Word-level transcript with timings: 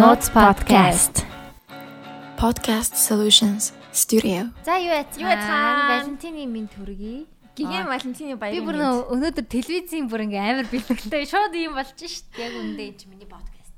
Notes 0.00 0.30
podcast. 0.32 1.26
Podcast 2.38 2.96
Solutions 2.96 3.76
Studio. 3.92 4.48
За 4.64 4.80
юу 4.80 4.96
яцхан? 4.96 5.20
Юу 5.20 5.28
яцхан? 5.28 5.88
Валентины 5.92 6.46
минь 6.46 6.68
төргий. 6.72 7.28
Гигэм 7.54 7.84
Валентины 7.84 8.32
баяр. 8.40 8.56
Би 8.56 8.64
бүр 8.64 8.80
нөө 8.80 9.12
өнөөдөр 9.12 9.44
телевизийн 9.44 10.08
бүр 10.08 10.24
ингээм 10.24 10.56
амар 10.56 10.68
бэлгэлтэй 10.72 11.28
шууд 11.28 11.52
юм 11.52 11.76
болж 11.76 12.00
шít. 12.00 12.32
Яг 12.40 12.48
үндэ 12.48 12.96
энэ 12.96 13.12
миний 13.12 13.28
подкаст. 13.28 13.76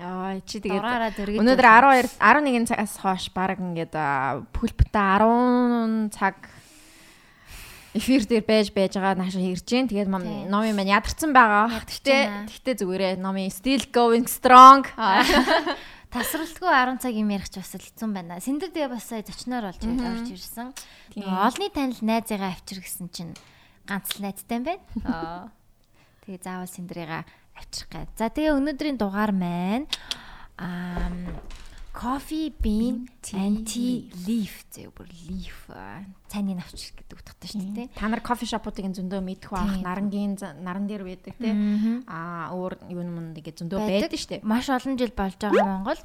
Яа, 0.00 0.40
чи 0.48 0.56
тэгээд 0.64 1.36
өнөөдөр 1.36 1.68
12 1.68 2.16
11 2.16 2.64
цагаас 2.72 2.94
хойш 3.04 3.28
баг 3.36 3.60
ингээд 3.60 3.92
бүлбэтэ 4.56 5.04
10 5.20 6.08
цаг 6.16 6.48
эфир 7.94 8.26
дээр 8.28 8.44
байж 8.44 8.68
байж 8.74 8.96
байгаа 8.96 9.16
наашаа 9.16 9.40
ирж 9.40 9.64
гин. 9.64 9.88
Тэгээд 9.88 10.08
номын 10.08 10.74
маань 10.76 10.92
ядарсан 10.92 11.32
байгаа. 11.32 11.72
Байна. 11.72 12.44
гэтэ 12.48 12.84
зүгээрээ 12.84 13.14
номын 13.16 13.48
still 13.48 13.84
going 13.92 14.28
strong. 14.28 14.84
Тасралтгүй 16.12 16.72
10 16.72 17.04
цаг 17.04 17.12
юм 17.12 17.28
ярих 17.28 17.52
ч 17.52 17.60
бас 17.60 17.76
хэцүү 17.76 18.08
байна. 18.08 18.40
Сэндэр 18.40 18.72
тэгээ 18.72 18.92
бас 18.92 19.04
сая 19.04 19.20
зочноор 19.20 19.68
болж 19.68 19.82
орж 19.84 20.28
ирсэн. 20.32 20.72
Нөгөө 21.20 21.36
Олны 21.44 21.68
танил 21.68 22.00
найзыгаа 22.00 22.56
авчир 22.56 22.80
гэсэн 22.80 23.12
чинь 23.12 23.36
ганц 23.84 24.16
л 24.16 24.24
найзтай 24.24 24.56
юм 24.56 24.64
байна. 24.64 24.84
Аа. 25.04 25.52
Тэгээ 26.24 26.40
заавал 26.40 26.68
сэндрийга 26.72 27.28
авчрах 27.52 27.88
гэ. 27.92 28.00
За 28.16 28.32
тэгээ 28.32 28.56
өнөөдрийн 28.56 28.96
дугаар 28.96 29.36
маань 29.36 29.84
аа 30.56 31.12
coffee 31.92 32.52
bean 32.62 33.08
anti 33.34 34.08
leaf 34.26 34.64
зөө 34.74 34.92
бүр 34.94 35.08
leaf 35.28 35.58
цайны 36.28 36.54
навч 36.58 36.92
гэдэг 36.92 37.16
утгатай 37.16 37.48
шүү 37.48 37.72
дээ. 37.74 37.88
Та 37.96 38.08
нар 38.08 38.20
кофе 38.20 38.44
шопуудыг 38.44 38.84
зөндөө 38.92 39.20
мэдэх 39.24 39.48
Тийм. 39.48 39.82
нарангийн 39.82 40.32
наран 40.60 40.84
дээр 40.86 41.04
байдаг. 41.08 41.34
Мгм. 41.40 42.04
Аа 42.04 42.52
өөр 42.52 42.72
юу 42.92 43.00
юм 43.00 43.32
нэгэ 43.32 43.56
зөндөө 43.56 43.78
Байдаг. 43.80 44.12
байдаг 44.12 44.20
штэ. 44.20 44.36
Маш 44.44 44.68
олон 44.68 45.00
жил 45.00 45.12
болж 45.16 45.40
байгаа 45.40 45.64
Монголд. 45.64 46.04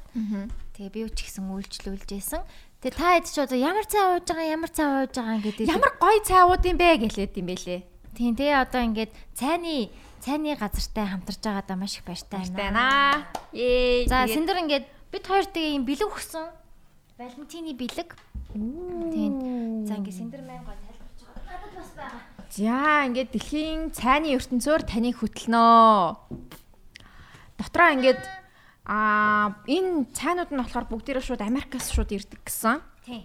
Тэгээ 0.74 0.90
би 0.90 1.00
ч 1.12 1.18
гэсэн 1.28 1.44
үйлчлүүлж 1.44 2.08
байсан. 2.08 2.40
Тэгээ 2.80 2.96
та 2.96 3.08
хэд 3.20 3.26
ч 3.28 3.36
одоо 3.44 3.58
ямар 3.60 3.84
цай 3.84 4.02
ууж 4.16 4.24
байгаа, 4.28 4.48
ямар 4.48 4.70
цай 4.72 4.86
ууж 4.88 5.12
байгаа 5.12 5.40
гэдэг. 5.44 5.64
Ямар 5.68 5.92
гоё 6.00 6.20
цайууд 6.24 6.64
юм 6.64 6.76
бэ 6.80 6.88
гэлээд 7.04 7.32
юм 7.36 7.46
бэлээ. 7.52 7.80
Тийм 8.16 8.32
тэгээ 8.36 8.56
одоо 8.60 8.80
ингээд 8.80 9.12
цайны 9.36 9.92
цайны 10.24 10.56
газартай 10.56 11.04
хамтарч 11.04 11.40
байгаадаа 11.44 11.76
маш 11.76 12.00
их 12.00 12.04
баяртай. 12.08 12.48
Ээ. 13.52 14.08
За 14.08 14.24
сэндэр 14.24 14.64
ингээд 14.64 14.86
бид 15.14 15.30
хоёр 15.30 15.46
тэгээ 15.46 15.78
юм 15.78 15.86
бэлэг 15.86 16.10
өгсөн. 16.10 16.50
Валентины 17.14 17.70
бэлэг. 17.78 18.18
Тийм. 18.50 19.86
За 19.86 19.94
ингээд 20.02 20.18
сэндэр 20.18 20.42
маань 20.42 20.66
гой 20.66 20.74
тайлбарч 20.82 21.20
байгаа. 21.22 21.46
Надад 21.46 21.72
бас 21.78 21.90
байгаа. 21.94 22.20
За 22.50 23.06
ингээд 23.06 23.30
дэлхийн 23.30 23.80
цайны 23.94 24.34
ертөнцөөр 24.34 24.82
таныг 24.82 25.22
хөтлөнө. 25.22 26.18
Дотроо 27.62 27.88
ингээд 27.94 28.22
аа 28.90 29.54
энэ 29.70 30.10
цайнууд 30.10 30.50
нь 30.50 30.58
болохоор 30.58 30.90
бүгдээрээ 30.90 31.22
шууд 31.22 31.46
Америкаас 31.46 31.94
шууд 31.94 32.10
ирдэг 32.10 32.42
гэсэн. 32.42 32.82
Тийм. 33.06 33.22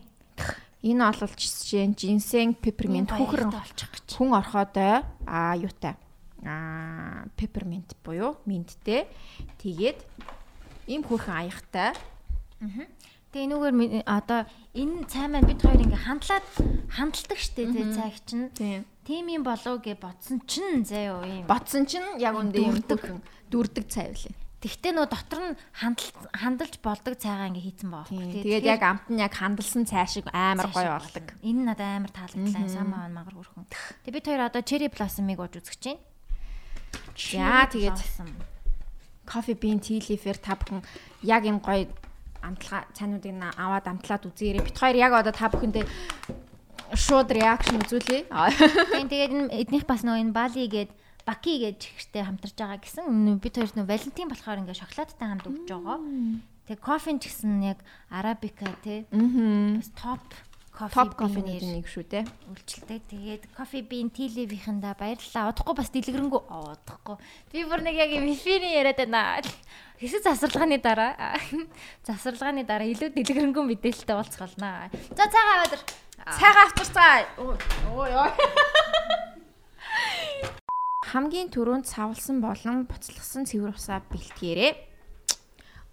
Энэ 0.86 1.10
олол 1.10 1.34
жишээ 1.34 1.90
нь 1.90 1.98
ginseng, 1.98 2.54
peppermint 2.62 3.10
хүүхэр 3.10 3.50
олчих 3.50 3.90
гэж. 3.90 4.16
хүн 4.16 4.38
орхоотой 4.38 5.02
аа 5.26 5.58
юутай. 5.58 5.98
Аа 6.46 7.28
peppermint 7.34 7.98
буюу 8.06 8.38
минттэй. 8.46 9.10
Тэгээд 9.60 10.00
ийм 10.90 11.06
хүүхэн 11.06 11.36
аягтай. 11.46 11.94
Тэгээ 13.30 13.46
энүүгээр 13.46 13.76
ми- 13.78 14.02
одоо 14.10 14.50
энэ 14.74 15.06
цай 15.06 15.30
маань 15.30 15.46
бид 15.46 15.62
хоёр 15.62 15.86
ингээ 15.86 16.02
хандлаад 16.02 16.46
хандалдаг 16.90 17.38
штэ 17.38 17.70
тэгээ 17.70 17.94
цайг 17.94 18.16
чинь. 18.26 18.50
Тийм. 19.06 19.26
Юм 19.30 19.44
болов 19.46 19.82
гэж 19.86 19.98
бодсон 20.02 20.42
чинь 20.50 20.82
заяа 20.86 21.22
юм. 21.26 21.46
Ботсон 21.46 21.86
чинь 21.86 22.18
яг 22.18 22.34
үндэ 22.34 22.58
юм 22.58 22.82
Дүрдэг. 22.82 23.22
дүрдэг 23.54 23.86
цай 23.90 24.10
үлээ. 24.14 24.34
Тэгтээ 24.60 24.92
нөө 24.92 25.08
дотор 25.08 25.40
нь 25.40 25.58
хандал 25.72 26.10
хандалж 26.36 26.74
болдог 26.84 27.14
цайгаа 27.22 27.48
ингээ 27.54 27.66
хийцэн. 27.70 27.90
Тийм. 27.90 27.94
байхгүй. 27.94 28.44
Тэгээд 28.44 28.66
яг 28.66 28.82
амт 28.84 29.06
нь 29.14 29.22
яг 29.22 29.34
хандалсан 29.38 29.86
цай 29.88 30.06
шиг 30.10 30.26
амар 30.34 30.68
гоё 30.74 31.00
болдог. 31.00 31.26
Энэ 31.46 31.62
надад 31.70 31.90
амар 32.02 32.12
таалагдлаа. 32.12 32.66
Самаа 32.68 33.08
мангар 33.14 33.34
хөрхөн. 33.40 33.66
Тэгээ 34.04 34.14
бид 34.20 34.26
хоёр 34.26 34.42
одоо 34.46 34.62
cherry 34.66 34.90
blossom-ыг 34.92 35.38
ууж 35.40 35.54
үзэж 35.64 35.80
байна. 35.80 36.02
За 37.14 37.70
тэгээд. 37.72 37.98
Кофе 39.30 39.54
бин 39.54 39.78
tea 39.78 40.02
leaf-ээр 40.02 40.42
та 40.42 40.58
бүхэн 40.58 40.82
яг 41.22 41.46
юм 41.46 41.62
гоё 41.62 41.86
амтлага 42.42 42.90
цайнуудыг 42.98 43.34
н 43.38 43.46
аваад 43.54 43.86
амтлаад 43.86 44.26
үзээрэй. 44.26 44.66
Бит 44.66 44.78
хоёр 44.82 44.98
яг 44.98 45.14
одоо 45.14 45.34
та 45.36 45.54
бүхэндээ 45.54 45.86
шууд 46.98 47.30
реакшн 47.30 47.78
үзүүлээ. 47.86 48.34
Тэгээд 49.14 49.34
энэ 49.38 49.54
эднийх 49.54 49.86
бас 49.86 50.02
нөө 50.02 50.26
энэ 50.26 50.34
Бали 50.34 50.66
гээд 50.66 50.92
Баки 51.30 51.62
гэж 51.62 51.94
ихтэй 51.94 52.26
хамтарч 52.26 52.58
байгаа 52.58 52.82
гэсэн. 52.82 53.38
Бид 53.38 53.54
хоёр 53.54 53.70
нөө 53.78 53.86
Валентин 53.86 54.34
болохоор 54.34 54.62
ингээ 54.66 54.82
шоколадтай 54.82 55.28
хамт 55.30 55.46
өгч 55.46 55.70
байгаа. 55.70 55.98
Тэгээ 56.66 56.82
кофе 56.82 57.12
ч 57.22 57.30
гэсэн 57.30 57.54
яг 57.62 57.80
арабика 58.10 58.66
тий. 58.82 59.06
Мм. 59.14 59.78
Бас 59.78 59.94
топ 59.94 60.26
Топ 60.80 61.12
кофенууд 61.20 61.60
бинээр 61.60 61.84
нэг 61.84 61.92
шүү 61.92 62.08
те. 62.08 62.24
үйлчлдэг. 62.48 63.04
Тэгээд 63.12 63.44
кофе 63.52 63.84
бин 63.84 64.08
тиливийнхэнда 64.08 64.96
баярлалаа. 64.96 65.52
Удахгүй 65.52 65.76
бас 65.76 65.92
дэлгэрэнгүй 65.92 66.40
удахгүй. 66.40 67.20
Би 67.52 67.68
бүр 67.68 67.84
нэг 67.84 68.00
яг 68.00 68.16
юм 68.16 68.32
эфирийн 68.32 68.80
яриад 68.80 69.04
байна. 69.04 69.44
Хэсэг 70.00 70.24
засварлагын 70.24 70.80
дараа 70.80 71.36
засварлагын 72.08 72.64
дараа 72.64 72.88
илүү 72.88 73.12
дэлгэрэнгүй 73.12 73.60
мэдээлэлтэй 73.76 74.16
уулзгалнаа. 74.16 74.88
За 75.20 75.28
цаагаа 75.28 75.68
аваад 75.68 75.76
ир. 75.76 75.84
Цайгаа 76.40 76.64
авчирцгаа. 76.72 77.28
Ой 77.92 78.12
ой. 78.16 78.32
Хамгийн 81.12 81.52
түрүүнд 81.52 81.92
савлсан 81.92 82.40
болон 82.40 82.88
буцлагсан 82.88 83.44
цэвэр 83.44 83.76
усаа 83.76 84.00
бэлтгээрэй. 84.08 84.80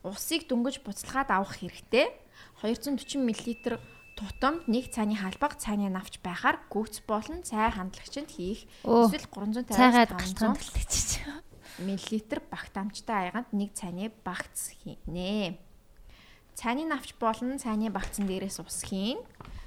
Усыг 0.07 0.47
дөнгөж 0.47 0.87
буцалгаад 0.87 1.35
авах 1.35 1.59
хэрэгтэй. 1.59 2.07
240 2.63 3.19
мл 3.19 3.35
тутамд 4.17 4.65
нэг 4.67 4.89
цайны 4.89 5.15
халбаг 5.21 5.61
цайны 5.61 5.93
навч 5.93 6.19
байхаар 6.25 6.57
гүц 6.73 7.05
болон 7.05 7.45
цай 7.45 7.69
хандлагчинд 7.69 8.33
хийх 8.33 8.65
эсвэл 8.81 9.29
350 9.29 9.77
Цайгаад 9.77 10.11
500 10.17 10.17
галтхан 10.17 10.57
төлөвчж. 10.57 11.09
мл 11.85 12.41
багт 12.49 12.75
амжтай 12.81 13.29
айганд 13.29 13.53
нэг 13.53 13.77
цайны 13.77 14.09
багц 14.25 14.73
хийнэ. 14.81 15.61
Цайны 16.57 16.89
навч 16.89 17.13
болон 17.21 17.61
цайны 17.61 17.93
багцсан 17.93 18.25
дээрээс 18.25 18.65
ус 18.65 18.81
хийн. 18.89 19.21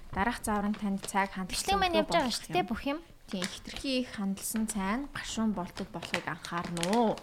Дараах 0.10 0.42
зааврын 0.42 0.74
танд 0.74 1.06
цайг 1.06 1.30
хандлагч 1.38 1.70
Бичлэг 1.70 1.78
маань 1.78 2.02
явж 2.02 2.10
байгаа 2.10 2.34
шүү 2.34 2.50
дээ 2.50 2.66
бүх 2.66 2.82
юм. 2.90 3.00
Тийм 3.30 3.46
хитрхи 3.46 4.02
их 4.02 4.10
хандалсан 4.18 4.66
цайн 4.66 5.06
гашуун 5.14 5.54
болтод 5.54 5.86
болохыг 5.94 6.26
анхаарна 6.26 6.82
уу. 6.98 7.14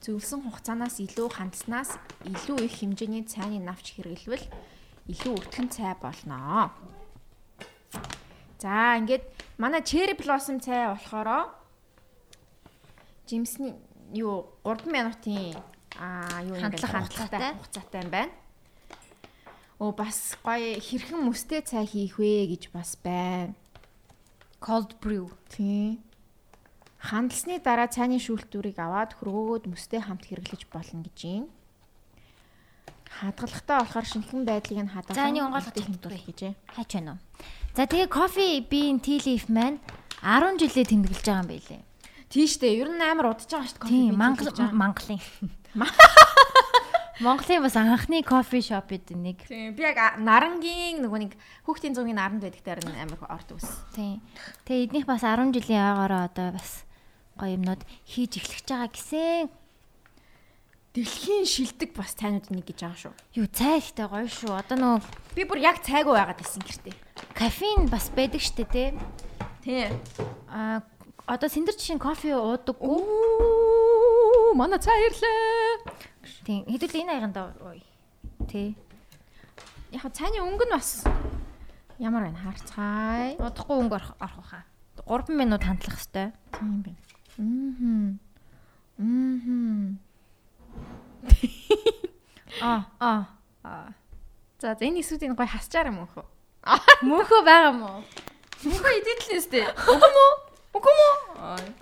Зөвлөсөн 0.00 0.40
хугацаанаас 0.48 0.96
илүү 1.04 1.28
хандснаас 1.36 2.00
илүү 2.24 2.64
их 2.64 2.80
хэмжээний 2.80 3.28
цайны 3.28 3.60
навч 3.60 4.00
хэрэглэвэл 4.00 4.48
илүү 5.08 5.34
өтгөн 5.40 5.68
цай 5.72 5.94
болно. 6.02 6.70
За 8.60 8.96
ингээд 9.00 9.24
манай 9.56 9.80
cherry 9.80 10.12
blossom 10.18 10.60
цай 10.60 10.90
болохоро 10.92 11.48
жимсний 13.28 13.74
юу 14.12 14.50
3 14.64 14.90
минутын 14.90 15.56
аа 15.96 16.42
юу 16.44 16.56
юм 16.58 16.68
бэ 16.68 16.76
Хандлага 16.76 17.00
хугацаатай. 17.06 18.04
байна. 18.10 18.32
Оо 19.78 19.92
бас 19.96 20.36
гоё 20.44 20.76
хэрхэн 20.76 21.24
мөстэй 21.24 21.62
цай 21.64 21.86
хийх 21.86 22.18
вэ 22.18 22.52
гэж 22.52 22.68
бас 22.74 22.96
байна. 23.00 23.54
Cold 24.60 25.00
brew. 25.00 25.32
Тийм. 25.48 26.04
Хандлсны 27.00 27.56
дараа 27.64 27.88
цайны 27.88 28.20
шүүлтүүрийг 28.20 28.76
аваад 28.76 29.16
хөргөөгөөд 29.16 29.64
мөстэй 29.72 30.04
хамт 30.04 30.28
хэрэглэж 30.28 30.68
болно 30.68 31.00
гэж 31.08 31.18
юм. 31.24 31.48
Хадгалагтай 33.10 33.76
болохоор 33.82 34.06
шинхэн 34.06 34.40
байдлыг 34.46 34.78
нь 34.86 34.92
хадгалах. 34.94 35.18
За, 35.18 35.26
энэ 35.26 35.42
онгойлгох 35.42 35.74
мөстэй 35.74 35.82
хэлбэр. 35.82 35.98
хэмтүүлэх 35.98 36.24
гэж. 36.30 36.40
Хайч 36.78 36.90
байна 36.94 37.10
уу? 37.18 37.20
За 37.74 37.82
тэгээ 37.90 38.08
кофе 38.08 38.46
бин 38.62 39.02
tea 39.02 39.18
leaf 39.18 39.50
маань 39.50 39.82
10 40.22 40.62
жилээ 40.62 40.86
тэмдэглэж 40.86 41.24
байгаа 41.26 41.42
юм 41.42 41.50
байлээ. 41.50 41.82
Тийштэй 42.30 42.72
ер 42.78 42.88
нь 42.94 43.02
амар 43.02 43.34
удаж 43.34 43.50
байгаа 43.50 43.66
шүү 43.66 43.78
дээ. 43.82 43.90
Тийм, 43.90 44.14
байгаа. 44.14 44.70
мангалын. 44.70 45.20
Монголын 47.20 47.60
бас 47.60 47.76
анхны 47.76 48.22
кофе 48.24 48.62
шоп 48.64 48.92
эд 48.96 49.12
нэг. 49.12 49.44
Тийм. 49.44 49.76
Би 49.76 49.84
яг 49.84 50.16
нарангийн 50.16 51.04
нөгөө 51.04 51.20
нэг 51.20 51.32
хүүхдийн 51.68 51.92
зуугийн 51.92 52.16
наранд 52.16 52.40
байдаг 52.40 52.64
дээр 52.64 52.80
амар 52.96 53.20
орд 53.28 53.52
ус. 53.52 53.68
Тийм. 53.92 54.24
Тэгээ 54.64 54.88
эднийх 54.88 55.04
бас 55.04 55.20
10 55.20 55.52
жилийн 55.52 55.84
ойгоороо 55.84 56.24
одоо 56.24 56.56
бас 56.56 56.88
гоё 57.36 57.60
юмнууд 57.60 57.84
хийж 58.08 58.40
эхлэж 58.40 58.64
байгаа 58.72 58.88
гэсэн. 58.88 59.52
Дэлхийн 60.90 61.46
шилдэг 61.46 61.94
бас 61.94 62.18
цайнууд 62.18 62.50
нэг 62.50 62.66
гэж 62.66 62.82
байгаа 62.82 62.98
шүү. 62.98 63.14
Юу 63.38 63.46
цай 63.46 63.78
ихтэй 63.78 64.10
гоё 64.10 64.26
шүү. 64.26 64.58
Одоо 64.58 64.74
нөгөө 64.74 65.38
Би 65.38 65.46
бүр 65.46 65.62
яг 65.62 65.78
цайгүй 65.86 66.18
байгаад 66.18 66.42
байсан 66.42 66.66
гэртээ. 66.66 66.98
кофеин 67.38 67.86
бас 67.86 68.10
байдаг 68.10 68.42
штэ 68.42 68.66
тий. 68.66 68.98
Тийм. 69.62 69.94
А 70.50 70.82
одоо 71.30 71.46
сэндэр 71.46 71.78
жишээ 71.78 72.02
кофе 72.02 72.34
уудаггүй. 72.34 72.98
Манай 74.58 74.82
цай 74.82 74.98
ирлээ. 75.06 75.94
Тийм. 76.42 76.66
Хэдүүл 76.66 76.98
энэ 77.06 77.12
аяганд 77.14 77.38
ой. 77.38 77.86
Тий. 78.50 78.74
Яг 79.94 80.10
цайны 80.10 80.42
өнгө 80.42 80.66
нь 80.66 80.74
бас 80.74 81.06
ямар 82.02 82.26
байна 82.26 82.42
харцгаая. 82.42 83.38
Удахгүй 83.38 83.78
өнгө 83.78 83.94
орох 83.94 84.42
хаа. 84.42 84.66
3 85.06 85.38
минут 85.38 85.62
хандлах 85.62 86.02
хэвээр. 86.02 86.34
Тийм 86.50 86.82
байна. 86.82 86.98
Мм. 87.38 88.18
Аа 88.98 90.09
аа. 92.60 92.84
Аа. 93.64 93.92
За 94.60 94.76
энэ 94.80 95.00
эсүүдийг 95.00 95.36
гоё 95.36 95.48
хасчаар 95.48 95.88
юм 95.88 96.04
уу? 96.04 96.24
Мөнхөө 97.00 97.40
байгаа 97.44 97.72
мó? 97.72 98.04
Мөнхөө 98.64 98.92
идэтлээс 99.00 99.46
дээ. 99.48 99.68
Үгүй 99.88 100.10
мүү? 100.16 100.30
Үгүй 100.76 100.94
мүү? 101.00 101.72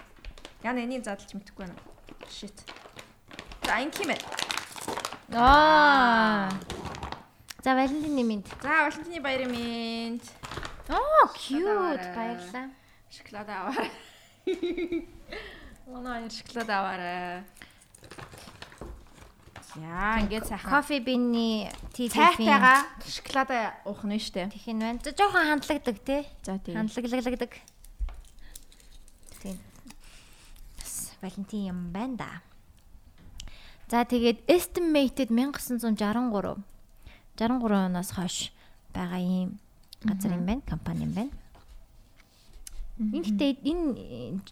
Яна 0.63 0.83
энийг 0.87 1.03
задлж 1.03 1.35
мэдэхгүй 1.35 1.67
байна. 1.67 1.79
Shit. 2.31 2.55
За 3.67 3.83
энэ 3.83 3.91
хэмээ. 3.91 4.21
Аа. 5.35 6.51
За 7.65 7.75
Валентины 7.75 8.23
минь. 8.23 8.45
За 8.63 8.87
Валентины 8.87 9.21
баярын 9.21 9.51
минь. 9.51 10.23
Оо, 10.89 11.27
cute. 11.35 12.15
Баярлалаа. 12.15 12.71
Шоколад 13.11 13.49
аваарай. 13.49 13.91
Манай 15.87 16.23
хоёр 16.23 16.33
шоколад 16.33 16.71
аваарай. 16.71 17.45
Яа, 19.79 20.21
ингээд 20.27 20.47
сайхан. 20.51 20.71
Кофе 20.71 20.99
бинний 21.01 21.71
leaf-ийн 21.95 22.11
Цайтайгаа 22.11 22.79
шоколад 23.07 23.51
уух 23.87 24.03
нь 24.03 24.19
штэ. 24.19 24.51
Тэх 24.51 24.67
нь 24.67 24.83
байна. 24.83 24.99
За 25.03 25.15
жоохон 25.15 25.47
хандлагдаг 25.47 25.97
тий. 26.03 26.27
За 26.43 26.59
тийм. 26.59 26.75
Хандлаглагдаг. 26.75 27.53
Бас 30.79 31.13
Валентин 31.23 31.63
юм 31.71 31.81
байна 31.93 32.17
да. 32.17 32.31
За 33.89 34.05
тэгээд 34.05 34.45
estimated 34.51 35.31
1963 35.31 36.61
63 37.39 37.87
оноос 37.87 38.11
хойш 38.13 38.53
байгаа 38.93 39.23
юм 39.23 39.59
газар 40.03 40.35
юм 40.35 40.45
байна, 40.47 40.63
компани 40.67 41.05
юм 41.07 41.13
байна. 41.15 41.33
Энэ 42.99 43.23
гэхдээ 43.23 43.53
энэ 43.63 44.43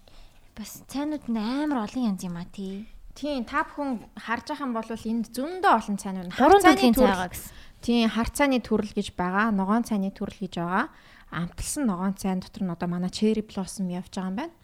бас 0.57 0.83
цайнууд 0.89 1.27
нь 1.29 1.37
амар 1.37 1.85
олон 1.85 2.15
янз 2.15 2.23
юм 2.23 2.39
а 2.39 2.47
тий. 2.47 2.87
Тийм, 3.17 3.49
та 3.49 3.65
бүхэн 3.65 4.05
харж 4.13 4.53
байгаа 4.53 4.67
юм 4.69 4.77
бол 4.77 4.93
энд 4.93 5.27
зөндөө 5.33 5.73
олон 5.73 5.97
цайнууд 5.97 6.29
нь 6.29 6.37
Гурван 6.37 6.61
төрлийн 6.61 6.93
цай 6.93 7.09
байгаа 7.09 7.33
гэсэн. 7.33 7.53
Тийм, 7.81 8.05
харцааны 8.13 8.61
төрөл 8.61 8.93
гэж 8.93 9.09
байгаа, 9.17 9.49
ногоон 9.57 9.89
цайны 9.89 10.13
төрөл 10.13 10.37
гэж 10.37 10.61
байгаа. 10.61 10.93
Амталсан 11.33 11.89
ногоон 11.89 12.13
цайн 12.21 12.45
дотор 12.45 12.63
нь 12.69 12.73
одоо 12.77 12.89
манай 12.93 13.09
cherry 13.09 13.41
blossom 13.41 13.89
явж 13.89 14.13
байгаа 14.13 14.29
юм 14.29 14.37
байна. 14.37 14.55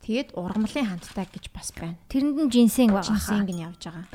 Тэгээд 0.00 0.32
ургамлын 0.32 0.88
хамттай 0.88 1.28
гэж 1.28 1.44
бас 1.52 1.68
байна. 1.76 2.00
Тэрэнд 2.08 2.40
нь 2.40 2.48
жинсэнг 2.48 2.96
байгаа. 2.96 3.12
Жинсэнг 3.12 3.48
нь 3.52 3.64
явж 3.68 3.82
байгаа. 3.84 4.08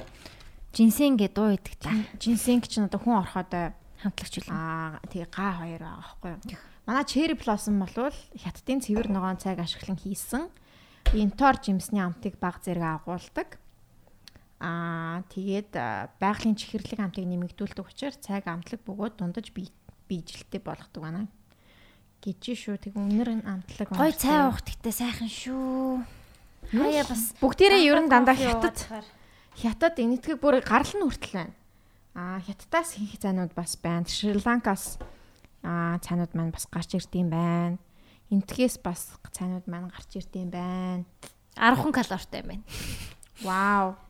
Жинсэнг 0.74 1.16
гэ 1.22 1.30
дуу 1.30 1.54
идэг 1.54 1.76
та. 1.78 1.94
Жинсэнг 2.18 2.66
чинь 2.66 2.90
одоо 2.90 2.98
хүн 2.98 3.22
ороход 3.22 3.54
Хамтлагч 4.02 4.34
үлэн. 4.42 4.50
аа 4.50 4.98
тэгээ 5.14 5.30
га 5.30 5.62
хоёр 5.62 5.82
байгаа 5.86 6.02
байхгүй 6.02 6.30
юу? 6.34 6.58
Манай 6.90 7.06
cherry 7.06 7.38
blossom 7.38 7.78
болвол 7.78 8.18
хятадын 8.34 8.82
цэвэр 8.82 9.14
ногоон 9.14 9.38
цайг 9.38 9.62
ашиглан 9.62 9.98
хийсэн 9.98 10.50
интор 11.14 11.62
жимсний 11.62 12.02
амтыг 12.02 12.38
баг 12.42 12.60
зэрэг 12.66 13.02
агуулдаг. 13.02 13.58
Аа 14.60 15.24
тэгээд 15.34 15.76
байгалийн 16.20 16.56
чихэрлэг 16.56 17.00
амтыг 17.00 17.28
нэмэгдүүлдэг 17.28 17.86
учраас 17.86 18.18
цайг 18.24 18.48
амтлаг 18.48 18.80
бөгөөд 18.88 19.20
дундаж 19.20 19.52
бий 19.52 19.68
биежилттэй 20.08 20.64
болгодог 20.64 21.04
байна. 21.04 21.28
гэж 22.26 22.58
шүү. 22.58 22.78
Тэг 22.82 22.98
нь 22.98 23.22
амтлаг. 23.46 23.88
Гой 23.94 24.14
цай 24.16 24.50
уух 24.50 24.64
гэхдээ 24.66 24.94
сайхан 24.96 25.30
шүү. 25.30 26.02
Хаяа 26.74 27.06
бас 27.06 27.38
бүгдээрээ 27.38 27.86
ер 27.86 28.00
нь 28.02 28.10
дандаа 28.10 28.34
хятад 28.34 28.78
хятад 29.54 29.96
энэтхэг 30.02 30.42
бүр 30.42 30.66
гарал 30.66 30.90
нь 30.90 31.06
хүртэл 31.06 31.36
байна. 31.38 31.54
Аа 32.18 32.42
хятадаас 32.42 32.98
хийх 32.98 33.22
цайнууд 33.22 33.54
бас 33.54 33.78
байна. 33.78 34.10
Шри-Ланкаас 34.10 34.98
аа 35.62 36.02
цайнууд 36.02 36.34
маань 36.34 36.56
бас 36.56 36.66
гарч 36.66 36.98
ирдэм 36.98 37.30
байна. 37.30 37.78
Энтхээс 38.34 38.82
бас 38.82 39.14
цайнууд 39.30 39.70
маань 39.70 39.94
гарч 39.94 40.18
ирдэм 40.18 40.50
байна. 40.50 41.06
10 41.54 41.94
калоритой 41.94 42.42
юм 42.42 42.48
байна. 42.50 42.64
Вау. 43.46 44.05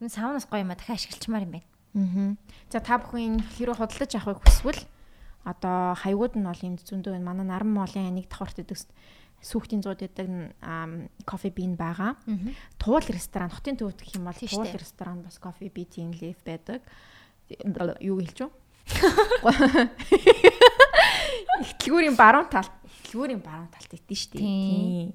Энэ 0.00 0.10
саунаас 0.10 0.46
гоё 0.46 0.62
юм 0.62 0.70
а 0.70 0.78
дахиад 0.78 0.98
ашиглачмаар 0.98 1.46
юм 1.46 1.52
байна. 1.58 1.66
Аа. 1.94 2.36
За 2.70 2.80
та 2.80 2.98
бүхэн 2.98 3.42
хэрэг 3.58 3.78
худалдаж 3.78 4.14
авахыг 4.14 4.42
хүсвэл 4.44 4.82
одоо 5.44 5.94
хаягууд 5.98 6.34
нь 6.36 6.46
бол 6.46 6.66
энд 6.66 6.80
зөндөө 6.84 7.12
байна. 7.16 7.28
Манай 7.32 7.46
наран 7.46 7.72
моолын 7.72 8.14
нэг 8.14 8.28
давхарт 8.28 8.60
идэг 8.62 8.78
сүхтийн 9.42 9.82
зууд 9.82 10.02
идэг 10.02 10.54
кофе 11.24 11.50
бин 11.50 11.76
байгаа. 11.78 12.16
Туул 12.78 13.02
ресторан, 13.06 13.50
хотын 13.50 13.76
төвд 13.78 14.02
гэх 14.02 14.14
юм 14.18 14.24
бол 14.26 14.34
туул 14.34 14.66
ресторан 14.66 15.22
бас 15.22 15.38
кофе 15.38 15.70
битийн 15.70 16.12
лиф 16.12 16.42
байдаг. 16.44 16.82
Юу 18.02 18.18
хэлж 18.18 18.40
вэ? 18.44 18.50
Ихтлгүүрийн 21.58 22.16
баруун 22.16 22.48
талд, 22.50 22.70
ихтлгүүрийн 22.86 23.42
баруун 23.42 23.68
талд 23.70 23.92
идэв 23.94 24.18
шүү 24.18 24.38
дээ. 24.38 25.12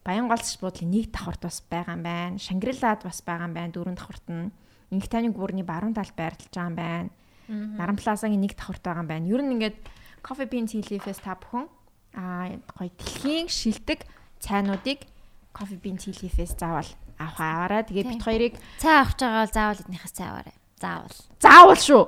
Тийм. 0.00 0.28
Баянгалч 0.28 0.58
буудлын 0.60 0.90
нэг 0.90 1.12
давхарт 1.12 1.42
бас 1.44 1.60
байгаа 1.68 1.94
юм 1.96 2.02
байна. 2.02 2.38
Шангрилад 2.38 3.04
бас 3.04 3.20
байгаа 3.20 3.46
юм 3.48 3.54
байна. 3.54 3.72
Дөрөв 3.72 3.94
давхарт 3.94 4.26
нь 4.28 4.50
Инх 4.90 5.06
тайны 5.06 5.30
гүрний 5.30 5.62
баруун 5.62 5.94
талд 5.94 6.14
байрлаж 6.18 6.50
байгаа 6.50 6.66
юм 6.66 6.74
байна. 6.74 7.10
Наран 7.46 7.94
плазагийн 7.94 8.42
нэг 8.42 8.58
давхарт 8.58 8.82
байгаа 8.82 9.02
юм 9.06 9.10
байна. 9.10 9.30
Ер 9.30 9.42
нь 9.46 9.54
ингээд 9.54 9.78
кофе 10.22 10.50
бин 10.50 10.66
тилифэс 10.66 11.22
та 11.22 11.38
бүхэн 11.38 11.70
аа 12.18 12.58
гоё 12.74 12.90
дэлхийн 12.98 13.46
шилдэг 13.46 14.02
цайнуудыг 14.42 15.06
кофе 15.54 15.78
бин 15.78 15.94
тилифэс 15.94 16.58
заавал 16.58 16.90
авах 17.22 17.38
аваарай. 17.38 17.86
Тэгээд 17.86 18.10
бит 18.10 18.22
хоёрыг 18.26 18.54
Цай 18.82 18.98
авах 18.98 19.14
байгаа 19.14 19.46
бол 19.46 19.54
заавал 19.54 19.82
эднийхээс 19.86 20.14
цай 20.18 20.26
аваарай. 20.26 20.56
Заавал. 20.82 21.16
заавал 21.38 21.78
шүү. 21.78 22.02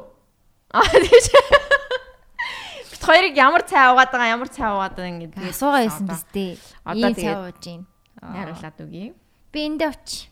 Аа 0.74 0.82
тийш. 1.06 1.26
Бит 3.02 3.10
хоёрыг 3.10 3.34
ямар 3.34 3.62
цай 3.66 3.82
аваад 3.90 4.14
байгаа 4.14 4.30
ямар 4.30 4.46
цай 4.46 4.62
аваад 4.62 4.94
байгаа 4.94 5.10
ингээд 5.10 5.34
тэгээд 5.34 5.54
Асуугаа 5.58 5.82
байсан 5.82 6.06
биз 6.06 6.22
дээ. 6.30 6.54
Одоо 6.86 7.08
Ийм 7.10 7.14
тэгээд- 7.18 7.34
цай 7.34 7.34
ууж 7.42 7.58
гин. 7.58 7.80
Яаруулаад 8.22 8.78
үгүй. 8.78 9.06
Би 9.50 9.58
эндээ 9.66 9.90
очи. 9.90 10.30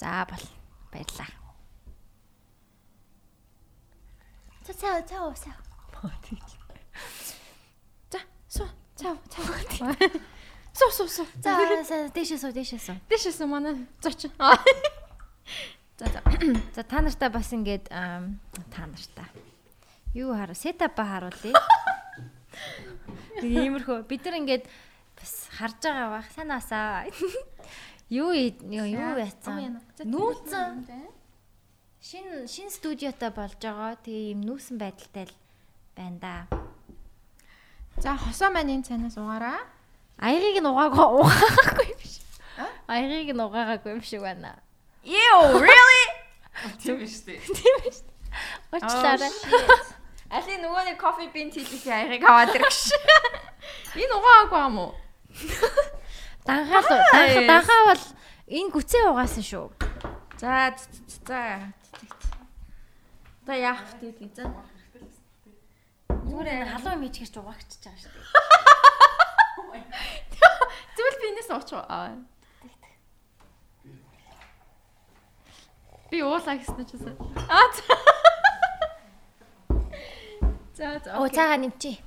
За 0.00 0.24
бол 0.24 0.44
баярлаа. 0.92 1.28
За 4.64 4.72
цаа 4.72 5.02
цаа 5.04 5.34
цаа. 5.36 5.56
За 8.08 8.18
суу 8.48 8.68
цаа 8.96 9.16
цаа. 9.28 9.92
Суу 10.72 10.90
суу 10.90 11.08
суу. 11.08 11.26
За 11.44 12.08
дэшээ 12.16 12.38
суу 12.40 12.52
дэшээ 12.56 12.80
суу. 12.80 12.96
Дэшээс 13.12 13.40
манай 13.44 13.76
зоч. 14.00 14.24
За 16.00 16.06
за. 16.08 16.20
За 16.76 16.82
та 16.82 17.00
нартай 17.04 17.28
бас 17.28 17.52
ингээд 17.52 17.92
та 17.92 18.82
нартай. 18.88 19.28
Юу 20.16 20.32
хараа? 20.32 20.56
Сетапа 20.56 21.04
харуулъя. 21.04 21.52
Иймэрхүү. 23.44 24.08
Бид 24.08 24.24
нар 24.24 24.40
ингээд 24.40 24.64
бас 25.20 25.32
харж 25.52 25.76
байгаа 25.84 26.08
бах. 26.16 26.26
Санаасаа. 26.32 27.04
Юу 28.10 28.32
ий- 28.32 28.56
юу 28.64 28.88
юу 28.88 29.20
яцсан? 29.20 29.76
Нүүцэн. 30.02 30.88
Шин 32.00 32.48
шин 32.48 32.72
студиотой 32.72 33.30
болж 33.30 33.60
байгаа. 33.60 34.00
Тэгээ 34.00 34.32
юм 34.34 34.40
нүүсэн 34.48 34.80
байдалтай 34.80 35.28
л 35.28 35.34
байна 35.94 36.18
да. 36.18 36.36
За 38.00 38.16
хосоо 38.16 38.48
маань 38.50 38.72
энэ 38.80 38.88
цанаас 38.88 39.20
угаараа. 39.20 39.62
Аягийг 40.16 40.58
нь 40.64 40.66
угаагаа 40.66 41.12
угаагагүй 41.22 41.86
юм 41.92 42.00
шиг. 42.02 42.24
Аягийг 42.88 43.30
нь 43.36 43.44
угаагаагүй 43.44 43.92
юм 43.94 44.02
шиг 44.02 44.24
байна. 44.24 44.58
Ew, 45.04 45.60
really? 45.60 46.04
Тийм 46.82 47.00
шүү 47.08 47.24
дээ. 47.26 47.40
Очлаарай. 48.76 49.32
Али 50.36 50.56
нөгөө 50.62 50.82
нэг 50.86 50.98
кофе 51.00 51.26
бин 51.34 51.50
тилхи 51.50 51.90
аягыг 51.90 52.22
аваад 52.22 52.54
ирэх. 52.54 52.70
Энэ 53.98 54.14
угаагүй 54.14 54.60
юм 54.62 54.76
уу? 54.78 54.92
Данхаа 56.46 56.82
данхаа 57.48 57.80
бол 57.90 58.04
энэ 58.46 58.70
гүцээ 58.70 59.10
угаасан 59.10 59.42
шүү. 59.42 59.66
За 60.38 60.70
за. 61.26 61.72
За 63.42 63.54
яах 63.56 63.82
вэ 63.98 64.14
гэдэг 64.14 64.30
за. 64.38 64.52
Зүгээр 66.30 66.70
халуун 66.78 67.02
мичгэрч 67.02 67.34
угаагчиж 67.40 67.82
байгаа 67.82 67.98
шүү 67.98 68.14
дээ. 68.14 69.82
Тэгвэл 70.94 71.18
би 71.18 71.26
энэс 71.34 71.50
ууч 71.50 71.70
аа. 71.74 72.14
Би 76.10 76.22
уулаа 76.26 76.58
гэсэн 76.58 76.82
ч 76.84 76.98
гэсэн. 76.98 77.14
Аа. 77.46 77.66
За 80.74 80.98
за. 80.98 81.14
Оо 81.14 81.30
цаагаа 81.30 81.62
нэмчи. 81.62 82.02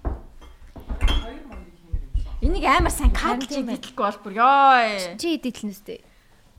Энийг 2.43 2.67
амар 2.67 2.91
сайн 2.91 3.15
байна. 3.15 3.39
идэлгүй 3.39 4.03
бол 4.03 4.19
бүр 4.27 4.33
ёо. 4.43 5.15
Чи 5.15 5.39
идэтлэнэстэй. 5.39 6.03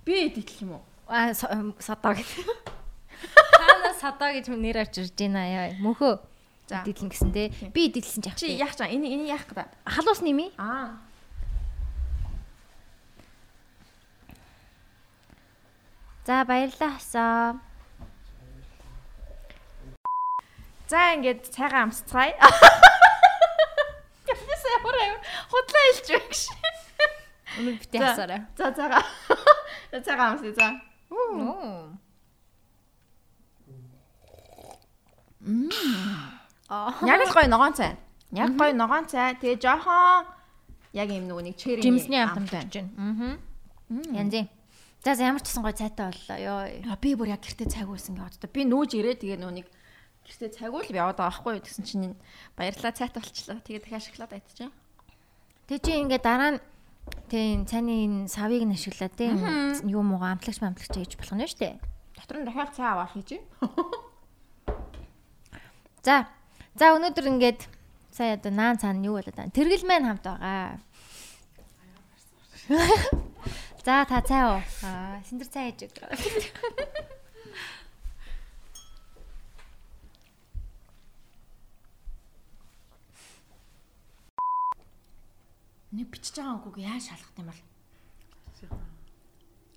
Би 0.08 0.32
идэлх 0.32 0.56
юм 0.64 0.80
уу? 0.80 0.82
Аа 1.04 1.36
садаа 1.36 2.16
гэдэг. 2.16 2.48
Таана 3.52 3.92
садаа 4.00 4.32
гэж 4.32 4.48
нэр 4.48 4.80
авчирж 4.88 5.12
байна 5.12 5.44
яа. 5.44 5.76
Мөнхөө. 5.84 6.16
За. 6.64 6.80
Идэтлэн 6.80 7.12
гэсэн 7.12 7.30
те. 7.36 7.52
Би 7.76 7.92
идэтлсэн 7.92 8.24
жаах. 8.24 8.40
Чи 8.40 8.56
яах 8.56 8.72
чам? 8.72 8.88
Энийг 8.88 9.12
энийг 9.20 9.36
яах 9.36 9.44
гэдэг? 9.44 9.68
халуус 9.84 10.24
нэмий. 10.24 10.48
Аа. 10.56 10.96
За 16.26 16.44
баярлалаа 16.48 16.96
хасаа. 16.96 17.60
За 20.88 21.12
ингээд 21.14 21.52
цайгаа 21.52 21.84
амсцгаая. 21.84 22.32
Япнасаа 24.32 24.70
ямар 24.78 24.96
аяа 25.04 25.16
худлаа 25.52 25.84
илж 25.92 26.08
байх 26.08 26.32
шээ. 26.32 26.58
Өнөө 27.60 27.74
бити 27.76 27.98
хасаарай. 28.00 28.40
За 28.56 28.72
заага. 28.72 29.00
За 29.92 30.00
цагаан 30.00 30.34
амс 30.34 30.56
за. 30.56 30.68
Нөө. 31.12 31.92
Аа. 36.72 36.90
Яг 37.04 37.20
л 37.20 37.32
гоё 37.36 37.48
ногоон 37.52 37.74
цай. 37.76 37.92
Яг 38.32 38.56
гоё 38.56 38.72
ногоон 38.72 39.04
цай. 39.06 39.36
Тэгээ 39.38 39.60
жоохон 39.60 40.24
яг 40.96 41.08
юм 41.12 41.28
нөгөө 41.28 41.44
нэг 41.52 41.56
чери. 41.60 41.84
Жимсний 41.84 42.24
байна. 42.24 42.48
Аа. 42.96 43.36
Янзын. 44.16 44.48
За 45.04 45.12
ямар 45.20 45.44
ч 45.44 45.52
гэсэн 45.52 45.60
гоё 45.60 45.76
цайтай 45.76 46.08
боллоо. 46.08 46.38
Йоо. 46.40 46.96
Би 46.96 47.12
бүр 47.12 47.36
яг 47.36 47.44
гэртээ 47.44 47.68
цайг 47.68 47.92
уусан 47.92 48.16
гэж 48.16 48.40
боддог. 48.40 48.56
Би 48.56 48.64
нүүж 48.64 48.96
ирээ 48.96 49.20
тэгээ 49.20 49.36
нэг 49.36 49.68
гэртээ 50.24 50.56
цайг 50.56 50.72
уул 50.72 50.88
яваад 50.88 51.20
байгаа 51.20 51.44
байхгүй 51.44 51.60
гэсэн 51.60 51.84
чинь 51.84 52.16
баярлаа 52.56 52.88
цайтай 52.88 53.20
болчлоо. 53.20 53.60
Тэгээ 53.60 53.84
дахиад 53.84 54.00
ашиглаад 54.00 54.32
айтчихаа. 54.32 54.72
Тэг 55.68 55.84
чи 55.84 56.00
ингээ 56.00 56.24
дараа 56.24 56.56
нь 56.56 56.60
тийм 57.28 57.68
цааны 57.68 57.92
энэ 58.00 58.32
савыг 58.32 58.64
нь 58.64 58.72
ашиглаад 58.72 59.12
тийм 59.12 59.44
юу 59.84 60.00
муугаа 60.00 60.40
амтлагч 60.40 60.64
амтлагч 60.64 60.96
хийж 60.96 61.20
болох 61.20 61.36
нь 61.36 61.52
шүү 61.52 61.60
дээ. 61.60 61.76
Дотор 62.16 62.40
нь 62.40 62.48
дахиад 62.48 62.72
цай 62.72 62.88
аваад 62.88 63.12
хийж. 63.12 63.44
За. 66.08 66.32
За 66.80 66.96
өнөөдөр 66.96 67.28
ингээд 67.28 67.60
сая 68.08 68.40
одоо 68.40 68.56
наан 68.56 68.80
цаана 68.80 69.04
юу 69.04 69.20
болоод 69.20 69.36
байна? 69.36 69.52
Тэргэл 69.52 69.84
маань 69.84 70.08
хамт 70.08 70.24
байгаа. 70.24 70.80
За 73.84 74.04
та 74.08 74.22
цай 74.24 74.40
уу. 74.48 74.64
Аа, 74.80 75.20
синдэр 75.28 75.48
цай 75.52 75.68
хийж 75.68 75.92
өг. 75.92 76.00
Нэг 85.92 86.08
бичиж 86.08 86.40
байгаа 86.40 86.64
үгүйг 86.64 86.80
яаж 86.80 87.12
шалгах 87.12 87.36
юм 87.36 87.52
бол? 87.52 87.60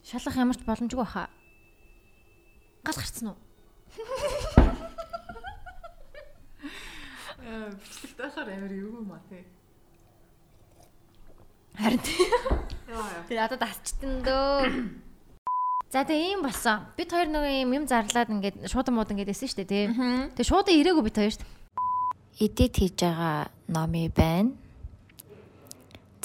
Шалгах 0.07 0.39
ямар 0.39 0.55
ч 0.55 0.63
боломжгүй 0.63 1.03
баха. 1.03 1.27
Гал 2.87 2.95
гарцсан 2.95 3.35
уу? 3.35 3.39
Аа 7.43 7.75
бичлэгтэй 7.75 8.23
байхаар 8.23 8.55
амар 8.55 8.71
юу 8.71 9.03
юм 9.03 9.11
аа 9.11 9.19
тий. 9.27 9.43
Харин 11.77 12.01
тийм. 12.01 12.33
Яа 12.89 13.05
яа. 13.05 13.23
Тэр 13.29 13.39
одоо 13.45 13.57
дасчтэн 13.61 14.25
дөө. 14.25 15.05
За 15.93 16.03
тэгээ 16.03 16.35
ийм 16.35 16.41
болсон. 16.43 16.83
Бид 16.97 17.13
хоёр 17.13 17.29
нөгөө 17.31 17.53
юм 17.63 17.71
юм 17.77 17.85
зарлаад 17.87 18.33
ингээд 18.33 18.67
шуудан 18.67 18.97
мууд 18.97 19.13
ингээд 19.13 19.31
эсэн 19.31 19.47
штэ 19.47 19.63
тий. 19.63 19.87
Тэгээ 19.87 20.49
шуудан 20.49 20.75
ирээгүй 20.75 21.05
бид 21.05 21.17
хоёр 21.21 21.33
штэ. 21.37 21.45
Эдит 22.43 22.73
хийж 22.75 22.97
байгаа 22.99 23.47
номи 23.71 24.09
байна. 24.09 24.51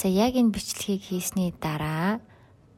За 0.01 0.11
яг 0.11 0.35
энэ 0.35 0.51
бичлэгийг 0.51 0.99
хийсний 0.99 1.55
дараа 1.55 2.19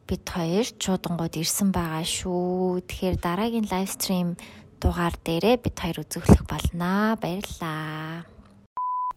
бид 0.06 0.30
хоёр 0.30 0.68
чуудангууд 0.78 1.34
ирсэн 1.42 1.74
байгаа 1.74 2.06
шүү. 2.06 2.86
Тэгэхээр 2.86 3.18
дараагийн 3.18 3.66
лайвстрим 3.66 4.38
дугаар 4.78 5.16
дээрээ 5.26 5.58
бид 5.58 5.76
хоёр 5.80 6.06
үзүүлэх 6.06 6.46
болноо. 6.46 7.18
Баярлалаа. 7.18 8.35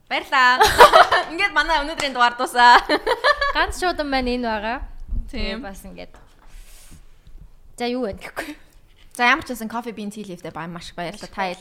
Баярлаа. 0.09 0.57
Ингээд 1.31 1.53
манай 1.53 1.85
өнөөдрийн 1.85 2.17
дугаар 2.17 2.33
дуусаа. 2.33 2.81
Ганц 3.55 3.77
шуудан 3.77 4.09
маань 4.09 4.41
энэ 4.41 4.49
байгаа. 4.49 4.77
Тийм. 5.29 5.61
Бас 5.61 5.85
ингээд. 5.85 6.17
За 7.77 7.85
юу 7.85 8.09
вэ 8.09 8.17
гэхгүй. 8.17 8.57
За 9.13 9.29
ямар 9.29 9.45
ч 9.45 9.53
байсан 9.53 9.69
кофе 9.69 9.93
бин 9.93 10.09
tea 10.09 10.25
leaf-тэй 10.25 10.49
баа 10.49 10.65
маш 10.65 10.95
баярлалаа. 10.97 11.29
Та 11.29 11.53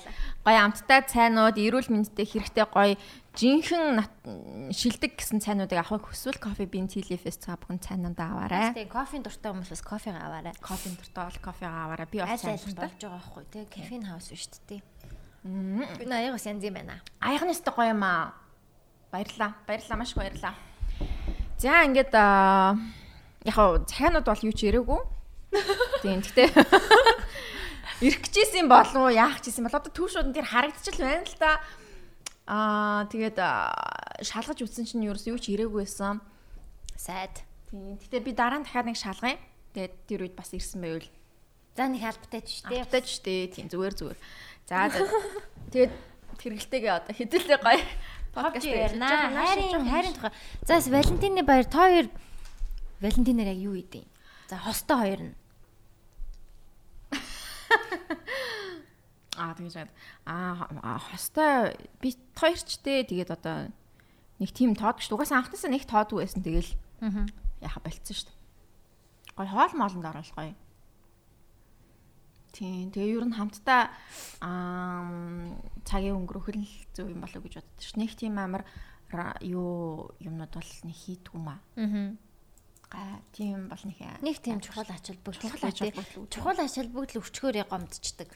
гоё 0.46 0.60
амттай 0.64 1.04
цайнууд, 1.04 1.58
эрүүл 1.58 1.90
мэндэд 1.90 2.24
хэрэгтэй 2.24 2.64
гоё 2.70 2.94
жинхэнэ 3.34 4.72
шилдэг 4.72 5.18
гэсэн 5.18 5.44
цайнуудыг 5.44 5.76
авахыг 5.82 6.06
хүсвэл 6.06 6.38
кофе 6.38 6.70
бин 6.70 6.86
tea 6.86 7.02
leaf-ээс 7.02 7.42
цаа 7.42 7.58
бүхэн 7.58 7.82
цайнуудаа 7.82 8.30
аваарай. 8.32 8.78
Тэгээ 8.78 8.94
кофеин 8.94 9.26
дуртай 9.26 9.50
хүмүүс 9.52 9.74
бас 9.74 9.82
кофегаа 9.82 10.24
аваарай. 10.24 10.54
Кофеин 10.62 10.94
дуртай 10.96 11.22
бол 11.26 11.40
кофегаа 11.42 11.82
аваарай. 11.84 12.06
Би 12.06 12.18
бол 12.22 12.38
цай 12.38 12.56
дуртай. 12.56 12.78
болж 12.78 12.96
байгаа 13.02 13.18
байхгүй 13.18 13.44
тий. 13.50 13.64
Кофеин 13.74 14.04
хаус 14.06 14.28
биш 14.30 14.44
тий. 14.64 14.80
Би 15.44 16.04
наяг 16.06 16.34
бас 16.34 16.46
янз 16.46 16.64
юм 16.64 16.74
байна. 16.74 17.00
Аягнастай 17.20 17.74
гоё 17.74 17.94
юм 17.94 18.02
аа. 18.02 18.34
Баярлаа. 19.12 19.54
Баярлаа 19.66 19.96
маш 19.98 20.10
их 20.12 20.18
баярлаа. 20.18 20.54
За 21.58 21.84
ингээд 21.86 22.12
яг 22.14 23.54
хоо 23.54 23.78
цайнууд 23.86 24.26
бол 24.26 24.46
юу 24.46 24.52
ч 24.52 24.66
ирээгүй. 24.68 25.00
Тийм 26.02 26.20
гэхдээ 26.20 26.48
ирэх 28.06 28.22
гэжсэн 28.28 28.68
болов 28.68 29.08
уу 29.08 29.14
яах 29.14 29.40
гэжсэн 29.40 29.64
бол 29.66 29.78
одоо 29.78 29.90
шууд 29.94 30.30
энэ 30.30 30.38
тэр 30.42 30.48
харагдчихл 30.50 31.02
байна 31.06 31.24
л 31.24 31.36
да. 31.38 31.52
Аа 32.46 33.06
тэгээд 33.08 33.38
шалгаж 34.26 34.58
үтсэн 34.62 34.84
чинь 34.84 35.06
юу 35.06 35.16
ч 35.18 35.50
ирээгүй 35.54 35.86
байсан. 35.86 36.20
Сайд. 36.98 37.46
Тийм. 37.70 37.96
Гэтэ 37.96 38.20
би 38.26 38.32
дараа 38.34 38.58
нь 38.60 38.66
дахиад 38.66 38.90
нэг 38.90 38.98
шалгая. 38.98 39.38
Тэгээд 39.72 39.94
тэр 40.10 40.20
үед 40.26 40.34
бас 40.34 40.50
ирсэн 40.52 40.82
байвал 40.82 41.08
За 41.78 41.86
нэг 41.86 42.02
албатай 42.02 42.42
ч 42.42 42.58
тий. 42.66 42.82
Автаж 42.82 43.06
штэ 43.06 43.54
тийм 43.54 43.70
зүгээр 43.70 43.94
зүгээр. 43.94 44.18
За 44.68 44.84
за. 44.92 45.00
Тэгээд 45.72 45.92
тэргэлтэйгээ 46.36 46.92
одоо 46.92 47.16
хэдүүлээ 47.16 47.56
гоё 47.64 47.80
Подкаст 48.36 48.68
ярина. 48.68 49.32
Хайрын 49.32 49.88
хайрын 49.88 50.12
тухай. 50.12 50.32
За 50.68 50.76
Валентины 50.92 51.40
баяр 51.40 51.64
та 51.64 51.88
хоёр 51.88 52.12
Валентинаар 53.00 53.56
яг 53.56 53.64
юу 53.64 53.80
идэв? 53.80 54.04
За 54.52 54.60
хостой 54.60 54.96
хоёр 55.00 55.20
нь. 55.32 55.34
Аа 59.40 59.56
тэгэж 59.56 59.88
яад. 59.88 59.90
Аа 60.28 61.00
хостой 61.00 61.72
би 62.04 62.12
хоёрчтэй 62.36 63.08
тэгээд 63.08 63.32
одоо 63.32 63.72
нэг 64.36 64.52
тийм 64.52 64.76
тоод 64.76 65.00
шүү. 65.00 65.16
Угаасаа 65.16 65.40
анхнаасаа 65.40 65.72
нэг 65.72 65.88
тоодгүй 65.88 66.28
байсан 66.28 66.44
тэгэл 66.44 66.76
Аа. 67.00 67.24
яха 67.64 67.80
болцсон 67.80 68.20
шүү. 68.20 68.36
Гой 69.32 69.48
хоол 69.48 69.72
моолнд 69.72 70.04
оруулах 70.04 70.36
гоё. 70.36 70.52
Тийм. 72.58 72.90
Тэгээ 72.90 73.14
ер 73.22 73.24
нь 73.30 73.36
хамтдаа 73.38 73.94
аа 74.42 75.06
цагийн 75.86 76.18
өнгөрөх 76.18 76.50
л 76.50 76.66
зөв 76.90 77.06
юм 77.06 77.22
болов 77.22 77.38
гэж 77.46 77.62
боддог 77.62 77.78
ш. 77.86 77.94
Нэг 77.94 78.18
тийм 78.18 78.34
амар 78.42 78.66
юу 79.46 80.10
юмнууд 80.18 80.50
бол 80.50 80.72
нэг 80.82 80.96
хийдгүү 80.98 81.38
маа. 81.38 81.62
Аа. 81.78 82.18
Га 82.90 83.22
тийм 83.30 83.70
бол 83.70 83.82
нэг 83.86 83.96
Нэг 84.26 84.36
тийм 84.42 84.58
чухал 84.58 84.90
ач 84.90 85.06
холбогдол 85.06 85.38
Чухал 85.38 85.70
ач 85.70 85.78
тий. 85.78 85.92
холбогдол. 85.94 86.26
Чухал 86.34 86.58
ач 86.58 86.74
холбогдол 86.74 87.20
өвчгөөрөө 87.22 87.64
гомдчихдаг. 87.70 88.30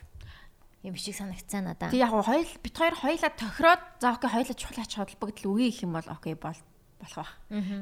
Юм 0.87 0.95
шиг 0.95 1.15
санагцсан 1.19 1.67
надаа. 1.67 1.91
Тэг 1.91 1.99
яг 1.99 2.15
хоёул 2.15 2.53
бит 2.63 2.77
хоёр 2.79 2.95
хоёлаа 2.95 3.31
тохироод 3.35 3.83
за 3.99 4.15
окей 4.15 4.31
хоёлаа 4.31 4.55
чухал 4.55 4.83
ач 4.87 4.93
холбогдол 4.95 5.51
үгүй 5.51 5.67
гэх 5.73 5.83
юм 5.83 5.93
бол 5.99 6.07
окей 6.07 6.35
бол 6.39 6.59
болох 7.03 7.19
байх. 7.19 7.35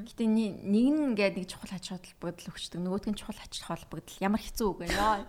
Гэтэ 0.08 0.24
нэг 0.24 0.64
нь 0.64 1.12
ингээд 1.12 1.36
нэг 1.36 1.46
чухал 1.52 1.76
ач 1.76 1.92
холбогдол 1.92 2.48
өгчдөг. 2.48 2.80
Нөгөөх 2.80 3.06
нь 3.12 3.18
чухал 3.20 3.36
ач 3.36 3.54
холбогдол 3.60 4.16
ямар 4.24 4.40
хэцүү 4.40 4.66
үг 4.72 4.78
вэ? 4.80 4.86
Яа. 4.96 5.28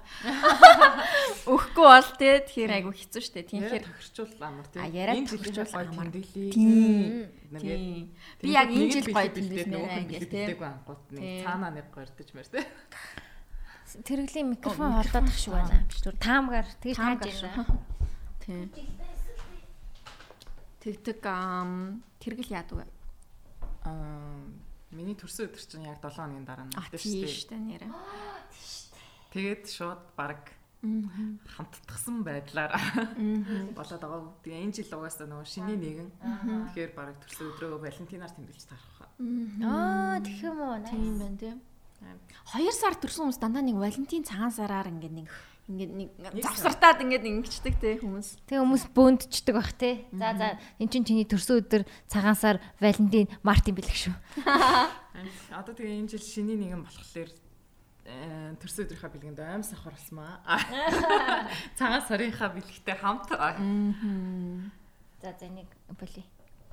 Өгөхгүй 1.51 1.85
бол 1.91 2.11
те 2.15 2.39
тэгэхээр 2.47 2.71
айгу 2.71 2.95
хэцүү 2.95 3.21
штэ. 3.21 3.43
Тийм 3.43 3.67
тэгэхээр 3.67 3.85
тохирчуул 3.91 4.31
амар 4.39 4.67
тий. 4.71 4.79
А, 4.79 4.87
яриа 4.87 5.19
гоё 5.19 5.91
амар. 5.91 6.07
Тийм. 6.15 7.27
Тийм. 7.59 8.15
Би 8.39 8.49
яг 8.55 8.71
энэ 8.71 8.91
жил 8.95 9.11
гоё 9.11 9.29
тэмдэглэнэ 9.35 9.99
ингээд. 10.07 10.31
Тэдэг 10.31 10.61
ангууд 10.63 11.03
нэг 11.11 11.21
Тийм. 11.21 11.43
цаанаа 11.43 11.71
нэг 11.75 11.87
гордож 11.91 12.29
мэр 12.31 12.47
тий. 12.47 12.63
Тэрэглийн 14.07 14.55
микрофон 14.55 14.95
холдоод 14.95 15.27
ах 15.27 15.35
шиг 15.35 15.51
байна. 15.51 15.83
Зүр 15.91 16.15
таамгаар 16.15 16.67
Таам 16.79 17.19
тааж 17.19 17.43
байна. 17.43 17.67
Тийм. 18.39 18.71
Тэгдэг 20.81 21.21
ам 21.27 22.01
тэргэл 22.17 22.57
яадаг 22.57 22.81
вэ? 22.81 22.85
Аа 23.85 24.45
миний 24.91 25.15
төрсөн 25.15 25.49
өдөр 25.49 25.63
чинь 25.63 25.87
яг 25.87 26.01
7 26.03 26.15
хоногийн 26.15 26.45
дараа 26.45 26.65
нь 26.67 26.75
А 26.75 26.83
мэдээ 26.85 26.99
тийм 26.99 27.25
шүү 27.25 27.41
штэ 27.47 27.57
нэрэ. 27.57 27.87
Тэгээд 29.33 29.63
шууд 29.71 30.03
баг 30.19 30.41
хамтдагсан 30.81 32.25
байдлаар 32.25 32.73
болоод 33.77 34.01
байгаа. 34.01 34.33
Тэгээ 34.43 34.63
энэ 34.65 34.75
жил 34.75 34.91
угаасаа 34.97 35.27
нөгөө 35.29 35.47
шиний 35.47 35.77
нэгэн. 35.77 36.09
Тэгэхээр 36.73 36.91
баг 36.97 37.15
төрсөн 37.21 37.47
өдрөө 37.53 37.79
Валентинаар 37.79 38.33
тэмдэглэж 38.33 38.65
тарах. 38.65 39.09
Аа 39.61 40.17
тэгэх 40.25 40.49
юм 40.49 40.57
уу? 40.59 40.81
Тийм 40.83 41.15
байна 41.21 41.37
тийм. 41.37 41.57
2 42.01 42.73
сар 42.73 42.97
төрсөн 42.97 43.29
хүмүүс 43.29 43.37
дандаа 43.37 43.61
нэг 43.61 43.77
Валентин 43.77 44.25
цагаан 44.25 44.49
сараар 44.49 44.89
ингээд 44.89 45.15
нэг 45.21 45.27
ингээд 45.69 45.91
нэг 45.93 46.09
завсартаад 46.41 47.05
ингээд 47.05 47.25
ингэчдэг 47.27 47.75
те 47.77 47.99
хүмүүс. 48.01 48.41
Тэгээ 48.49 48.63
хүмүүс 48.65 48.85
бөөндчдөг 48.95 49.55
бах 49.55 49.71
те. 49.77 50.07
За 50.11 50.33
за 50.33 50.57
эн 50.81 50.89
чинь 50.89 51.05
чиний 51.05 51.27
төрсөн 51.27 51.61
өдөр 51.61 51.83
цагаан 52.09 52.35
сар 52.35 52.57
Валентин 52.81 53.29
Мартин 53.45 53.77
бэлэг 53.77 53.93
шүү. 53.93 54.15
Одоо 55.53 55.73
тэгээ 55.77 56.01
энэ 56.01 56.11
жил 56.11 56.23
шиний 56.23 56.57
нэгэн 56.57 56.81
болохоор 56.81 57.29
э, 57.29 58.55
төрсөн 58.57 58.89
өдрийнхаа 58.89 59.11
бэлгэнд 59.13 59.39
аим 59.39 59.63
сахар 59.63 59.93
болсмаа. 59.93 60.41
Цагаан 61.77 62.03
сарынхаа 62.09 62.49
бэлгтэй 62.51 62.97
хамт 62.97 63.29
За 65.21 65.35
за 65.37 65.47
нэг 65.47 65.69
боли. 65.93 66.25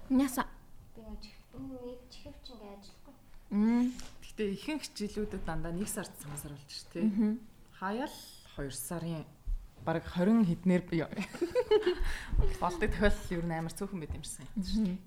Няса. 0.08 0.48
Би 0.96 1.04
нэг 1.04 2.00
чихвч 2.08 2.56
ингээ 2.56 2.72
ажиллахгүй. 2.80 3.92
Гэтэ 4.24 4.44
ихэнх 4.56 4.84
жилүүдэд 4.96 5.44
дандаа 5.44 5.72
1 5.76 5.84
сард 5.84 6.12
цагаан 6.16 6.40
сар 6.40 6.52
болж 6.56 6.72
ш 6.72 6.88
тий. 6.88 7.36
Хаяал 7.76 8.16
2 8.58 8.70
сарын 8.74 9.24
бараг 9.86 10.04
20 10.10 10.44
хэднэр 10.50 10.82
би 10.90 11.06
болдог 12.60 12.90
тохиолдол 12.90 13.46
нь 13.46 13.54
амар 13.54 13.72
цөөхөн 13.72 14.02
байд 14.02 14.18
юмсан. 14.18 14.46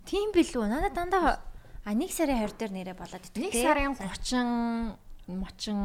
Тийм 0.07 0.31
билүү. 0.31 0.65
Надад 0.71 0.95
дандаа 0.95 1.51
А 1.83 1.93
1 1.93 2.09
сарын 2.13 2.37
20 2.45 2.57
дээр 2.61 2.71
нэрээ 2.71 2.95
болоод 2.95 3.25
идэв. 3.25 3.51
1 3.51 3.65
сарын 3.65 3.93
30 3.97 4.95
мочин 5.33 5.77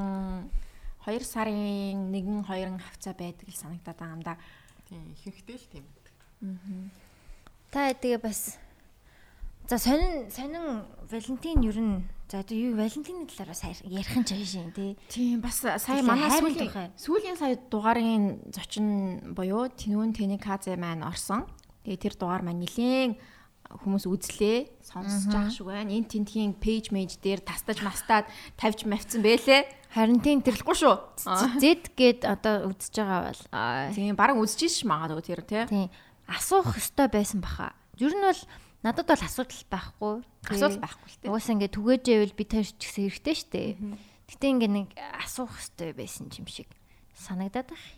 2 1.08 1.24
сарын 1.24 2.12
1 2.12 2.44
2 2.44 2.78
хавцаа 2.78 3.14
байдаг 3.16 3.48
л 3.48 3.56
санагдаад 3.56 3.96
байгаа 3.96 4.16
юм 4.16 4.22
да. 4.22 4.36
Тийм 4.88 5.02
ихэнхдээ 5.16 5.56
л 5.56 5.66
тийм. 5.72 5.84
Та 7.72 7.96
тэгээ 7.96 8.20
бас 8.20 8.60
за 9.64 9.78
сонин 9.80 10.28
сонин 10.28 10.84
Валентин 11.08 11.64
ер 11.64 11.80
нь 11.80 12.04
за 12.28 12.40
одоо 12.42 12.56
юу 12.58 12.74
Валентины 12.74 13.26
талаар 13.30 13.54
бас 13.54 13.62
ярих 13.62 14.16
нь 14.18 14.26
чаашаа 14.26 14.70
тий. 14.74 14.98
Тийм 15.08 15.40
бас 15.40 15.62
сая 15.62 16.02
манай 16.02 16.30
сүүлийн 16.30 16.90
сүүлийн 16.98 17.36
сая 17.38 17.54
дугаарын 17.70 18.50
зочин 18.50 19.34
буюу 19.34 19.70
Тэнүүн 19.70 20.10
Тэний 20.10 20.40
Казэ 20.42 20.74
маань 20.74 21.06
орсон. 21.06 21.46
Тэгээ 21.86 22.02
тэр 22.02 22.14
дугаар 22.18 22.42
маань 22.42 22.66
нилээн 22.66 23.14
хүмүүс 23.66 24.06
үзлээ, 24.06 24.78
сонсож 24.82 25.26
байгаа 25.30 25.50
шүү 25.50 25.66
байна. 25.70 25.90
Энд 25.90 26.10
тентхийн 26.10 26.54
пэйж 26.54 26.94
мэж 26.94 27.18
дээр 27.18 27.42
тастаж 27.42 27.82
мастаад 27.82 28.26
тавьж 28.54 28.86
мавцсан 28.86 29.22
бэлээ. 29.22 29.66
Харин 29.90 30.22
тийм 30.22 30.42
тэр 30.42 30.54
Тэрлэхгүй 30.54 30.76
шүү. 30.76 30.94
зэд 31.58 31.94
гээд 31.98 32.20
одоо 32.26 32.70
үзэж 32.70 32.94
байгаа 33.02 33.20
бол 33.30 33.42
Тийм 33.94 34.14
баг 34.14 34.38
үзчихэж 34.38 34.82
ш 34.82 34.86
магадгүй 34.86 35.24
тэр 35.26 35.42
тий. 35.42 35.62
тийм 35.66 35.90
асуух 36.30 36.78
ёстой 36.78 37.10
байсан 37.10 37.42
баха. 37.42 37.74
Ер 37.98 38.14
нь 38.14 38.22
бол 38.22 38.42
надад 38.82 39.06
бол 39.10 39.22
асуудал 39.26 39.62
байхгүй. 39.70 40.14
Асуудал 40.54 40.82
байхгүй 40.86 41.08
л 41.10 41.18
тий. 41.18 41.28
Угаас 41.30 41.48
ингээ 41.50 41.70
түгээжээвэл 41.74 42.38
би 42.38 42.44
тэр 42.46 42.66
ч 42.66 42.78
гэсэн 42.78 43.02
хэрэгтэй 43.10 43.34
штэ. 43.34 43.62
Гэтэ 44.30 44.46
ингээ 44.46 44.70
нэг 44.70 44.88
асуух 45.18 45.56
ёстой 45.58 45.90
байсан 45.96 46.30
юм 46.30 46.46
шиг 46.46 46.70
санагдаад 47.18 47.74
байна. 47.74 47.90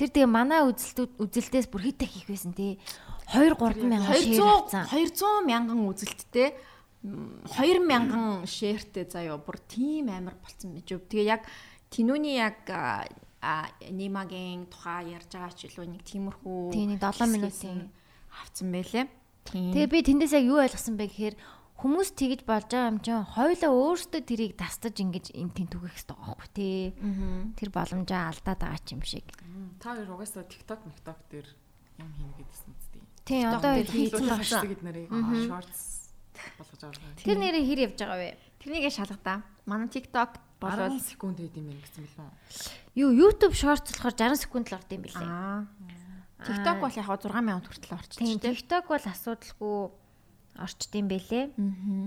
Тэр 0.00 0.08
тэгээ 0.08 0.30
манай 0.32 0.64
үзэлтүүд 0.64 1.20
үзэлтээс 1.20 1.68
бүр 1.68 1.82
хитэ 1.92 2.08
хийх 2.08 2.26
байсан 2.30 2.56
тий. 2.56 2.80
2 3.36 3.52
3 3.52 3.84
мянган 3.84 4.16
шир 4.16 4.40
200 4.40 4.64
авсан. 4.64 4.84
200 4.88 5.44
мянган 5.44 5.80
үзэлттэй 5.84 6.48
2 7.04 7.80
мянган 7.84 8.44
шеэртэй 8.48 9.04
заяа 9.08 9.36
бүр 9.36 9.60
тийм 9.68 10.08
амар 10.08 10.36
болцсон 10.40 10.72
байж. 10.76 10.88
Тэгээ 10.88 11.28
яг 11.28 11.44
Тинүүний 11.90 12.38
яг 12.38 12.70
а, 12.70 13.66
нимагийн 13.90 14.70
тухай 14.70 15.10
ярьж 15.10 15.34
байгаа 15.34 15.54
ч 15.58 15.66
илүү 15.66 15.86
нэг 15.90 16.02
тиймэрхүү 16.06 16.70
Тийм, 16.70 16.94
нэг 16.94 17.02
хэсгээс 17.02 17.18
долоон 17.18 17.30
минутын. 17.34 17.78
нь 17.82 17.90
авцсан 18.30 18.68
байлээ. 18.70 19.06
Тийм. 19.42 19.72
Тэгээ 19.74 19.90
би 19.90 19.98
тэндээс 20.06 20.34
яг 20.38 20.44
юу 20.46 20.62
ойлгосон 20.62 20.94
бэ 20.94 21.10
гэхээр 21.10 21.34
хүмүүс 21.80 22.10
тэгж 22.12 22.40
болж 22.44 22.68
байгаа 22.68 22.92
юм 22.92 23.00
чинь 23.00 23.24
хоёлаа 23.24 23.72
өөрсдөө 23.72 24.22
тэрийг 24.22 24.52
дастаж 24.60 24.94
ингэж 25.00 25.32
тийм 25.32 25.66
түгэх 25.66 25.96
хэрэгтэй 25.96 26.16
байгаа 26.16 26.36
байхгүй 26.36 26.50
тий. 26.52 26.92
Тэр 27.56 27.68
боломжоо 27.72 28.20
алдаад 28.28 28.60
байгаа 28.60 28.80
ч 28.84 28.88
юм 28.92 29.02
шиг. 29.02 29.26
Та 29.80 29.96
хоёр 29.96 30.12
угаасаа 30.12 30.44
TikTok, 30.44 30.80
TikTok 30.84 31.18
дээр 31.32 31.48
юм 31.98 32.10
хийнэ 32.12 32.34
гэдсэн 32.36 32.70
үстэй. 32.76 33.02
Тий 33.24 33.42
одоо 33.48 33.72
хийсэн 33.80 34.24
баг 34.28 34.44
шүү. 34.44 34.68
гэд 34.68 34.82
нарыг 34.84 35.08
shorts 35.48 36.12
болгож 36.60 36.80
байгаа. 36.84 37.16
Тэр 37.16 37.38
нэрээ 37.40 37.64
хэр 37.64 37.80
явж 37.88 37.98
байгаа 38.00 38.20
вэ? 38.20 38.50
тэрнийгээ 38.60 38.92
шалгадаа. 38.92 39.40
Манай 39.64 39.88
TikTok 39.88 40.36
болвол 40.60 40.92
10 40.92 41.00
секунд 41.00 41.40
хэд 41.40 41.56
юм 41.56 41.72
бэ 41.72 41.80
гэсэн 41.80 42.04
билүү? 42.04 42.28
Юу 43.00 43.10
YouTube 43.16 43.56
Shorts 43.56 43.88
болохоор 43.96 44.12
60 44.12 44.44
секунд 44.44 44.68
л 44.68 44.76
орд 44.76 44.90
юм 44.92 45.02
билээ. 45.08 45.24
аа 45.24 45.64
TikTok 46.44 46.76
бол 46.84 46.92
яг 46.92 47.08
6 47.08 47.32
мянган 47.40 47.64
хүртэл 47.64 47.96
орчихсон 47.96 48.20
Тийм 48.20 48.36
шүү 48.36 48.44
дээ. 48.44 48.52
TikTok 48.60 48.84
бол 48.92 49.06
асуудалгүй 49.08 49.76
орчд 50.58 50.90
юм 50.96 51.06
бэлээ. 51.10 51.44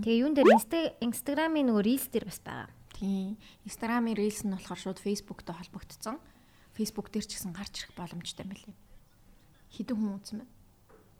Тэгээ 0.03 0.21
юун 0.23 0.33
дээр 0.35 0.49
Insta- 0.51 0.93
Instagram-ийн 0.99 1.67
нөгөө 1.71 1.83
Reels 1.87 2.07
дээр 2.11 2.25
бас 2.27 2.39
байгаа. 2.43 2.69
Тийм. 2.93 3.37
Instagram-ийн 3.67 4.17
Reels 4.17 4.41
нь 4.43 4.53
болохоор 4.53 4.79
шууд 4.79 4.99
Facebook-тэй 4.99 5.55
холбогдсон. 5.55 6.17
Facebook 6.73 7.13
дээр 7.13 7.25
ч 7.29 7.37
гэсэн 7.37 7.53
гарч 7.53 7.85
ирэх 7.85 7.93
боломжтой 7.95 8.43
юм 8.45 8.51
билээ. 8.53 8.75
Хэдэн 9.73 9.95
хүн 9.97 10.17
үзсэн 10.19 10.37
бэ? 10.41 10.47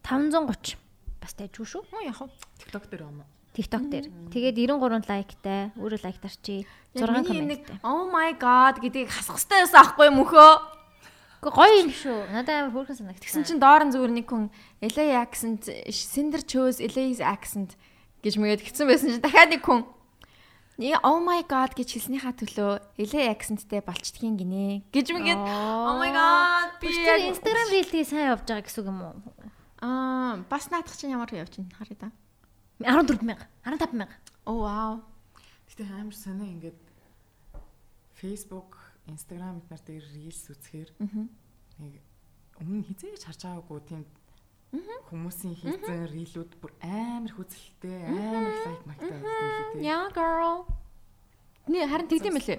530 0.06 0.78
бас 1.22 1.34
тайжгүй 1.38 1.66
шүү. 1.66 1.84
Оо 1.94 2.02
яг 2.04 2.18
хав. 2.20 2.30
TikTok 2.60 2.86
дээр 2.92 3.06
юм 3.08 3.24
уу? 3.24 3.30
TikTok 3.54 3.84
дээр. 3.90 4.08
Тэгээд 4.34 4.58
93 4.66 5.06
лайктай, 5.14 5.70
өөрөө 5.78 6.02
лайктарчи 6.04 6.66
6 6.98 7.06
нэг 7.06 7.26
комменттай. 7.30 7.78
oh 7.86 8.10
my 8.10 8.34
god 8.34 8.82
гэдгийг 8.82 9.14
хасах 9.14 9.38
хэрэгтэй 9.38 9.62
байсан 9.62 9.80
аахгүй 9.82 10.10
мөхөө. 10.10 10.52
Гоё 11.52 11.76
юм 11.84 11.92
шүү. 11.92 12.20
Надад 12.32 12.56
амар 12.56 12.72
хөөрхөн 12.72 12.98
санагдсан. 13.04 13.24
Тэгсэн 13.24 13.44
чинь 13.44 13.60
доор 13.60 13.84
нь 13.84 13.92
зүгээр 13.92 14.14
нэг 14.16 14.28
хүн 14.32 14.48
LA 14.80 15.20
accent, 15.20 15.68
Cinder 15.92 16.40
chose 16.40 16.80
LA's 16.80 17.20
accent 17.20 17.76
гэж 18.24 18.40
мэгээд 18.40 18.64
гисэн 18.64 18.88
байсан 18.88 19.10
чинь 19.12 19.24
дахиад 19.24 19.52
нэг 19.52 19.64
хүн 19.68 19.84
oh 21.04 21.20
my 21.22 21.44
god 21.46 21.76
гэж 21.76 22.00
хэлснийхаа 22.00 22.34
төлөө 22.34 22.72
LA 23.12 23.30
accentтэй 23.30 23.84
болчдгийн 23.84 24.40
гинэ 24.40 24.88
гэж 24.90 25.14
мэгээд 25.14 25.44
oh 25.44 26.00
my 26.00 26.10
god 26.10 26.80
би 26.82 26.90
Instagram 27.30 27.68
Reel-ийг 27.70 28.08
сайн 28.08 28.34
явж 28.34 28.48
байгаа 28.48 28.66
гэсэн 28.66 28.82
үг 28.82 28.90
юм 28.90 29.00
уу? 29.04 29.16
Аа 29.84 30.42
бас 30.50 30.72
наадах 30.72 30.96
чинь 30.98 31.14
ямар 31.14 31.30
явж 31.30 31.60
байна 31.60 31.76
харъя 31.78 31.98
да. 32.00 32.10
14000, 32.80 33.38
15000. 33.64 34.08
Оо 34.50 34.60
вау. 34.64 34.94
Гэтэ 35.70 35.84
амар 35.94 36.16
сонио 36.16 36.48
ингээд 36.48 36.80
Facebook, 38.18 38.83
Instagram 39.08 39.60
эднэр 39.64 39.82
дээр 39.84 40.06
reels 40.16 40.44
үзэхээр 40.48 40.90
нэг 41.80 41.94
өмнө 42.60 42.88
хизээж 42.88 43.24
харж 43.28 43.42
байгаагүй 43.44 43.80
тийм 43.88 44.04
хүмүүсийн 44.74 45.54
хийсэн 45.54 46.10
reelүүд 46.10 46.52
бүр 46.58 46.74
амар 46.82 47.30
хүзэлтэй, 47.30 48.10
амар 48.10 48.58
лайк 48.66 48.84
магтай 48.90 49.18
байдаг 49.22 49.30
юм 49.30 49.78
лээ. 49.78 49.86
Yeah 49.86 50.10
girl. 50.10 50.66
Нэ 51.70 51.86
харин 51.86 52.10
тэгдэм 52.10 52.34
мөлий. 52.34 52.58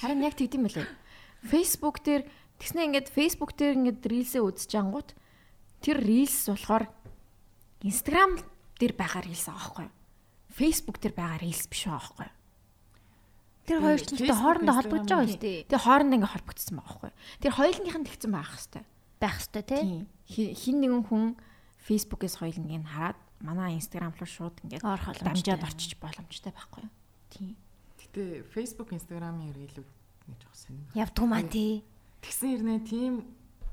Харин 0.00 0.24
яг 0.24 0.34
тэгдэм 0.40 0.62
мөлий. 0.64 0.88
Facebook 1.44 2.00
дээр 2.00 2.24
тэгснэ 2.56 2.88
ингээд 2.88 3.08
Facebook 3.12 3.52
дээр 3.60 3.76
ингээд 3.76 4.08
reels-ээ 4.08 4.40
үзэж 4.40 4.72
ангууд 4.80 5.12
тэр 5.84 6.00
reels 6.00 6.48
болохоор 6.48 6.88
Instagram 7.84 8.40
дээр 8.80 8.94
байгаа 8.96 9.22
reels 9.28 9.46
юу? 9.52 9.92
Facebook 10.48 10.96
дээр 10.98 11.14
байгаа 11.14 11.44
reels 11.44 11.68
биш 11.68 11.84
юу? 11.86 12.00
Тэр 13.68 13.78
хоёр 13.84 14.00
ч 14.00 14.16
ихтэй 14.16 14.32
хоорондоо 14.32 14.74
холбогдож 14.80 15.12
байгаа 15.12 15.28
шүү 15.28 15.44
дээ. 15.44 15.68
Тэгээ 15.68 15.84
хоорондоо 15.84 16.16
ингээд 16.16 16.34
холбогдсон 16.34 16.74
байгаа 16.80 16.88
байхгүй? 16.88 17.12
Тэр 17.44 17.52
хоёулынх 17.52 17.96
нь 18.00 18.08
тэгсэн 18.08 18.32
байх 18.32 18.50
хэвээр. 18.56 18.86
Байх 19.20 19.36
хэвээр 19.44 19.66
тий. 19.68 20.54
Хин 20.56 20.76
нэгэн 20.80 21.04
хүн 21.04 21.24
Facebook-ээс 21.84 22.40
хоёулынгийг 22.40 22.80
нь 22.80 22.88
хараад 22.88 23.20
манай 23.44 23.76
Instagram 23.76 24.16
руу 24.16 24.28
шууд 24.28 24.56
боломжтой. 24.64 25.20
дамжаад 25.20 25.62
орчиж 25.68 25.92
боломжтой 26.00 26.52
байхгүй 26.56 26.82
юу? 26.88 26.92
Тийм. 27.28 27.54
Гэтэ 28.00 28.48
Facebook, 28.50 28.90
Instagram-ийн 28.96 29.52
reelүүд 29.52 29.88
нэг 30.32 30.38
жоох 30.42 30.56
сонир. 30.56 30.88
Явдгүй 30.96 31.26
маа 31.28 31.44
тий. 31.44 31.84
Тэгсэн 32.24 32.48
хэрнээ 32.56 32.80
тийм 32.88 33.12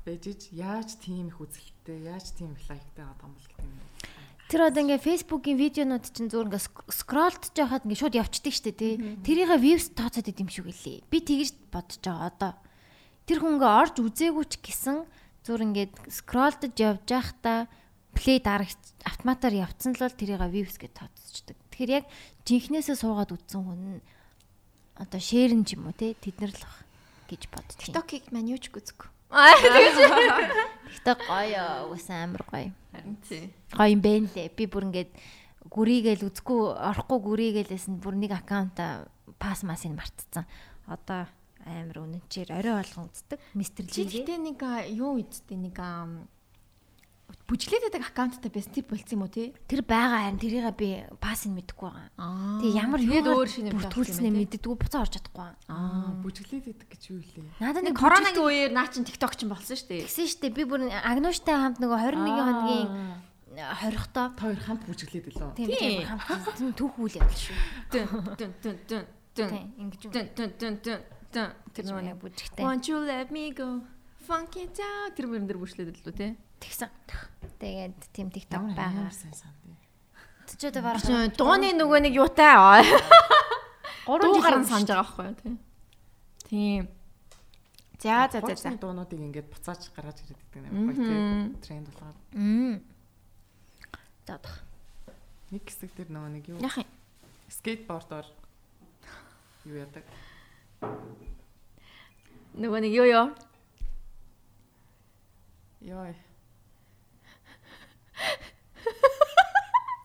байж 0.06 0.22
ич 0.30 0.42
яаж 0.54 0.94
тийм 1.02 1.32
их 1.32 1.40
үзэлттэй, 1.40 2.06
яаж 2.06 2.30
тийм 2.36 2.54
их 2.54 2.62
лайктай 2.70 3.04
байгаа 3.04 3.26
юм 3.26 3.34
бол 3.34 3.48
гэдэг 3.48 3.64
юм. 3.64 3.85
Тэр 4.46 4.60
одоо 4.70 4.82
ингээ 4.86 5.02
Facebook-ийн 5.02 5.58
видеонууд 5.58 6.06
чинь 6.06 6.30
зүгээр 6.30 6.48
ингээ 6.54 6.62
ск- 6.62 6.86
скроллдж 6.86 7.50
байхад 7.50 7.82
ингээ 7.82 7.98
шууд 7.98 8.14
явцдаг 8.14 8.54
штэ 8.54 8.70
тий. 8.78 8.94
Тэрийнхээ 9.26 9.58
views 9.58 9.90
тооцоод 9.90 10.30
идэм 10.30 10.46
шиг 10.46 10.70
үлээ. 10.70 11.02
Би 11.10 11.18
тэгж 11.18 11.50
бодож 11.74 11.98
байгаа 11.98 12.30
одоо. 12.30 12.52
Тэр 13.26 13.42
хүн 13.42 13.58
ингээ 13.58 13.72
орж 13.74 13.94
үзээгүй 13.98 14.44
ч 14.46 14.54
гэсэн 14.62 15.02
зүгээр 15.42 15.66
ингээ 15.66 15.86
скроллдж 16.14 16.78
явж 16.78 17.02
байхдаа 17.10 17.66
плей 18.14 18.38
дарагч 18.38 18.78
автоматар 19.02 19.50
явцсан 19.50 19.98
л 19.98 20.02
бол 20.06 20.14
тэрийгээ 20.14 20.54
views 20.54 20.78
гэж 20.78 20.92
тооцчихдаг. 20.94 21.58
Тэгэхээр 21.74 21.90
яг 21.90 22.04
жинхнээсээ 22.46 22.96
суугаад 23.02 23.34
үзсэн 23.34 23.60
хүн 23.66 23.82
нь 23.98 24.02
одоо 24.94 25.18
шеэрн 25.20 25.66
ч 25.66 25.74
юм 25.74 25.90
уу 25.90 25.94
тий 25.98 26.14
тэднэр 26.14 26.54
л 26.54 26.62
баг 26.62 26.86
гэж 27.28 27.42
бодчих. 27.50 27.90
TikTok-ыг 27.90 28.30
маань 28.30 28.54
юу 28.54 28.62
ч 28.62 28.70
үзэхгүй. 28.70 29.10
Тэгтээ 31.02 31.16
гоё 31.26 31.90
угсаа 31.92 32.24
амар 32.24 32.42
гоё. 32.46 32.70
Харин 32.96 33.16
тий. 33.26 33.44
гоё 33.72 33.92
юм 33.92 34.00
бэ 34.00 34.12
лээ. 34.32 34.48
Би 34.56 34.64
бүр 34.66 34.88
ингээд 34.88 35.10
гүрийгээл 35.68 36.26
үзэхгүй 36.30 36.60
орохгүй 36.74 37.18
гүрийгээлээс 37.20 37.86
нь 37.90 38.00
бүр 38.00 38.14
нэг 38.16 38.32
аккаунт 38.32 38.78
пас 39.38 39.60
масыг 39.66 39.92
мартцсан. 39.92 40.46
Одоо 40.86 41.26
амар 41.66 41.98
үнэнчээр 42.06 42.54
орой 42.54 42.74
болгон 42.78 43.10
үздэг. 43.10 43.38
Мистер 43.58 43.84
Лигээ. 43.90 44.22
гэхдээ 44.22 44.38
нэг 44.38 44.60
юу 44.94 45.18
үздэй 45.18 45.58
нэг 45.58 45.76
ам, 47.26 47.34
бүжлээдэг 47.46 48.02
аккаунттай 48.06 48.50
байсан 48.50 48.72
тип 48.74 48.90
болцсон 48.90 49.18
юм 49.18 49.22
уу 49.26 49.30
тий? 49.30 49.54
Тэр 49.70 49.82
байгаа 49.86 50.26
харин 50.26 50.38
тэрийг 50.42 50.66
би 50.78 50.88
пасыг 51.22 51.50
мэдэхгүй 51.54 51.90
байгаа. 51.90 52.10
Аа. 52.18 52.58
Тэгээ 52.62 52.78
ямар 52.78 53.00
юу 53.02 53.22
өөр 53.22 53.48
шинэ 53.50 53.70
бүртгүүлснээ 53.74 54.32
мэддэггүй 54.34 54.74
буцаа 54.78 55.02
орж 55.06 55.12
чадахгүй. 55.18 55.50
Аа, 55.70 56.10
бүжиглээд 56.22 56.66
идэх 56.74 56.88
гэж 56.90 57.02
юу 57.14 57.20
илээ? 57.22 57.46
Надад 57.62 57.82
Нэг 57.86 57.94
коронагийн 57.98 58.42
үеэр 58.46 58.72
наа 58.74 58.86
чин 58.90 59.06
TikTok 59.06 59.34
ч 59.38 59.46
болсон 59.46 59.74
шүү 59.78 59.88
дээ. 59.90 60.02
тэгсэн 60.06 60.26
штэ 60.26 60.50
би 60.54 60.62
бүр 60.66 60.90
агнууштай 60.90 61.54
хамт 61.54 61.78
нөгөө 61.82 61.98
21 62.14 62.34
хоногийн 62.34 62.88
хорихтоо 63.56 64.26
Та 64.36 64.42
хоёр 64.42 64.60
хамт 64.60 64.82
бүжиглээд 64.86 65.26
илүү. 65.32 65.50
тийм 65.56 66.02
хамт 66.04 66.76
түүх 66.76 66.94
үйл 67.00 67.16
явдал 67.16 67.40
шүү. 67.40 67.56
Дэн 67.94 68.06
дэн 68.36 68.52
дэн 68.60 69.04
дэн 69.34 69.48
Тийм 69.50 69.72
ингэж 69.80 70.02
үү. 70.06 70.12
дэн 70.12 70.26
дэн 70.36 70.50
дэн 70.60 70.74
дэн 70.82 71.00
дэн 71.32 71.48
Тэр 71.72 71.84
нөгөө 71.88 72.04
нэг 72.04 72.16
бүжигтэй. 72.20 72.62
Want 72.64 72.84
you 72.88 72.98
let 73.00 73.30
me 73.32 73.52
go 73.52 73.80
funky 74.26 74.66
down 74.72 75.14
тэр 75.16 75.26
мөрөн 75.30 75.46
дээр 75.48 75.60
бүшлээд 75.62 75.88
л 75.94 76.08
үү 76.10 76.16
те. 76.16 76.28
Тэгсэн. 76.66 76.90
Тэгээд 77.62 77.94
тийм 78.10 78.28
TikTok 78.34 78.74
байгаа. 78.74 79.06
амар 79.06 79.14
сайн 79.14 79.34
санд. 79.38 79.54
Тэ 80.50 80.54
ч 80.58 80.62
одоо 80.68 80.82
барах. 80.82 81.06
Дууны 81.38 81.70
нөгөө 81.78 82.00
нэг 82.10 82.12
юутай 82.18 82.52
аа. 82.58 82.82
Гурван 84.06 84.42
гарan 84.42 84.64
санаж 84.66 84.90
байгаа 84.90 85.02
байхгүй 85.06 85.26
юу 85.30 85.34
те. 85.38 85.48
Тийм. 86.46 86.82
За 87.98 88.28
за 88.30 88.38
за 88.42 88.54
за. 88.54 88.70
Дуунуудыг 88.78 89.18
ингээд 89.18 89.50
буцааж 89.50 89.90
гаргаж 89.96 90.22
ирээд 90.22 90.38
байдаг 90.54 90.70
юм 90.70 90.86
байна. 90.86 91.02
Мгм. 91.02 91.58
Тренд 91.62 91.86
болохоор 91.90 92.14
Мм. 92.34 92.82
За 94.26 94.34
одоо. 94.38 94.54
нэг 95.50 95.62
хэсэг 95.66 95.90
дээр 95.96 96.10
нөгөө 96.14 96.30
нэг 96.34 96.44
юу 96.50 96.58
Яах 96.62 96.78
юм? 96.78 96.86
Скейтбордоор 97.50 98.26
юу 99.66 99.76
яадаг? 99.82 100.04
Нөгөө 102.54 102.80
нэг 102.86 102.92
юу 102.94 103.06
юу? 103.06 103.26
Йой. 105.80 106.14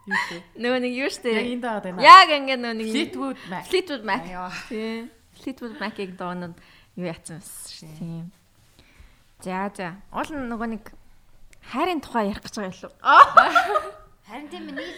Юу 0.08 0.18
вэ? 0.32 0.38
Нөгөө 0.58 0.80
нэг 0.82 0.94
юу 0.98 1.08
Яг 1.08 1.14
штэ? 1.14 1.30
энд 1.40 1.66
аваад 1.66 1.84
байна. 1.88 2.02
Яг 2.02 2.30
ингэ 2.34 2.56
нөгөө 2.58 2.78
нэг 2.82 2.88
Fleetwood 2.92 3.40
Mac. 3.48 3.64
Fleetwood 3.70 4.04
Mac. 4.04 4.22
Тийм. 4.68 5.10
Fleetwood 5.42 5.76
Mac-ийг 5.80 6.12
доонод 6.18 6.56
юу 6.98 7.06
яатсан 7.06 7.38
юм 7.40 7.46
шүү. 7.46 7.92
Тийм. 8.02 8.26
За 9.46 9.70
за. 9.74 9.88
Уул 10.12 10.30
нөгөө 10.50 10.68
нэг 10.74 10.84
хайрын 11.72 12.02
тухай 12.02 12.30
ярих 12.34 12.42
гэж 12.44 12.56
байгаа 12.58 12.78
юу? 12.82 12.94
Харин 14.26 14.48
тийм 14.50 14.66
нэг 14.74 14.90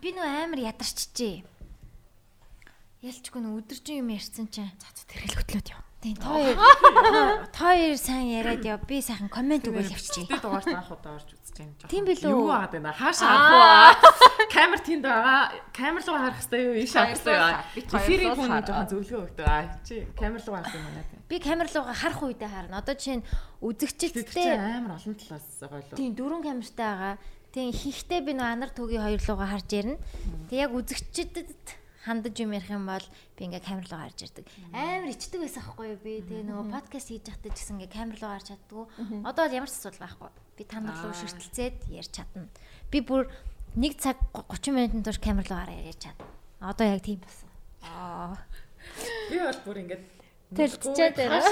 би 0.00 0.14
нөө 0.14 0.26
амар 0.46 0.60
ядарчжээ. 0.62 1.42
Ялчгүй 3.02 3.40
нөө 3.42 3.60
өдөржин 3.66 4.00
юм 4.06 4.10
ярьсан 4.14 4.46
чинь. 4.52 4.70
За 4.78 4.88
за 4.94 5.04
тэр 5.10 5.26
хэлгөтлөөд 5.26 5.68
яв. 5.74 5.82
Тийм 6.00 6.16
та 6.16 6.30
хоёр 7.52 7.96
сайн 8.00 8.28
яриад 8.40 8.64
яв. 8.64 8.80
Би 8.88 9.02
сайхан 9.04 9.28
комент 9.28 9.66
өгөөл 9.68 9.90
явчихъя. 9.92 10.28
Тэ 10.32 10.40
дугаарт 10.40 10.68
анх 10.72 10.88
удаа 10.92 11.16
орж 11.20 11.28
байна. 11.60 11.88
Тийм 11.92 12.04
билүү? 12.08 12.30
Юу 12.32 12.48
аваад 12.50 12.72
байна? 12.74 12.92
Хаашаа 12.96 13.28
авах 13.30 14.00
вэ? 14.00 14.46
Камер 14.50 14.80
тэнд 14.80 15.04
байгаа. 15.04 15.40
Камер 15.76 16.02
руу 16.08 16.16
харах 16.16 16.38
хэрэгтэй 16.40 16.60
юу? 16.64 16.74
Ийш 16.80 16.92
харах 16.96 17.14
хэрэгтэй 17.20 17.36
юу? 17.36 17.96
Эфирийн 18.00 18.34
хүн 18.34 18.50
жоохон 18.64 18.88
зөвлөгөө 18.90 19.20
өгдөг. 19.28 19.46
Аа 19.46 19.64
чи 19.84 19.94
камер 20.18 20.40
руу 20.46 20.54
харах 20.56 20.74
юм 20.74 20.84
байна. 20.88 21.04
Би 21.30 21.36
камер 21.38 21.68
руугаа 21.70 21.94
харах 21.94 22.20
үедээ 22.24 22.50
харна. 22.50 22.80
Одоо 22.82 22.94
жишээ 22.98 23.16
нь 23.20 23.24
Тэр 23.24 23.36
үзэгчдтэй 23.60 24.56
амар 24.56 24.96
олон 24.98 25.14
талаас 25.14 25.46
байгаа 25.60 25.80
лөө. 25.84 25.96
тийм 26.00 26.10
дөрвөн 26.16 26.42
камертай 26.42 26.88
байгаа. 26.90 27.14
Тийм 27.50 27.68
ихтэй 27.74 28.20
би 28.24 28.32
нөө 28.34 28.48
анар 28.50 28.70
түгийн 28.74 29.02
хоёр 29.04 29.22
лугаа 29.28 29.48
харж 29.54 29.68
ярина. 29.74 29.98
Тэг 30.50 30.58
яг 30.64 30.72
үзэгчдэд 30.74 31.46
хандаж 32.04 32.34
юм 32.40 32.52
ярих 32.56 32.70
юм 32.72 32.86
бол 32.88 33.04
би 33.36 33.44
ингээ 33.44 33.60
камер 33.60 33.84
руу 33.92 34.00
харж 34.00 34.24
ирдэг. 34.24 34.46
Амар 34.72 35.12
ичдэг 35.12 35.40
байсан 35.44 35.60
байхгүй 35.60 35.86
юу 35.92 36.00
би. 36.00 36.12
Тэгээ 36.24 36.48
нөгөө 36.48 36.66
подкаст 36.72 37.08
хийж 37.12 37.24
байхдаа 37.28 37.52
ч 37.52 37.56
гэсэн 37.60 37.76
ингээ 37.76 37.92
камер 37.92 38.18
руу 38.24 38.32
харж 38.32 38.46
чаддгүй. 38.48 38.84
Одоо 39.28 39.42
бол 39.44 39.56
ямар 39.60 39.68
ч 39.68 39.74
асуудал 39.76 40.00
байхгүй. 40.08 40.30
Би 40.56 40.62
та 40.64 40.80
нар 40.80 40.96
руу 40.96 41.12
ширтэлцээд 41.12 41.76
ярьж 41.92 42.12
чадна. 42.16 42.48
Би 42.88 43.04
бүр 43.04 43.28
1 43.76 44.00
цаг 44.00 44.16
30 44.32 44.72
минутын 44.72 45.04
турш 45.04 45.20
камер 45.20 45.44
руу 45.44 45.60
хараа 45.60 45.76
ярьж 45.76 46.00
чадна. 46.08 46.24
Одоо 46.64 46.88
яг 46.88 47.04
тийм 47.04 47.20
болсон. 47.20 47.48
Аа. 47.84 48.40
Би 49.28 49.36
бол 49.36 49.60
бүр 49.68 49.76
ингээд 49.84 50.04
Тэлцчээд 50.56 51.14
байна. 51.20 51.44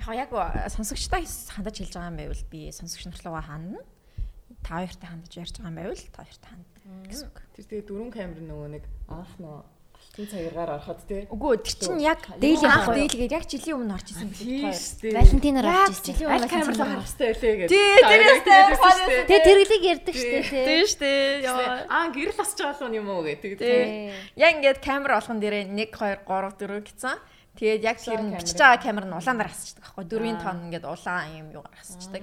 Яг 0.00 0.32
яг 0.32 0.32
сонсогчтой 0.72 1.28
хандаж 1.28 1.76
хэлж 1.76 1.92
байгаа 1.92 2.08
юм 2.08 2.18
байвал 2.18 2.44
би 2.48 2.72
сонсогч 2.72 3.04
нар 3.04 3.20
руугаа 3.20 3.44
хандна. 3.44 3.84
Та 4.64 4.80
хоёртай 4.80 5.08
хандаж 5.12 5.32
ярьж 5.36 5.54
байгаа 5.60 5.70
юм 5.70 5.78
байвал 5.78 6.02
та 6.08 6.24
хоёртай 6.24 6.50
хандна 6.50 6.79
гэсэн 7.08 7.26
үг. 7.28 7.36
Тэр 7.56 7.64
тэгээ 7.70 7.86
дөрвөн 7.88 8.10
камер 8.14 8.40
нөгөө 8.44 8.68
нэг 8.74 8.84
анх 9.08 9.32
нөө 9.38 9.58
алтан 10.00 10.26
цагиргаар 10.26 10.70
ороход 10.74 10.98
тий. 11.06 11.22
Үгүй 11.30 11.56
тэр 11.62 11.76
чинь 11.78 12.02
яг 12.02 12.20
Дээл 12.40 12.66
юу? 12.66 12.94
дээлгээд 12.98 13.36
яг 13.36 13.44
жилийн 13.46 13.76
өмнө 13.78 13.94
орж 13.94 14.08
исэн 14.10 14.28
билээ. 14.32 14.74
Тий. 14.74 15.12
Валентинаар 15.14 15.66
орж 15.70 15.94
ирсэн. 15.94 16.06
жилийн 16.10 16.28
өмнө 16.34 16.50
камер 16.50 16.74
руу 16.74 16.88
харах 16.90 17.06
хэрэгтэй 17.06 17.28
байлээ 17.30 17.54
гэж. 17.60 17.68
Тий, 17.70 17.94
тэр 18.10 18.22
өстэй 18.34 18.60
фонос. 18.80 19.00
Тэгээ 19.30 19.46
тэрглийг 19.46 19.84
ярьдаг 19.86 20.14
штэ 20.18 20.38
тий. 20.50 20.64
Тийм 20.66 20.86
штэ. 20.90 21.10
Яа. 21.46 21.86
Аа 21.86 22.08
гэрэл 22.10 22.42
асч 22.42 22.58
байгаа 22.58 22.88
л 22.90 22.98
юм 22.98 23.06
уу 23.06 23.22
гэдэг. 23.22 23.52
Тий. 23.60 24.10
Яг 24.34 24.50
ингээд 24.58 24.78
камер 24.82 25.10
болгон 25.14 25.38
дээрээ 25.38 25.64
1 25.68 25.78
2 25.94 26.26
3 26.26 26.58
4 26.58 26.86
гэсэн. 26.90 27.16
Тэгээд 27.60 27.82
яг 27.86 27.98
тэр 28.02 28.20
нь 28.24 28.34
бичиж 28.34 28.58
байгаа 28.58 28.82
камер 28.82 29.04
нь 29.06 29.14
улаанаар 29.14 29.50
хасчихдаг 29.52 29.84
байхгүй. 29.84 30.04
Дөрвийн 30.10 30.38
тон 30.42 30.56
ингээд 30.70 30.86
улаан 30.90 31.28
юм 31.38 31.48
юугаар 31.54 31.76
хасчихдаг. 31.76 32.22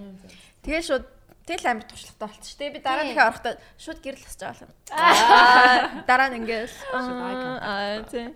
Тэгээд 0.65 0.85
шууд 0.87 1.05
тэгэл 1.47 1.71
амир 1.71 1.85
туршлагатай 1.87 2.27
болчих 2.27 2.51
штэ. 2.51 2.69
Би 2.75 2.79
дараа 2.83 3.07
дахиад 3.07 3.31
орохдоо 3.31 3.53
шууд 3.79 3.99
гэрэл 4.03 4.21
хасж 4.27 4.39
байгаа 4.43 4.67
юм. 4.67 4.71
Аа 4.91 6.03
дараа 6.03 6.29
нь 6.35 6.43
contact. 6.43 7.63
аа 7.63 8.03
тий. 8.11 8.27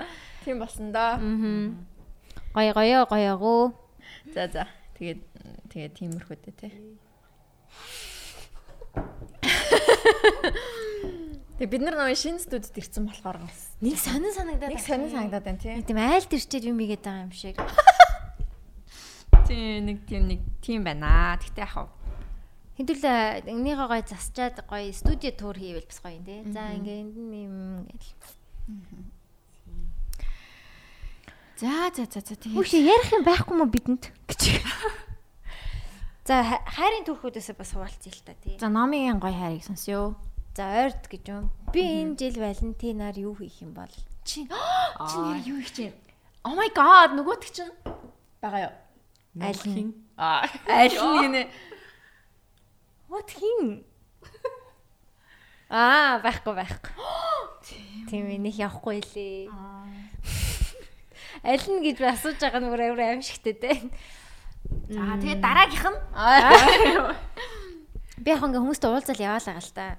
Тийм 0.47 0.57
болсон 0.63 0.91
да. 0.95 1.19
Гоё 2.55 2.71
гоё 2.73 3.05
гоёгоо. 3.05 3.75
За 4.33 4.47
за. 4.47 4.63
Тэгээд 4.95 5.19
тэгээд 5.69 5.93
тиймэрхүү 5.99 6.35
дээ 6.39 6.55
тий. 6.55 6.71
Тэгээ 11.61 11.69
бид 11.69 11.81
нар 11.85 11.95
нөгөө 11.99 12.17
шинэ 12.17 12.41
студид 12.41 12.73
ирсэн 12.73 13.05
болохоор 13.05 13.37
Нэг 13.85 13.95
сонин 14.01 14.33
санагдаад. 14.33 14.71
нэг 14.73 14.81
сонир 14.81 15.09
санагдаад 15.13 15.45
байна 15.45 15.61
тий. 15.61 15.77
Нэг 15.77 15.85
тийм 15.85 15.99
айлд 16.01 16.31
ирчээд 16.33 16.65
юм 16.65 16.79
игээд 16.81 17.05
байгаа 17.05 17.25
юм 17.29 17.33
шиг. 17.37 17.55
Тийм 19.45 19.85
нэг 19.85 19.97
тийм 20.09 20.23
нэг 20.25 20.41
тийм 20.65 20.81
байна. 20.81 21.37
Тэгтээ 21.37 21.61
яах 21.69 21.85
Хэдүүл 22.81 23.05
энийгээ 23.45 23.77
гоё 23.77 24.01
засчаад 24.09 24.57
гоё 24.65 24.89
студио 24.89 25.31
тур 25.37 25.53
хийвэл 25.53 25.85
бас 25.85 26.01
гоё 26.01 26.17
юм 26.17 26.25
тий. 26.25 26.41
За 26.49 26.73
ингээ 26.73 26.97
энд 27.05 27.13
нь 27.13 27.45
юм 27.45 27.85
гэл. 27.85 28.09
За 31.61 31.91
за 31.93 32.09
за 32.09 32.19
за 32.25 32.33
тийм. 32.41 32.57
Хүүш 32.57 32.73
ярих 32.73 33.13
юм 33.13 33.21
байхгүй 33.21 33.53
мó 33.53 33.69
бидэнд 33.69 34.09
гэж. 34.25 34.41
За 36.25 36.41
ха- 36.45 36.61
хайрын 36.77 37.05
түүхүүдээс 37.05 37.53
бас 37.57 37.73
хуваалцъя 37.73 38.13
л 38.13 38.21
та 38.25 38.33
тий. 38.41 38.57
За 38.57 38.69
номын 38.69 39.21
гоё 39.21 39.33
хайрыг 39.33 39.61
сонсё. 39.65 40.17
За 40.57 40.65
ойрд 40.85 41.05
гэж 41.05 41.23
юм. 41.29 41.49
Би 41.73 41.81
энэ 41.85 42.17
жил 42.17 42.41
Валентинаар 42.41 43.17
юу 43.17 43.37
хийх 43.37 43.61
юм 43.61 43.73
бол? 43.77 43.89
Чи 44.25 44.49
чи 45.09 45.17
нэр 45.21 45.37
юу 45.45 45.57
их 45.61 45.69
чинь? 45.73 45.93
Oh 46.45 46.57
my 46.57 46.69
god 46.73 47.13
нөгөөт 47.13 47.45
чинь 47.45 47.73
байгаа 48.41 48.69
юу? 48.69 48.73
Аль 49.37 49.65
нь? 49.69 49.93
Аа. 50.17 50.49
Аль 50.65 50.93
нь 50.97 51.21
гинэ? 51.29 51.41
What 53.11 53.27
хин? 53.35 53.83
Аа, 55.67 56.23
байхгүй 56.23 56.55
байхгүй. 56.55 56.95
Тийм 58.07 58.31
ээ, 58.31 58.39
нэг 58.39 58.55
явахгүй 58.55 59.03
лээ. 59.03 59.51
Аль 61.43 61.67
нь 61.67 61.83
гэж 61.83 61.99
асууж 61.99 62.39
байгаа 62.39 62.63
нь 62.63 62.71
бүр 62.71 62.81
амар 62.87 63.19
аимшигтэй 63.19 63.55
дээ. 63.59 63.79
За 64.95 65.19
тэгээд 65.19 65.43
дараагийнх 65.43 65.91
нь 65.91 65.99
Би 68.21 68.29
яг 68.31 68.43
ингээ 68.45 68.61
хүмүүстэй 68.63 68.87
уулзал 68.91 69.17
яваалаа 69.19 69.55
гал 69.59 69.71
та. 69.75 69.97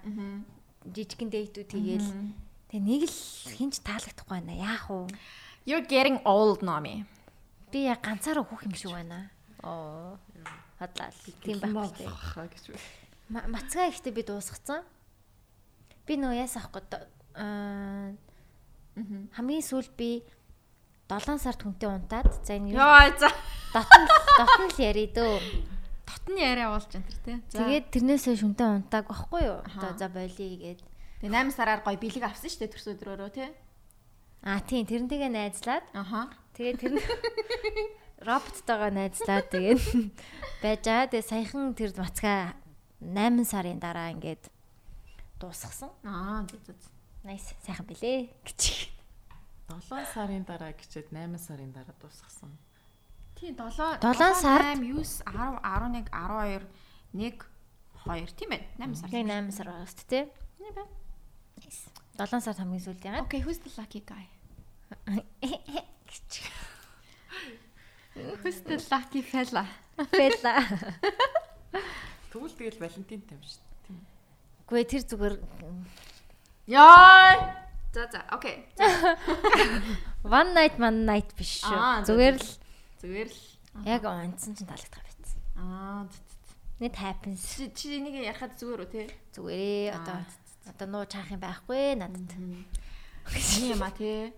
Жижигэн 0.87 1.29
дэйтүүд 1.29 1.68
хийгээл. 1.68 2.11
Тэгээ 2.72 2.81
нэг 2.81 3.03
л 3.11 3.18
хинч 3.53 3.83
таалагдахгүй 3.85 4.40
байна. 4.40 4.57
Яах 4.57 4.88
вэ? 4.88 5.12
You're 5.68 5.85
getting 5.85 6.22
old 6.25 6.62
номи. 6.64 7.05
Би 7.75 7.90
яг 7.90 8.01
ганцаараа 8.01 8.46
хөөх 8.46 8.64
юм 8.64 8.75
шиг 8.79 8.94
байна. 8.94 9.29
Оо. 9.61 10.16
Хадлаа. 10.79 11.11
Тийм 11.42 11.59
байхгүй. 11.61 12.07
Хаа 12.07 12.46
гэж 12.46 12.72
үү. 12.72 13.01
Ма- 13.28 13.46
Мацгаа 13.48 13.88
ихтэй 13.92 14.12
би 14.12 14.22
дуусгацсан. 14.26 14.82
Би 16.06 16.16
нөө 16.18 16.35
яас 16.42 16.56
авахгүй 16.58 16.82
аа 17.38 18.12
хамгийн 19.37 19.62
сүүл 19.64 19.88
би 19.96 20.22
7 21.08 21.38
сард 21.38 21.61
хүнтэй 21.62 21.88
унтаад 21.88 22.28
за 22.44 22.56
энэ 22.56 22.72
Йоо 22.72 23.12
за. 23.20 23.28
дотн 23.72 24.04
дотн 24.38 24.68
л 24.72 24.78
яри 24.80 25.06
дөө. 25.12 25.37
Дотны 26.08 26.40
яриа 26.40 26.72
уулж 26.72 26.92
энэ 26.92 27.08
тий. 27.24 27.37
Тэгээд 27.52 27.87
тэрнээсээ 27.92 28.37
шүнтэй 28.40 28.68
унтааг 28.68 29.08
байхгүй 29.08 29.42
юу? 29.48 29.61
Одоо 29.64 29.92
за 29.96 30.08
болиё 30.08 30.37
гээд. 30.61 30.80
тэгээ 31.20 31.32
8 31.32 31.52
сараар 31.56 31.80
гоё 31.85 31.96
бэлэг 32.00 32.24
авсан 32.26 32.48
шүү 32.50 32.61
дээ 32.64 32.72
төрс 32.72 32.87
өдрөөрөө 32.96 33.30
тий. 33.32 33.48
Аа 34.44 34.61
тийм 34.61 34.85
тэрнтэйгээ 34.88 35.30
найзлаад 35.32 35.85
Аха. 35.94 36.28
тэгээд 36.58 36.76
тэр 36.80 36.92
роботтойгоо 38.28 38.90
найзлаад 38.92 39.46
тэгээд 39.52 39.80
байж 40.62 40.85
аа 40.90 41.06
тэгээд 41.08 41.28
саяхан 41.30 41.72
тэр 41.78 41.90
мацгаа 41.96 42.56
8 43.02 43.44
сарын 43.44 43.78
дараа 43.82 44.14
ингээд 44.14 44.46
дуусгасан. 45.42 45.90
Аа 46.06 46.46
за 46.46 46.58
за. 46.70 46.88
Nice 47.26 47.54
сайхан 47.66 47.86
билээ 47.86 48.30
гэж. 48.46 48.62
7 49.68 50.06
сарын 50.14 50.44
дараа 50.46 50.72
гिचээд 50.72 51.10
8 51.10 51.38
сарын 51.38 51.72
дараа 51.74 51.94
дуусгасан. 51.98 52.54
Тий 53.34 53.50
7 53.50 53.98
Долоон 53.98 54.34
сард? 54.38 54.78
8 54.78 54.86
9 54.86 55.02
10 55.26 55.58
11 55.66 56.06
12 56.14 56.62
1 57.14 57.42
2 58.06 58.38
тийм 58.38 58.50
ээ 58.54 58.62
8 58.78 58.94
сар. 58.94 59.08
Яг 59.10 59.26
8 59.26 59.50
сар 59.50 59.66
байгаа 59.66 59.88
шүү 59.90 60.06
дээ. 60.06 60.24
Тийм 60.58 60.74
байна. 60.78 60.90
7 62.18 62.40
сард 62.46 62.58
хамгийн 62.62 62.84
сүүлд 62.86 63.02
ягаад? 63.02 63.26
Okay, 63.26 63.40
who's 63.42 63.58
the 63.58 63.72
lucky 63.74 64.02
guy? 64.06 64.30
Who's 68.14 68.60
the 68.62 68.76
lucky 68.90 69.22
fella? 69.22 69.66
Бэла. 70.12 70.54
Тэгвэл 72.33 72.57
тэгэл 72.57 72.81
Валентин 72.81 73.21
тавь 73.29 73.45
шүү 73.45 73.61
дээ. 73.61 73.77
Тийм. 73.92 73.99
Гүй 74.64 74.83
тэр 74.88 75.03
зүгээр 75.05 75.35
Яа. 76.73 77.37
За 77.92 78.09
за, 78.09 78.25
okay. 78.33 78.64
one 80.25 80.57
night 80.57 80.81
one 80.81 81.05
night 81.05 81.29
биш 81.37 81.61
шүү. 81.61 82.09
Зүгээр 82.09 82.37
л 82.40 82.49
Зүгээр 83.05 83.29
л. 83.29 83.40
яг 83.85 84.03
онцсон 84.09 84.57
чинь 84.57 84.64
таалагдах 84.64 85.05
байсан. 85.05 85.40
Аа. 85.61 86.09
Net 86.81 86.97
happens. 86.97 87.61
Чи 87.77 88.01
энийг 88.01 88.16
ярахад 88.16 88.57
зүгээр 88.57 88.81
үү 88.81 88.90
те? 88.97 89.03
Зүгээрээ 89.37 89.92
одоо 89.92 90.18
одоо 90.73 90.87
нуу 90.88 91.05
чаах 91.05 91.29
юм 91.29 91.42
байхгүй 91.45 92.01
надад. 92.01 92.33
Эний 92.33 93.77
юм 93.77 93.85
а 93.85 93.92
те. 93.92 94.33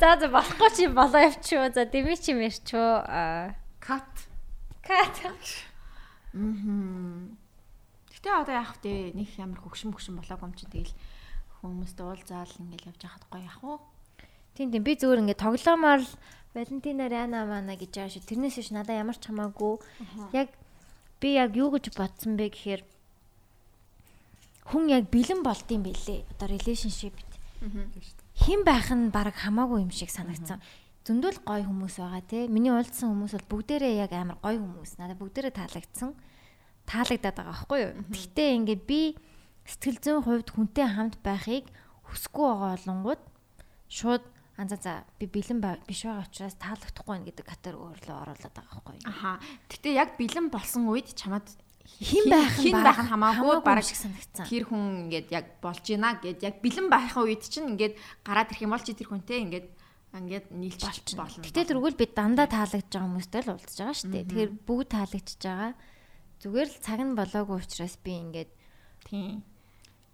За 0.00 0.16
за 0.20 0.28
болохгүй 0.28 0.70
чи 0.74 0.88
болоо 0.88 1.22
явчихуу. 1.30 1.70
За 1.74 1.84
дэмий 1.86 2.18
чи 2.18 2.34
мэрчүү. 2.34 2.88
Аа. 3.06 3.54
Кат. 3.78 4.26
Кат. 4.82 5.22
Мм. 6.34 7.36
Гэтэ 8.10 8.28
одоо 8.34 8.54
яах 8.58 8.74
вэ? 8.82 9.14
Нэг 9.14 9.36
ямар 9.38 9.60
хөгшин 9.62 9.94
хөгшин 9.94 10.18
болоогүй 10.18 10.48
юм 10.48 10.54
чи 10.58 10.66
тэгэл 10.66 10.94
хүмүүстэй 11.62 12.04
уулзаал 12.04 12.52
ингээл 12.58 12.90
явж 12.90 13.02
хахад 13.04 13.24
гоё 13.30 13.44
яах 13.46 13.60
вэ? 13.62 13.78
Тийм 14.58 14.72
тийм 14.72 14.82
би 14.82 14.98
зүгээр 14.98 15.22
ингээд 15.22 15.44
тоглоомоор 15.44 16.00
л 16.02 16.12
Валентина 16.54 17.10
Рана 17.10 17.44
мана 17.46 17.74
гэж 17.74 17.90
байгаа 17.94 18.14
шүү. 18.14 18.26
Тэрнээс 18.30 18.56
биш 18.58 18.70
надад 18.70 18.98
ямар 18.98 19.18
ч 19.18 19.26
хамаагүй. 19.26 19.82
Яг 20.32 20.54
би 21.18 21.34
яг 21.34 21.54
юу 21.58 21.74
гэж 21.74 21.90
бодсон 21.94 22.38
бэ 22.38 22.54
гэхээр 22.54 22.82
хүн 24.70 24.88
яг 24.88 25.10
бэлэн 25.10 25.42
болд 25.42 25.66
юм 25.70 25.82
бэлээ. 25.82 26.24
Одоо 26.38 26.46
relationship 26.54 27.14
хэн 28.34 28.60
байх 28.66 28.90
нь 28.90 29.14
баг 29.14 29.34
хамаагүй 29.34 29.86
юм 29.86 29.92
шиг 29.94 30.10
санагдсан. 30.10 30.58
Зөндөл 31.04 31.38
гоё 31.44 31.68
хүмүүс 31.68 32.00
байгаа 32.00 32.24
те. 32.24 32.48
Миний 32.48 32.72
уулзсан 32.72 33.12
хүмүүс 33.12 33.36
бол 33.36 33.60
бүгдээрээ 33.60 34.08
яг 34.08 34.12
амар 34.16 34.40
гоё 34.40 34.58
хүмүүс. 34.58 34.96
Надад 34.98 35.20
бүгдээрээ 35.20 35.54
таалагдсан. 35.54 36.16
Таалагдаад 36.88 37.36
байгаа 37.36 37.54
байхгүй 37.54 37.78
юу? 37.84 37.92
Гэхдээ 38.08 38.48
ингээд 38.56 38.82
би 38.88 39.00
сэтгэл 39.68 40.00
зүйн 40.00 40.22
хувьд 40.24 40.48
хүнтэй 40.52 40.86
хамт 40.88 41.20
байхыг 41.20 41.68
хүсэхгүй 42.08 42.44
байгаа 42.44 42.72
болонгууд 42.76 43.22
шууд 43.88 44.24
анзаа 44.56 44.80
за 44.80 44.92
би 45.18 45.26
бэлэн 45.26 45.60
биш 45.88 46.04
байгаа 46.04 46.24
учраас 46.28 46.56
таалагдахгүй 46.60 47.12
байна 47.12 47.26
гэдэг 47.28 47.46
категори 47.48 48.00
руу 48.06 48.18
оруулаад 48.22 48.54
байгаа 48.54 48.70
байхгүй 48.70 48.94
юу? 49.00 49.08
Аха. 49.08 49.40
Гэтэ 49.68 49.88
яг 49.92 50.10
бэлэн 50.20 50.48
болсон 50.52 50.88
үед 50.92 51.12
чамд 51.16 51.48
Хин 51.84 52.24
байх 52.32 52.56
хин 52.56 52.80
байх 52.80 52.98
нь 53.04 53.10
хамаагүй 53.12 53.60
бараг 53.60 53.84
шиг 53.84 54.00
санагдсан. 54.00 54.48
тэр 54.48 54.64
хүн 54.66 55.08
ингээд 55.08 55.28
яг 55.30 55.46
болж 55.60 55.84
гинэ 55.84 56.20
гэд 56.24 56.40
яг 56.40 56.56
бэлэн 56.64 56.88
байхын 56.88 57.22
үед 57.28 57.44
чинь 57.44 57.76
ингээд 57.76 57.94
гараад 58.24 58.50
ирэх 58.50 58.64
юм 58.64 58.72
бол 58.72 58.80
чи 58.80 58.96
тэр 58.96 59.08
хүнтэй 59.12 59.38
ингээд 59.44 59.68
ингээд 60.16 60.46
нийлж 60.54 60.80
болно. 61.14 61.44
Гэтэ 61.44 61.74
тэргүүл 61.74 61.98
би 62.00 62.06
дандаа 62.08 62.48
таалагдж 62.48 62.88
байгаа 62.88 63.08
хүмүүстэй 63.10 63.42
л 63.44 63.52
уулзж 63.52 63.76
байгаа 63.78 63.98
шүү 64.00 64.10
дээ. 64.14 64.24
Тэгэхээр 64.30 64.52
бүгд 64.64 64.88
таалагдчихж 64.94 65.42
байгаа. 65.44 65.72
Зүгээр 66.40 66.68
л 66.72 66.78
цаг 66.80 67.00
нь 67.04 67.18
болоогүй 67.18 67.56
учраас 67.60 67.94
би 68.00 68.12
ингээд 68.16 68.50
тийм. 69.04 69.44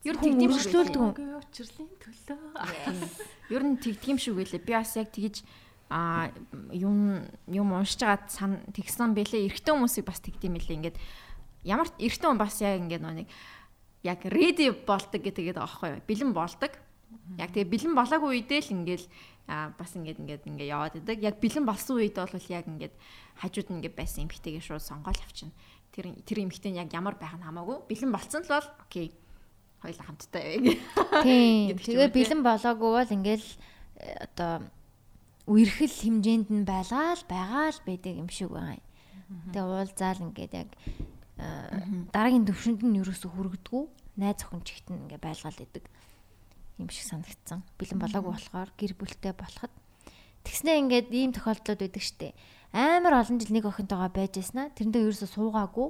Ер 0.03 0.17
нь 0.17 0.25
тэгдэм 0.25 0.51
үргэлжлүүлдэг 0.51 1.01
юм. 1.01 1.13
Учрлын 1.37 1.91
төлөө. 2.01 2.39
Ер 3.53 3.63
нь 3.63 3.77
тэгдэм 3.77 4.17
шүү 4.17 4.35
гэлээ. 4.41 4.65
Би 4.65 4.73
бас 4.73 4.97
яг 4.97 5.13
тэгж 5.13 5.45
а 5.91 6.31
юм 6.73 7.27
юм 7.51 7.69
уншиж 7.75 8.01
байгаа 8.07 8.31
сан 8.31 8.63
тэгсэн 8.71 9.11
бэлээ 9.11 9.51
эрэгтэй 9.51 9.75
хүмүүсийг 9.75 10.07
бас 10.07 10.23
тэгдэм 10.23 10.55
мэлээ 10.55 10.79
ингээд 10.79 10.97
ямар 11.65 11.89
эрэгтэй 11.99 12.29
хүн 12.29 12.41
бас 12.41 12.61
яг 12.61 12.81
ингээд 12.81 13.05
нэг 13.05 13.29
яг 14.03 14.21
ready 14.25 14.73
болдог 14.73 15.21
гэдэг 15.21 15.53
юу? 15.53 16.01
Бэлэн 16.07 16.33
болдог. 16.33 16.73
Яг 17.37 17.51
тэгээ 17.53 17.69
бэлэн 17.69 17.95
болоогүй 17.95 18.31
үедээ 18.41 18.61
л 18.71 18.75
ингээд 18.81 19.05
бас 19.51 19.91
ингээд 19.99 20.23
ингээд 20.23 20.47
ингээд 20.47 20.73
яваад 20.73 20.95
идэг 21.03 21.19
яг 21.27 21.37
бэлэн 21.43 21.67
болсон 21.67 21.99
үед 21.99 22.15
бол 22.17 22.47
яг 22.49 22.67
ингээд 22.71 22.95
хажууд 23.43 23.69
нь 23.69 23.77
ингээд 23.83 23.99
байсан 23.99 24.25
эмхтэйгээ 24.31 24.63
шууд 24.63 24.85
сонгоол 24.85 25.19
авчна 25.19 25.51
тэр 25.91 26.15
тэр 26.23 26.39
эмхтэй 26.47 26.71
нь 26.71 26.81
яг 26.81 26.89
ямар 26.95 27.19
байх 27.19 27.35
нь 27.35 27.43
хамаагүй. 27.43 27.83
Бэлэн 27.91 28.15
болцсон 28.15 28.47
л 28.47 28.55
бол 28.55 28.69
окей. 28.87 29.11
Хоёулаа 29.83 30.07
хамтдаа 30.07 30.43
явъя 30.45 30.77
тийм 31.25 31.77
тэгээ 31.83 32.15
бэлэн 32.15 32.43
болоогүй 32.47 32.91
бол 32.95 33.15
ингээл 33.17 33.49
э, 33.99 34.29
одоо 34.29 34.53
үерхэл 35.51 35.91
хэмжээнд 35.91 36.49
нь 36.53 36.65
байлаа 36.69 37.19
л 37.19 37.25
байгаа 37.27 37.75
л 37.75 37.81
байдаг 37.83 38.15
юм 38.15 38.29
шиг 38.31 38.55
байгаа 38.55 38.79
юм. 38.79 38.87
Тэгээ 39.51 39.67
уулзаал 39.67 40.25
ингээд 40.31 40.53
яг 40.55 40.71
дараагийн 42.13 42.47
төвшөнд 42.47 42.81
нь 42.85 42.99
юусоо 43.01 43.31
хүргдэггүй 43.33 43.85
найз 44.21 44.45
охин 44.45 44.63
чигт 44.65 44.87
нь 44.93 45.01
ингээд 45.09 45.25
байлгаал 45.25 45.61
идэг 45.65 45.85
юм 46.81 46.89
шиг 46.89 47.07
санагдсан. 47.09 47.61
Бэлэн 47.77 48.01
болоогүй 48.01 48.33
болохоор 48.33 48.71
гэр 48.77 48.93
бүлтэй 48.97 49.33
болоход 49.37 49.73
тэгснээ 50.45 50.81
ингээд 50.81 51.09
ийм 51.13 51.33
тохиолдлууд 51.37 51.81
байдаг 51.81 52.03
штэ. 52.03 52.37
Амар 52.73 53.21
олон 53.21 53.37
жил 53.41 53.53
нэг 53.53 53.65
охинтойгоо 53.69 54.11
байж 54.13 54.41
яснаа 54.41 54.73
тэрэндээ 54.73 55.05
юусоо 55.09 55.29
суугаагүй. 55.29 55.89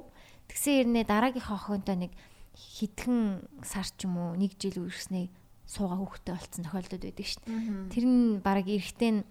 Тэгсэн 0.51 0.73
хэрнээ 0.91 1.05
дараагийнхаа 1.07 1.57
охинтой 1.59 1.97
нэг 2.07 2.11
хитгэн 2.55 3.47
сар 3.63 3.87
ч 3.87 4.07
юм 4.07 4.19
уу 4.19 4.35
нэг 4.35 4.59
жил 4.59 4.83
үрснээ 4.83 5.31
суугаа 5.67 6.03
хүүхдтэй 6.03 6.33
болцсон 6.35 6.63
тохиолдод 6.67 7.03
байдаг 7.07 7.27
шүү 7.27 7.41
дээ. 7.47 7.91
Тэр 7.95 8.05
нь 8.07 8.43
баг 8.43 8.67
эрэхтэй 8.67 9.11
нь 9.15 9.21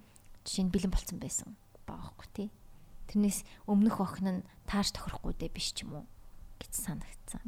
жишээ 0.48 0.64
нь 0.64 0.72
бэлэн 0.72 0.92
болцсон 0.92 1.18
байсан 1.20 1.48
байгаа 1.84 2.08
хгүй 2.16 2.28
тий. 2.32 2.48
Тэрнээс 3.12 3.44
өмнөх 3.68 4.00
охин 4.00 4.40
нь 4.40 4.44
тааш 4.70 4.94
тохирохгүй 4.94 5.34
дээ 5.34 5.50
биш 5.50 5.74
ч 5.74 5.82
юм 5.82 5.98
уу 5.98 6.06
гэж 6.62 6.72
санагдсан. 6.86 7.42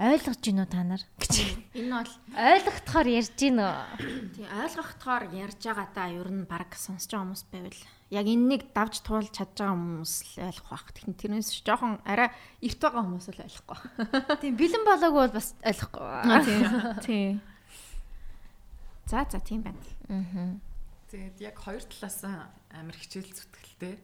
Ойлгож 0.00 0.40
гин 0.40 0.62
үү 0.64 0.68
та 0.70 0.80
нар 0.86 1.02
гэж. 1.20 1.34
энэ 1.76 1.92
бол 2.00 2.12
Ойлгохтохоор 2.32 3.08
ярьж 3.12 3.34
гин 3.36 3.58
үү? 3.60 3.74
тий 4.32 4.46
ойлгохдохоор 4.48 5.24
ярьж 5.36 5.60
байгаа 5.60 5.88
та 5.92 6.08
ер 6.08 6.30
нь 6.32 6.48
баг 6.48 6.72
сонсож 6.78 7.10
байгаа 7.12 7.26
хүмүүс 7.26 7.44
байвал 7.50 7.82
яг 8.14 8.26
энэнийг 8.30 8.70
давж 8.70 9.02
туулж 9.02 9.34
чадж 9.34 9.58
байгаа 9.58 9.74
хүмүүс 9.74 10.14
л 10.38 10.46
ойлгох 10.46 10.70
байх. 10.70 10.86
Тэгэхээр 10.94 11.20
тэрнээс 11.20 11.50
жоохон 11.66 11.98
арай 12.06 12.30
эрт 12.62 12.80
байгаа 12.80 13.02
хүмүүс 13.02 13.26
л 13.34 13.42
ойлгохгүй. 13.44 13.78
Тийм 14.40 14.54
бэлэн 14.54 14.84
болоогүй 14.86 15.22
бол 15.26 15.36
бас 15.36 15.48
ойлгохгүй. 15.66 16.06
Тий. 16.46 16.62
Тий. 17.02 17.28
За 19.10 19.26
за 19.26 19.42
тийм 19.42 19.66
байна. 19.66 19.82
Аа. 20.06 20.54
Тэгээд 21.10 21.36
яг 21.42 21.58
хоёр 21.58 21.82
талаас 21.82 22.22
амар 22.70 22.94
хичээл 22.94 23.30
зүтгэлтэй. 23.34 23.98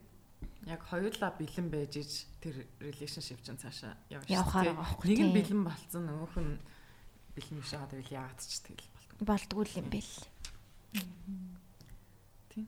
Яг 0.66 0.81
хоёулаа 0.87 1.35
бэлэн 1.35 1.68
байж 1.70 1.98
иж 1.98 2.12
тэр 2.38 2.66
relationship 2.79 3.42
чинь 3.42 3.59
цаашаа 3.59 3.98
шүү 4.07 4.31
Явахаар 4.31 4.70
байгаа 4.70 4.87
байхгүй 4.87 5.07
Нэг 5.11 5.20
нь 5.27 5.35
бэлэн 5.35 5.62
болцсон 5.66 6.03
нөгөөх 6.07 6.37
нь 6.38 6.55
бэлэн 7.35 7.59
биш 7.59 7.70
байгаа 7.75 7.90
тэгэл 7.90 8.14
яагаад 8.14 8.40
ч 8.40 8.55
тэгэл 8.62 8.90
болдог. 8.94 9.16
Болдгүй 9.27 9.66
юм 9.83 9.88
бэл. 9.90 10.14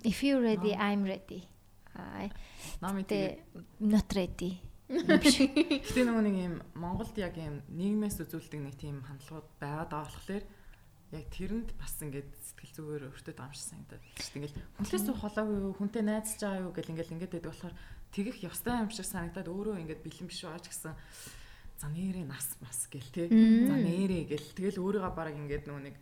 If 0.02 0.24
you 0.24 0.40
ready, 0.40 0.72
I'm 0.74 1.04
ready. 1.04 1.46
Аа. 1.94 2.33
Нами 2.80 3.04
Тэ 3.07 3.38
тэгээд 3.46 3.85
not 3.85 4.09
ready. 4.11 4.59
гэтээ 4.90 6.04
нөгөө 6.04 6.24
нэг 6.28 6.37
юм 6.37 6.54
Монголд 6.76 7.16
яг 7.16 7.37
юм 7.40 7.64
нийгмээс 7.72 8.20
үзүүлдэг 8.20 8.61
нэг 8.61 8.74
тийм 8.76 9.00
хандлагууд 9.00 9.48
байгаад 9.57 9.90
байгаа 9.92 10.12
болохоор 10.12 10.44
яг 11.14 11.29
тэрэнд 11.31 11.70
бас 11.79 11.94
ингээд 12.03 12.31
сэтгэл 12.35 12.74
зүгээр 12.74 13.03
өөртөө 13.11 13.35
дамжсан 13.38 13.87
дээ. 13.87 14.00
Ингээл 14.35 14.57
хүнтэй 14.79 15.00
суух 15.00 15.20
холоогүй 15.22 15.57
юу, 15.62 15.74
хүнтэй 15.79 16.03
найзаж 16.03 16.40
байгаа 16.42 16.64
юу 16.66 16.72
гэл 16.74 16.92
ингээл 16.92 17.14
ингээд 17.14 17.33
байдаг 17.38 17.50
болохоор 17.55 17.74
тэгэх 18.14 18.37
ёстой 18.46 18.74
юм 18.83 18.90
шиг 18.90 19.07
санагдаад 19.07 19.48
өөрөө 19.50 19.77
ингээд 19.83 20.03
бэлэн 20.03 20.29
биш 20.29 20.40
байгаа 20.42 20.62
ч 20.62 20.66
гэсэн 20.70 20.94
за 21.79 21.87
нэрээ 21.90 22.27
нас 22.27 22.46
мас 22.62 22.87
гэл 22.90 23.11
те. 23.11 23.31
За 23.31 23.77
нэрээ 23.79 24.22
гэл 24.31 24.48
тэгэл 24.55 24.83
өөрийгөө 24.83 25.12
бараг 25.14 25.35
ингээд 25.35 25.66
нөгөө 25.66 25.83
нэг 25.90 25.96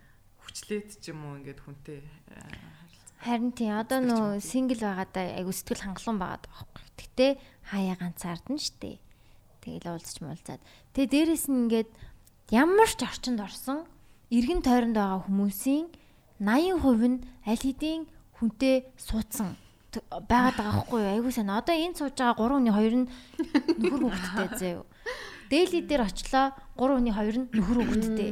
хүчлээд 0.44 0.88
ч 1.00 1.04
юм 1.12 1.20
уу 1.24 1.38
ингээд 1.40 1.60
хүнтэй 1.64 2.00
э, 2.00 2.82
Харин 3.22 3.54
тий 3.54 3.70
одоо 3.70 4.02
нөө 4.02 4.42
сингл 4.42 4.82
байгаадаа 4.82 5.38
айгу 5.38 5.54
сэтгэл 5.54 5.94
хангалуун 5.94 6.18
байгаад 6.18 6.44
байгаа 6.50 6.66
байхгүй. 6.74 6.98
Гэтэ 6.98 7.26
хаяа 7.70 7.96
ганцаардан 8.02 8.58
штэ. 8.58 8.98
Тэгэл 9.62 9.94
уулзч 9.94 10.18
муулзаад. 10.26 10.58
Тэгээ 10.90 11.30
дээрэс 11.30 11.46
нь 11.46 11.70
ингээд 11.70 11.90
ямар 12.50 12.90
ч 12.90 13.00
орчинд 13.06 13.38
орсон 13.38 13.86
эргэн 14.32 14.60
тойронд 14.64 14.96
байгаа 14.96 15.20
хүмүүсийн 15.28 15.92
80% 16.40 17.04
нь 17.12 17.20
аль 17.44 17.62
хэдийн 17.62 18.08
хүнтэй 18.40 18.88
суудсан 18.96 19.60
байгаад 20.00 20.56
байгаа 20.56 20.72
байхгүй 20.80 21.00
юу? 21.04 21.12
Айгу 21.12 21.30
сайн. 21.30 21.52
Одоо 21.52 21.76
энэ 21.76 21.98
сууж 22.00 22.16
байгаа 22.16 22.40
3 22.40 22.56
хүний 22.56 22.72
2 22.72 22.96
нь 22.96 23.08
нөхөр 23.76 24.02
хүүхэдтэй 24.08 24.48
заяа. 24.56 24.84
Дээли 25.52 25.78
дээр 25.84 26.02
очлоо 26.08 26.46
3 26.80 26.96
хүний 26.96 27.12
2 27.12 27.44
нь 27.44 27.46
нөхөр 27.52 27.78
хүүхэдтэй. 27.84 28.30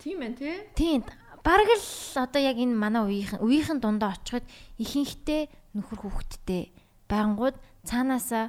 Тийм 0.00 0.16
байна 0.24 0.36
тий. 0.40 0.56
Тийм 0.72 1.00
бараг 1.44 1.68
л 1.68 1.84
одоо 2.16 2.40
яг 2.40 2.56
энэ 2.56 2.72
манай 2.72 3.02
үеийнхэн 3.04 3.44
үеийнхэн 3.44 3.78
дундаа 3.82 4.16
очиход 4.16 4.46
ихэнхдээ 4.80 5.42
нөхөр 5.76 5.98
хүүхэдтэй 6.00 6.72
байнгут 7.10 7.60
цаанаасаа 7.84 8.48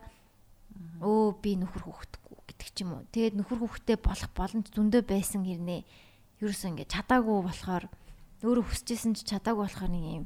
өө 1.04 1.36
би 1.44 1.60
нөхөр 1.60 1.84
хүүхэдгүй 1.84 2.38
гэдэг 2.48 2.70
ч 2.72 2.78
юм 2.88 2.96
уу. 2.96 3.04
Тэгээд 3.12 3.36
нөхөр 3.44 3.60
хүүхэдтэй 3.66 3.98
болох 4.00 4.32
боломж 4.32 4.72
зөндөө 4.72 5.04
байсан 5.04 5.44
хэрнээ 5.44 5.82
ерөөсөө 6.44 6.70
ингэ 6.76 6.86
чадаагүй 6.92 7.38
болохоор 7.48 7.86
өөрөө 8.44 8.66
хүсэжсэн 8.68 9.16
ч 9.16 9.24
чадаагүй 9.32 9.64
болохоор 9.64 9.92
нэг 9.92 10.06
юм 10.24 10.26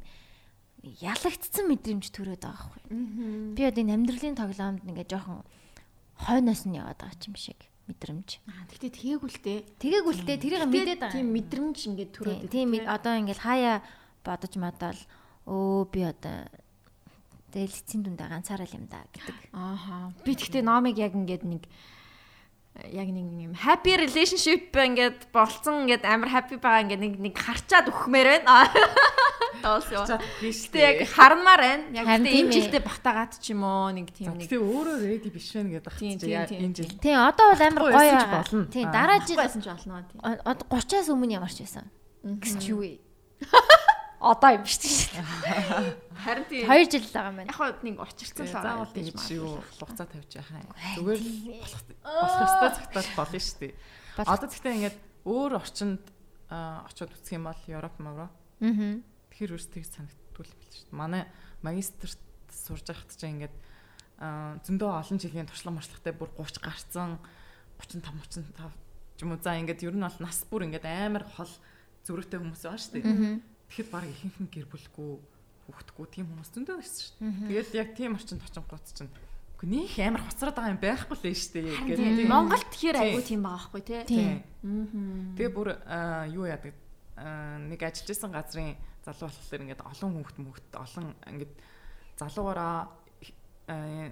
ялагдцсан 0.82 1.66
мэдрэмж 1.70 2.06
төрөөд 2.14 2.42
байгаа 2.42 2.70
байхгүй. 2.70 3.54
Би 3.54 3.62
одоо 3.66 3.82
энэ 3.82 3.96
амьдралын 3.98 4.38
тоглоомд 4.38 4.82
ингээ 4.86 5.08
жоохон 5.10 5.42
хойноос 6.26 6.62
нь 6.66 6.78
яваад 6.78 6.98
байгаа 6.98 7.28
юм 7.30 7.38
шиг 7.38 7.60
мэдрэмж. 7.88 8.30
Аа 8.50 8.66
тэгтээ 8.70 8.92
л 10.14 10.26
дээ 10.26 10.38
тэрийг 10.44 10.64
мэдээд 10.66 11.02
байгаа. 11.02 11.16
Тийм 11.16 11.28
мэдрэмж 11.34 11.78
ингээд 11.94 12.12
төрөөд 12.14 12.42
Тийм 12.52 12.70
одоо 12.90 13.14
ингээл 13.16 13.46
хаяа 13.46 13.78
бодож 14.26 14.54
мадал 14.60 15.00
өө 15.48 15.88
би 15.94 16.02
одоо 16.04 16.50
тэгэл 17.52 17.72
эцсийн 17.72 18.04
дүндээ 18.04 18.28
ганцаараа 18.28 18.68
л 18.68 18.78
юм 18.78 18.86
да 18.92 19.02
гэдэг. 19.16 19.38
Ааха. 19.56 20.12
Би 20.26 20.36
тэгтээ 20.36 20.64
номыг 20.68 21.00
яг 21.00 21.16
ингээд 21.16 21.44
нэг 21.48 21.64
яг 22.94 23.08
нэг 23.10 23.26
юм 23.50 23.54
happy 23.58 23.98
relationship 23.98 24.70
ингээд 24.76 25.30
болцсон 25.34 25.86
ингээд 25.88 26.04
амар 26.06 26.30
happy 26.30 26.62
байгаа 26.62 26.86
ингээд 26.86 27.02
нэг 27.02 27.14
нэг 27.20 27.36
харчаад 27.38 27.90
өгмээр 27.90 28.46
байна. 28.46 28.70
Тоос 29.66 29.90
юу. 29.90 30.06
Гэтэ 30.06 30.78
яг 30.78 30.98
хармаар 31.10 31.62
байна. 31.62 31.84
Яг 31.98 32.06
энэ 32.06 32.30
ээ. 32.30 32.54
жилдээ 32.54 32.82
батагаад 32.86 33.34
ч 33.42 33.58
юм 33.58 33.66
уу 33.66 33.90
нэг 33.90 34.14
тийм 34.14 34.38
нэг 34.38 34.46
Тэгээ 34.46 34.62
өөрөө 34.62 34.98
ready 35.02 35.30
биш 35.34 35.50
вэ 35.58 35.82
гэдэг 35.82 36.46
тийм, 36.46 36.62
энэ 36.70 36.76
жил. 36.78 36.94
Тийм 37.02 37.18
одоо 37.18 37.46
бол 37.52 37.64
амар 37.66 37.84
гоё 37.90 38.14
ч 38.22 38.26
болно. 38.30 38.64
Тийм 38.70 38.86
Аа. 38.88 38.94
дараа 38.94 39.20
жил 39.26 39.38
байсан 39.42 39.62
ч 39.62 39.68
болно 39.74 40.06
тийм. 40.06 40.20
о- 40.22 40.42
одоо 40.46 40.66
30-аас 40.70 41.10
өмнө 41.10 41.34
ямар 41.34 41.50
ч 41.50 41.66
байсан. 41.66 41.90
Гэсэн 42.22 42.60
чи 42.62 42.70
юу 42.76 42.86
вэ? 42.86 43.02
Одоо 44.18 44.50
юм 44.58 44.66
шүү 44.66 44.82
дээ. 44.82 45.22
Харин 46.26 46.46
тийм. 46.50 46.66
2 46.66 46.90
жил 46.90 47.06
л 47.06 47.14
байгаа 47.14 47.30
юм 47.30 47.38
байна. 47.38 47.54
Яг 47.54 47.78
нэг 47.86 47.96
учирсан 48.02 48.46
л 48.50 48.56
байгаа 48.58 48.90
гэж 48.90 49.18
юу 49.38 49.62
хугацаа 49.78 50.08
тавьж 50.10 50.32
яхаа. 50.42 50.66
Зүгээр 50.98 51.22
л 51.22 51.32
болох 51.62 51.84
болох 52.02 52.42
ёстой 52.42 52.72
цагтаа 52.74 53.04
болно 53.14 53.38
шүү 53.38 53.58
дээ. 53.62 53.74
Одоо 54.26 54.48
гэхдээ 54.50 54.78
ингээд 54.82 54.98
өөр 55.30 55.52
орчинд 55.62 56.04
очиод 56.50 57.14
үзэх 57.14 57.38
юм 57.38 57.46
бол 57.46 57.62
Европ 57.70 57.96
мавро. 58.02 58.28
Аа. 58.58 58.98
Тэгэхээр 59.30 59.54
өөрсдөө 59.54 59.76
тэгж 59.78 59.92
санагддгүй 59.94 60.46
юм 60.50 60.58
биш 60.58 60.74
шүү 60.82 60.90
дээ. 60.90 60.98
Манай 60.98 61.24
магистрт 61.62 62.22
сурж 62.50 62.86
байхад 62.90 63.14
чинь 63.14 63.38
ингээд 63.38 63.56
зөндөө 64.18 64.90
олон 64.98 65.18
жилийн 65.22 65.46
туршлага 65.46 65.78
маршлагтай 65.78 66.14
бүр 66.18 66.34
30 66.34 66.66
гарцсан 66.66 67.22
35 67.78 68.50
35 68.58 68.74
ч 69.18 69.22
юм 69.22 69.34
уу 69.34 69.42
за 69.42 69.54
ингээд 69.62 69.86
ер 69.86 69.94
нь 69.94 70.02
бол 70.02 70.20
нас 70.26 70.42
бүр 70.50 70.66
ингээд 70.66 70.86
амар 70.90 71.22
хол 71.26 71.50
зөрүүтэй 72.06 72.42
хүмүүс 72.42 72.66
байгаа 72.66 72.82
шүү 72.82 72.94
дээ. 72.98 73.57
Тэгэхэд 73.68 73.90
баг 73.92 74.06
ихэнх 74.08 74.38
нь 74.42 74.52
гэр 74.52 74.68
бүлгүй 74.72 75.12
хүүхдгүй 75.68 76.06
тийм 76.08 76.26
хүмүүс 76.32 76.50
зөндөө 76.56 76.76
байсан 76.80 77.00
шүү 77.04 77.16
дээ. 77.20 77.48
Тэгээд 77.52 77.70
яг 77.76 77.90
тийм 77.96 78.16
орчинд 78.16 78.44
очингууд 78.48 78.86
чинь 78.88 79.12
үгүй 79.58 79.68
нөх 79.68 79.96
амар 80.00 80.24
хоцроод 80.24 80.56
байгаа 80.56 80.74
юм 80.74 80.82
байхгүй 80.82 81.16
л 81.18 81.26
нь 81.28 81.36
шүү 81.36 81.54
дээ. 81.60 81.98
Тийм. 81.98 82.32
Монголд 82.32 82.68
тэгэхээр 82.72 82.98
айгүй 83.04 83.24
тийм 83.28 83.42
байгаа 83.44 83.68
байхгүй 83.68 83.82
тий. 83.84 84.04
Тэгээ 85.36 85.52
бүр 85.52 85.70
юу 86.32 86.46
яадаг 86.48 86.76
нэг 87.68 87.82
ажиллаж 87.82 88.10
исэн 88.14 88.32
газрын 88.32 88.78
залуу 89.04 89.28
болохоор 89.28 89.64
ингээд 89.66 89.84
олон 89.84 90.12
хүүхд 90.16 90.38
мөхт 90.40 90.70
олон 90.78 91.08
ингээд 91.26 91.54
залуугаараа 92.22 92.88
аа, 93.68 94.08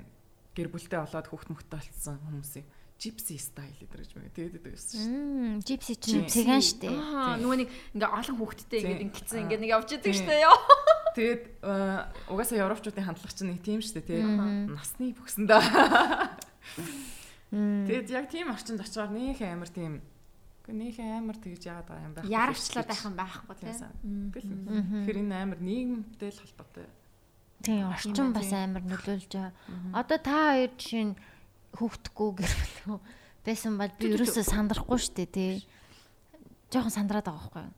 гэр 0.57 0.67
бүлтэй 0.73 0.99
болоод 0.99 1.27
хүүхд 1.29 1.49
мөхтэй 1.53 1.79
болсон 1.79 2.17
хүмүүсийг 2.25 2.65
gypsy 2.95 3.35
style 3.37 3.75
гэдэг 3.75 3.99
гэж 4.01 4.11
мэг 4.15 4.31
тэгээд 4.33 4.53
байдаг 4.55 4.71
байсан 4.71 4.95
шүү 4.95 5.11
дээ. 5.11 5.67
Жипси 5.67 5.93
чинь 5.99 6.23
Gypsy. 6.23 6.31
цэгэн 6.31 6.63
штэ. 6.63 6.87
Аа, 6.95 7.35
нөгөө 7.43 7.57
нэг 7.59 7.69
ингээ 7.91 8.09
олон 8.15 8.35
хүүхдтэй 8.39 8.79
ингээд 8.81 9.03
ингэсэн 9.05 9.35
Аа. 9.35 9.43
ингээд 9.45 9.61
нэг 9.61 9.71
явж 9.75 9.89
идэг 9.99 10.13
штэ 10.15 10.33
ёо. 10.47 10.57
Тэгээд 11.15 11.43
аа, 11.63 12.11
угаасаа 12.31 12.59
европчуудын 12.59 13.07
хандлага 13.07 13.35
чинь 13.35 13.51
нэг 13.55 13.59
тийм 13.63 13.79
шүү 13.83 13.99
дээ 13.99 14.07
тий. 14.07 14.19
Насны 14.23 15.15
бүксэндээ. 15.15 15.63
Тэгээд 17.51 18.07
яг 18.11 18.25
тийм 18.31 18.51
орчинд 18.51 18.83
очиоор 18.83 19.11
нөх 19.15 19.39
амар 19.39 19.69
тийм 19.71 20.01
нөх 20.67 20.97
амар 20.99 21.37
тэгж 21.39 21.61
яагаад 21.71 21.87
байгаа 21.87 22.07
юм 22.09 22.13
байх. 22.15 22.25
Яарчлаад 22.27 22.87
байх 22.89 23.03
юм 23.05 23.15
байхгүй 23.15 23.55
тий. 23.59 23.73
Тэгэхээр 23.75 25.19
энэ 25.23 25.35
амар 25.39 25.59
нийгэмтэй 25.63 26.31
л 26.35 26.41
холбоотой. 26.41 26.87
Тийм 27.63 27.87
орчин 27.87 28.29
бас 28.35 28.51
амар 28.51 28.83
нөлөөлж 28.83 29.31
байгаа. 29.31 29.53
Одоо 29.95 30.17
та 30.19 30.35
хоёр 30.51 30.71
жишээ 30.75 31.15
нь 31.75 31.79
хүүхдгүү 31.79 32.29
гэр 32.39 32.53
бүл 32.87 33.03
байсан 33.43 33.75
бол 33.75 33.91
би 33.99 34.15
ерөөсөө 34.15 34.45
сандрахгүй 34.47 34.99
штэ 35.03 35.27
тий. 35.27 35.53
Жохон 36.71 36.89
сандраад 36.95 37.27
байгаа 37.27 37.51
байхгүй 37.51 37.67
юу? 37.67 37.75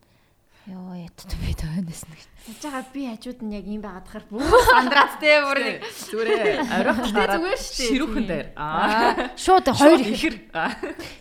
Йоо 0.68 1.00
ятд 1.00 1.32
би 1.40 1.56
төвнэс 1.56 2.04
нэг. 2.12 2.20
Яаж 2.48 2.60
байгаа 2.60 2.84
би 2.92 3.02
хажууд 3.08 3.40
нь 3.40 3.56
яг 3.56 3.66
юм 3.72 3.82
байгаад 3.84 4.04
тахаар 4.04 4.26
бүр 4.28 4.44
сандраад 4.68 5.14
тий 5.20 5.36
бүр 5.48 5.60
нэг 5.64 5.78
Зүгээр 5.88 6.32
оройхон 6.60 7.12
гараад 7.16 7.40
зүгээр 7.40 7.62
шүү 7.64 7.72
дээ. 7.72 7.88
ширүүхэн 7.88 8.26
дээр. 8.28 8.48
Аа. 8.60 9.32
Шууд 9.40 9.68
хоёр 9.72 10.02
ихэр. 10.04 10.36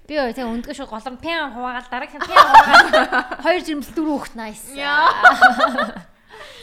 Би 0.07 0.15
өөр 0.19 0.35
тий 0.35 0.43
өндгөө 0.47 0.75
шууд 0.75 0.91
голом 0.91 1.17
пян 1.23 1.55
хуваагаал 1.55 1.91
дараагийн 1.91 2.23
пян 2.27 2.43
хуваагаал 2.43 3.39
хоёр 3.47 3.61
жирэмс 3.63 3.91
дөрөв 3.95 4.11
хүүхд 4.19 4.35
найс. 4.35 4.63
Яа. 4.75 5.15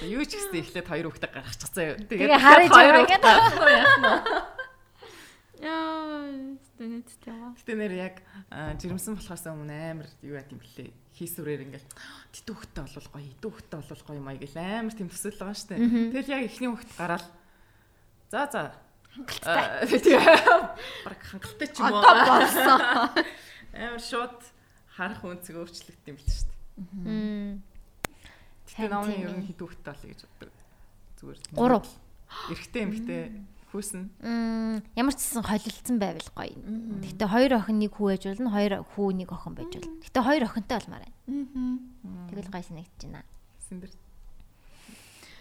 Юу 0.03 0.23
ч 0.27 0.35
гэсэн 0.35 0.59
эхлээд 0.59 0.87
хоёр 0.91 1.07
хүүхдээ 1.07 1.31
гаргачихсан. 1.31 2.03
Тэгээ 2.11 2.35
харж 2.35 2.67
байгаа 2.67 3.07
гэдэг. 3.07 3.35
Яа, 5.63 6.27
стэнэт 6.75 7.09
яа. 7.23 7.55
Гэтэ 7.55 7.73
нэр 7.79 7.93
яг 7.95 8.15
аа, 8.51 8.75
жирэмсэн 8.75 9.15
болохоос 9.15 9.47
өмнө 9.47 9.71
амар 9.71 10.09
юу 10.19 10.35
яа 10.35 10.43
тийм 10.43 10.59
блэ. 10.59 10.91
Хийсүрээр 11.15 11.63
ингээл 11.71 11.87
тэтүү 12.35 12.55
хөлтөй 12.59 12.83
болвол 12.83 13.07
гоё, 13.15 13.23
идүү 13.31 13.51
хөлтөй 13.55 13.77
болвол 13.79 14.03
гоё 14.03 14.19
маяг 14.19 14.41
гэл 14.43 14.59
амар 14.59 14.91
тийм 14.91 15.07
төсөөл 15.07 15.39
байгаа 15.39 15.55
штэ. 15.55 15.79
Тэгэл 16.11 16.33
яг 16.35 16.43
эхний 16.51 16.67
хөлт 16.67 16.91
гараад 16.99 17.25
за 18.27 18.41
за 18.51 18.63
Аа, 19.45 19.85
тийм. 20.03 20.19
Бараг 21.05 21.21
хангалттай 21.21 21.67
ч 21.69 21.77
юм 21.79 21.93
уу. 21.93 22.01
Одоо 22.01 22.25
болсон. 22.41 22.81
Амар 23.77 24.01
шууд 24.01 24.41
харах 24.97 25.21
үнцэг 25.21 25.53
өөрчлөгдсөн 25.53 26.09
юм 26.09 26.17
л. 26.17 27.61
Гэтэ 28.65 28.73
Харин 28.73 28.89
намын 28.89 29.13
тийм 29.13 29.21
ер 29.21 29.33
нь 29.37 29.45
ээ. 29.45 29.49
хідүү 29.53 29.67
хөлтөй 29.69 29.93
болъё 29.93 30.09
гэж 30.09 30.21
боддог. 30.25 30.51
Зүгээр. 31.21 31.39
Гурав. 31.53 31.85
Эрэгтэй 32.49 32.81
эмэгтэй 32.89 33.21
хүүсэн. 33.73 34.01
Мм 34.21 34.85
ямар 34.93 35.13
ч 35.17 35.19
гэсэн 35.25 35.43
холилдсон 35.43 35.97
байвал 35.97 36.29
гоё. 36.37 36.53
Гэтэ 37.01 37.25
хоёр 37.25 37.51
охин 37.57 37.77
нэг 37.81 37.91
хүү 37.97 38.07
ээж 38.13 38.23
болно, 38.37 38.53
хоёр 38.53 38.73
хүү 38.93 39.09
нэг 39.17 39.29
охин 39.33 39.53
байж 39.57 39.71
болно. 39.73 39.97
Гэтэ 40.05 40.19
хоёр 40.21 40.43
охинтой 40.45 40.77
болмаар 40.77 41.03
байна. 41.09 41.17
Тэгэл 42.29 42.53
гоё 42.53 42.63
санагдаж 42.63 43.01
байна. 43.09 43.25
Синдэр. 43.65 43.91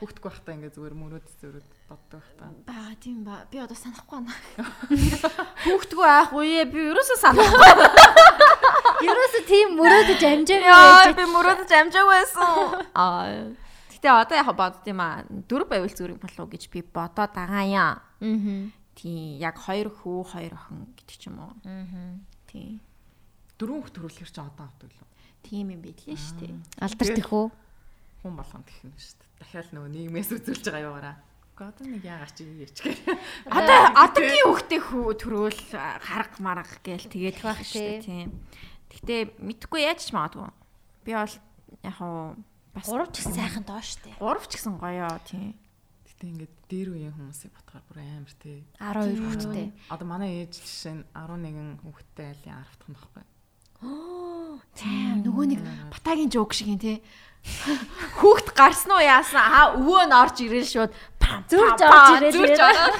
Хүүхдгүй 0.02 0.30
байхдаа 0.34 0.54
ингээ 0.58 0.74
зүгээр 0.74 0.94
мөрөөд 0.98 1.26
зөрөөд 1.38 1.68
боддог 1.86 2.18
байхдаа. 2.18 2.50
Бага 2.66 2.94
тийм 2.98 3.22
ба. 3.22 3.46
Би 3.46 3.62
одоо 3.62 3.78
санахгүй 3.78 4.18
байна. 4.18 4.34
Хүүхдгүү 5.62 6.02
аах 6.10 6.34
үе 6.34 6.66
би 6.66 6.90
ерөөсөө 6.90 7.18
санахгүй. 7.22 7.70
Ерөөсө 9.06 9.40
тийм 9.46 9.78
мөрөөдөж 9.78 10.22
амжаагүй 10.26 10.66
Яа, 10.66 11.06
байж. 11.06 11.14
би 11.14 11.24
мөрөөдөж 11.30 11.70
амжаагүй 11.70 12.14
байсан. 12.18 12.50
Аа. 12.98 13.54
Гэтэ 13.94 14.08
одоо 14.10 14.36
яг 14.42 14.50
бодд 14.58 14.82
юм 14.90 15.00
аа. 15.06 15.22
Дөрв 15.46 15.70
байвал 15.70 15.94
зүрх 15.94 16.18
болов 16.18 16.38
уу 16.42 16.50
гэж 16.50 16.66
би 16.74 16.82
бодоод 16.82 17.30
байгаа 17.38 17.62
юм. 17.70 18.02
Аа. 18.22 18.70
Тийм, 18.94 19.38
яг 19.42 19.56
хоёр 19.58 19.88
хүү, 19.90 20.18
хоёр 20.30 20.52
охин 20.54 20.86
гэдэг 20.96 21.16
ч 21.18 21.26
юм 21.28 21.42
уу. 21.42 21.52
Аа. 21.66 22.16
Тийм. 22.46 22.78
Дөрөв 23.58 23.90
хүүхд 23.90 23.94
төрүүлэхэр 23.98 24.30
чи 24.30 24.40
одоо 24.40 24.64
авдаг 24.70 24.90
лөө. 24.94 25.08
Тийм 25.42 25.66
юм 25.74 25.80
бидлээ 25.82 26.16
шүү 26.16 26.38
дээ. 26.38 26.54
Алдарт 26.78 27.18
их 27.18 27.32
үү? 27.34 27.46
Хүн 28.22 28.34
болгонд 28.38 28.68
их 28.70 28.78
юм 28.86 28.94
шүү 28.94 29.16
дээ. 29.18 29.30
Дахиад 29.42 29.68
нөгөө 29.74 29.90
нийгмээс 29.90 30.30
үзүүлж 30.38 30.64
байгаа 30.70 30.86
яваараа. 30.86 31.16
Гэхдээ 31.52 31.68
одоо 31.68 31.86
нэг 31.90 32.02
яагаад 32.06 32.32
чи 32.32 32.42
ийч 32.48 32.78
гэх. 32.80 33.00
Одоо 33.58 33.80
одоогийн 33.92 34.46
хүүхдээ 34.50 34.80
хүү 34.82 35.06
төрөөл 35.20 35.60
харга 36.00 36.38
марга 36.40 36.76
гээл 36.80 37.06
тэгээд 37.12 37.38
байх 37.42 37.60
шүү 37.60 37.82
дээ. 37.82 38.02
Тийм. 38.06 38.28
Гэтэ 38.92 39.16
мэдхгүй 39.42 39.80
яаж 39.84 40.00
ч 40.06 40.10
магадгүй. 40.16 40.48
Би 41.04 41.12
бол 41.12 41.34
яг 41.82 41.94
хуу 41.98 42.36
бас 42.72 42.86
Гурав 42.88 43.08
ч 43.12 43.20
гэсэн 43.20 43.34
сайхан 43.36 43.64
доош 43.68 43.88
штэ. 44.00 44.16
гурав 44.16 44.44
ч 44.48 44.52
гэсэн 44.56 44.74
гоё 44.80 45.12
тийм. 45.28 45.52
Гэтэ 46.22 46.30
ингээд 46.38 46.54
дээр 46.70 46.88
үеийн 46.94 47.14
хүмүүсийг 47.18 47.50
бодохоор 47.50 47.82
бүр 47.90 47.98
амар 47.98 48.34
тий. 48.38 48.62
12 48.78 49.18
хүүхэдтэй. 49.26 49.66
Одоо 49.90 50.06
манай 50.06 50.46
ээж 50.46 50.62
жишээ 50.62 50.94
нь 50.94 51.04
11 51.18 51.82
хүүхэдтэй 51.82 52.26
айлын 52.30 52.62
10 52.62 52.78
дахь 52.78 52.86
нь 52.86 52.94
байхгүй. 52.94 53.24
Тийм. 54.78 55.26
Нөгөө 55.26 55.46
нэг 55.50 55.60
батагийн 55.90 56.30
жоок 56.30 56.54
шиг 56.54 56.70
юм 56.70 56.78
тий. 56.78 57.02
Хүүхд 58.22 58.54
гарсан 58.54 58.94
уу 58.94 59.02
яасан? 59.02 59.42
Аа 59.42 59.74
өвөө 59.74 60.02
нь 60.06 60.14
орж 60.14 60.36
ирэл 60.46 60.62
шууд 60.62 60.94
Зүрж 61.50 61.82
орж 61.82 62.08
ирэл 62.22 62.34
зүрж 62.38 62.60
ороод. 62.70 62.94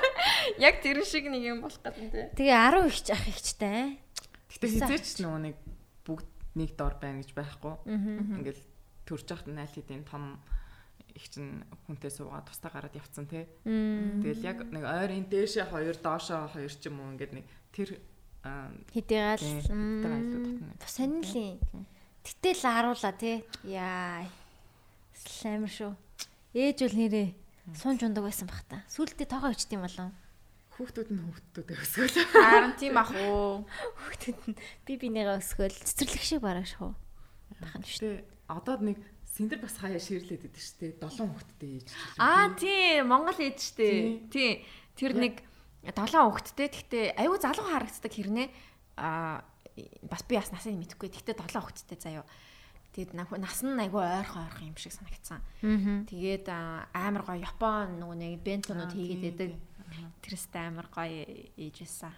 Яг 0.64 0.80
тэр 0.80 1.04
шиг 1.04 1.28
нэг 1.28 1.44
юм 1.44 1.60
болох 1.60 1.84
гэдэг 1.84 2.32
тий. 2.32 2.48
Тэгээ 2.48 2.80
10 2.80 2.88
их 2.88 2.96
ах 3.12 3.24
ихчтэй. 3.28 4.00
Гэтэ 4.48 4.72
хизээч 4.72 5.20
нөгөө 5.20 5.40
нэг 5.52 5.56
бүгд 6.08 6.28
нэг 6.56 6.70
дор 6.80 6.96
байна 6.96 7.20
гэж 7.20 7.36
байхгүй. 7.36 7.76
Ингээл 8.40 8.64
төрж 9.04 9.28
нь 9.52 9.60
аль 9.60 9.68
хэдийн 9.68 10.08
том 10.08 10.40
их 11.14 11.30
чин 11.30 11.62
хүнтэй 11.86 12.10
суугаад 12.10 12.50
тустаа 12.50 12.70
гараад 12.74 12.94
явцсан 12.98 13.26
тий. 13.30 13.46
Тэгэл 13.64 14.42
яг 14.42 14.58
нэг 14.68 14.84
ойрын 14.84 15.26
дээшээ 15.30 15.70
хоёр 15.70 15.96
доошоо 15.98 16.50
хоёр 16.50 16.70
ч 16.74 16.90
юм 16.90 17.00
уу 17.00 17.14
ингээд 17.14 17.32
нэг 17.38 17.46
тэр 17.70 18.02
тэр 18.92 20.10
айлууд 20.10 20.46
татна. 20.58 20.74
сонирхлын. 20.84 21.86
Гэтэл 22.24 22.60
харуула 22.60 23.12
тий. 23.14 23.46
Яа. 23.64 24.26
Слаймер 25.14 25.70
шүү. 25.70 25.92
Ээж 26.52 26.78
бол 26.84 26.96
нэрээ 26.98 27.28
сунж 27.72 28.04
ундаг 28.04 28.24
байсан 28.24 28.50
бах 28.50 28.60
та. 28.68 28.84
Сүултээ 28.92 29.24
тоогоо 29.24 29.54
ичт 29.54 29.72
юм 29.72 29.86
болов. 29.86 30.12
Хүүхдүүд 30.76 31.08
нь 31.14 31.22
хүүхдүүдээ 31.22 31.78
өсгөл. 31.80 32.18
Харин 32.34 32.74
тийм 32.76 32.98
ах 32.98 33.14
уу. 33.14 33.62
Хүүхдэд 34.02 34.38
нь 34.50 34.58
би 34.84 34.92
бинийгаа 34.98 35.38
өсгөөл 35.38 35.72
цэцэрлэг 35.72 36.24
шиг 36.26 36.42
бараг 36.42 36.66
шүү. 36.66 36.92
Бахан 37.62 37.86
шүү. 37.86 38.20
Одоо 38.50 38.76
нэг 38.82 38.98
синдэр 39.34 39.58
бас 39.58 39.74
хаяа 39.82 39.98
ширлээд 39.98 40.46
идэв 40.46 40.62
штэ. 40.62 40.94
Долоон 41.02 41.34
хүүхдтэй 41.34 41.70
ээж. 41.82 41.88
Аа 42.22 42.54
тий, 42.54 43.02
Монгол 43.02 43.34
ээж 43.34 43.58
штэ. 43.74 44.30
Тий. 44.30 44.62
Тэр 44.94 45.18
нэг 45.18 45.42
долоон 45.82 46.30
хүүхэдтэй. 46.30 46.68
Гэхдээ 46.70 47.04
аюу 47.18 47.36
залуу 47.42 47.66
харагддаг 47.66 48.12
хэрнээ. 48.14 48.48
Аа 49.02 49.42
бас 50.06 50.22
би 50.22 50.38
бас 50.38 50.54
насыг 50.54 50.78
мэдэхгүй. 50.78 51.10
Гэхдээ 51.10 51.34
долоон 51.34 51.66
хүүхэдтэй 51.66 51.98
заяа. 51.98 52.26
Тэгээд 52.94 53.18
нас 53.18 53.58
нь 53.66 53.74
айгүй 53.74 54.06
ойрхон 54.06 54.46
ойрхон 54.46 54.70
юм 54.70 54.78
шиг 54.78 54.94
санагдсан. 54.94 55.42
Тэгээд 56.06 56.46
амар 56.94 57.26
гоё 57.26 57.42
Япон 57.42 57.98
нөгөө 57.98 58.18
нэг 58.22 58.38
бентонууд 58.46 58.94
хийгээд 58.94 59.34
байдаг. 59.34 59.50
тий. 59.58 60.06
Тэрстэй 60.22 60.62
амар 60.70 60.86
гоё 60.94 61.26
ээж 61.58 61.76
байсан. 61.82 62.14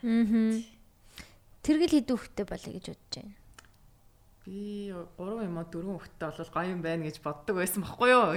Тэргэл 1.64 1.96
хідүү 1.96 2.16
хөхтэй 2.20 2.44
болъё 2.44 2.70
гэж 2.76 2.86
бодож 2.92 3.14
байна. 3.24 3.34
Би 4.46 4.94
3 5.18 5.42
юм 5.42 5.58
уу 5.58 5.66
4 5.66 5.82
хүүхдтэй 5.90 6.30
бол 6.30 6.54
гоё 6.54 6.70
юм 6.70 6.78
байна 6.78 7.02
гэж 7.02 7.18
боддог 7.18 7.58
байсан 7.58 7.82
байхгүй 7.82 8.10
юу? 8.14 8.30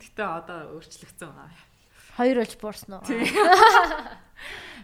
Гэтэ 0.00 0.24
одоо 0.24 0.80
өөрчлөгдсөн 0.80 1.28
байна. 1.28 1.52
Хоёр 2.16 2.40
болж 2.40 2.54
буурсан 2.56 2.96
уу? 2.96 3.04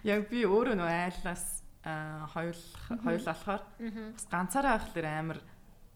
Яг 0.05 0.29
би 0.29 0.45
өөрөө 0.45 0.77
нөө 0.77 0.93
айлнаас 0.93 1.65
аа, 1.89 2.29
хоёул 2.37 2.61
хоёул 3.01 3.25
болохоор 3.25 3.65
бас 4.13 4.27
ганцаараа 4.29 4.77
байхлаар 4.77 5.09
амар 5.09 5.41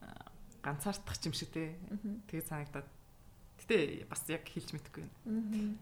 аа, 0.01 0.33
ганцаардах 0.65 1.21
юм 1.29 1.37
шиг 1.37 1.53
те. 1.53 1.77
Тэгээ 2.33 2.49
санагдаад. 2.49 2.89
Гэтэ 3.61 4.09
бас 4.09 4.25
яг 4.33 4.49
хэлж 4.49 4.73
мэдэхгүй 4.73 5.05
байна. 5.05 5.77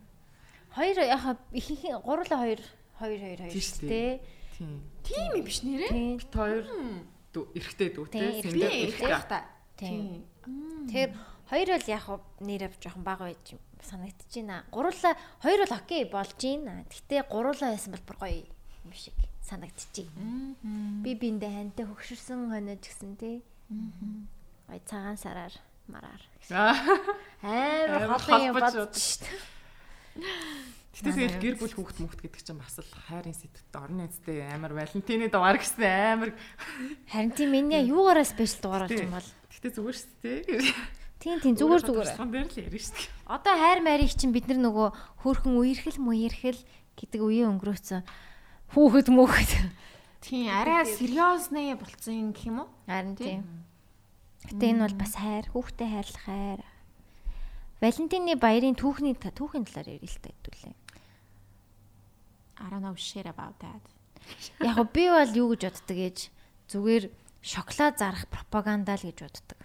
Хоёр 0.74 0.98
яхаа 0.98 1.38
ихэнх 1.54 2.02
гурлаа 2.02 2.42
хоёр 2.42 2.62
хоёр 2.98 3.20
хоёр 3.22 3.38
хоёр 3.38 3.54
Тийм 3.54 3.62
шүү 3.62 3.86
тий. 3.86 4.18
Тийм. 4.58 5.30
Юм 5.30 5.44
биш 5.46 5.62
нэрээ. 5.62 5.94
Бит 5.94 6.34
хоёр 6.34 6.66
эрэгтэй 7.52 7.88
дүү 7.92 8.06
те. 8.08 8.20
Сэндэр 8.40 8.72
их 8.72 9.26
та. 9.28 9.44
Тийм. 9.76 10.24
Тэгэхээр 10.88 11.10
хоёр 11.50 11.68
бол 11.76 11.88
яг 11.92 12.02
хав 12.06 12.20
нэрээ 12.40 12.70
жоохон 12.80 13.04
бага 13.04 13.28
байж 13.28 13.46
санагдаж 13.84 14.32
байна. 14.32 14.64
Гурлаа 14.72 15.14
хоёр 15.42 15.60
бол 15.64 15.76
окей 15.76 16.02
болж 16.08 16.38
байна. 16.40 16.84
Гэтэ 16.88 17.28
гурлаа 17.28 17.76
байсан 17.76 17.92
бол 17.92 18.06
бүр 18.08 18.16
гоё 18.16 18.42
юм 18.48 18.92
шиг 18.96 19.14
байна. 19.20 19.68
Би 21.04 21.14
биндээ 21.14 21.52
хантай 21.52 21.84
хөгшөрсөн 21.86 22.50
хонож 22.50 22.82
гисэн 22.82 23.14
тий. 23.20 23.44
Ой 24.68 24.80
цагаан 24.88 25.16
сараар 25.16 25.54
мараар. 25.86 26.22
Аа. 26.50 26.74
Амар 27.42 28.18
холын 28.18 28.50
юм 28.50 28.56
шít. 28.94 29.22
Гэтэ 30.96 31.12
тэгэл 31.12 31.36
гэр 31.44 31.56
бүл 31.60 31.76
хүүхд 31.76 31.98
мөхт 32.00 32.20
гэдэг 32.24 32.40
чинь 32.40 32.56
бас 32.56 32.80
л 32.80 32.88
хайрын 32.88 33.36
сэдвт 33.36 33.68
орны 33.76 34.08
эцтэй 34.08 34.40
амар 34.48 34.72
Валентины 34.72 35.28
дугаар 35.28 35.60
гэсэн 35.60 35.84
амар. 35.84 36.32
Харин 37.12 37.36
тийм 37.36 37.52
миний 37.52 37.84
юугаараа 37.84 38.24
спешиал 38.24 38.64
дугаар 38.64 38.88
болж 38.88 39.04
юм 39.04 39.12
бол. 39.12 39.28
Гэтэ 39.52 39.76
зүгээр 39.76 39.96
шүү 40.00 40.12
дээ. 40.24 40.72
Тийм 41.20 41.36
тийм 41.44 41.54
зүгээр 41.60 41.84
зүгээр. 41.84 42.08
Тусган 42.16 42.32
дээр 42.32 42.48
л 42.48 42.60
ярина 42.64 42.80
шүү 42.80 42.96
дээ. 42.96 43.12
Одоо 43.28 43.54
хайр 43.60 43.80
марийг 43.84 44.12
чинь 44.16 44.32
бид 44.32 44.48
нар 44.48 44.60
нөгөө 44.64 44.88
хөөхөн 45.20 45.54
үерхэл 45.60 46.00
мүерхэл 46.00 46.60
гэдэг 46.96 47.20
үеэ 47.20 47.44
өнгөрөөцөн 47.44 48.00
хүүхэд 48.72 49.08
мөхөд. 49.12 49.52
Тийм 50.24 50.48
арай 50.48 50.88
сериосны 50.88 51.76
болцсон 51.76 52.32
гэх 52.32 52.48
юм 52.48 52.64
уу? 52.64 52.68
Харин 52.88 53.16
тийм. 53.20 53.40
Гэтэ 54.48 54.64
энэ 54.64 54.80
бол 54.88 54.96
бас 54.96 55.12
хайр, 55.12 55.44
хүүхдэд 55.52 55.92
хайрлах 55.92 56.24
хайр. 56.24 56.60
Валентины 57.84 58.40
баярын 58.40 58.72
түүхний 58.72 59.12
түүхийн 59.12 59.68
талаар 59.68 60.00
ярил 60.00 60.08
л 60.08 60.22
та 60.24 60.32
хэдүүлээ. 60.32 60.85
I 62.58 62.70
don't 62.70 62.82
know 62.82 62.94
shit 62.96 63.26
about 63.26 63.58
that. 63.60 63.82
Яг 64.64 64.92
би 64.92 65.06
бол 65.12 65.32
юу 65.36 65.52
гэж 65.54 65.70
боддөг 65.70 65.98
ээж 65.98 66.18
зүгээр 66.72 67.04
шоколад 67.42 68.00
зарах 68.00 68.26
пропаганда 68.32 68.96
л 68.96 69.06
гэж 69.06 69.18
боддог. 69.22 69.60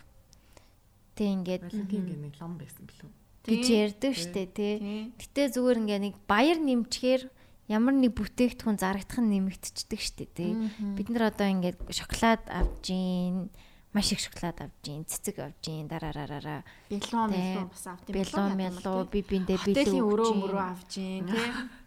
Тэг 1.16 1.28
ингээд 1.42 1.64
нэг 1.72 2.36
лам 2.40 2.60
байсан 2.60 2.86
билүү? 2.86 3.12
гэж 3.46 3.66
ярьдаг 3.74 4.14
штэ 4.14 4.46
тий. 4.54 4.76
Гэтэ 5.18 5.58
зүгээр 5.58 5.82
ингээ 5.82 6.00
нэг 6.06 6.16
баяр 6.30 6.62
нэмчгээр 6.62 7.26
ямар 7.74 7.96
нэг 7.98 8.14
бүтээгдэхүүн 8.14 8.78
зарагдах 8.78 9.18
нь 9.18 9.32
нэмэгдчихдэг 9.34 10.02
штэ 10.02 10.26
тий. 10.30 10.54
Бид 10.94 11.10
нар 11.10 11.34
одоо 11.34 11.50
ингээд 11.50 11.82
шоколад 11.90 12.46
авж 12.46 12.86
гин 12.86 13.50
маш 13.98 14.14
их 14.14 14.22
шоколад 14.22 14.62
авж 14.62 14.78
гин 14.86 15.10
цэцэг 15.10 15.42
авж 15.42 15.58
гин 15.66 15.90
дараараараа 15.90 16.62
Бэлон 16.90 17.34
Тий. 17.34 17.42
мэлон 17.42 17.68
бас 17.74 17.86
авт 17.90 18.06
юм. 18.08 18.14
бэлон 18.14 18.52
мэлоо 18.56 19.00
би 19.10 19.20
биндээ 19.26 19.58
Хөтөлийн 19.58 20.06
өрөө 20.06 20.30
билүү 20.30 20.42
мөрөө 20.46 20.66
авч 20.70 20.92
гин 21.02 21.26
тий. 21.26 21.50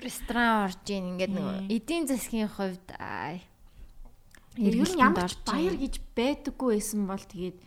ресторан 0.00 0.64
орж 0.66 0.80
гин 0.84 1.14
ингээд 1.14 1.32
нэг 1.36 1.46
эдийн 1.70 2.04
засгийн 2.08 2.48
хувьд 2.48 2.88
эргэлтэнд 4.56 5.00
ямар 5.00 5.30
ч 5.30 5.38
баяр 5.46 5.76
гэж 5.76 5.94
байдаггүй 6.16 6.68
байсан 6.74 7.06
бол 7.06 7.22
тэгээд 7.22 7.58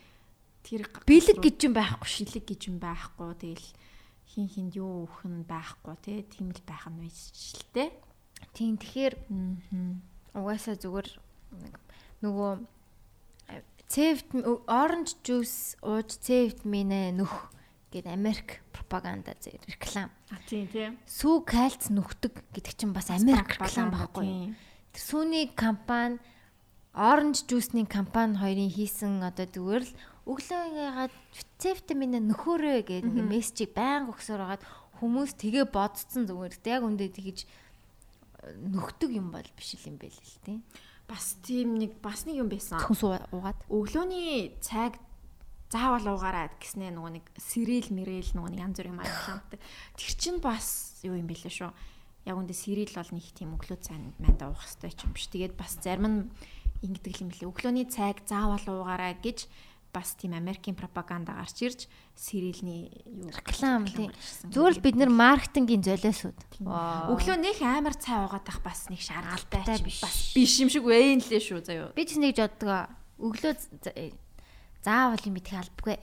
тэр 0.64 0.82
бэлэг 1.08 1.38
гэж 1.40 1.56
юм 1.68 1.74
байхгүй 1.76 2.08
шилэг 2.08 2.44
гэж 2.48 2.60
юм 2.72 2.76
байхгүй. 2.80 3.30
Тэгэл 3.36 3.68
хин 4.32 4.46
хинд 4.48 4.72
юу 4.76 5.04
өөх 5.04 5.24
нь 5.28 5.44
байхгүй 5.44 5.94
тий. 6.00 6.18
Тийм 6.24 6.50
л 6.50 6.62
байх 6.64 6.88
нь 6.88 7.00
байж 7.00 7.18
л 7.32 7.64
тий. 7.72 7.88
Тийм 8.56 8.80
тэгэхээр 8.80 9.14
угаасаа 10.34 10.76
зүгээр 10.80 11.08
нөгөө 12.24 12.52
C 13.84 14.16
оранж 14.66 15.20
жуус 15.22 15.76
ууж 15.84 16.18
C 16.18 16.48
витаминээ 16.48 17.12
нөх 17.14 17.52
гэд 17.94 18.10
Америк 18.10 18.60
пропаганда 18.74 19.38
зэр 19.38 19.62
реклам. 19.70 20.10
А 20.34 20.42
тийм 20.50 20.66
тий. 20.66 20.90
Сүү 21.06 21.46
кальц 21.46 21.88
нөхдөг 21.94 22.42
гэдэг 22.50 22.74
чинь 22.74 22.92
бас 22.92 23.14
Америк 23.14 23.54
реклам 23.54 23.94
байхгүй. 23.94 24.26
тийм. 24.26 24.50
Тэр 24.90 25.02
сүүний 25.06 25.46
компани 25.54 26.18
оранж 26.94 27.46
жуусны 27.46 27.86
компани 27.86 28.38
хоёрын 28.38 28.70
хийсэн 28.70 29.22
одоо 29.22 29.46
зүгээр 29.46 29.82
л 29.86 29.94
өглөө 30.30 30.62
ягаад 30.78 31.14
C 31.58 31.74
витаминээ 31.74 32.22
нөхөөрэй 32.22 32.80
гэдэг 32.86 33.10
ингээ 33.10 33.28
мессежийг 33.28 33.74
байнга 33.74 34.14
өгсөөр 34.14 34.40
хагаад 34.40 34.64
хүмүүс 35.02 35.30
тэгээ 35.36 35.66
бодцсон 35.68 36.24
зүгээр. 36.30 36.54
Тэг 36.62 36.72
яг 36.78 36.82
үндэ 36.86 37.10
тэгэж 37.12 37.38
э, 37.44 38.54
нөхдөг 38.56 39.10
юм 39.10 39.34
бол 39.34 39.44
биш 39.58 39.74
л 39.76 39.90
юм 39.90 39.98
байл 39.98 40.14
л 40.14 40.38
тийм. 40.46 40.60
Бас 41.04 41.36
тийм 41.44 41.76
нэг 41.76 41.98
бас 42.00 42.24
нэг 42.24 42.40
юм 42.40 42.48
байсан. 42.48 42.78
Зөвхөн 42.80 42.96
суу 42.96 43.18
уугаад. 43.34 43.58
өглөөний 43.68 44.56
цаг 44.64 44.96
заавал 45.74 46.06
уугаараа 46.14 46.54
гэснээ 46.62 46.94
нөгөө 46.94 47.12
нэг 47.18 47.26
сэрэл 47.34 47.90
мэрэл 47.90 48.30
нөгөө 48.38 48.50
нэг 48.54 48.62
янз 48.62 48.76
бүрийн 48.78 48.98
маргаламтай. 49.02 49.58
Тэр 49.98 50.12
чинь 50.14 50.38
бас 50.38 51.02
юу 51.02 51.18
юм 51.18 51.26
бэлээ 51.26 51.50
шүү. 51.50 51.70
Яг 52.30 52.36
үндэ 52.38 52.54
сэрэл 52.54 52.94
бол 52.94 53.10
нэг 53.10 53.26
тийм 53.34 53.58
өглөө 53.58 53.78
цайнд 53.82 54.14
манд 54.22 54.40
уух 54.46 54.62
хэрэгтэй 54.62 54.94
ч 54.94 55.02
юм 55.02 55.12
биш. 55.18 55.26
Тэгээд 55.34 55.58
бас 55.58 55.74
зарим 55.82 56.06
нь 56.06 56.18
ингэдэг 56.86 57.26
юм 57.26 57.28
бэлээ. 57.34 57.50
Өглөөний 57.50 57.86
цаг 57.90 58.22
заавал 58.22 58.62
уугаараа 58.62 59.18
гэж 59.18 59.50
бас 59.94 60.14
тийм 60.18 60.34
Америкийн 60.34 60.74
пропаганда 60.74 61.38
гарч 61.38 61.62
ирж 61.62 61.80
сэрэлний 62.18 62.90
юу 63.06 63.30
реклам 63.30 63.86
тийм. 63.86 64.10
гарчсан. 64.10 64.50
Зүгээр 64.50 64.74
л 64.74 64.82
бид 64.82 64.96
нэр 64.98 65.10
маркетингийн 65.14 65.86
золиосууд. 65.86 66.38
өглөө 67.14 67.36
нэг 67.38 67.62
амар 67.62 67.94
цай 67.94 68.18
уугаад 68.26 68.46
ах 68.50 68.60
бас 68.66 68.90
нэг 68.90 68.98
ч 68.98 69.14
биш. 69.86 70.02
бас 70.02 70.34
биш 70.34 70.54
юм 70.58 70.68
шиг 70.68 70.82
байна 70.82 71.22
лээ 71.22 71.38
шүү 71.38 71.62
заяа. 71.62 71.94
Би 71.94 72.02
ч 72.02 72.18
нэг 72.18 72.34
жоддгоо 72.34 72.90
өглөө 73.22 73.54
заавал 74.84 75.24
юм 75.24 75.36
идэх 75.40 75.56
албагүй. 75.56 75.96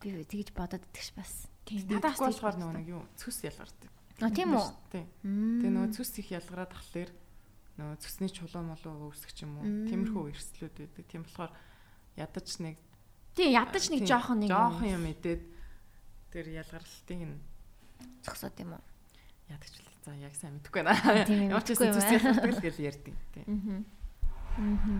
Би 0.00 0.22
тэгж 0.22 0.54
бодоод 0.54 0.86
идэгш 0.94 1.10
бас. 1.18 1.50
Тийм 1.66 1.82
Надад 1.90 2.14
надаас 2.14 2.22
болохоор 2.22 2.56
нөгөө 2.58 2.74
нэг 2.78 2.86
юу 2.94 3.02
цүс 3.18 3.42
ялгардаг. 3.46 3.90
А 4.22 4.30
тийм 4.30 4.54
үү? 4.54 4.66
Тий. 4.94 5.04
Тэгээ 5.26 5.72
нөгөө 5.74 5.90
цүс 5.98 6.10
их 6.22 6.28
ялгараад 6.30 6.70
тахлаар 6.70 7.10
нөгөө 7.78 7.96
цүсний 8.02 8.30
чулуу 8.30 9.10
үүсгэх 9.10 9.32
ч 9.34 9.42
юм 9.46 9.58
уу. 9.58 9.66
Тиймэрхүү 9.90 10.22
эрсдлүүд 10.30 10.74
байдаг. 10.78 11.04
Тийм 11.10 11.22
болохоор 11.26 11.52
ядаж 12.18 12.48
нэг 12.62 12.76
Тийм 13.32 13.50
ядаж 13.56 13.84
нэг 13.88 14.00
тийм, 14.04 14.10
жоохон 14.12 14.38
нэг 14.44 14.50
жоохон 14.52 14.88
юм 14.92 15.04
идээд 15.08 15.42
тэр 16.30 16.46
ялгарлалтыг 16.52 17.20
нь 17.24 17.36
Зогсоод 18.22 18.56
юм 18.60 18.76
уу? 18.76 18.82
ядаж 19.48 19.72
л 19.72 19.88
за 20.04 20.12
яг 20.20 20.34
сайн 20.36 20.60
мэдэхгүй 20.60 20.82
байна. 20.84 21.24
Тийм 21.24 21.48
Ямар 21.48 21.64
ч 21.64 21.72
юм 21.72 21.96
аа. 21.96 22.12
ялгардаг 22.12 22.52
л 22.52 22.60
гэж 22.60 22.76
ярьдیں۔ 22.76 23.16
Тий. 23.32 23.44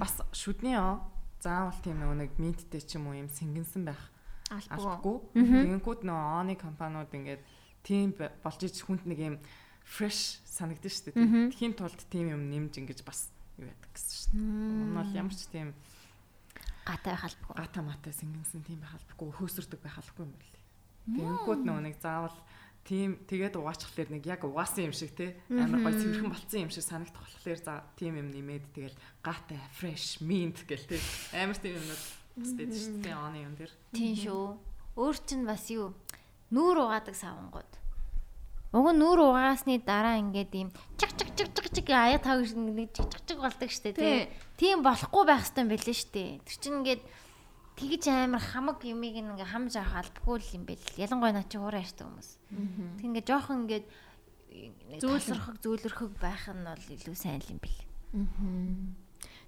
Бас 0.01 0.15
шүдний 0.33 0.77
оо 0.81 1.12
заавал 1.43 1.79
тийм 1.83 1.99
нөгөө 1.99 2.17
нэг 2.23 2.33
минттэй 2.39 2.81
ч 2.81 2.97
юм 2.97 3.11
уу 3.11 3.19
юм 3.19 3.29
сэнгэнсэн 3.29 3.83
байх 3.83 4.03
албагүй. 4.49 5.17
Тэгэнгүүт 5.35 6.07
нөгөө 6.07 6.27
оны 6.39 6.55
компаниуд 6.55 7.11
ингээд 7.11 7.43
тийм 7.83 8.15
болж 8.15 8.61
ич 8.63 8.87
хүнд 8.87 9.03
нэг 9.11 9.19
юм 9.19 9.37
fresh 9.83 10.39
санагдаж 10.47 10.95
штэ. 10.95 11.19
Тхийн 11.51 11.75
тулд 11.75 11.99
тийм 12.07 12.31
юм 12.31 12.47
нэмж 12.47 12.79
ингэж 12.79 13.03
бас 13.03 13.35
юу 13.59 13.67
яадаг 13.67 13.91
гэсэн 13.91 14.17
штэ. 14.23 14.39
Энэ 14.39 14.95
бол 14.95 15.11
ямар 15.11 15.35
ч 15.35 15.43
тийм 15.51 15.75
Гатай 16.87 17.15
байх 17.15 17.27
албагүй. 17.27 17.55
гата 17.59 17.81
матай 17.83 18.13
сэнгэнсэн 18.15 18.63
тийм 18.63 18.79
байх 18.83 18.95
албагүй 18.95 19.31
хөөсөрдөг 19.35 19.81
байх 19.83 19.99
албагүй 19.99 20.27
юм 20.27 20.35
байна. 20.35 20.61
Тэгэнгүүт 21.03 21.63
нөгөө 21.67 21.83
нэг 21.83 21.97
заавал 21.99 22.37
тийм 22.83 23.23
тэгээд 23.31 23.55
угаачхлаар 23.57 24.11
нэг 24.11 24.27
яг 24.27 24.43
угаасан 24.43 24.91
юм 24.91 24.95
шиг 24.95 25.15
те 25.15 25.39
амар 25.51 25.87
гоё 25.87 25.95
цэвэрхэн 25.95 26.33
болцсон 26.35 26.61
юм 26.67 26.73
шиг 26.75 26.83
санагдах 26.83 27.23
болохоор 27.23 27.61
за 27.63 27.87
тийм 27.95 28.19
юм 28.19 28.29
нэмээд 28.35 28.65
тэгэл 28.75 28.97
гата 29.23 29.55
fresh 29.79 30.19
mint 30.19 30.67
гэл 30.67 30.91
те 30.91 30.99
амар 31.37 31.59
тийм 31.63 31.79
юмнууд 31.79 32.03
байдаг 32.37 32.79
шүү 32.81 32.99
дээ 33.05 33.17
оны 33.17 33.39
юм 33.45 33.55
дээр. 33.55 33.73
Тийм 33.93 34.15
шүү. 34.19 34.45
Өөр 34.97 35.17
чинь 35.23 35.47
бас 35.47 35.69
юу? 35.71 35.95
Нүүр 36.51 36.85
угаадаг 36.85 37.17
савангууд. 37.17 37.73
Уг 38.73 38.89
нь 38.89 39.01
нүүр 39.05 39.21
угаасны 39.29 39.85
дараа 39.85 40.17
ингээд 40.17 40.53
ийм 40.57 40.69
чиг 40.97 41.13
чиг 41.13 41.29
чиг 41.37 41.53
чиг 41.53 41.69
чиг 41.69 41.89
аяа 41.93 42.17
тав 42.17 42.41
нэг 42.41 42.89
чиг 42.97 43.05
чиг 43.13 43.23
чиг 43.29 43.39
болдог 43.39 43.69
штэ 43.69 43.93
тий. 43.93 44.33
Тийм 44.57 44.81
болохгүй 44.81 45.25
байх 45.29 45.45
юм 45.53 45.69
билээ 45.69 45.93
штэ. 45.93 46.41
Тэр 46.41 46.57
чинь 46.57 46.81
ингээд 46.81 47.03
тэгж 47.77 48.05
амар 48.09 48.43
хамаг 48.43 48.85
юмыг 48.85 49.17
ингээ 49.17 49.49
хамж 49.49 49.77
авах 49.81 50.05
албагүй 50.05 50.37
л 50.41 50.55
юм 50.57 50.65
бэл. 50.69 50.85
Ялангуяа 51.01 51.33
наа 51.33 51.47
чи 51.49 51.57
хуурай 51.57 51.85
штэ 51.85 52.05
хүмүүс. 52.05 52.29
Тэг 53.01 53.07
ингээ 53.09 53.27
жоохон 53.27 53.65
ингээд 53.67 53.87
зөөлрөхөг 55.01 55.57
зөөлрөхөг 55.65 56.13
байх 56.21 56.45
нь 56.53 56.65
бол 56.65 56.85
илүү 56.93 57.17
сайн 57.17 57.41
л 57.41 57.53
юм 57.53 57.61
бэл. 57.63 57.79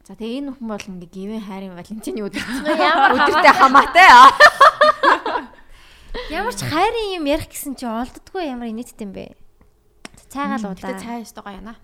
За 0.05 0.17
тэгээ 0.17 0.39
энэ 0.41 0.53
хүн 0.57 0.69
бол 0.69 0.89
ингээ 0.89 1.13
гівэн 1.13 1.45
хайрын 1.45 1.77
Валентины 1.77 2.21
өдөр 2.25 2.45
Ямар 2.81 3.13
өдөртэй 3.17 3.55
хамаатай 3.57 4.09
аа. 4.09 4.29
Ямар 6.33 6.55
ч 6.57 6.65
хайрын 6.65 7.21
юм 7.21 7.25
ярих 7.29 7.49
гэсэн 7.49 7.77
чи 7.77 7.85
олддгүй 7.85 8.49
ямар 8.49 8.73
инээдтэй 8.73 9.05
юм 9.05 9.13
бэ? 9.13 9.37
Цайгаал 10.33 10.73
удаа. 10.73 10.97
цай 11.01 11.25
өстой 11.25 11.45
гоё 11.45 11.57
яана. 11.61 11.77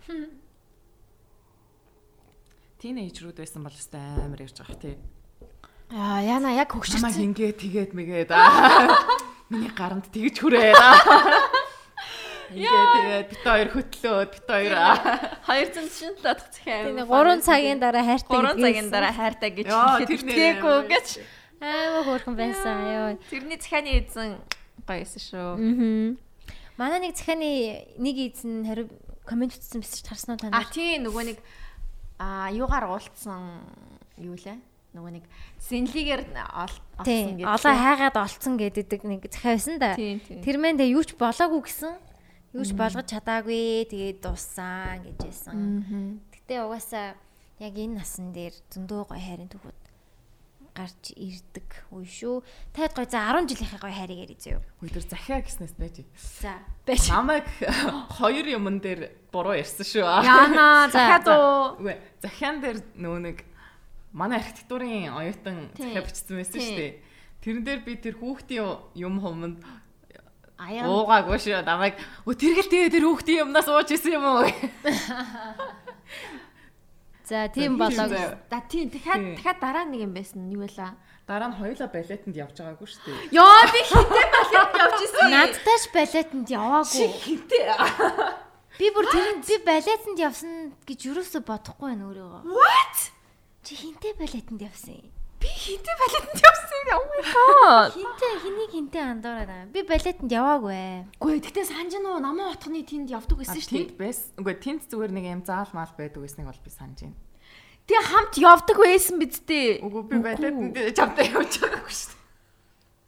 Тинейжрүүд 2.80 3.36
байсан 3.40 3.64
бол 3.64 3.74
өстой 3.74 4.00
амар 4.00 4.40
ярьж 4.40 4.56
байгаа 4.56 4.80
тий. 4.80 4.96
Аа 5.90 6.22
яна 6.22 6.54
яг 6.54 6.70
хөгшөрсөн. 6.70 7.10
хингээ 7.10 7.52
тэгээд 7.58 7.90
мэгээд 7.98 8.30
аа. 8.30 8.94
Миний 9.50 9.70
гаранд 9.74 10.06
тэгж 10.14 10.38
хүрээд 10.38 10.78
аа. 10.78 10.94
Ингээ 12.50 12.86
тэгээд 12.94 13.26
бит 13.30 13.42
хоёр 13.42 13.68
хөтлөөд 13.74 14.30
бит 14.30 14.46
хоёр 14.46 14.74
аа. 14.78 14.94
247 15.50 16.22
дахь 16.22 16.46
захиа. 16.50 16.86
Тийм 16.86 17.02
3 17.02 17.42
цагийн 17.42 17.78
дараа 17.82 18.06
хайртай 18.06 18.38
3 18.38 18.62
цагийн 18.62 18.88
дараа 18.90 19.14
хайртай 19.14 19.50
гэж 19.50 19.66
амар. 19.70 20.06
гэж. 20.86 21.08
аймаг 21.58 22.04
хөөрхөн 22.06 22.34
байсан 22.38 22.76
ёо. 22.86 23.08
Тэрний 23.26 23.58
захианы 23.58 23.90
эзэн 23.98 24.38
гоё 24.86 25.02
эсэн 25.02 25.22
шүү. 25.26 25.50
Аа. 25.58 26.14
Манай 26.78 26.98
нэг 27.02 27.18
захианы 27.18 27.86
нэг 27.98 28.16
эзэн 28.30 28.62
хариу 28.66 28.86
комент 29.26 29.54
бичсэн 29.54 29.82
биш 29.82 30.02
харсан 30.06 30.34
уу 30.34 30.42
та 30.42 30.48
А 30.54 30.62
нар? 30.62 30.70
тий 30.70 30.98
нөгөө 31.02 31.22
нэг 31.34 31.38
а 32.18 32.50
юугаар 32.54 32.86
уулцсан 32.90 33.62
юу 34.18 34.34
лээ? 34.38 34.58
Нөгөө 34.90 35.12
нэг 35.22 35.24
сэнлигээр 35.62 36.22
олсон 36.34 37.04
Тий. 37.06 37.22
гэдэг. 37.38 37.46
Олоо 37.46 37.74
хайгаад 37.78 38.16
олцсон 38.18 38.54
гэдэг 38.58 39.00
нэг 39.06 39.20
захиа 39.30 39.54
байсан 39.54 39.78
да. 39.78 39.94
Тэр 39.94 40.56
мэн 40.58 40.74
тэгээ 40.74 40.94
юу 40.98 41.04
ч 41.06 41.14
болоогүй 41.14 41.62
гэсэн. 41.62 41.94
Юу 42.58 42.64
ч 42.66 42.74
болгож 42.74 43.06
чадаагүй. 43.06 43.86
Тэгээд 43.86 44.18
дуссан 44.18 45.06
гэж 45.06 45.18
байсан. 45.22 46.18
Гэтэ 46.34 46.66
угаасаа 46.66 47.14
яг 47.62 47.74
энэ 47.78 48.02
насан 48.02 48.34
дээр 48.34 48.50
зөндөө 48.74 49.14
гоё 49.14 49.22
хайрын 49.22 49.46
төгүүд 49.54 49.78
гарч 50.74 51.12
ирдэг 51.18 51.68
үе 51.94 52.06
шүү. 52.06 52.42
Таад 52.74 52.94
гоё 52.94 53.06
за 53.06 53.26
10 53.30 53.46
жилийнхээ 53.46 53.78
гоё 53.82 53.94
хайрыг 53.94 54.18
ярий 54.26 54.38
зөө. 54.38 54.58
Өдөр 54.86 55.04
захиа 55.06 55.38
гэснээс 55.42 55.74
байж. 55.78 56.02
За. 56.14 56.58
Байж. 56.86 57.06
Намайг 57.10 57.46
хоёр 58.18 58.46
юмн 58.46 58.78
дээр 58.82 59.10
буруу 59.34 59.54
ярьсан 59.54 59.86
шүү. 59.86 60.02
Яна 60.24 60.90
За, 60.90 60.94
захиад 60.94 61.24
за. 61.26 61.34
уу. 61.38 61.78
Үгүй 61.84 61.96
захиан 62.22 62.58
дээр 62.62 62.78
нөгөө 62.98 63.20
нэг 63.22 63.38
манай 64.12 64.38
архитектурын 64.38 65.12
оюутан 65.14 65.70
захиа 65.78 66.02
бичсэн 66.02 66.36
байсан 66.40 66.60
шүү 66.60 66.76
дээ. 66.78 66.92
Тэрэн 67.40 67.64
дээр 67.64 67.80
би 67.86 67.92
тэр 67.96 68.14
хүүхдийн 68.20 68.68
юм 68.94 69.20
хуманд 69.22 69.64
Аяа. 70.60 70.84
уугаагүй 70.84 71.38
шүү. 71.40 71.64
Намайг 71.64 71.96
өө 72.28 72.34
тэргэл 72.36 72.68
тэгээ 72.68 72.90
тэр 72.92 73.04
хүүхдийн 73.08 73.42
юмнаас 73.48 73.68
ууж 73.70 73.88
исэн 73.94 74.20
юм 74.20 74.24
уу? 74.28 74.44
За 77.30 77.48
тийм 77.48 77.78
заяа. 77.78 78.38
Да 78.50 78.60
тийм 78.68 78.90
Тий. 78.90 78.98
дахиад 78.98 79.36
дахиад 79.38 79.58
дараа 79.62 79.84
нэг 79.86 80.00
юм 80.02 80.12
байсан. 80.12 80.50
Юу 80.50 80.66
вэ? 80.66 80.74
Дараа 81.30 81.48
нь 81.48 81.56
хоёулаа 81.62 81.86
балетанд 81.86 82.34
явж 82.34 82.58
байгаагүй 82.58 82.88
шүү 82.90 83.06
дээ. 83.06 83.38
Йоо 83.38 83.62
би 83.70 83.80
хитэ 83.86 84.22
балет 84.34 84.74
явж 84.82 84.98
исэн. 85.06 85.30
Надтайш 85.30 85.84
балетанд 85.94 86.48
яваагүй. 86.50 87.06
Хинтээ. 87.22 87.70
Би 88.82 88.86
бүр 88.90 89.06
тэр 89.14 89.38
би 89.46 89.56
балетанд 89.62 90.18
явсан 90.18 90.74
гэж 90.82 91.00
юусоо 91.06 91.42
бодохгүй 91.46 91.94
байна 91.94 92.10
өөрийгөө. 92.10 92.50
What? 92.50 92.98
Чи 93.64 93.76
хинтээ 93.76 94.16
балетанд 94.16 94.60
явсан 94.64 94.96
юм? 94.96 95.10
Би 95.40 95.48
хитэ 95.48 95.92
балетанд 96.00 96.40
явсан. 96.40 96.84
Oh 96.90 97.04
my 97.08 97.22
god. 97.28 97.90
Хинтээ 97.96 98.34
хэнийг 98.44 98.70
хинтээ 98.72 99.04
андуураад 99.04 99.48
байгаа. 99.48 99.72
Би 99.72 99.80
балетанд 99.84 100.32
яваагүй. 100.32 100.84
Гүй 101.20 101.40
тэгтээ 101.44 101.64
санаж 101.68 101.94
нөө 101.96 102.20
намаа 102.24 102.52
утганы 102.56 102.84
тэнд 102.84 103.08
явдаг 103.12 103.40
гэсэн 103.40 103.60
шүү 103.60 103.92
дээ. 103.92 104.00
байс. 104.00 104.32
Үгүй 104.40 104.54
тинт 104.60 104.84
зүгээр 104.88 105.12
нэг 105.12 105.24
юм 105.28 105.42
заал 105.44 105.68
мал 105.72 105.92
байдаг 105.96 106.20
гэснийг 106.24 106.48
бол 106.48 106.64
би 106.64 106.70
санаж 106.72 106.98
байна. 107.04 107.16
Тэгээ 107.84 108.08
хамт 108.08 108.34
явдаг 108.40 108.76
байсан 108.80 109.16
биз 109.20 109.40
дээ. 109.44 109.70
Үгүй 109.84 110.02
би 110.08 110.16
балетанд 110.24 110.76
чамтай 110.96 111.24
явж 111.32 111.52
байгаагүй 111.60 111.94
шүү 111.96 112.10
дээ. 112.12 112.20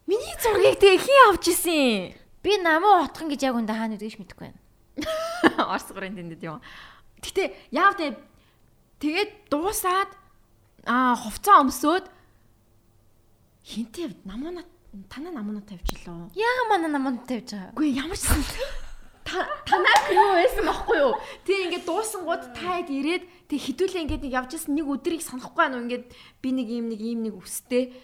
Миний 0.09 0.37
зургийг 0.41 0.77
тэгээ 0.81 1.05
хин 1.05 1.21
авч 1.33 1.45
исэн. 1.49 2.17
Би 2.45 2.53
намаа 2.61 3.09
утхан 3.09 3.29
гэж 3.29 3.41
яг 3.45 3.57
үндэ 3.57 3.73
хаана 3.73 3.97
үдгийш 3.97 4.17
мэдэхгүй 4.21 4.53
байна. 4.53 4.61
Орс 5.73 5.89
гурын 5.93 6.17
тэндэд 6.17 6.45
юм. 6.45 6.61
Гэтэ 7.23 7.55
яав 7.73 7.97
тэгээ 7.97 8.19
тэгээд 9.01 9.31
дуусаад 9.53 10.11
аа 10.87 11.15
хувцас 11.15 11.63
өмсөөд 11.63 12.07
хинтээ 13.63 14.27
намуунаа 14.27 14.67
танаа 15.09 15.33
намуунаа 15.33 15.63
тавьчихлоо. 15.63 16.29
Яага 16.35 16.63
манай 16.69 16.91
наманд 16.91 17.25
тавьж 17.27 17.55
байгаа. 17.55 17.73
Үгүй 17.73 17.95
ямар 17.97 18.19
ч 18.19 18.27
танаа 19.25 19.97
юу 20.11 20.35
байсан 20.37 20.65
байхгүй 20.67 20.99
юу? 20.99 21.15
Тэг 21.47 21.59
ингээд 21.71 21.87
дуусангууд 21.87 22.43
таад 22.59 22.89
ирээд 22.91 23.25
тэг 23.49 23.59
хідүүлээ 23.63 24.03
ингээд 24.05 24.25
нэг 24.27 24.35
явж 24.35 24.51
исэн 24.59 24.75
нэг 24.77 24.87
өдрийг 24.91 25.23
санахгүй 25.23 25.63
байна 25.63 25.79
уу 25.79 25.87
ингээд 25.87 26.07
би 26.43 26.49
нэг 26.51 26.69
ийм 26.69 26.87
нэг 26.91 27.01
ийм 27.01 27.21
нэг 27.25 27.35
өстэй. 27.39 27.95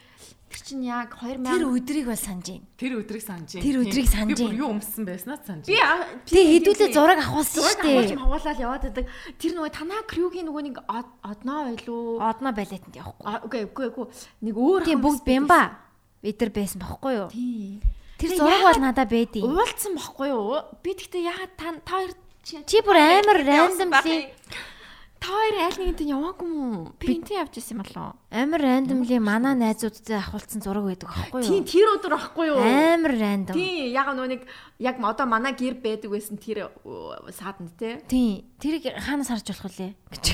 Тэр 0.49 0.61
чинь 0.65 0.83
яг 0.89 1.13
2000 1.21 1.45
Тэр 1.45 1.65
өдрийг 1.69 2.07
бол 2.09 2.17
санаж 2.17 2.47
байна. 2.49 2.65
Тэр 2.81 2.93
өдрийг 3.05 3.23
санаж 3.23 3.49
байна. 3.53 3.65
Тэр 3.69 3.77
өдрийг 3.85 4.07
санаж 4.09 4.29
Би 4.33 4.45
бүр 4.45 4.49
байна. 4.49 4.61
юу 4.65 4.69
өмссөн 4.73 5.05
байснаа 5.05 5.37
санаж 5.45 5.65
би 5.69 5.77
байна. 5.77 5.93
а- 5.93 6.07
Тэг 6.25 6.47
хэдүүлээ 6.49 6.91
зураг 6.97 7.19
авахулсан 7.21 7.55
зураг 7.61 7.79
шүү 7.79 7.85
дээ. 7.85 8.17
хаваалал 8.17 8.61
яваад 8.65 8.83
байдаг. 8.89 9.05
Тэр 9.39 9.51
нөгөө 9.55 9.71
танаа 9.77 10.01
крюгийн 10.09 10.47
нөгөө 10.49 10.63
нэг 10.69 10.77
од- 10.89 11.15
одноо 11.23 11.61
байлуу. 11.69 12.21
Одноо 12.25 12.53
балетанд 12.57 12.95
явахгүй. 12.97 13.25
Үгүй 13.45 13.61
үгүй 13.69 13.87
үгүй 13.93 14.07
нэг 14.43 14.55
өөр 14.57 14.83
Тийм 14.89 15.01
бүгд 15.05 15.23
бямба. 15.29 15.61
Бид 16.25 16.41
нар 16.41 16.51
байсан 16.51 16.79
бохгүй 16.81 17.13
юу? 17.21 17.29
Тэр 18.19 18.31
зураг 18.35 18.63
бол 18.65 18.81
надад 18.83 19.09
бэдий. 19.13 19.43
Уулцсан 19.45 19.95
бохгүй 19.95 20.29
юу? 20.33 20.65
Би 20.83 20.91
тэгтээ 20.97 21.29
яагаад 21.29 21.53
та 21.61 21.67
та 21.85 21.93
хоёр 22.01 22.13
Чи 22.49 22.81
бүр 22.81 22.97
амар 22.97 23.45
randomly 23.45 24.33
Та 25.19 25.35
хоёр 25.35 25.57
айл 25.66 25.77
нэгэнт 25.83 26.01
нь 26.07 26.12
яваагүй 26.14 26.47
мүү? 26.47 26.95
Би 27.03 27.07
энтэй 27.19 27.43
явж 27.43 27.59
исэн 27.59 27.79
юм 27.79 27.83
болоо. 27.83 28.14
амар 28.31 28.62
randomly 28.62 29.19
манай 29.19 29.55
найзуудтай 29.59 30.23
авахулсан 30.23 30.62
зураг 30.62 30.87
байдаг 30.87 31.11
Тийм 31.43 31.62
юу? 31.62 31.66
тэр 31.66 31.87
өдөр 31.99 32.12
байхгүй 32.14 32.47
юу? 32.55 32.59
Амар 32.62 33.14
random. 33.19 33.55
Тийм 33.59 33.91
яг 33.91 34.09
нөө 34.14 34.27
нэг 34.31 34.43
яг 34.79 34.97
одоо 35.03 35.27
манай 35.27 35.59
гэр 35.59 35.75
байдаг 35.83 36.11
байсан 36.14 36.39
тэр 36.39 36.71
сааданд 37.35 37.75
те. 37.75 37.99
Тийм. 38.07 38.47
Тэрийг 38.62 38.95
хаанаас 38.95 39.29
харж 39.35 39.51
болох 39.51 39.75
вэ? 39.75 39.95
гэж. 40.14 40.27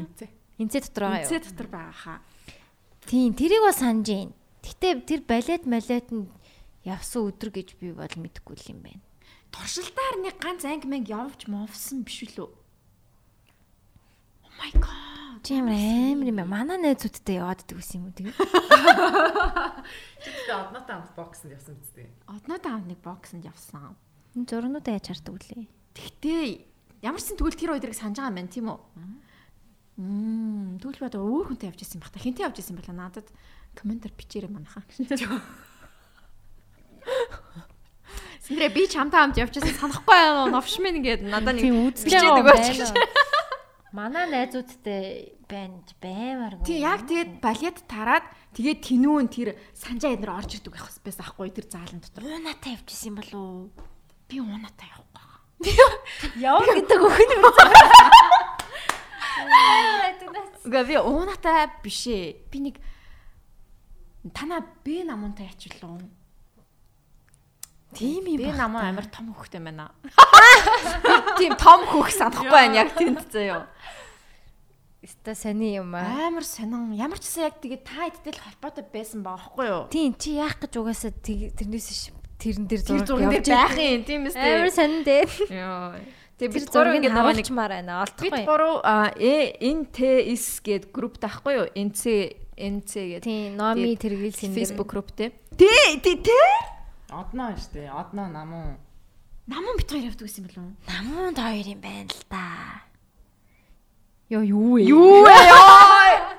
Энцээ. 0.00 0.28
Энцээ 0.56 0.80
дотор 0.88 1.04
байгаа 1.04 1.20
юу? 1.20 1.28
Үнцээ 1.28 1.40
дотор 1.52 1.68
байгаа 1.68 1.96
хаа. 2.00 2.18
Тийм, 3.04 3.32
тэрийг 3.36 3.60
бол 3.60 3.76
санаж 3.76 4.08
байна. 4.08 4.32
Гэтэ 4.64 4.88
тэр 5.04 5.20
балет 5.28 5.64
малетанд 5.68 6.28
явсан 6.84 7.28
өдөр 7.28 7.50
гэж 7.52 7.68
би 7.80 7.92
бол 7.92 8.08
мэдэхгүй 8.08 8.56
юм 8.72 8.80
байна. 8.84 9.04
Туршилтаар 9.50 10.16
нэг 10.22 10.36
ганц 10.40 10.64
анги 10.64 10.86
мэнг 10.86 11.08
явж 11.10 11.48
мовсон 11.50 12.04
биш 12.06 12.22
үү? 12.38 12.59
My 14.60 14.70
god. 14.76 15.44
Ямар 15.48 15.72
амар 15.72 16.28
юм 16.28 16.36
бэ? 16.36 16.44
Манай 16.44 16.76
найзуудтай 16.78 17.40
яваад 17.40 17.64
идэх 17.64 17.80
гэсэн 17.80 18.04
юм 18.04 18.12
уу 18.12 18.14
тэгээ? 18.14 18.36
Тэгтээ 20.20 20.52
одноотой 20.52 20.94
хамт 21.00 21.16
бокснд 21.16 21.56
явсан 21.56 21.74
биз 21.80 21.90
дээ. 21.96 22.12
Одноо 22.28 22.58
таав 22.60 22.84
нэг 22.84 23.00
боксонд 23.00 23.48
явсан. 23.48 23.96
Энэ 24.36 24.46
зургнуудаа 24.46 25.00
яаж 25.00 25.08
хардаг 25.08 25.34
үлээ? 25.40 25.64
Тэгтээ 25.96 26.44
ямар 27.02 27.18
ч 27.24 27.32
тэгвэл 27.32 27.56
тэр 27.56 27.72
өдрийг 27.72 27.96
санаж 27.96 28.20
байгаа 28.20 28.30
юм 28.30 28.36
байна 28.36 28.52
тийм 28.52 28.68
үү? 28.68 28.78
Мм 29.96 30.78
тэгвэл 30.78 31.02
бод 31.08 31.16
өөр 31.16 31.46
хүнтэй 31.56 31.72
явж 31.72 31.80
исэн 31.82 32.04
байх 32.04 32.12
та. 32.12 32.20
Хинтээ 32.20 32.46
явж 32.46 32.60
исэн 32.60 32.76
бала 32.76 32.92
надад 32.94 33.26
комментар 33.74 34.12
бичээрэй 34.12 34.52
манайхаа. 34.52 34.84
Синдрэ 38.44 38.68
би 38.70 38.86
чамтай 38.86 39.24
хамт 39.24 39.40
явж 39.40 39.56
исэн 39.56 39.72
санахгүй 39.72 40.14
байна 40.14 40.46
уу? 40.46 40.52
Новш 40.52 40.78
минь 40.78 41.00
ингээд 41.00 41.24
надад 41.26 41.56
нэг 41.56 41.64
Тийм 41.64 41.90
үзлээ 41.90 42.22
байна. 43.92 44.10
Манай 44.10 44.26
найзуудтай 44.30 45.34
байна 45.48 45.82
баймаар. 46.00 46.54
Тий 46.64 46.80
яг 46.80 47.06
тэгээд 47.06 47.40
балет 47.42 47.82
тараад 47.88 48.24
тэгээд 48.54 48.80
тэнүүн 48.86 49.28
тэр 49.28 49.58
санжаа 49.74 50.14
эднэр 50.14 50.30
орж 50.30 50.58
ирдэг 50.58 50.72
байх 50.72 50.90
байсан 51.02 51.24
ахгүй 51.26 51.50
тэр 51.50 51.66
заалан 51.66 52.00
дотор. 52.00 52.24
уунаатай 52.24 52.78
явчихсан 52.78 53.14
болов 53.18 53.34
уу? 53.34 53.70
Би 54.28 54.40
унаатай 54.40 54.88
явахгүй. 54.90 55.10
Яв 56.40 56.64
гэдэг 56.64 57.00
өхөн 57.02 57.30
юм. 57.34 57.44
Үгүй 60.70 60.84
би 60.86 60.96
унаатай 60.96 61.68
биш 61.82 62.06
ээ. 62.06 62.46
Би 62.48 62.58
нэг 62.70 62.76
танаа 64.32 64.62
бэ 64.84 65.04
намунтай 65.04 65.50
ячвлаа. 65.50 65.98
Тийм 67.94 68.24
юм 68.30 68.38
Би 68.38 68.52
намаа 68.54 68.86
амар 68.90 69.06
том 69.10 69.34
хөхтэй 69.34 69.60
байна. 69.60 69.90
Тийм 71.38 71.54
том 71.58 71.86
хөх 71.90 72.10
санахгүй 72.14 72.50
байна 72.50 72.86
яг 72.86 72.94
тэнд 72.94 73.26
заяа. 73.32 73.66
Өста 75.00 75.34
сони 75.34 75.74
юм 75.80 75.94
аа. 75.96 76.28
Амар 76.28 76.44
сонин. 76.44 76.92
Ямар 76.94 77.18
ч 77.18 77.26
гэсэн 77.26 77.42
яг 77.48 77.56
тэгээд 77.58 77.82
та 77.88 78.06
эдтэй 78.06 78.32
л 78.36 78.42
холбоотой 78.44 78.84
байсан 78.92 79.24
баахгүй 79.24 79.66
юу? 79.66 79.82
Тийм 79.88 80.12
чи 80.14 80.36
яах 80.36 80.60
гэж 80.60 80.76
угаасаа 80.76 81.10
тэрнээс 81.24 81.88
ш- 81.88 82.14
тэрэн 82.36 82.68
дээр 82.68 82.82
зураг 82.84 83.32
дээр 83.40 83.48
байх 83.48 83.74
юм 83.80 84.04
тийм 84.04 84.22
Амар 84.28 84.68
үстэй. 84.68 84.76
сонин 84.76 85.02
дээ. 85.02 85.24
Тэгээд 86.36 86.52
Тэр 86.52 86.52
бид 86.52 86.68
зургийг 86.72 87.04
харуулчмаар 87.12 87.72
байна. 87.80 88.04
бид 88.04 88.32
Олдохгүй. 88.32 88.44
гурав 88.44 88.76
а 88.84 89.12
э 89.16 89.56
гэд 89.60 90.84
групп 90.92 91.16
таахгүй 91.20 91.52
юу? 91.58 91.66
НЦ 91.76 92.02
НЦ 92.60 92.92
гэд. 92.96 93.22
Тийм, 93.24 93.56
номи 93.56 93.96
тэргэл 93.96 94.36
синдэр. 94.36 94.56
Facebook 94.56 94.88
групп 94.88 95.12
те. 95.16 95.32
Тэ 95.56 96.00
тэ 96.00 96.16
тэ. 96.20 96.36
Одноо 97.10 97.56
штэ. 97.58 97.90
Одноо 97.90 98.28
намуу. 98.28 98.78
Наман 99.50 99.76
бит 99.76 99.90
хоёр 99.90 100.14
явдаг 100.14 100.30
гэсэн 100.30 100.46
юм 100.46 100.46
болов 100.46 100.62
уу? 100.62 100.74
Намуунд 100.86 101.38
хоёр 101.42 101.66
юм 101.66 101.80
байна 101.82 102.06
л 102.06 102.22
да. 102.30 102.46
Йоо 104.30 104.42
юу 104.46 104.78
вэ? 104.78 104.82
Юу 104.86 105.26
вэ 105.26 105.34
яа? 105.34 106.38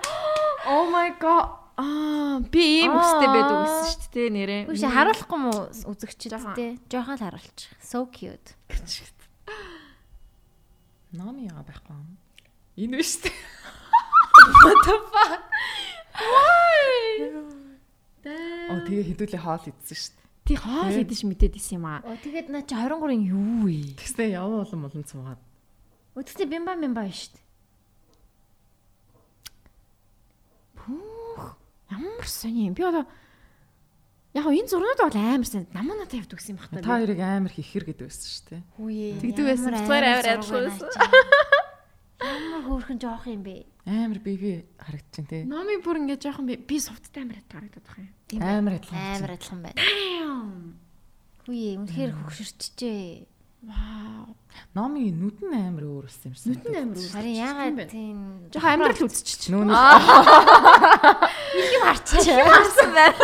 Oh 0.72 0.88
my 0.88 1.11
god. 1.19 1.59
Аа 1.76 2.39
би 2.39 2.88
ийм 2.88 2.95
өстэй 2.95 3.28
байдаг 3.28 3.57
гэсэн 3.67 3.84
шүү 3.91 4.11
дээ 4.15 4.30
нэрээ. 4.32 4.61
Үгүй 4.72 4.80
шээ 4.80 4.95
харуулахгүй 4.95 5.39
мó 5.43 5.51
үзэгчд 5.91 6.32
Жохон. 6.32 6.55
л 6.55 7.19
харуулчих. 7.19 7.72
So 7.84 8.07
cute. 8.07 8.55
Номи 11.11 11.51
яга 11.51 11.67
байхгүй 11.67 11.91
юм. 11.91 12.15
Энэ 12.80 12.95
биш 13.03 13.19
штэ. 13.19 13.28
Оо 18.72 18.80
тэгээ 18.88 19.05
хэдүүлээ 19.11 19.41
хоол 19.43 19.65
идсэн 19.67 19.97
штэ. 19.99 20.20
Тий 20.52 20.60
хоол 20.60 20.91
идэж 20.91 21.24
мэдээд 21.24 21.56
исэн 21.56 21.80
юм 21.80 21.88
аа. 21.88 22.04
Оо 22.04 22.20
тэгээд 22.20 22.52
наа 22.52 22.60
чи 22.68 22.76
23-ын 22.76 23.24
юу 23.24 23.72
вэ? 23.72 23.95
Тэгснэ 23.95 24.36
яваа 24.36 24.68
болон 24.68 24.84
болон 24.84 25.08
цуугаад. 25.08 25.39
Өдөртөө 26.12 26.47
бимба 26.52 26.76
бимба 26.76 27.08
байна 27.08 27.16
шүү 27.16 27.39
дээ. 27.39 27.47
Ямар 31.95 32.28
сони 32.28 32.68
юм. 32.68 32.76
Би 32.76 32.84
одоо 32.84 33.08
Яг 34.36 34.43
энэ 34.47 34.68
зурнууд 34.68 34.99
бол 34.99 35.16
амар 35.16 35.47
сайн 35.47 35.72
намаа 35.72 35.95
надад 36.04 36.20
явд 36.20 36.36
өгсөн 36.36 36.56
юм 36.56 36.60
Та 36.60 36.84
байна. 36.84 36.88
хоёрыг 36.99 37.20
амар 37.24 37.52
хихэр 37.56 37.88
гэдэг 37.88 38.12
байсан 38.12 38.28
шүү 38.28 38.43
дээ. 38.52 38.64
Ямар 38.76 39.24
Тэгдэг 39.24 39.45
байсан. 39.47 39.72
Зүгээр 39.88 40.04
амар 40.04 40.28
адилхан 40.36 40.68
Ямар 42.22 42.61
хөөрхөн 42.67 42.99
жоох 43.01 43.26
юм 43.26 43.41
бэ? 43.41 43.65
Амар 43.89 44.19
биби 44.22 44.61
харагдаж 44.78 45.26
байна 45.26 45.30
те. 45.30 45.41
Номи 45.49 45.78
бүр 45.82 45.97
ингээд 46.05 46.22
жоохон 46.22 46.45
би 46.45 46.55
би 46.61 46.78
сувдтай 46.78 47.24
амар 47.26 47.41
харагдаад 47.49 47.82
байгаа 47.82 48.05
юм. 48.05 48.13
Тийм 48.30 48.39
Амар 48.45 48.74
адилхан. 48.78 48.99
Амар 49.17 49.32
адилхан 49.34 49.59
байна. 49.65 49.82
Хүйе 51.41 51.69
үнэхээр 51.82 52.11
хөгшөрчжээ. 52.13 53.26
Вау. 53.61 54.38
Номи 54.78 55.09
нүд 55.09 55.41
нь 55.41 55.53
амар 55.57 55.86
өөр 55.89 56.05
болсон 56.05 56.30
юм 56.30 56.36
шиг. 56.38 56.45
Нүд 56.53 56.65
нь 56.69 56.78
амар 56.78 56.97
өөр. 57.01 57.09
Харин 57.09 57.38
ягаад 57.41 57.89
тийм 57.89 58.17
Жоохон 58.53 58.69
амьдрал 58.78 59.01
үзчих. 59.09 59.49
Нүүн 59.49 59.69
юм 61.74 61.84
харчих. 61.89 62.22
Харсан 62.38 62.89
байна. 62.93 63.17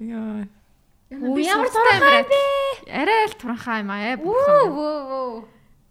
Яа. 0.00 0.44
Үу 1.10 1.36
ямар 1.42 1.68
туранхай 1.72 2.00
туранхай 2.00 2.24
бэ? 2.28 2.40
Арай 3.00 3.26
л 3.26 3.34
туранхай 3.40 3.80
юм 3.82 3.90
аа. 3.90 4.14
Вөө 4.16 4.24
Бурхан. 4.24 4.68
вөө 4.76 4.96
вөө. 5.10 5.44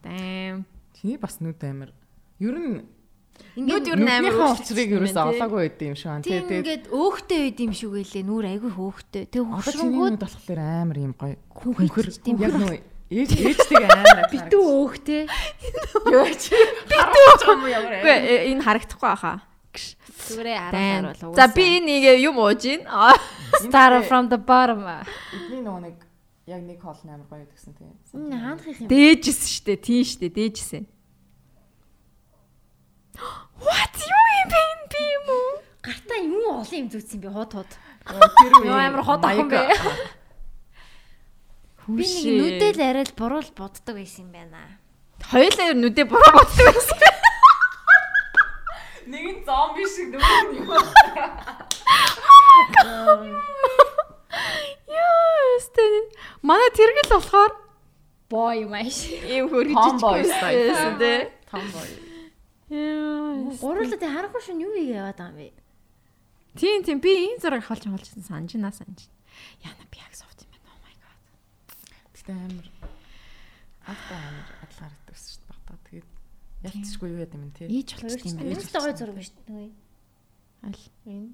Дэм. 0.10 0.66
Чиний 0.98 1.18
бас 1.22 1.38
нүд 1.40 1.62
амар. 1.64 1.94
Ер 2.42 2.56
нь 2.58 2.82
Нүд 3.56 3.88
ер 3.88 4.00
нь 4.00 4.04
амар 4.04 4.36
нүднийхээ 4.36 4.48
өөрчлөгдсөн 4.52 4.68
уцрыг 4.68 4.90
тий. 5.32 5.40
олоогүй 5.40 5.60
байд 5.64 5.80
юм 5.80 5.96
шиг. 5.96 6.12
Тийм 6.12 6.44
Тэгээд 6.44 6.52
ингээд 6.60 6.86
өөхтэй 6.92 7.40
байд 7.48 7.60
юм 7.64 7.72
шиг 7.78 7.90
байлээ. 7.96 8.24
Нүур 8.28 8.46
айгүй 8.52 8.72
хөөхтэй. 8.76 9.24
Тэг 9.32 9.42
одоо 9.48 9.64
чиний 9.64 9.80
хөшрөнгүүд 9.80 10.20
болохоор 10.20 10.60
амар 10.60 10.98
юм 11.00 11.14
гоё. 11.16 11.36
Хүүхэд 11.56 12.20
тийм 12.20 12.36
Яг 12.44 12.54
нөө 12.60 12.76
ээж 13.10 13.32
ээжтэйг 13.40 13.84
амар 13.88 14.28
битүү 14.34 14.64
өөхтэй. 14.76 15.22
Юу 16.12 16.28
чи? 16.36 16.56
Битүү 16.92 17.24
юм 17.48 17.62
ямар 17.70 17.94
Үгүй 18.04 18.18
э, 18.28 18.36
энэ 18.52 18.64
харагдахгүй 18.68 19.08
баха. 19.08 19.34
Зүгээрээ 20.30 20.58
Дэм. 20.76 21.04
харуулаар 21.16 21.38
За 21.40 21.46
би 21.54 21.68
нэг 21.80 22.04
юм 22.20 22.36
ууж 22.44 22.62
ийн. 22.68 22.84
start 23.64 24.04
from 24.10 24.28
the 24.30 24.38
bottom. 24.38 24.84
Эдний 25.32 25.64
нөгөө 25.64 25.82
нэг 25.88 25.96
яг 26.50 26.66
нэг 26.66 26.82
хоол 26.82 26.98
нь 27.06 27.14
амар 27.14 27.30
гоё 27.30 27.46
гэсэн 27.46 27.78
тийм. 27.78 27.94
Энэ 28.10 28.42
хаанах 28.42 28.66
юм? 28.66 28.90
Дээжсэн 28.90 29.50
штэ, 29.54 29.78
тийм 29.78 30.02
штэ, 30.02 30.34
дээжсэн. 30.34 30.90
What 33.62 33.94
юу 34.02 34.26
бэ 34.50 34.58
энэ 34.58 34.90
би 34.90 35.02
юм 35.14 35.30
уу? 35.30 35.62
Гартаа 35.86 36.18
юм 36.26 36.42
олон 36.50 36.74
юм 36.74 36.90
зүтсэн 36.90 37.22
би 37.22 37.30
хууд 37.30 37.54
хууд. 37.54 37.70
Тэр 37.70 38.66
үе 38.66 38.66
Йоо, 38.66 38.82
амар 38.82 39.06
хот 39.06 39.22
охин 39.22 39.46
бэ. 39.46 39.70
Би 41.90 42.06
нэг 42.06 42.38
нүдэл 42.38 42.86
арай 42.86 43.02
л 43.06 43.14
буруул 43.18 43.50
боддог 43.58 43.98
байсан 43.98 44.30
юм 44.30 44.34
байна. 44.34 44.78
Хоёулаа 45.26 45.74
ер 45.74 45.78
нүдэ 45.78 46.06
буруу 46.06 46.34
боддог 46.38 46.66
байсан. 46.70 47.02
Нэг 49.10 49.26
нь 49.26 49.42
зомби 49.46 49.84
шиг 49.90 50.14
нөгөө 50.14 50.54
нь 50.54 50.62
юм. 50.62 50.70
Өстө. 55.60 55.84
Манай 56.42 56.72
тэргэл 56.72 57.12
болохоор 57.12 57.52
Боо 58.30 58.52
юм 58.54 58.74
ааш. 58.78 59.10
ийм 59.28 59.50
хөргөж 59.52 60.00
байсан 60.00 60.96
тий. 61.02 61.34
Tomboy. 61.50 61.90
Яа. 62.70 63.50
Гуруулаа 63.58 63.98
тэ 63.98 64.06
харахгүй 64.06 64.42
шин 64.46 64.62
юу 64.62 64.78
яваад 64.78 65.18
байгаа 65.18 65.34
юм 65.34 65.42
бэ? 65.42 65.58
Тийм 66.54 66.86
тийм 66.86 67.02
би 67.02 67.10
энэ 67.34 67.42
зураг 67.42 67.66
хавалж 67.66 67.90
хавалжсан 67.90 68.22
санжина 68.22 68.70
санж. 68.70 69.10
Яна 69.66 69.82
би 69.90 69.98
яг 69.98 70.14
софт 70.14 70.46
юм 70.46 70.54
байна. 70.54 70.70
Oh 70.70 70.80
my 70.86 70.94
god. 71.02 71.18
Гэтэ 72.14 72.32
амар 72.38 72.68
авто 73.90 74.14
амар 74.14 74.48
адил 74.62 74.78
харагддаг 74.78 75.18
шүү 75.18 75.42
дээ. 75.42 75.50
Багтаа 75.50 75.78
тэгээд 75.90 76.08
ялцчихгүй 76.70 77.10
юу 77.10 77.20
яд 77.26 77.34
юм 77.34 77.50
те. 77.58 77.66
Ийж 77.66 77.90
болчих 77.98 78.26
юм 78.30 78.38
байна. 78.38 78.54
Ээж 78.54 78.70
тагой 78.70 78.94
зураг 78.94 79.18
биш 79.18 79.30
үү? 79.50 79.74
Аль. 80.70 80.84
Энэ. 81.10 81.34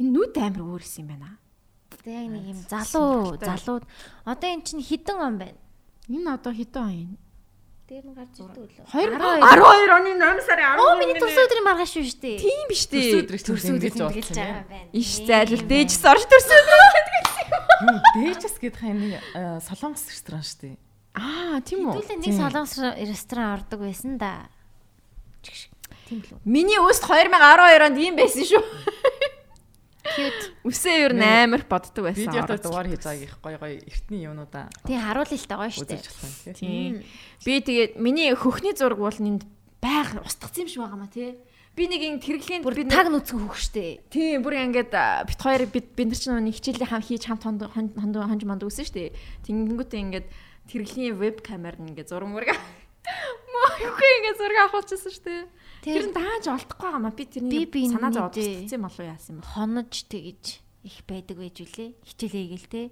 Энэ 0.00 0.10
нүд 0.16 0.34
амар 0.40 0.64
өөр 0.64 0.80
юм 0.80 1.08
байна. 1.12 1.36
Тэ 2.02 2.10
яг 2.10 2.28
нэг 2.32 2.44
юм 2.50 2.60
залуу 2.66 3.38
залууд 3.38 3.84
одоо 4.24 4.48
эн 4.50 4.62
чинь 4.66 4.82
хідэн 4.82 5.18
он 5.20 5.38
байна. 5.38 5.58
Энэ 6.08 6.34
одоо 6.34 6.52
хэдэн 6.52 6.82
он 6.82 6.92
юм? 6.94 7.12
Дээр 7.84 8.04
нь 8.08 8.16
гарч 8.16 8.40
ирдэг 8.40 8.64
үлээ. 8.64 8.88
12 8.88 9.92
оны 9.92 10.10
8 10.16 10.40
сарын 10.40 10.72
10. 10.72 10.80
Оо 10.80 10.96
миний 10.96 11.20
төрс 11.20 11.36
өдрийн 11.36 11.66
маргааш 11.68 11.92
шүү 11.92 12.04
шүү 12.08 12.20
дээ. 12.24 12.38
Тийм 12.40 12.64
биш 12.64 12.82
дээ. 12.88 13.20
өдрийг 13.20 13.44
Төрс 13.44 13.44
төрс 13.44 13.64
өдрийг 13.68 13.92
өдрийг 13.92 13.94
тэмдэглэж 14.00 14.24
болсон 14.24 14.40
байгаа 14.40 14.64
юм. 14.64 14.68
байна. 14.72 14.88
Иш 14.96 15.10
зайлал 15.28 15.64
дээжс 15.68 16.04
орж 16.08 16.24
төрсөн. 16.24 16.64
Юу 17.84 17.98
дээчс 18.16 18.56
гэдэг 18.56 18.80
хаа 18.80 18.94
нэг 18.96 19.12
э, 19.20 19.60
солонгос 19.68 20.04
ресторан 20.08 20.40
шүү 20.40 20.58
дээ. 20.64 20.76
Аа, 21.14 21.60
тийм 21.60 21.78
үү. 21.84 21.92
Хэдүүлээ 21.92 22.20
нэг 22.24 22.34
солонгос 22.40 22.74
ресторан 23.04 23.48
ордог 23.52 23.80
байсан 23.84 24.16
да. 24.16 24.48
Чигш. 25.44 25.68
Тийм 26.08 26.24
л 26.24 26.28
үү. 26.34 26.40
Миний 26.48 26.80
өст 26.80 27.04
2012 27.04 27.84
онд 27.84 27.98
ийм 28.00 28.16
байсан 28.16 28.48
шүү. 28.48 28.64
Cute. 30.14 30.44
Үсээ 30.68 31.10
ер 31.10 31.12
нь 31.14 31.22
амар 31.22 31.66
боддог 31.66 32.06
байсан. 32.06 32.30
Видеото 32.30 32.58
дугаар 32.62 32.86
хийж 32.86 33.02
байгааг 33.02 33.26
их 33.26 33.34
гоё 33.42 33.58
гоё 33.58 33.76
эртний 33.82 34.22
юмнуудаа 34.24 34.70
Тийм 34.86 35.02
харуул 35.02 35.26
л 35.26 35.46
таа 35.50 35.58
гоё 35.66 35.74
юм 35.74 35.86
тий. 36.54 37.04
Би 37.42 37.52
тэгээд 37.60 37.92
миний 37.98 38.30
хөхний 38.34 38.74
зураг 38.78 39.02
бол 39.02 39.18
энд 39.18 39.42
байг 39.82 40.22
устгацсан 40.22 40.64
юм 40.64 40.70
шиг 40.70 40.80
байгаа 40.86 41.00
маа 41.02 41.10
тий. 41.10 41.34
Би 41.74 41.90
нэг 41.90 42.02
ин 42.06 42.22
тэрэглийн 42.22 42.62
Бүр 42.62 42.78
би 42.78 42.86
таг 42.86 43.10
нүцгэн 43.10 43.50
хөвгштэй. 43.50 44.06
Тийм 44.06 44.46
бүр 44.46 44.70
ингээд 44.70 44.94
бит 45.26 45.40
хоёр 45.42 45.66
бид 45.66 45.86
бид 45.98 46.08
нар 46.14 46.20
чинь 46.22 46.38
нэг 46.38 46.54
хичээлээ 46.54 46.86
хам 46.86 47.02
хийж 47.02 47.26
хамт 47.26 47.42
хонд 47.42 47.66
хонд 47.98 48.14
хонж 48.14 48.42
монд 48.46 48.62
үсэн 48.62 48.86
дээ. 48.94 49.10
Тэнгүүтээ 49.42 50.02
ингээд 50.06 50.26
тэрэглийн 50.70 51.18
веб 51.18 51.42
камер 51.42 51.74
нь 51.82 51.90
ингээд 51.90 52.14
зураг 52.14 52.30
мурга. 53.04 53.76
Мөөхгүй 53.84 54.10
ингээд 54.18 54.38
зураг 54.40 54.58
авахчихсан 54.68 55.12
шүү 55.12 55.24
дээ. 55.24 55.42
Тэр 55.84 56.04
нь 56.08 56.16
дааж 56.16 56.44
олдохгүй 56.48 56.88
байгаа 56.88 57.02
маа 57.04 57.14
би 57.14 57.24
тэрний 57.28 57.88
санаа 57.92 58.12
зовоод 58.12 58.36
устгацсан 58.40 58.80
болов 58.80 59.04
яасан 59.04 59.32
юм 59.36 59.40
бэ? 59.44 59.52
Хонож 59.52 59.92
тэгэж 60.08 60.44
их 60.84 60.96
байдаг 61.04 61.36
байж 61.36 61.56
үлээ. 61.60 61.90
Хичээлээ 62.04 62.46
гээл 62.56 62.68
те. 62.72 62.82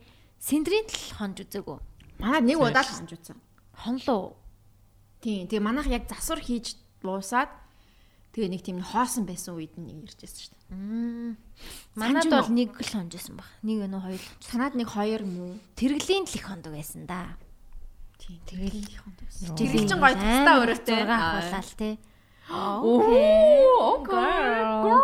Синдрийн 0.43 0.87
тал 0.89 1.07
хонж 1.17 1.37
үзээгүү. 1.49 1.79
Манай 2.21 2.41
нэг 2.45 2.59
удаа 2.61 2.85
л 2.85 2.93
хонж 2.93 3.11
утсан. 3.17 3.39
Хонлоо. 3.73 4.37
Тийм. 5.25 5.49
Тэгээ 5.49 5.65
манайх 5.65 5.89
яг 5.89 6.05
засвар 6.11 6.45
хийж 6.45 6.77
дуусаад 7.01 7.51
тэгээ 8.33 8.51
нэг 8.53 8.63
тийм 8.65 8.79
хоосон 8.81 9.25
байсан 9.25 9.57
үед 9.57 9.77
нэг 9.77 10.09
иржсэн 10.09 10.29
шүү 10.29 10.57
дээ. 10.57 11.37
Манад 11.95 12.25
Санж 12.27 12.33
бол 12.33 12.53
нэг 12.57 12.71
л 12.81 12.93
хонжсэн 12.97 13.37
баг. 13.37 13.49
Нэг 13.61 13.79
өнөө 13.87 14.01
хоёр 14.03 14.21
л. 14.21 14.29
Санаад 14.41 14.75
нэг 14.75 14.89
хоёр 14.89 15.23
мүү. 15.23 15.53
Тэрглийн 15.77 16.25
тал 16.25 16.37
их 16.41 16.45
хондог 16.49 16.73
байсан 16.73 17.05
да. 17.05 17.37
Тийм. 18.23 18.39
Тэгэл 18.47 18.87
их 18.87 19.03
хонд 19.03 19.19
байсан. 19.19 19.57
Тэгэл 19.59 19.73
Тэгэл 19.75 19.89
чин 19.91 19.99
гоё 19.99 20.15
тастаа 20.15 20.55
өрөөтэй. 20.63 20.99
зураг 21.03 21.21
авахлаа 21.27 21.65
те. 21.75 21.91
Оо, 22.53 23.99
Girl. 24.07 25.01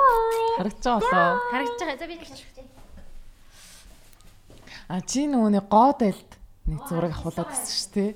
Харагдаж 0.59 0.85
байгаа 0.87 1.03
болоо. 1.03 1.35
Харагдаж 1.51 1.81
байгаа. 1.83 1.99
За 1.99 2.07
би 2.07 2.14
нэг 2.14 2.29
шашгах. 2.31 2.66
А 4.89 5.01
чи 5.03 5.27
нөгөө 5.27 5.51
нэг 5.53 5.64
гоод 5.69 6.01
айлд 6.07 6.31
нэг 6.71 6.81
зураг 6.87 7.12
авахулаад 7.12 7.51
гэсэн 7.51 7.75
шүү 7.75 7.93
дээ. 7.99 8.12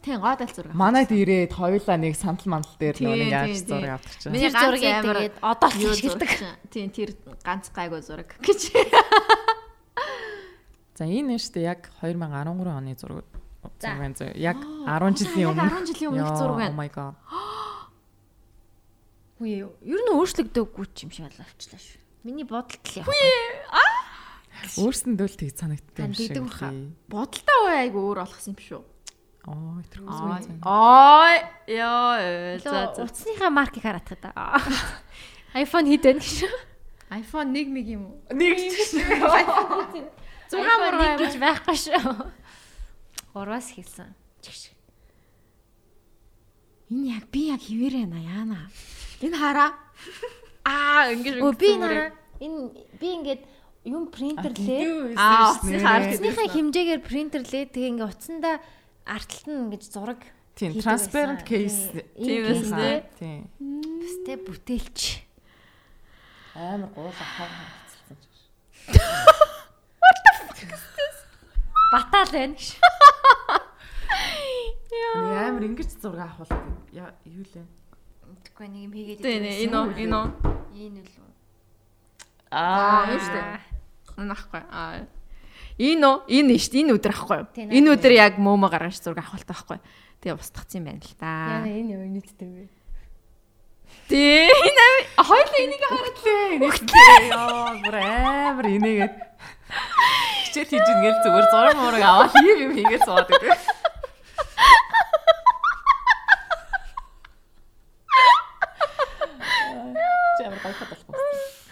Тийм, 0.00 0.16
гоод 0.24 0.40
аль 0.40 0.54
зураг. 0.54 0.72
Манайд 0.72 1.10
ирээд 1.12 1.52
хоёулаа 1.52 1.98
нэг 2.00 2.14
сандал 2.16 2.48
мандал 2.48 2.76
дээр 2.80 2.96
нөгөө 3.04 3.18
нэг 3.20 3.34
яаж 3.34 3.52
зураг 3.68 4.00
чинь. 4.16 4.32
Миний 4.32 4.48
амар 4.48 4.78
тэгээд 4.80 5.34
одоо 5.44 5.68
л 5.68 5.76
зураг. 5.98 6.32
Тийм, 6.72 6.88
тэр 6.88 7.10
ганц 7.44 7.68
гайгүй 7.68 8.00
зураг 8.00 8.30
гэж. 8.40 8.60
За 10.96 11.04
энэ 11.04 11.36
нь 11.36 11.40
шүү 11.40 11.52
дээ 11.60 11.68
яг 11.68 11.92
2013 12.00 12.64
оны 12.64 12.96
зураг. 12.96 13.28
За. 13.80 13.88
Яг 14.36 14.56
10 14.60 15.16
жилийн 15.20 15.48
өмнө. 15.52 15.68
10 15.84 15.92
жилийн 15.92 16.10
өмнөх 16.12 16.36
зураг 16.36 16.56
байна. 16.56 16.72
Oh 16.72 16.80
my 16.80 16.88
god. 16.88 17.14
Юу. 19.40 19.72
Ер 19.84 20.00
нь 20.04 20.12
өөрчлөгдөөгүй 20.12 20.86
ч 20.92 21.08
юм 21.08 21.12
шиг 21.12 21.32
боловчлаа 21.32 21.80
шүү. 21.80 22.00
Миний 22.24 22.44
бодолт 22.44 22.84
л 22.84 23.00
яг. 23.00 23.08
Өөрсөндөө 24.76 25.28
л 25.28 25.36
тэг 25.40 25.56
санагддаг 25.56 26.04
юм 26.08 26.14
шиг. 26.16 26.36
Бодолтой 27.08 27.72
айгүй 27.84 28.00
өөр 28.00 28.18
болгосон 28.24 28.52
юм 28.52 28.60
шүү. 28.60 28.84
Оо, 29.48 29.80
тэр 29.88 30.04
Ой. 30.04 30.12
үгүй. 30.12 30.60
Ой, 30.68 31.40
яа, 31.72 32.60
за. 32.60 32.92
Утасныхаа 32.92 33.48
маркийг 33.48 33.88
хараад 33.88 34.04
та. 34.04 34.28
iPhone 35.56 35.88
хэд 35.88 36.04
байна 36.04 36.20
гэж. 36.20 36.44
iPhone 37.08 37.56
1 37.56 37.72
мэг 37.72 37.88
юм 37.88 38.12
уу? 38.12 38.20
Нэг 38.36 38.60
ч 38.68 39.00
Зураг 40.50 40.78
мураа 40.82 41.14
гэж 41.22 41.38
байхгүй 41.38 41.76
шүү. 41.78 42.26
Урвас 43.34 43.70
хэлсэн. 43.74 44.14
Чигш. 44.42 44.70
Энэ 46.90 47.20
яг 47.20 47.24
би 47.30 47.50
яг 47.50 47.62
хിവэр 47.62 48.04
яана 48.04 48.18
яана. 48.18 48.60
Энэ 49.22 49.36
хараа. 49.38 49.70
Аа, 50.66 51.12
ингэж 51.14 51.40
Өө 51.40 51.52
би 51.56 51.70
нараа 51.78 52.10
энэ 52.40 52.72
би 52.98 53.08
ингээд 53.20 53.42
юм 53.84 54.08
принтерлээ. 54.10 55.14
Аа, 55.16 55.56
Утасныхаа 55.60 56.48
хэмжээгээр 56.50 57.02
принтерлээ. 57.04 57.70
Тэгээ 57.70 57.90
ингээд 57.94 58.10
утсандаа 58.10 58.56
артталт 59.04 59.46
нь 59.46 59.60
ингэж 59.68 59.82
зураг 59.92 60.20
Тийм, 60.56 60.76
transparent 60.80 61.44
case. 61.44 62.04
Тийм 62.16 62.44
кейстэй. 62.44 63.04
Тийм. 63.16 63.48
Бэстэй 63.56 64.36
бүтээлч. 64.44 65.24
Амар 66.52 66.90
гуйлаа 66.92 67.28
хав 67.36 67.48
хавцсан 67.48 68.16
ч. 68.20 68.26
Батал 71.92 72.30
байна 72.32 72.54
гэж. 72.54 72.78
Нэг 74.90 75.36
амар 75.50 75.64
ингэж 75.66 75.90
зураг 76.02 76.30
авахулаа. 76.34 76.62
Яа, 76.92 77.10
юу 77.26 77.44
лээ? 77.46 77.66
Тэгэхгүй 78.44 78.66
нэг 78.70 78.82
юм 78.86 78.92
хийгээд 78.94 79.18
Тийм 79.22 79.42
байсан. 79.42 79.62
энэ 79.66 79.76
үү, 79.78 79.88
энэ 80.06 80.16
үү. 80.16 80.26
Энэ 80.74 80.98
үл 81.02 81.14
үү. 81.18 81.30
Аа, 82.50 83.10
юу 83.10 83.20
штэ. 83.20 83.40
Энэ 84.18 84.34
ахгүй. 84.34 84.62
Аа. 84.70 85.06
Энэ 85.78 86.04
үү? 86.06 86.16
Энэ 86.30 86.50
нь 86.54 86.62
штэ. 86.62 86.76
Энэ 86.82 86.92
өдөр 86.94 87.12
ахгүй. 87.14 87.40
Тийм, 87.54 87.68
Энэ 87.74 87.88
өдөр 87.98 88.12
яг 88.14 88.34
мөөмө 88.38 88.68
гаргаж 88.70 88.98
зураг 89.02 89.26
авах 89.26 89.46
байхгүй. 89.46 89.78
Тэгээ 90.22 90.36
устгацсан 90.38 90.78
юм 90.82 90.86
байна 90.94 91.02
л 91.02 91.14
да. 91.18 91.64
энэ 91.66 91.90
юу 91.96 92.04
нийттэй 92.06 92.48
вэ? 92.50 92.64
Тий. 94.10 94.46
Энэ 94.50 94.86
хоёул 95.18 95.54
энийг 95.58 95.82
Хөлтлээ. 95.90 96.58
Нэгтлээ. 96.60 97.34
Яа, 97.34 97.74
бүр 97.82 97.94
амар 97.98 98.66
инээгээд. 98.66 99.14
Хичээл 100.50 100.66
хийж 100.66 100.82
ингээл 100.82 101.22
зүгээр 101.22 101.46
зураг 101.46 101.76
мураг 101.78 102.02
аваад 102.02 102.34
хийв 102.34 102.58
юм 102.58 102.72
хийгээд 102.74 103.06
суугаад 103.06 103.30
байдаг. 103.30 103.54
Чи 110.34 110.42
амар 110.42 110.58
гайхаад 110.58 110.90
болох. 110.90 111.06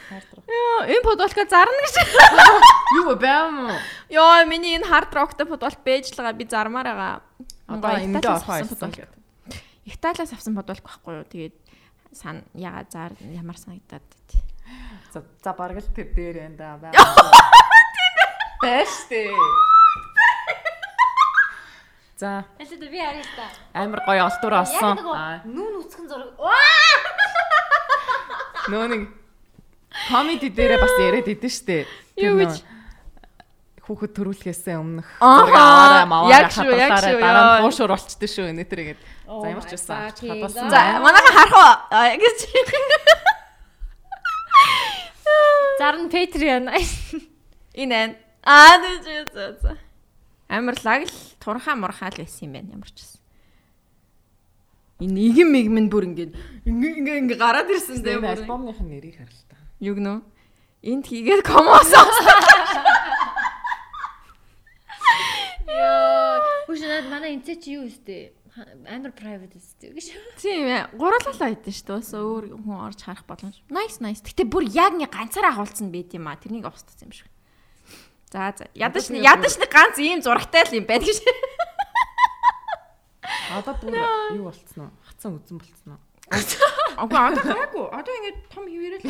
Хайртрах. 0.07 0.45
Яа, 0.47 0.87
энэ 0.95 1.03
подвалка 1.03 1.43
зарна 1.51 1.81
гэж. 1.83 1.95
Юу 3.03 3.19
бэм? 3.19 3.75
Йоо, 4.15 4.47
миний 4.47 4.79
энэ 4.79 4.87
хард 4.87 5.11
роктой 5.11 5.43
подвал 5.43 5.75
бэж 5.83 6.15
л 6.15 6.23
байгаа. 6.23 6.39
Би 6.39 6.47
зармаар 6.47 6.87
байгаа. 6.87 7.15
Одоо 7.67 7.99
авах 7.99 8.47
авсан 8.47 8.79
байсан 8.79 8.95
гэдэг. 8.95 9.11
Италиас 9.91 10.31
авсан 10.39 10.55
подвалк 10.55 10.87
байхгүй 10.87 11.19
юу? 11.19 11.27
Тэгээд 11.27 11.57
сан 12.15 12.47
яга 12.55 12.87
зар 12.95 13.11
ямар 13.27 13.59
санагдаад. 13.59 14.07
За 15.11 15.27
за 15.43 15.51
бараг 15.51 15.83
л 15.83 15.91
тэр 15.91 16.15
дээр 16.15 16.47
энэ 16.47 16.55
да 16.55 16.79
бай. 18.63 18.85
Бэш 18.85 18.89
тий. 19.09 19.31
За 22.19 22.45
Аль 22.59 22.67
би 22.91 22.99
харъя 22.99 23.23
та. 23.37 23.47
амар 23.75 24.01
гоё 24.07 24.27
олдвор 24.27 24.55
олсон. 24.67 24.99
Нүүн 25.47 25.75
үсгэн 25.87 26.07
зураг. 26.11 26.35
Нөө 28.67 28.87
нэг 28.91 29.03
комеди 30.11 30.51
дээрээ 30.51 30.83
бас 30.83 30.95
яриад 30.99 31.31
идэв 31.31 31.53
штэ. 31.53 31.87
Юу 32.19 32.43
гэж? 32.43 32.67
Хүүхэд 33.87 34.13
төрүүлэхээсээ 34.19 34.77
өмнөх 34.83 35.07
зураг 35.23 35.55
аваарай 35.55 36.05
маваарай 36.11 36.43
яг 36.43 36.53
шүү, 36.53 36.69
яг 36.77 36.91
хадгалаарай 36.93 37.15
шүү, 37.15 37.23
дараа 37.23 37.45
нь 37.47 37.63
хуушуур 37.63 37.91
болчтой 37.95 38.29
шүү. 38.29 38.51
Oh 39.29 39.41
За 39.41 39.47
ямар 39.49 39.65
ч 39.65 39.71
байсан 39.79 39.97
хадгалсан. 40.11 40.69
За, 40.69 40.81
манайха 40.99 41.31
харах 41.33 41.55
уу? 41.57 41.73
Гэж. 42.19 42.39
Зарн. 45.79 46.11
Энэ 47.79 47.95
энэ. 47.95 48.28
Аа, 48.45 48.79
тийм 49.05 49.27
за 49.33 49.53
за. 49.61 49.79
Амарлаг 50.49 51.05
л 51.09 51.17
турхаа 51.43 51.77
мурхаа 51.77 52.11
л 52.11 52.21
байсан 52.23 52.49
юм 52.49 52.53
байна 52.57 52.73
ямар 52.79 52.91
ч 52.91 53.03
байсан. 53.03 53.21
Энэ 54.99 55.21
игэн 55.31 55.49
мигмэн 55.53 55.87
бүр 55.93 56.11
ингээд 56.11 56.33
ингээ 56.67 57.19
ингээ 57.23 57.39
гараад 57.39 57.71
ирсэн 57.71 58.03
дээ. 58.03 58.19
Энэ 58.19 58.27
бүр. 58.27 58.35
альбомных 58.43 58.81
нь 58.83 58.91
нэрийг 58.91 59.21
харал 59.21 59.43
та. 59.47 59.57
Юу 59.79 59.95
гэнэ? 59.95 60.27
Энд 60.83 61.05
хийгээд 61.07 61.43
комосоо. 61.47 62.03
Йоо. 65.69 66.67
Хүш 66.67 66.81
надад 66.83 67.07
манай 67.13 67.39
энцээ 67.39 67.57
чи 67.63 67.79
юу 67.79 67.87
өстэй? 67.87 68.35
Амар 68.91 69.15
private 69.15 69.55
өстэй 69.55 69.95
гэж. 69.95 70.07
Тийм 70.43 70.67
ээ. 70.67 70.91
Гурлалаа 70.99 71.31
байдсан 71.31 71.71
шүү 71.71 71.87
дээ. 71.87 71.99
Бас 72.03 72.11
өөр 72.11 72.45
хүн 72.59 72.79
орж 72.83 73.01
харах 73.07 73.23
боломж. 73.23 73.63
Nice 73.71 74.03
nice. 74.03 74.25
Гэтэ 74.27 74.51
бүр 74.51 74.67
яг 74.67 74.99
нэг 74.99 75.15
ганцаараа 75.15 75.55
агуулсан 75.55 75.95
байт 75.95 76.11
юм 76.11 76.27
аа. 76.27 76.35
Тэрнийг 76.41 76.67
устсан 76.67 77.07
юм 77.07 77.15
шиг. 77.15 77.31
За 78.29 78.53
за. 78.57 78.69
Ядаж 78.75 79.09
ядаж 79.09 79.57
нэг 79.57 79.71
ганц 79.73 79.97
ийм 79.97 80.21
зурагтай 80.21 80.69
л 80.69 80.77
юм 80.77 80.85
байна 80.85 81.05
гэж. 81.05 81.19
Одоо 83.57 83.73
бүр 83.81 83.97
юу 84.37 84.53
болцсон 84.53 84.85
уу? 84.85 84.93
Хатсан 85.09 85.41
үзэн 85.41 85.57
болцсон 85.57 85.97
уу? 85.97 86.01
Агаа 87.09 87.33
одоо 87.33 87.57
гайгүй. 87.57 87.87
Одоо 87.89 88.13
ингэ 88.21 88.31
том 88.53 88.65
хിവэрэл. 88.69 89.05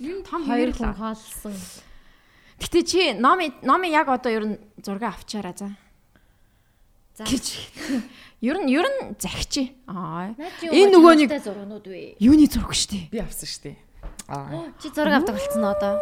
Юу 0.00 0.24
том 0.24 0.40
хүн 0.48 0.72
хоолсон. 0.96 1.52
Гэтэ 2.56 2.80
чи 2.88 3.12
номи 3.12 3.52
номи 3.60 3.92
яг 3.92 4.08
одоо 4.08 4.32
ер 4.32 4.44
нь 4.48 4.56
зураг 4.80 5.12
авчаараа 5.12 5.52
за. 5.52 5.68
За. 7.12 7.28
Ер 8.40 8.56
нь 8.56 8.72
ер 8.72 8.88
нь 8.88 9.20
захичи. 9.20 9.76
Аа. 9.84 10.32
Энэ 10.64 10.96
нөгөө 10.96 11.28
нэг 11.28 11.30
зургнууд 11.44 11.84
вэ? 11.84 12.16
юуны 12.24 12.48
зураг 12.48 12.72
штэ. 12.72 13.12
Би 13.12 13.20
авсан 13.20 13.46
штэ. 13.46 13.76
Аа. 14.28 14.70
Чи 14.82 14.88
зураг 14.94 15.14
авдаг 15.22 15.34
болцсон 15.36 15.64
одоо. 15.64 15.94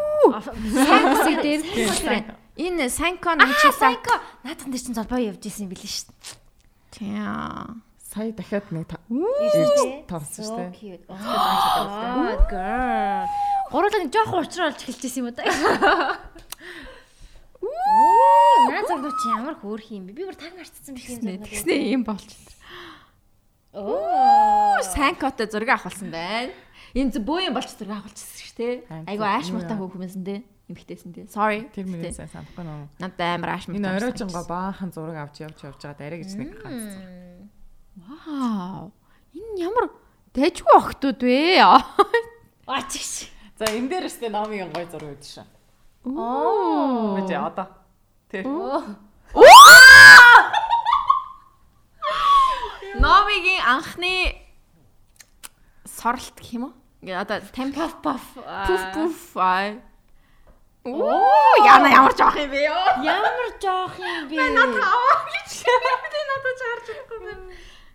Сайн 0.72 1.04
хэсэг 1.16 1.36
дээр. 1.44 2.24
Энэ 2.60 2.88
Санкон 2.92 3.40
Аа, 3.40 3.46
хичээлээ. 3.48 3.78
сайко. 3.80 4.14
Наадхан 4.44 4.70
дээр 4.70 4.82
чинь 4.84 4.94
золбоо 4.98 5.18
явж 5.18 5.40
исэн 5.48 5.64
юм 5.66 5.72
билээ 5.72 5.88
шүү 5.88 6.12
дээ. 6.12 6.36
Тийм. 6.92 7.82
Сая 8.10 8.32
дахиад 8.34 8.66
нэг 8.74 8.86
та- 8.90 9.00
Ирсэн 9.08 10.04
тавсан. 10.04 10.74
Oh 11.08 12.34
girl. 12.50 13.26
Гурлаг 13.70 14.10
жоох 14.12 14.32
уучраа 14.34 14.74
олж 14.74 14.82
эхэлж 14.82 15.02
исэн 15.06 15.22
юм 15.24 15.26
уу 15.30 15.34
та? 15.38 15.46
Оо, 17.60 18.70
наа 18.70 18.82
зурнууд 18.88 19.14
чи 19.20 19.26
ямар 19.36 19.54
хөөрх 19.62 19.88
юм 19.94 20.06
бэ? 20.08 20.12
Би 20.16 20.22
бүр 20.26 20.34
таг 20.36 20.52
марцсан 20.56 20.94
биш 20.96 21.06
юм 21.12 21.20
зурнууд. 21.22 21.44
Тэгснэ 21.48 21.74
юм 21.94 22.02
болч. 22.04 22.30
Оо, 23.72 24.80
Санкотой 24.82 25.46
зураг 25.46 25.68
авахулсан 25.76 26.10
байна. 26.10 26.50
Энэ 26.94 27.10
зөв 27.14 27.22
бөө 27.22 27.46
юм 27.46 27.54
болч 27.54 27.70
зураг 27.70 28.02
авахулчихсан 28.02 28.42
шүү 28.42 28.56
дээ. 28.58 28.74
Айгу 29.06 29.22
ааш 29.22 29.48
муутай 29.54 29.76
хөөхмөсөн 29.78 30.24
дээ. 30.26 30.40
Эмхтэйсэн 30.70 31.10
дээ. 31.14 31.26
Sorry. 31.30 31.66
Тэр 31.70 31.86
мөрөө 31.86 32.14
сайн 32.14 32.30
санахгүй 32.30 32.62
нөө. 32.66 32.86
Надад 32.98 33.22
амар 33.22 33.50
ааш 33.54 33.64
муутай. 33.70 33.78
Энэ 33.78 33.94
оройжонго 33.94 34.42
баахан 34.46 34.90
зураг 34.94 35.18
авч 35.22 35.42
явж 35.42 35.58
явж 35.66 35.78
байгаа 35.82 35.98
дараа 35.98 36.18
гэж 36.18 36.30
нэг 36.34 36.50
ганц 36.62 36.82
зураг. 36.94 37.10
Вау. 38.06 38.90
Энэ 39.34 39.54
ямар 39.66 39.86
дэжгүй 40.34 40.74
охтууд 40.78 41.20
вэ? 41.22 41.62
ачиж. 42.70 43.30
За 43.58 43.66
энэ 43.70 43.90
дээр 43.90 44.06
өстэй 44.10 44.30
номын 44.30 44.70
гой 44.74 44.86
зураг 44.90 45.14
үүд 45.14 45.22
шүү. 45.26 45.46
Оо. 46.10 47.18
Бэж 47.18 47.30
одоо. 47.34 47.66
Тэр. 48.30 48.46
Номигийн 53.00 53.62
анхны 53.66 54.34
соролт 55.84 56.34
гэх 56.38 56.54
юм 56.54 56.64
уу? 56.70 56.79
Ингээ 57.00 57.16
одоо 57.16 57.40
темпов 57.52 57.96
Паф. 58.04 58.20
пуф 58.36 58.82
пуф 58.92 59.36
аа. 59.36 59.80
Оо, 60.84 61.56
яна 61.64 61.88
ямар 61.88 62.12
жоох 62.12 62.36
юм 62.36 62.50
бэ 62.52 62.60
ёо? 62.68 63.04
Ямар 63.04 63.52
жоох 63.60 63.96
юм 63.96 64.28
бэ? 64.28 64.36
Аваа 64.36 65.24
гэж. 65.32 65.52
Би 65.64 66.20
надад 66.28 66.56
чарж 66.60 66.86
ирэхгүй 66.92 67.18
байна. 67.24 67.44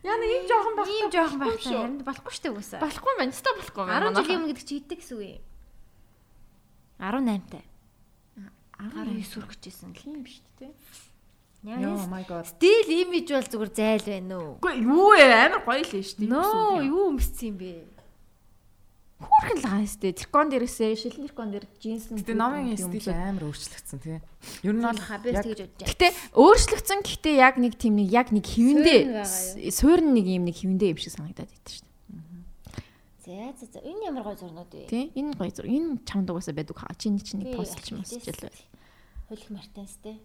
Яна 0.06 0.26
ийм 0.26 0.44
жоохон 0.50 0.74
байх. 0.78 0.90
Ийм 0.90 1.10
жоохон 1.14 1.40
байх 1.42 1.58
шүү. 1.62 1.78
харин 1.82 1.98
болохгүй 2.06 2.34
шүү 2.34 2.44
дээ 2.46 2.54
үгүйсээ. 2.54 2.80
Болохгүй 2.82 3.10
юм 3.14 3.20
байна. 3.22 3.34
Өстой 3.34 3.54
болохгүй 3.58 3.84
байна. 3.86 4.10
10 4.10 4.18
жилийн 4.22 4.38
өмнө 4.42 4.50
гэдэг 4.54 4.66
чи 4.66 4.76
хэдэг 4.82 5.00
гэсэн 5.02 5.18
үг 5.18 5.26
юм? 5.26 5.44
18 7.02 7.50
тай. 7.50 7.66
19 8.82 9.46
хүрчихсэн 9.46 9.90
л. 9.94 10.02
юм 10.06 10.22
биш 10.22 10.38
үү? 10.62 10.74
Яа. 11.66 12.06
my 12.06 12.22
god. 12.30 12.46
Стил 12.46 12.90
имиж 12.90 13.34
бол 13.34 13.50
зүгээр 13.50 13.72
зайл 13.74 14.06
байна 14.06 14.36
уу? 14.38 14.54
Үгүй 14.62 14.74
юу 14.86 15.18
амар 15.18 15.62
гоё 15.66 15.82
л 15.82 15.90
шүү 15.90 16.22
дээ. 16.22 16.30
Нөө, 16.30 16.86
юу 16.86 17.10
өмссөн 17.10 17.50
юм 17.50 17.58
бэ? 17.58 17.95
Хөөрхөн 19.16 19.60
л 19.64 19.88
шүү 19.88 20.02
дээ. 20.04 20.20
Трикон 20.20 20.48
дээрээсээ 20.52 20.92
шилэн 21.00 21.24
трикон 21.32 21.50
дээр 21.56 21.66
джинс 21.80 22.12
нь. 22.12 22.20
Гэтэ 22.20 22.36
номын 22.36 22.76
стил 22.76 23.16
амар 23.16 23.48
өөрчлөгдсөн 23.48 24.00
тий. 24.04 24.20
Ер 24.68 24.76
нь 24.76 24.84
бол 24.84 24.92
яг 24.92 25.24
тэгж 25.24 25.56
бодож 25.56 25.72
байна. 25.72 25.88
Гэтэ 25.88 26.08
өөрчлөгдсөн 26.36 27.00
гэхдээ 27.00 27.36
яг 27.40 27.56
нэг 27.56 27.74
тийм 27.80 27.96
нэг 27.96 28.12
яг 28.12 28.36
нэг 28.36 28.44
байгаа 28.44 29.24
суурин 29.72 30.12
нэг 30.12 30.28
юм 30.28 30.44
нэг 30.52 30.60
хөвөндөө 30.60 30.92
юм 30.92 31.00
шиг 31.00 31.16
санагдаад 31.16 31.48
байд 31.48 31.64
дээ. 31.64 31.86
За 33.26 33.56
за 33.56 33.66
за. 33.72 33.80
Энэ 33.80 34.12
ямар 34.12 34.24
гой 34.28 34.36
зурнууд 34.36 34.70
вэ? 34.70 34.86
Тий? 34.92 35.10
Энэ 35.16 35.34
гоё 35.40 35.50
зур. 35.50 35.66
Энэ 35.66 36.04
чамд 36.04 36.30
угаасаа 36.30 36.54
байдаг 36.54 36.78
хаа. 36.78 36.94
Чиний 37.00 37.24
чинь 37.24 37.42
нэг 37.42 37.56
постч 37.56 37.96
мосч 37.96 38.20
л 38.20 38.38
бай. 38.44 38.54
Хөлх 39.32 39.50
мартенс 39.50 39.98
те. 40.04 40.20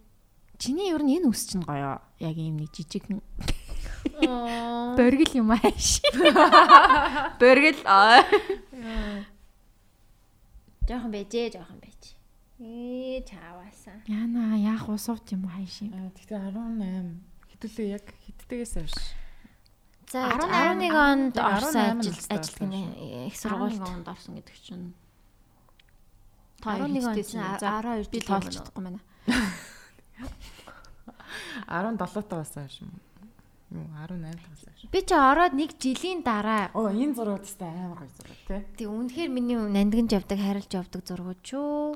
Чиний 0.59 0.93
ер 0.93 1.01
нь 1.01 1.17
энэ 1.17 1.31
үс 1.31 1.49
чинь 1.49 1.65
гоё. 1.65 1.97
Яг 2.19 2.35
юм 2.37 2.61
нэг 2.61 2.69
жижиг 2.75 3.07
Аа. 3.09 3.23
боргил 4.97 5.31
юм 5.41 5.51
ааш. 5.51 6.01
Боргил 7.39 7.79
аа. 7.85 8.23
Жохон 10.87 11.11
байжээ, 11.13 11.51
жохон 11.55 11.79
байж. 11.79 12.15
Ээ 12.59 13.23
чааваасаа. 13.25 14.01
Яна 14.05 14.57
яах 14.57 14.85
вэ 14.89 14.97
сувд 14.97 15.25
юм 15.33 15.47
ааш. 15.49 15.81
Аа, 15.87 16.09
Гэтэ 16.13 16.35
18 16.37 17.17
хэдүүлээ 17.53 17.87
яг 17.95 18.05
хэддэгээс 18.25 18.73
хойш. 18.77 18.95
За 20.11 20.27
18 20.27 20.91
11 20.91 20.91
онд 20.91 21.35
орсон 21.39 22.03
18 22.03 22.03
ажил 22.03 22.11
настай 22.11 22.37
ажил 22.37 22.51
болсон 22.51 22.69
гинэ 22.69 22.81
их 23.27 23.35
сургуульд. 23.39 23.79
онд 23.81 24.07
орсон 24.11 24.33
гэдэг 24.35 24.57
чинь 24.59 24.93
11 26.61 27.05
онд 27.07 27.25
чинь 27.25 27.41
12 27.41 28.11
би 28.11 28.19
чадахгүй 28.19 28.83
байна. 28.83 28.99
17 31.65 32.27
тагаас 32.27 32.51
хойш 32.53 32.81
юм. 32.83 32.91
Юу 33.71 33.87
18 33.95 34.19
тагаас 34.35 34.63
хойш. 34.67 34.81
Би 34.91 34.99
чи 35.07 35.15
ороод 35.15 35.53
нэг 35.55 35.79
жилийн 35.79 36.19
дараа 36.27 36.67
Оо 36.75 36.91
энэ 36.91 37.15
зураг 37.15 37.47
өстэй 37.47 37.71
амар 37.71 38.03
гоё 38.03 38.11
зураг 38.19 38.39
тий. 38.43 38.59
Тэг 38.83 38.87
үнэхээр 38.91 39.31
миний 39.31 39.55
нандинж 39.55 40.11
явдаг, 40.11 40.39
харилж 40.43 40.71
явдаг 40.75 41.01
зургууд 41.07 41.39
шүү. 41.39 41.95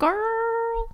Girl. 0.00 0.88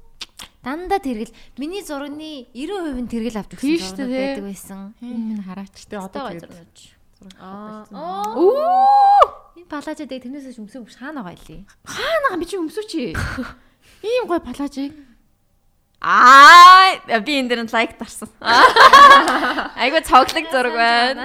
Дандаа 0.67 0.99
тэргэл 0.99 1.31
миний 1.63 1.87
зургийн 1.87 2.51
90% 2.51 3.07
нь 3.07 3.07
тэргэл 3.07 3.39
авч 3.39 3.55
өгсөн 3.55 4.03
дээ. 4.03 4.35
байдаг 4.35 4.47
байсан. 4.51 4.81
Энэ 4.99 5.47
хараач. 5.47 5.75
Гэтэ 5.79 5.95
одоо 5.95 6.27
зураг. 6.35 6.67
Оо! 7.39 8.35
Энэ 9.55 9.71
палажаа 9.71 10.07
дээр 10.07 10.27
тэрнээс 10.27 10.59
өмсөө 10.59 10.83
өмш 10.83 10.99
хаана 10.99 11.23
байгаа 11.23 11.39
илий? 11.39 11.63
Хаана 11.87 12.35
би 12.35 12.47
чи 12.51 12.59
өмсөч. 12.59 13.15
Ийм 14.07 14.27
гой 14.27 14.43
палажиг. 14.43 15.08
Аа, 16.01 17.21
би 17.27 17.43
энэ 17.43 17.49
дэр 17.51 17.63
нь 17.67 17.73
лайк 17.75 17.99
дарсан. 17.99 18.31
Айгу 19.83 19.99
цоглог 20.07 20.47
зураг 20.51 20.75
байна. 20.79 21.25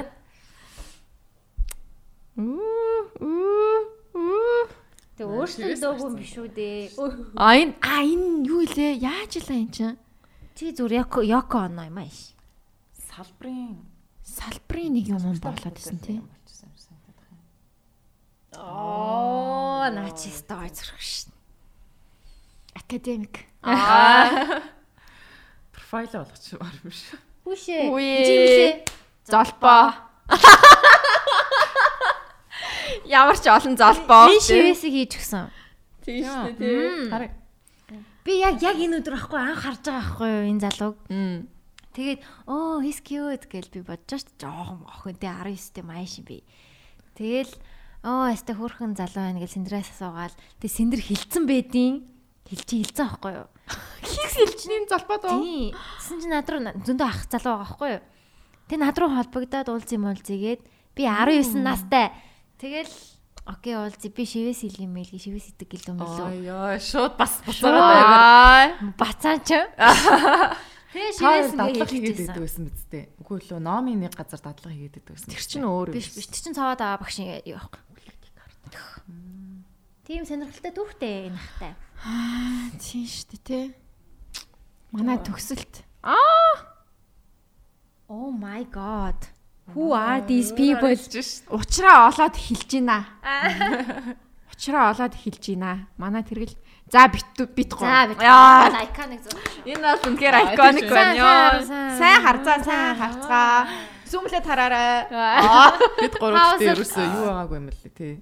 Тэг 5.13 5.29
өөртөө 5.29 5.77
дөөгүй 5.77 6.09
юм 6.09 6.15
биш 6.17 6.33
үү 6.41 6.49
дээ. 6.57 6.97
А 7.37 7.53
энэ 7.53 7.77
а 7.85 8.01
энэ 8.01 8.49
юу 8.49 8.65
илээ? 8.65 8.97
Яаж 8.97 9.37
илаа 9.37 9.57
энэ 9.61 9.73
чинь? 9.73 9.97
Чи 10.57 10.73
зүр 10.73 10.89
Йоко 10.89 11.21
Йоко 11.21 11.69
оно 11.69 11.85
юм 11.85 12.01
ааш. 12.01 12.33
Салбарын 12.97 13.77
Салбарын 14.25 14.97
нэг 14.97 15.05
юм 15.13 15.21
болоод 15.37 15.77
исэн 15.77 16.01
тий. 16.01 16.17
Оо, 18.57 19.85
наач 19.93 20.25
стой 20.33 20.69
зурх 20.73 20.97
шин. 20.97 21.29
Академик. 22.73 23.52
Профайл 25.71 26.11
болгочих 26.11 26.59
юм 26.59 26.67
биш. 26.83 27.01
Хүүшээ. 27.43 27.91
Үе. 27.91 28.83
Золбоо. 29.27 29.93
Ямар 33.07 33.37
ч 33.39 33.47
олон 33.47 33.75
золбоо. 33.79 34.27
Би 34.27 34.39
шивэсийг 34.39 34.93
хийж 34.93 35.11
гисэн. 35.19 35.47
Тийм 36.03 36.23
шүү 36.27 36.55
дээ. 36.59 37.07
Хараа. 37.11 37.31
Би 38.23 38.39
яг 38.39 38.59
яг 38.63 38.79
энэ 38.79 39.03
өдөр 39.03 39.15
ахгүй 39.19 39.39
анх 39.39 39.63
харж 39.63 39.83
байгаа 39.83 39.99
байхгүй 39.99 40.29
юу 40.31 40.47
энэ 40.51 40.63
залууг. 40.63 40.97
Тэгээд 41.93 42.21
оо 42.47 42.81
he's 42.81 42.99
cute 43.03 43.45
гэж 43.51 43.69
би 43.69 43.83
бодож 43.83 44.23
шít 44.23 44.33
жоохон 44.39 44.87
охинтэй 44.87 45.29
19-тэй 45.29 45.83
маш 45.83 46.17
юм 46.19 46.25
би. 46.25 46.41
Тэгэл 47.19 47.53
оо 48.07 48.31
яста 48.31 48.55
хөөрхөн 48.55 48.95
залуу 48.95 49.27
байна 49.27 49.43
гэж 49.43 49.59
сэндрээс 49.59 49.93
асуугаал. 49.93 50.33
Тэг 50.57 50.71
сэндэр 50.71 51.01
хилцэн 51.03 51.43
байдیں۔ 51.45 52.12
Хилчи 52.53 52.85
хилцэн 52.85 53.09
байхгүй 53.09 53.33
юу? 53.33 53.47
Хикс 54.05 54.35
хэлчний 54.37 54.85
золбоо 54.85 55.17
доо. 55.17 55.41
Тий. 55.41 55.73
Тэсэн 55.73 56.21
чи 56.21 56.29
над 56.29 56.45
руу 56.45 56.61
зөндөө 56.61 57.07
ах 57.09 57.25
залуу 57.25 57.57
байгаа 57.57 57.65
байхгүй 57.65 57.89
юу? 57.97 58.03
Тэг 58.69 58.77
над 58.77 58.97
руу 59.01 59.09
холбогдоод 59.09 59.67
уулзъя 59.73 59.97
муулзъягээд 59.97 60.61
би 60.93 61.03
19 61.09 61.65
настай. 61.65 62.13
Тэгэл 62.61 62.93
окей 63.49 63.73
уулзъя 63.73 64.13
би 64.13 64.21
шивээс 64.21 64.61
хэлгэн 64.69 64.93
мэлги 64.93 65.17
шивээс 65.17 65.57
идэг 65.57 65.73
гэлөө 65.73 65.97
мөлөө. 65.97 66.29
Ой 66.45 66.77
шууд 66.77 67.17
бас 67.17 67.41
буцаад 67.41 67.73
аваа. 67.73 68.69
Аа. 68.69 68.93
Бацаа 69.01 69.41
ч. 69.41 69.57
Тэгээ 70.93 71.11
шивээс 71.17 71.57
дадлага 71.57 71.89
ингээ 71.89 72.13
хийгээд 72.21 72.37
байсан 72.37 72.69
биз 72.69 72.85
дээ. 72.93 73.17
Үгүй 73.17 73.49
лөө 73.49 73.57
номын 73.65 73.97
нэг 73.97 74.13
газар 74.13 74.37
дадлага 74.37 74.77
хийгээд 74.77 75.01
байдаг 75.01 75.13
байсан. 75.17 75.33
Тэр 75.33 75.41
чинь 75.41 75.65
өөр 75.65 75.89
Биш 75.89 76.13
биш 76.13 76.29
тэр 76.29 76.41
чин 76.45 76.53
цаваад 76.53 76.85
аваа 76.85 77.01
багш 77.01 77.17
байхгүй. 77.17 77.81
Тийм 80.03 80.27
сонирхолтой 80.27 80.73
түүхтэй 80.75 81.31
энэ 81.31 81.39
хахтай. 82.03 82.79
Тийм 82.79 83.05
шүү 83.07 83.25
дээ 83.31 83.41
тий. 83.47 83.65
Манай 84.91 85.17
төгсөлт. 85.23 85.83
Oh 88.09 88.29
my 88.31 88.63
god. 88.69 89.15
Who 89.73 89.93
are 89.95 90.21
these 90.21 90.51
people? 90.51 90.91
Учраа 91.49 92.11
олоод 92.11 92.35
хэлж 92.35 92.67
гинэ. 92.67 92.99
Учраа 94.53 94.91
олоод 94.91 95.15
хэлж 95.15 95.39
гинэ. 95.39 95.87
Манай 95.97 96.21
тэргэл 96.27 96.53
за 96.91 97.07
бит 97.07 97.25
бит 97.55 97.71
гоо. 97.73 97.87
За 97.87 98.13
Яа. 98.19 98.83
iconic 98.83 99.23
зураг. 99.23 99.47
Энэ 99.65 99.81
бол 99.81 100.03
үнэхээр 100.11 100.35
iconic 100.51 100.87
байна 100.91 101.15
ёо. 101.15 101.63
сайн, 101.97 102.19
харцаа, 102.21 102.57
сайн 102.61 102.95
харцгаа. 102.99 103.67
Зүүмлээд 104.11 104.45
хараарай. 104.45 105.09
Бид 106.03 106.13
гуравчтай 106.19 106.75
ерөөсөө 106.75 107.05
юу 107.17 107.25
байгаагүй 107.31 107.57
юм 107.57 107.67
л 107.71 107.81
тий. 107.97 108.13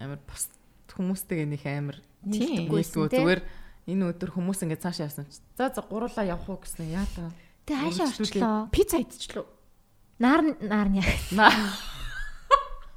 Амар 0.00 0.22
бус 0.24 0.48
хүмүүстэйгээ 0.96 1.48
нэг 1.50 1.62
амар 1.66 1.98
Тийм. 2.26 2.66
Гүйсгөө 2.70 3.06
зүгээр 3.14 3.40
энэ 3.86 4.02
өдөр 4.10 4.30
хүмүүс 4.34 4.66
ингэ 4.66 4.82
цаашаа 4.82 5.06
явсан 5.06 5.26
чи. 5.30 5.38
За 5.54 5.70
за 5.70 5.82
гурлаа 5.86 6.26
явах 6.26 6.48
уу 6.50 6.58
гэсэн 6.58 6.90
яа 6.90 7.06
та. 7.14 7.30
Тэ 7.66 7.78
хаашаа 7.78 8.10
орчлоо. 8.10 8.66
Пицца 8.74 8.98
идчихлөө. 8.98 9.46
Нар 10.18 10.42
нарны. 10.42 11.02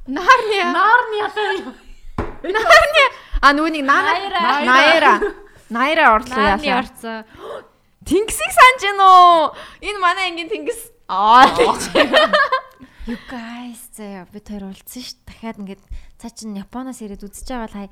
Нарния. 0.09 0.73
Нарны 0.73 1.19
А 3.39 3.53
нөгөө 3.55 3.71
нэг 3.71 3.83
наа. 3.85 4.03
Наяра. 4.65 5.13
Наяра 5.69 6.03
орлоо 6.17 6.35
Нарны 6.35 6.65
яалаа. 6.65 6.83
орцоо. 6.83 7.17
Тэнгисийг 8.03 8.51
санаж 8.51 8.81
гин 8.81 8.99
үү? 8.99 9.53
Энэ 9.85 9.99
манай 10.01 10.25
ангийн 10.33 10.49
тэнгис. 10.49 10.91
Аа. 11.07 11.45
You 13.09 13.17
guys 13.25 13.89
заяа 13.97 14.27
бид 14.29 14.45
хоёр 14.45 14.69
уулзсан 14.69 15.01
ш. 15.01 15.17
Дахиад 15.25 15.57
ингээд 15.57 15.81
цаа 16.19 16.31
чин 16.35 16.51
Японоос 16.59 16.99
ирээд 16.99 17.23
үзэж 17.23 17.47
байгаа 17.47 17.67
л 17.71 17.77
хай. 17.79 17.87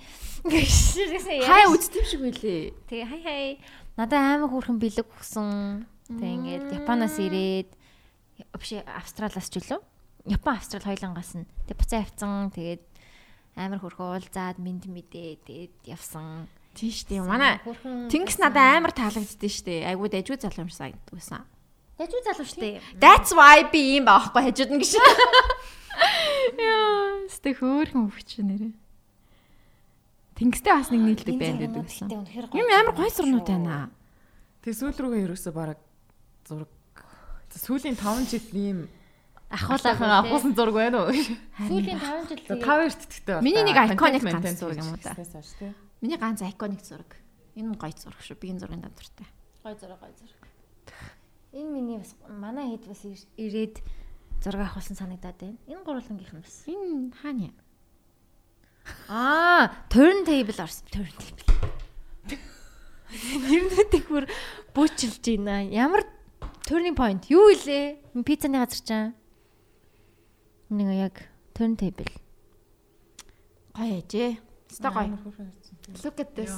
Хай 1.48 1.64
үзтив 1.72 2.04
шиг 2.04 2.22
байлээ. 2.28 2.76
Тэгээ 2.92 3.08
хай 3.08 3.22
хай. 3.24 3.46
Надад 3.96 4.20
амар 4.20 4.52
хөөрхөн 4.52 4.84
бэлэг 4.84 5.08
өгсөн. 5.08 5.88
Тэгээ 6.12 6.36
ингээд 6.36 6.68
Японоос 6.84 7.16
ирээд 7.24 7.72
биш 8.60 8.72
Австралиас 8.84 9.48
ч 9.48 9.64
үлээ. 9.64 9.80
Япон 10.28 10.60
Австрал 10.60 10.84
хоёулангаас 10.84 11.40
нь. 11.40 11.48
Тэгээ 11.72 11.80
буцаа 11.80 12.04
авцсан. 12.04 12.52
Тэгээд 12.52 12.84
амар 13.56 13.80
хөөрхөн 13.80 14.20
уулзаад 14.20 14.60
мэд 14.60 14.92
мэдээ 14.92 15.48
тэгээд 15.48 15.76
явсан. 15.88 16.52
Тийм 16.76 16.92
шүү 16.92 17.08
дээ. 17.10 17.24
Манай 17.24 17.64
тэнгис 18.12 18.44
надад 18.44 18.84
амар 18.84 18.92
таалагддээ 18.92 19.52
шүү 19.56 19.66
дээ. 19.72 19.88
Айгуу 19.88 20.12
дайжгүй 20.12 20.36
залуу 20.36 20.68
юм 20.68 20.70
шиг 20.70 20.84
санагдсан. 20.84 21.48
Яжуу 21.98 22.22
залуу 22.22 22.46
штэ. 22.46 22.78
That's 23.02 23.34
why 23.34 23.66
би 23.72 23.98
юм 23.98 24.06
баахгүй 24.06 24.52
хажууд 24.52 24.70
нь 24.76 24.82
гэж. 24.84 25.00
Яа, 26.58 27.28
сте 27.30 27.54
хөөрхөн 27.58 28.08
өвч 28.10 28.40
нэрээ. 28.42 28.74
Тэнгистэй 30.38 30.74
бас 30.74 30.90
нэг 30.94 31.02
нийлдэг 31.02 31.36
байна 31.38 31.58
гэдэг 31.66 31.84
гэсэн. 31.90 32.08
Юм 32.54 32.68
амар 32.70 32.94
гой 32.94 33.10
сурнууд 33.10 33.48
байна. 33.50 33.90
Тэг 34.62 34.74
сүүл 34.78 34.94
рүүгээ 34.94 35.26
ерөөсөө 35.26 35.54
бараг 35.54 35.80
зураг 36.46 36.70
сүүлийн 37.58 37.98
5 37.98 38.30
жил 38.30 38.48
ийм 38.54 38.80
Ахуулаа 39.50 40.22
авахсан 40.22 40.54
зураг 40.54 40.76
байна 40.78 41.08
уу? 41.08 41.16
Сүүлийн 41.66 41.98
5 41.98 42.30
жил 42.30 42.42
За 42.46 42.54
тэгээд 42.54 42.68
5 42.68 42.86
эртдэгтэй. 42.86 43.42
Миний 43.42 43.64
нэг 43.66 43.78
iconic 43.98 44.22
Content 44.22 44.44
ганц 44.46 44.60
зураг 44.62 44.78
юм 44.78 44.90
уу 44.94 45.00
та? 45.02 45.16
Миний 46.04 46.20
ганц 46.22 46.40
iconic 46.46 46.82
зураг. 46.86 47.12
Энэ 47.58 47.74
гоё 47.80 47.96
зураг 47.98 48.22
шүү. 48.22 48.38
Би 48.38 48.52
энэ 48.54 48.62
зургийн 48.62 48.84
дадвартай. 48.86 49.26
гой 49.66 49.74
зураг 49.82 50.00
гой 50.04 50.14
зураг. 50.20 50.44
Энэ 51.56 51.72
миний 51.74 51.98
бас 51.98 52.14
манай 52.30 52.76
хэд 52.78 52.86
бас 52.86 53.02
ир- 53.08 53.30
ирээд 53.42 53.82
зураг 54.44 54.62
авахулсан 54.62 54.96
санагдаад 54.98 55.38
байна. 55.38 55.58
Энэ 55.68 55.84
гурвангийнх 55.84 56.34
нь 56.34 56.42
бас. 56.42 56.64
Энэ 56.68 57.12
хаана 57.22 57.44
юм? 57.50 57.56
Аа, 59.10 59.72
turntable 59.90 60.62
орсон. 60.62 60.88
Turntable. 60.92 61.46
Нэрнүүдийг 63.08 64.06
бүр 64.12 64.28
бүүчилж 64.76 65.24
байна. 65.24 65.64
Ямар 65.68 66.04
turning 66.68 66.96
point? 66.96 67.28
Юу 67.32 67.50
илээ? 67.56 67.98
Пиццаны 68.24 68.60
газар 68.60 68.82
чаа. 68.84 69.06
Нэг 70.70 70.88
яг 70.96 71.16
turntable. 71.56 72.12
Гоё 73.74 74.04
ээжээ. 74.04 74.38
Өстой 74.70 74.92
гоё. 74.92 75.18
Look 76.04 76.20
at 76.20 76.36
this. 76.36 76.52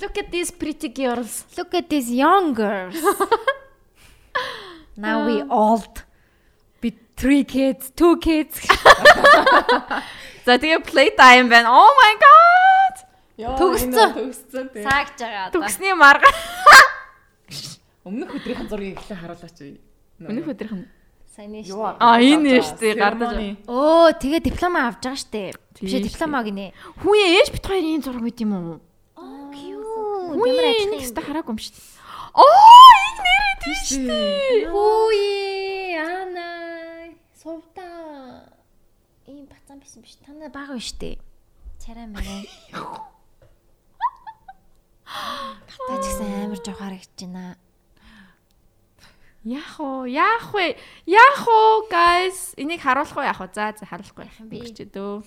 Look 0.00 0.16
at 0.16 0.30
these 0.30 0.54
pretty 0.54 0.88
girls. 0.88 1.44
Look 1.58 1.74
at 1.74 1.90
these 1.90 2.10
young 2.10 2.54
girls. 2.54 2.94
Now 4.96 5.26
we 5.26 5.42
old. 5.42 6.05
We 6.82 6.92
three 7.16 7.44
kids, 7.44 7.90
two 7.96 8.16
kids. 8.18 8.60
За 10.46 10.58
тэгээ 10.58 10.84
play 10.86 11.08
time 11.16 11.48
байна. 11.50 11.70
Oh 11.72 11.90
my 12.00 12.12
god. 12.22 12.94
Төгсцөн. 13.36 14.10
Төгсцөн 14.14 14.66
тий. 14.72 14.84
Саагж 14.86 15.18
байгаа 15.18 15.42
одоо. 15.48 15.60
Төгсний 15.60 15.94
марга. 15.94 16.30
Өмнөх 18.06 18.30
өдрийн 18.38 18.68
зургийг 18.70 19.02
эхлээ 19.02 19.18
харуулаач. 19.18 19.58
Өнөх 20.22 20.46
өдрийнх 20.54 20.76
нь. 20.78 20.86
Сайн 21.36 21.52
Юу 21.60 21.84
шүү. 21.84 22.00
А, 22.00 22.16
энэ 22.16 22.64
шүү 22.64 22.80
дээ, 22.80 22.94
гардаж. 22.96 23.36
Оо, 23.68 24.08
тэгээ 24.16 24.40
диплома 24.40 24.88
авч 24.88 25.04
байгаа 25.04 25.20
штэ. 25.20 25.52
Тийм 25.76 25.84
Биш 25.84 25.92
шүү 25.92 26.06
диплома 26.08 26.40
гинэ. 26.46 26.72
Хүн 27.02 27.12
ээж 27.12 27.52
бит 27.52 27.66
хоёр 27.66 27.84
ийм 27.84 28.00
зураг 28.00 28.24
байт 28.24 28.40
юм 28.40 28.56
уу? 28.56 28.80
Оо, 29.20 29.52
cute. 29.52 29.84
Хүн 30.32 30.48
ажлын 30.48 30.96
хэвээр 30.96 31.26
хараагүй 31.28 31.52
юм 31.52 31.60
шүү 31.60 31.76
дээ. 31.76 31.92
Оо, 32.40 32.46
энэ 33.04 33.20
нэрээ 33.20 33.54
тийм 33.60 33.76
шүү 33.84 34.00
дээ. 34.08 34.72
Хөөе, 34.72 35.45
Байсан 39.86 40.02
биш. 40.02 40.18
Та 40.18 40.34
нар 40.34 40.50
бага 40.50 40.74
биш 40.74 40.90
штэ. 40.90 41.14
Царай 41.78 42.10
мэрэ. 42.10 42.42
Батаа 45.06 46.02
ч 46.02 46.06
гэсэн 46.10 46.26
амар 46.42 46.58
харагч 46.58 47.06
байна. 47.22 47.54
Яах 49.46 49.78
вэ? 49.78 50.10
Яах 50.10 50.50
вэ? 50.50 50.74
Яах 51.06 51.46
вэ, 51.46 51.86
guys? 51.86 52.58
Энийг 52.58 52.82
харуулах 52.82 53.14
уу 53.14 53.30
яах 53.30 53.38
вэ? 53.38 53.54
За, 53.54 53.70
за 53.78 53.86
харуулахгүй. 53.86 54.26
Юм 54.26 54.50
бэ? 54.50 54.58
Бүгч 54.58 54.90
дөө. 54.90 55.22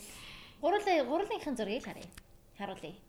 Гурлаа, 0.60 1.08
гурлынхын 1.08 1.56
зургийг 1.56 1.88
харъя. 1.88 2.12
Харуулъя. 2.60 3.00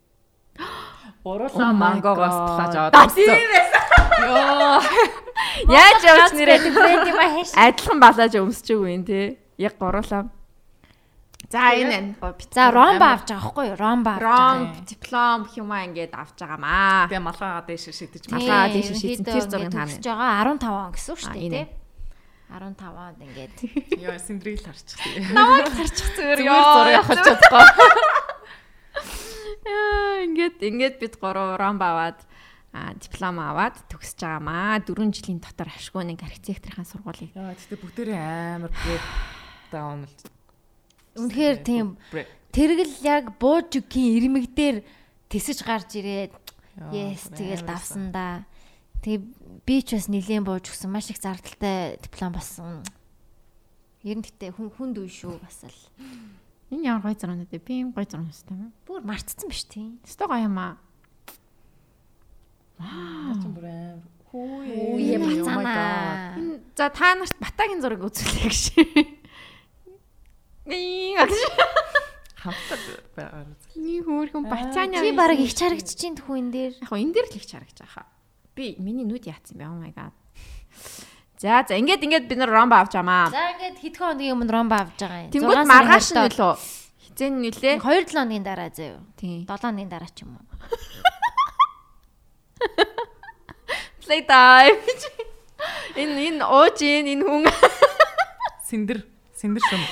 Гуруулаа 1.27 1.51
Oh 1.51 1.75
мангогоос 1.75 2.39
талааж 2.47 2.75
аваад. 2.79 2.95
А, 2.95 3.11
тийм 3.11 3.27
байсан. 3.27 3.83
Йоо. 4.23 4.79
Яаж 5.67 6.03
явж 6.07 6.31
нэрээ 6.31 6.63
адилхан 7.59 7.99
балааж 7.99 8.39
өмсчихгүй 8.39 8.95
юм 8.95 9.03
те. 9.03 9.43
Яг 9.59 9.75
гуруулаа. 9.83 10.31
За 11.51 11.75
энэ 11.75 11.99
энэ 11.99 12.15
За 12.55 12.71
ромба 12.71 13.19
авч 13.19 13.27
байгаа 13.27 13.43
байхгүй 13.43 13.75
юу? 13.75 13.75
Ромба 13.75 14.15
авч 14.15 14.23
байгаа. 14.23 14.23
ром 14.23 14.87
диплом 14.87 15.51
хюма 15.51 15.83
ингээд 15.91 16.15
авч 16.15 16.39
байгаамаа. 16.39 17.11
Тэгээ 17.11 17.27
малгайгаа 17.27 17.67
дээш 17.67 17.91
шидэж 17.91 18.31
Малгай 18.31 18.71
дээш 18.71 18.95
шийдсэн 18.95 19.27
ерөнхийдөө 19.27 19.35
тэр 19.35 19.51
зургийг 19.51 19.75
төгсөж 19.75 20.07
байгаа 20.07 20.47
15 20.47 20.71
он 20.71 20.95
гэсэн 20.95 21.11
үг 21.11 21.19
шүү 21.19 21.35
дээ 21.35 21.51
энэ. 21.51 21.59
тий. 21.59 21.67
15 22.55 22.87
онд 22.87 23.19
ингээд 23.27 23.55
Яа, 24.07 24.15
синдрийг 24.23 24.63
харчих. 24.63 25.03
Намайг 25.35 25.75
харчих 25.75 26.09
зүгээр 26.15 26.39
Зүгээр 26.39 26.67
зураг 26.71 26.95
авах 27.03 27.19
чадахгүй. 27.19 27.67
Яа, 29.71 30.27
Ингээд 30.27 30.59
ингээд 30.63 30.95
бид 31.03 31.15
гурав 31.19 31.59
ром 31.59 31.79
аваад 31.83 32.19
а 32.71 32.95
диплом 32.95 33.43
аваад 33.43 33.75
төгсөж 33.91 34.23
байгаамаа. 34.23 34.79
4 34.87 35.11
жилийн 35.15 35.43
дотор 35.43 35.67
ашгүй 35.67 36.07
нэг 36.07 36.23
архитекторийн 36.23 36.87
сургуулийг. 36.87 37.35
Яа, 37.35 37.59
тэгтээ 37.59 37.79
бүгдээрээ 37.83 38.23
амар 38.55 38.71
break 38.71 39.03
down 39.75 40.07
л. 40.07 40.15
Үнэхээр 41.19 41.57
тийм 41.65 41.97
тэргэл 42.53 42.95
яг 43.07 43.25
буужгийн 43.39 44.17
ирмэг 44.19 44.47
дээр 44.55 44.77
тэсэж 45.31 45.63
гарч 45.67 45.97
ирээд 45.99 46.33
Yes 46.95 47.29
тэгэл 47.35 47.67
давсан 47.67 48.09
да. 48.15 48.47
Тэгээ 49.05 49.21
би 49.67 49.77
ч 49.85 49.97
бас 49.99 50.09
нилийн 50.09 50.45
бууж 50.47 50.71
өгсөн 50.71 50.89
маш 50.93 51.11
их 51.13 51.21
зардалтай 51.21 51.99
диплом 52.01 52.33
болсон. 52.33 52.81
Ер 54.03 54.17
нь 54.17 54.25
гэтээ 54.25 54.57
хүн 54.57 54.71
хүнд 54.73 54.97
үе 55.03 55.11
шүү 55.13 55.37
бас 55.45 55.61
л. 55.67 55.77
Энэ 56.73 56.89
ямар 56.89 57.05
гоё 57.05 57.17
зураг 57.19 57.37
нэ 57.37 57.59
би 57.61 57.85
юм 57.85 57.93
гоё 57.93 58.07
зураг 58.09 58.33
өстэй 58.33 58.57
юм. 58.57 58.73
Бүр 58.89 59.05
мартцсан 59.05 59.49
биш 59.51 59.67
тий. 59.69 59.93
Өстой 60.07 60.25
гоё 60.31 60.47
юм 60.49 60.57
аа. 60.57 60.79
Начин 62.81 63.53
бүр 63.53 63.67
амар. 63.69 64.01
Үе 64.33 65.19
Oh 65.19 65.27
бацаана. 65.27 66.39
Энэ- 66.39 66.61
За 66.79 66.89
та 66.89 67.15
нарт 67.19 67.37
батагийн 67.43 67.83
зураг 67.83 68.01
үзүүлээ 68.09 68.47
гэж. 68.49 68.65
Хамтад 72.41 72.81
байгаа. 73.17 73.45
Ний 73.77 74.01
хөөрхөн 74.01 74.45
бацааны. 74.49 74.97
Чи 74.97 75.13
бараг 75.13 75.39
их 75.39 75.53
чарагдчих 75.53 76.01
чинь 76.01 76.17
түүн 76.17 76.49
дээр. 76.49 76.73
Яг 76.81 76.93
энэ 76.93 77.13
дээр 77.13 77.29
л 77.29 77.37
их 77.37 77.45
харагч 77.45 77.77
байгаа. 77.85 78.09
Би 78.57 78.77
миний 78.81 79.05
нүд 79.05 79.29
яатсан 79.29 79.61
бэ? 79.61 79.69
Oh 79.69 79.77
my 79.77 79.93
god. 79.93 80.17
За 81.41 81.65
за 81.69 81.77
ингээд 81.77 82.05
ингээд 82.05 82.29
бид 82.29 82.39
нар 82.41 82.53
ромба 82.53 82.81
авч 82.81 82.97
амаа. 82.97 83.29
За 83.29 83.53
ингээд 83.57 83.77
хэдхэн 83.81 84.17
хоногийн 84.17 84.35
өмнө 84.37 84.53
ромба 84.53 84.77
авч 84.89 85.01
байгаа 85.05 85.25
юм. 85.29 85.33
Тэнгүүд 85.33 85.69
маргааш 85.69 86.09
нь 86.13 86.21
лөө. 86.37 86.55
Хизэн 87.01 87.33
нэлээ. 87.45 87.77
2 87.81 87.81
7 87.81 88.13
хоногийн 88.13 88.45
дараа 88.45 88.69
заяа. 88.73 89.01
Тийм. 89.21 89.45
7 89.45 89.61
хоногийн 89.61 89.89
дараа 89.93 90.09
ч 90.13 90.25
юм 90.25 90.37
уу. 90.37 90.45
Play 94.05 94.25
time. 94.25 94.81
Энэ 96.01 96.41
энэ 96.41 96.45
ууж 96.45 96.81
энэ 96.81 97.25
хүн. 97.25 97.45
Синдэр, 98.69 99.05
синдэр 99.41 99.63
шум. 99.69 99.81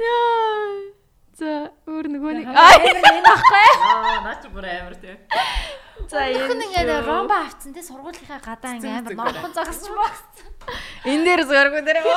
Яа. 0.00 0.94
За 1.38 1.50
өөр 1.90 2.06
нөгөө 2.14 2.32
нэг. 2.40 2.46
Энэ 2.48 3.20
баггүй. 3.26 3.68
Аа, 3.84 4.18
начин 4.28 4.50
бүр 4.54 4.64
амар 4.70 4.94
тий. 5.02 5.16
За 6.10 6.18
энэ 6.30 6.64
ингээд 6.68 6.90
ромба 7.06 7.36
авцсан 7.46 7.74
те 7.74 7.82
сургуулийнхаа 7.84 8.40
гадаа 8.44 8.78
ингээд 8.78 9.12
амар 9.12 9.14
номхон 9.18 9.52
зогсож 9.56 9.90
богс. 9.92 10.22
энэ 11.04 11.24
дээр 11.26 11.42
зургуу 11.50 11.82
дээр. 11.84 11.98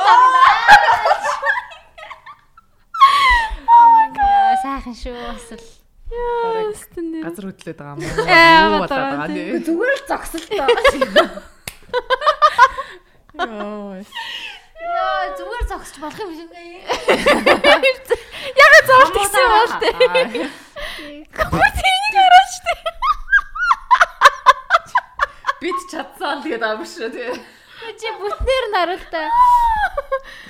Яа 4.18 4.54
сайхан 4.62 4.94
шүү 4.96 5.12
бас 5.18 5.50
л. 5.54 5.64
Газар 6.08 7.44
хөдлөд 7.52 7.76
байгаа 7.76 8.00
юм 8.00 8.28
Аа, 8.32 8.64
уу? 8.64 8.80
болоод 8.80 8.88
байгаа 8.88 9.28
тий. 9.28 9.60
Зүгээр 9.66 9.92
л 9.92 10.04
зогсолтоо. 10.08 10.68
Йоо. 13.38 14.00
Яа 14.88 15.36
зүгээр 15.36 15.64
зогсож 15.68 15.96
болох 16.00 16.20
юм 16.24 16.32
шиг. 16.38 16.50
Ягаад 18.56 18.86
зоолт 18.88 19.14
гэсэн 19.18 19.42
юм 19.44 19.52
бол 19.52 19.72
тээ. 19.82 20.48
Компьютерийг 21.36 22.14
хараач 22.16 22.52
тээ. 22.64 22.80
Бид 25.60 25.78
чадсан 25.90 26.36
тэгээд 26.42 26.64
амар 26.64 26.88
шүү 26.88 27.08
тий. 27.12 27.30
Чи 28.00 28.08
бүтнээр 28.18 28.64
наралтай. 28.72 29.28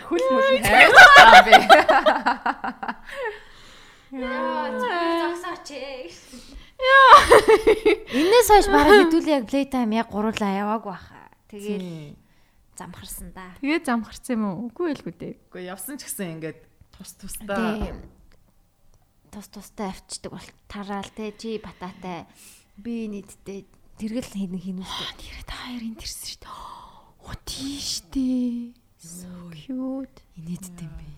Хөл 0.08 0.24
мөл 0.32 0.58
хайж 0.64 0.92
байгаа 0.94 1.42
би. 1.46 1.52
Яа 4.22 4.70
зүгээр 4.78 5.18
зогсооч 5.24 5.68
ээ. 5.76 6.08
Инээс 8.14 8.48
хойш 8.48 8.66
бараг 8.70 9.10
хэдүүлээ 9.10 9.36
яг 9.42 9.44
playtime 9.50 9.98
яг 9.98 10.08
гурлаа 10.08 10.52
яваагүй 10.62 10.92
баха. 10.94 11.28
Тэгээд 11.50 12.16
замхарсан 12.78 13.34
да. 13.34 13.52
Тэгээ 13.58 13.82
замхарсан 13.82 14.32
юм 14.38 14.44
уу? 14.46 14.70
Үгүй 14.70 14.94
байлгүй 14.94 15.14
дээ. 15.18 15.34
Гэхдээ 15.50 15.70
явсан 15.74 15.98
ч 15.98 16.06
гэсэн 16.06 16.38
ингээд 16.38 16.58
тус 16.94 17.10
тусдаа 17.18 17.58
Тийм. 17.82 17.98
Тус 19.34 19.48
тустай 19.50 19.90
авчдаг 19.90 20.30
бол 20.32 20.48
тараал 20.70 21.10
те 21.12 21.34
чи 21.34 21.58
бататай 21.58 22.30
би 22.78 23.10
нийтдээ 23.10 23.66
тэргэл 23.98 24.30
хин 24.30 24.54
хинүүстэй. 24.54 25.10
Нэрээ 25.18 25.44
та 25.44 25.56
хоёр 25.66 25.82
энэ 25.82 25.98
тэрсэн 25.98 26.26
шүү 26.30 26.40
дээ. 26.46 26.54
Оо 27.26 27.34
тийш 27.44 27.90
дээ. 28.14 28.72
So 28.98 29.30
cute. 29.54 30.22
Инээдтэй 30.38 30.86
юм 30.86 30.94
бэ. 30.96 31.10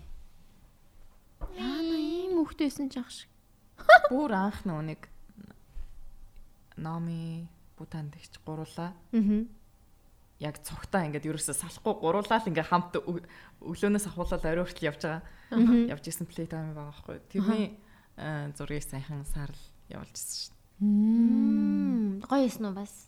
Яна 1.57 1.97
ийм 1.97 2.41
хөхтэйсэн 2.41 2.89
ч 2.89 3.01
ах 3.01 3.09
шиг. 3.09 3.29
бүр 4.09 4.33
анх 4.33 4.65
нүг 4.65 5.07
Номи 6.77 7.47
Бутанд 7.77 8.15
ихч 8.17 8.37
гуруулаа. 8.45 8.93
Аа. 9.13 9.45
Яг 10.41 10.57
цогтаа 10.65 11.05
ингээд 11.05 11.29
ерөөсө 11.29 11.53
салахгүй 11.53 12.01
гуруулаа 12.01 12.41
л 12.41 12.49
ингээд 12.49 12.69
хамт 12.73 12.97
өглөөнөөс 13.61 14.09
ахуулаад 14.09 14.41
орой 14.41 14.65
хүртэл 14.65 14.89
явж 14.89 15.01
байгаа. 15.05 15.21
Явж 15.93 16.05
исэн 16.09 16.25
плей 16.25 16.49
тайм 16.49 16.73
байгаа 16.73 16.89
байхгүй. 16.89 17.17
Тэрний 17.29 17.77
э, 18.17 18.49
зургийг 18.57 18.81
сайхан 18.81 19.21
сарл 19.29 19.61
явуулжсэн 19.93 20.33
шүү 20.33 20.49
дээ. 20.49 20.61
Мм 20.81 22.25
гоё 22.25 22.49
эсэн 22.49 22.65
үү 22.65 22.73
бас. 22.73 23.05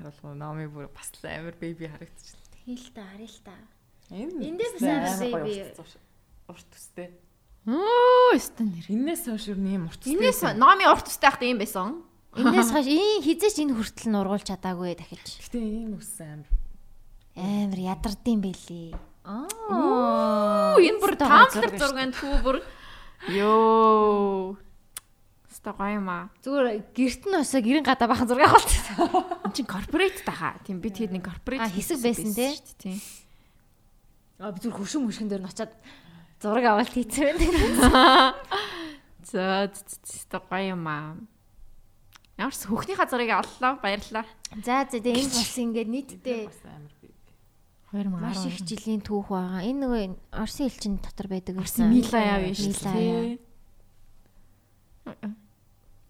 Харуулгаа 0.00 0.32
Номи 0.32 0.64
бүр 0.64 0.88
бас 0.88 1.12
л 1.12 1.28
амар 1.28 1.60
беби 1.60 1.92
харагдчихлаа. 1.92 2.48
Тэгэл 2.64 2.88
та 2.96 3.04
харъя 3.04 3.28
л 3.28 3.40
та. 3.44 3.56
Эндээс 4.16 4.72
бас 4.80 5.20
амар 5.20 5.44
baby. 5.44 5.76
урт 6.48 6.66
төстэй. 6.72 7.10
Оо, 7.66 8.38
стэн 8.38 8.70
нэр. 8.70 8.86
Энээс 8.94 9.26
хойш 9.26 9.50
юу 9.50 9.58
нэм 9.58 9.90
урт 9.90 9.98
төстэй. 9.98 10.14
Инээс 10.14 10.40
номи 10.54 10.86
урт 10.86 11.10
устай 11.10 11.34
хахад 11.34 11.50
ийм 11.50 11.58
байсан. 11.58 12.06
Эндээс 12.36 12.70
хойш 12.72 12.88
ийн 12.92 13.24
хизээч 13.24 13.56
энэ 13.64 13.72
хүртэл 13.72 14.12
нургуулж 14.12 14.44
чадаагүй 14.44 14.92
дахиж. 14.92 15.40
Гэтэ 15.40 15.56
ийм 15.56 15.96
үссэн 15.96 16.44
амар. 16.44 16.52
Амар 17.36 17.80
ядардсан 17.80 18.38
бэлээ. 18.44 18.92
Оо, 19.24 20.76
энэ 20.76 21.00
бүр 21.00 21.16
Өстой 21.16 21.24
таамаг 21.24 21.50
зураг 21.50 21.72
шүү 21.72 21.80
зурганд 21.80 22.14
хүү 22.14 22.36
бүр 22.44 22.56
ёо. 23.32 24.54
Ста 25.48 25.72
гайма. 25.72 26.28
Зүгээр 26.44 26.92
гэрт 26.92 27.22
нь 27.24 27.40
усаа 27.40 27.60
гэрэн 27.64 27.88
гадаа 27.88 28.08
бахан 28.12 28.28
зураг 28.28 28.52
авалт. 28.52 28.70
Энд 29.48 29.56
чин 29.56 29.64
корпорат 29.64 30.20
тахаа. 30.20 30.60
Тийм 30.62 30.84
би 30.84 30.92
тэгээд 30.92 31.16
нэг 31.16 31.24
корпорат 31.24 31.72
хэсэг 31.72 32.04
байсан 32.04 32.36
те? 32.36 32.52
Тийм. 32.76 33.00
А 34.38 34.52
би 34.52 34.60
зүгээр 34.60 34.76
хөшөө 34.76 35.00
мөшгөн 35.08 35.28
дээр 35.32 35.42
нь 35.42 35.48
очиад 35.48 35.72
зураг 36.38 36.64
авалт 36.68 36.92
хийцэн 36.92 37.40
байна. 37.40 38.36
За 39.24 39.72
ста 39.72 40.38
гайма. 40.44 41.16
Ямарс 42.36 42.68
хөхнийхаа 42.68 43.08
зургийг 43.08 43.32
авлаа. 43.32 43.80
Баярлалаа. 43.80 44.28
За 44.60 44.84
за 44.84 45.00
тэгээ 45.00 45.24
энэ 45.24 45.32
бас 45.32 45.56
ингээд 45.56 45.88
нийтдээ 45.88 46.40
Бас 46.52 46.60
амар 46.68 46.92
беби. 47.00 47.16
2010. 47.96 48.20
маш 48.20 48.44
их 48.44 48.60
жилийн 48.60 49.00
түүх 49.00 49.32
байгаа. 49.32 49.64
Энэ 49.64 49.80
нөгөө 49.80 50.02
Орсын 50.36 50.68
элчин 50.68 51.00
дотор 51.00 51.32
байдаг 51.32 51.56
Орсын 51.56 51.88
Мила 51.88 52.20
яав 52.20 52.44
юм 52.44 52.56
шүү 52.60 52.76
дээ. 52.76 53.40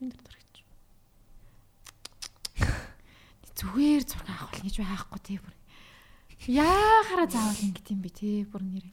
Энд 0.03 0.11
дээр 0.11 0.23
дөрөж. 0.27 0.55
Зүгээр 3.57 4.03
зураг 4.03 4.29
авах 4.35 4.53
гэж 4.59 4.75
байхгүй 4.83 5.21
тий 5.23 5.39
бүр. 5.39 5.55
Яахаараа 6.51 7.29
заавал 7.31 7.63
ингэт 7.71 7.87
юм 7.95 8.01
бэ 8.03 8.11
тий 8.11 8.43
бүр 8.51 8.67
нэр. 8.67 8.85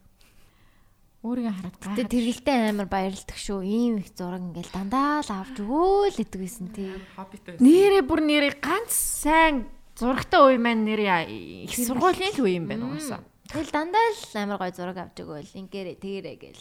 Өөрийгөө 1.23 1.55
хараад 1.55 1.75
Тэгээ 1.79 2.03
гайхаад. 2.03 2.11
тэргэлтэй 2.11 2.57
амар 2.67 2.87
баярлдаг 2.91 3.37
шүү. 3.39 3.59
Ийм 3.63 4.03
их 4.03 4.11
зураг 4.11 4.43
ингээл 4.43 4.75
дандаа 4.75 5.23
л 5.23 5.31
авч 5.31 5.55
өгөөл 5.63 6.19
гэдэг 6.19 6.39
байсан 6.43 6.67
тий. 6.75 6.91
Хоббитэй. 7.15 7.55
Нэрээ 7.63 8.03
бүр 8.03 8.19
нэрээ 8.27 8.59
ганц 8.59 8.91
сайн 8.91 9.71
зурагтай 9.95 10.43
үе 10.43 10.59
маань 10.59 10.83
нэрээ 10.83 11.31
их 11.63 11.71
сургуулийн 11.79 12.35
л 12.35 12.43
үе 12.43 12.59
юм 12.59 12.67
байна 12.67 12.91
угаасаа. 12.91 13.23
Тэгэл 13.47 13.71
дандаа 13.71 14.03
л 14.03 14.19
амар 14.35 14.59
гой 14.59 14.71
зураг 14.75 14.99
авч 14.99 15.15
өгөөл 15.23 15.47
ингээрэ 15.63 15.95
тэгэрэ 16.03 16.33
гээл. 16.43 16.59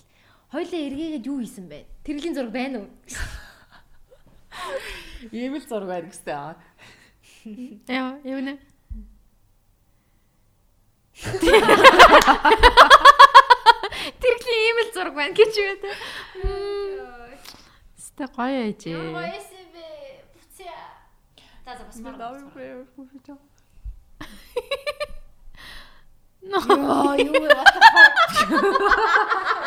Хойлоо 0.54 0.78
эргээгээд 0.78 1.26
юу 1.26 1.42
хийсэн 1.42 1.66
бэ? 1.66 1.82
Тэрлийн 2.06 2.38
зураг 2.38 2.54
байна 2.54 2.86
уу? 2.86 2.88
Ийм 5.34 5.58
л 5.58 5.66
зураг 5.66 5.90
байна 5.90 6.06
гэстэй 6.06 6.38
аа. 6.38 6.54
Яа, 7.90 8.14
яв 8.22 8.38
нэ. 8.46 8.54
Тэрхлийн 14.22 14.62
ийм 14.66 14.78
л 14.82 14.90
зураг 14.94 15.14
байна 15.18 15.34
гэж 15.34 15.52
юу 15.58 15.74
те. 15.82 15.90
Ста 17.98 18.24
гоё 18.30 18.70
ээж. 18.70 18.82
Гоёсэн 18.94 19.66
бэ? 19.74 19.86
Буцъя. 20.34 20.78
За 21.66 21.72
за 21.78 21.84
бас 21.84 21.96
мар. 21.98 22.14
Но 26.42 26.58
юу 27.16 27.32
fuck? 27.56 27.72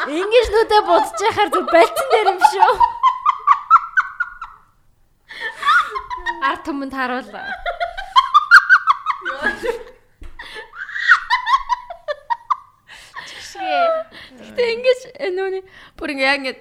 Ингиж 0.05 0.47
нүдэ 0.53 0.79
будж 0.87 1.17
яхаар 1.23 1.49
зүг 1.49 1.65
бальцсан 1.71 2.07
дээр 2.11 2.27
юм 2.31 2.39
шүү. 2.51 2.73
Арт 6.45 6.61
түмэнд 6.67 6.93
харуулаа. 6.93 7.47
Чигшгээ. 13.25 14.04
Гэтэ 14.45 14.63
ингэж 14.75 14.99
э, 15.17 15.29
нүүний 15.33 15.63
бүр 15.97 16.09
ингээ 16.13 16.29
яг 16.29 16.39
ингэ 16.39 16.53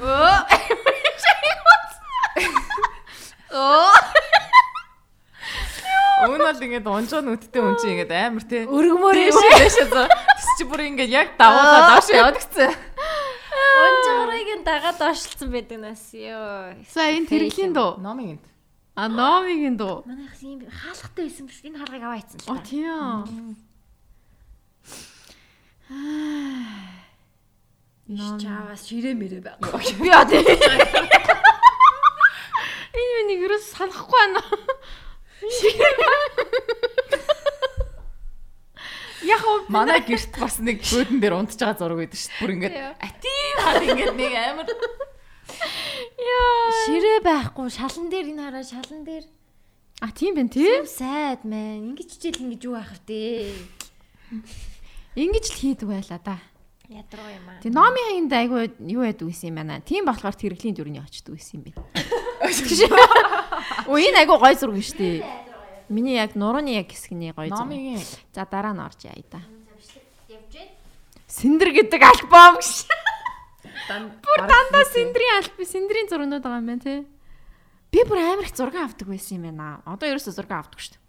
өө 0.00 0.36
Оо 3.52 3.90
Өмнө 6.22 6.44
бол 6.46 6.62
ингээд 6.62 6.86
унжаа 6.86 7.20
нүдтэй 7.20 7.60
хүн 7.60 7.76
чинь 7.82 7.92
ингээд 7.98 8.14
амар 8.14 8.44
тий. 8.46 8.62
Өргмөр 8.62 9.16
юм. 9.18 9.34
Дэшээ 9.34 9.58
дэшээ 9.58 9.86
зөө. 9.90 10.06
Тэс 10.06 10.48
чи 10.54 10.64
бүр 10.70 10.80
ингээд 10.86 11.10
яг 11.10 11.34
давуулаад 11.34 11.98
доош 11.98 12.08
яваад 12.14 12.38
гисэн. 12.38 12.70
Унжгарыг 13.82 14.50
нь 14.54 14.62
дагаад 14.62 14.96
доошлцсон 15.02 15.50
байдаг 15.50 15.78
нас 15.82 16.14
ёо. 16.14 16.78
За 16.94 17.10
энэ 17.10 17.26
тэрэглийн 17.26 17.74
дуу. 17.74 17.98
Номын 17.98 18.38
энд. 18.38 18.44
А 18.94 19.08
номигийн 19.08 19.76
дуу. 19.76 20.06
Манайх 20.06 20.38
юм 20.46 20.62
хаалгатай 20.70 21.26
байсан 21.26 21.46
биш. 21.50 21.58
Энэ 21.66 21.78
хаалгыг 21.82 22.02
аваа 22.06 22.22
ийцэн 22.22 22.38
л 22.38 22.50
О 22.52 22.54
та. 22.54 22.62
тийм. 22.70 23.56
Ном 28.10 28.38
чаваас 28.40 28.82
ширээ 28.88 29.14
мэрэ 29.14 29.38
байгаа. 29.44 29.78
Би 30.02 30.08
яа 30.10 30.24
тийм. 30.26 30.42
Энэ 32.92 33.12
миний 33.22 33.38
юус 33.46 33.70
санахгүй 33.72 34.18
байна. 34.18 34.42
Яг 39.22 39.42
уу 39.46 39.58
Манай 39.74 40.00
гэрт 40.02 40.34
бас 40.38 40.58
нэг 40.58 40.82
бөөдөн 40.82 41.18
дээр 41.22 41.34
унтж 41.38 41.56
байгаа 41.62 41.78
зураг 41.78 41.98
байдаг 42.02 42.18
шүү 42.18 42.30
дээ. 42.30 42.40
Бүр 42.42 42.52
ингээд 42.58 42.76
атив 42.98 43.54
хаад 43.62 43.82
ингээд 43.86 44.14
нэг 44.18 44.34
амар 44.34 44.68
яа. 46.18 46.50
Ширээ 46.86 47.18
байхгүй 47.22 47.68
шалан 47.70 48.06
дээр 48.10 48.26
энэ 48.34 48.42
хараа 48.42 48.64
шалан 48.66 49.02
дээр 49.06 49.24
А 50.02 50.10
тийм 50.10 50.34
байна 50.34 50.50
тий. 50.50 50.82
сайд 50.90 51.46
мэн 51.46 51.94
ингэж 51.94 52.18
хичээл 52.18 52.42
ингэж 52.50 52.62
юу 52.66 52.74
байх 52.74 52.90
вэ? 53.06 53.54
Ингиж 55.14 55.46
л 55.54 55.58
хийдэг 55.62 55.86
байлаа 55.86 56.18
да. 56.18 56.42
Ядруу 56.90 57.28
юм 57.30 57.46
аа. 57.48 57.60
Тэг 57.62 57.72
номын 57.72 58.06
хаянд 58.10 58.32
айгүй 58.32 58.62
юу 58.90 59.06
яд 59.06 59.22
үсэн 59.22 59.54
юм 59.54 59.56
байна. 59.62 59.78
Тийм 59.84 60.02
болохоор 60.08 60.34
тэрэглийн 60.34 60.74
дүрний 60.74 61.02
очдөг 61.02 61.38
үсэн 61.38 61.62
юм 61.62 61.70
байна. 61.70 61.86
Оо 63.86 63.96
энэ 63.98 64.26
айгүй 64.26 64.38
гой 64.38 64.54
зураг 64.58 64.82
шүү 64.82 64.98
дээ. 64.98 65.22
Миний 65.88 66.18
яг 66.18 66.34
нурууны 66.34 66.74
яг 66.74 66.90
хэсгний 66.90 67.30
гой 67.30 67.48
зураг. 67.48 67.70
номын 67.70 68.02
За 68.34 68.46
дараа 68.50 68.74
нь 68.74 68.82
орж 68.82 69.06
яа 69.06 69.14
да. 69.30 69.40
Явж 70.26 70.50
байна. 70.50 70.74
Синдэр 71.30 71.70
гэдэг 71.70 72.02
альбом 72.02 72.58
гэж. 72.58 72.86
бүр 74.20 74.40
Дандаа 74.42 74.84
синдрийн 74.90 75.38
альбом, 75.38 75.64
синдрийн 75.66 76.08
зургнууд 76.10 76.42
байгаа 76.42 76.60
юм 76.60 76.66
байна 76.66 76.82
тий. 76.82 77.06
Би 77.92 78.00
бүр 78.08 78.18
амар 78.18 78.48
их 78.48 78.56
зураг 78.56 78.74
авдаг 78.74 79.08
байсан 79.08 79.38
юм 79.38 79.54
байна. 79.54 79.82
Одоо 79.86 80.08
ерөөсөө 80.10 80.34
зураг 80.34 80.52
авдаг 80.52 80.80
шүү 80.80 80.96
дээ. 80.96 81.02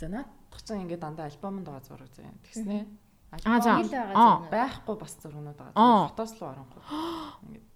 За 0.00 0.08
наадах 0.08 0.62
чинь 0.64 0.86
ингээд 0.86 1.02
дандаа 1.02 1.26
альбомонд 1.28 1.66
байгаа 1.66 1.84
зураг 1.84 2.10
заяа. 2.14 2.32
Тэгснэ. 2.46 2.86
Аа 3.30 3.60
за. 3.62 3.78
Аа. 4.14 4.42
байхгүй 4.50 4.96
бас 4.98 5.14
зургнууд 5.22 5.56
байгаа. 5.56 5.74
Аа. 5.74 6.08
Фотос 6.10 6.34
л 6.40 6.44
оронхгүй. 6.50 6.82
Ингээд 7.46 7.66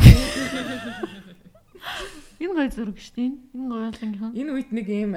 Энэ 2.40 2.54
гой 2.56 2.68
зураг 2.72 2.96
шүү 2.98 3.14
дээ. 3.16 3.30
Энэ 3.54 3.68
гой 3.68 3.80
болгоно. 3.92 4.32
энэ 4.34 4.50
үед 4.56 4.70
нэг 4.72 4.88
ийм 4.88 5.14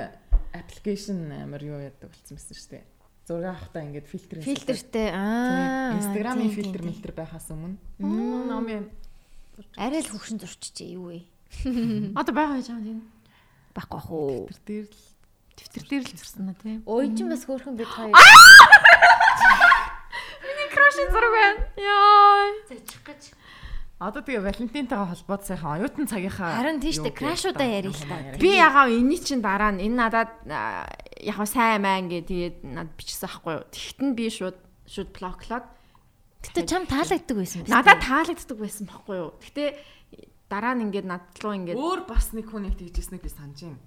аппликейшн 0.54 1.32
амар 1.48 1.64
юу 1.64 1.80
яадаг 1.82 2.12
болсон 2.12 2.36
байсан 2.38 2.54
шүү 2.54 2.70
дээ. 2.78 2.84
Зураг 3.24 3.56
авахтаа 3.56 3.82
ингээд 3.88 4.08
фильтр 4.12 4.38
Фильтртэй 4.44 5.10
аа. 5.10 5.96
Инстаграмын 5.98 6.52
тийм, 6.52 6.58
фильтр 6.60 6.82
тийм, 6.84 6.92
мэлтер 6.92 7.14
байхаас 7.16 7.48
өмнө. 7.50 7.80
Номын. 7.98 8.92
Арай 9.80 10.04
л 10.04 10.12
хөвшин 10.12 10.44
зурчжээ 10.44 11.00
юу 11.00 11.08
вэ? 11.10 11.24
Одоо 12.20 12.34
байгаа 12.36 12.60
гэж 12.60 12.68
байгаа 12.70 12.92
юм. 12.92 13.02
Баггүй 13.74 13.98
ах 13.98 14.10
уу. 14.12 14.46
фильтр 14.52 14.62
дээр 14.68 14.88
л 14.92 15.13
Твиттер 15.58 15.84
дээр 15.90 16.04
л 16.04 16.14
зурсан 16.18 16.50
аа 16.50 16.58
тий. 16.58 16.82
Ой 16.86 17.06
ч 17.14 17.20
бас 17.28 17.44
хөөрхөн 17.46 17.76
бид 17.78 17.88
хоёр 17.90 18.14
Крашин 20.74 21.08
зураг 21.14 21.32
байна. 21.32 21.62
Яа. 21.78 22.50
зочих 22.70 23.02
гэж. 23.06 23.22
Одоо 24.02 24.20
тэгээ 24.26 24.44
Валентинтайгаа 24.44 25.08
холбоод 25.16 25.44
сайхан 25.48 25.80
оюутан 25.80 26.10
цагийнхаа 26.10 26.60
Харин 26.60 26.82
тийш 26.84 27.00
дээ, 27.00 27.14
юу 27.14 27.20
крашуудаа 27.24 27.70
ярил 27.70 27.94
л 27.96 28.04
та. 28.04 28.36
Би 28.42 28.58
ягаа 28.58 28.90
энэний 28.92 29.22
чин 29.22 29.40
дараа 29.40 29.72
нь 29.72 29.80
энэ 29.86 29.96
надад 29.96 30.32
яг 31.24 31.38
сайн 31.48 31.80
маа 31.86 32.02
ингээ 32.04 32.24
тэгээд 32.28 32.58
надад 32.68 32.98
бичсэн 33.00 33.30
аахгүй 33.32 33.54
юу. 33.62 33.64
Тэгтэн 33.72 34.10
би 34.18 34.26
шууд 34.28 34.58
шууд 34.90 35.10
блоклоод 35.16 35.66
Гэтэ 36.44 36.62
чам 36.68 36.84
таалагддаг 36.84 37.38
байсан 37.40 37.64
биз. 37.64 37.72
надад 37.72 38.04
таалагддаг 38.04 38.58
байсан 38.60 38.84
байхгүй 38.92 39.16
юу. 39.24 39.32
Гэтэ 39.40 39.64
дараа 40.52 40.74
нь 40.76 40.84
ингээд 40.92 41.08
над 41.08 41.24
руу 41.40 41.54
ингээд 41.56 41.80
Өөр 41.80 42.04
бас 42.04 42.36
нэг 42.36 42.52
хүн 42.52 42.68
нэг 42.68 42.76
тэгжсэнийг 42.76 43.24
би 43.24 43.32
санаж 43.32 43.62
байна. 43.64 43.80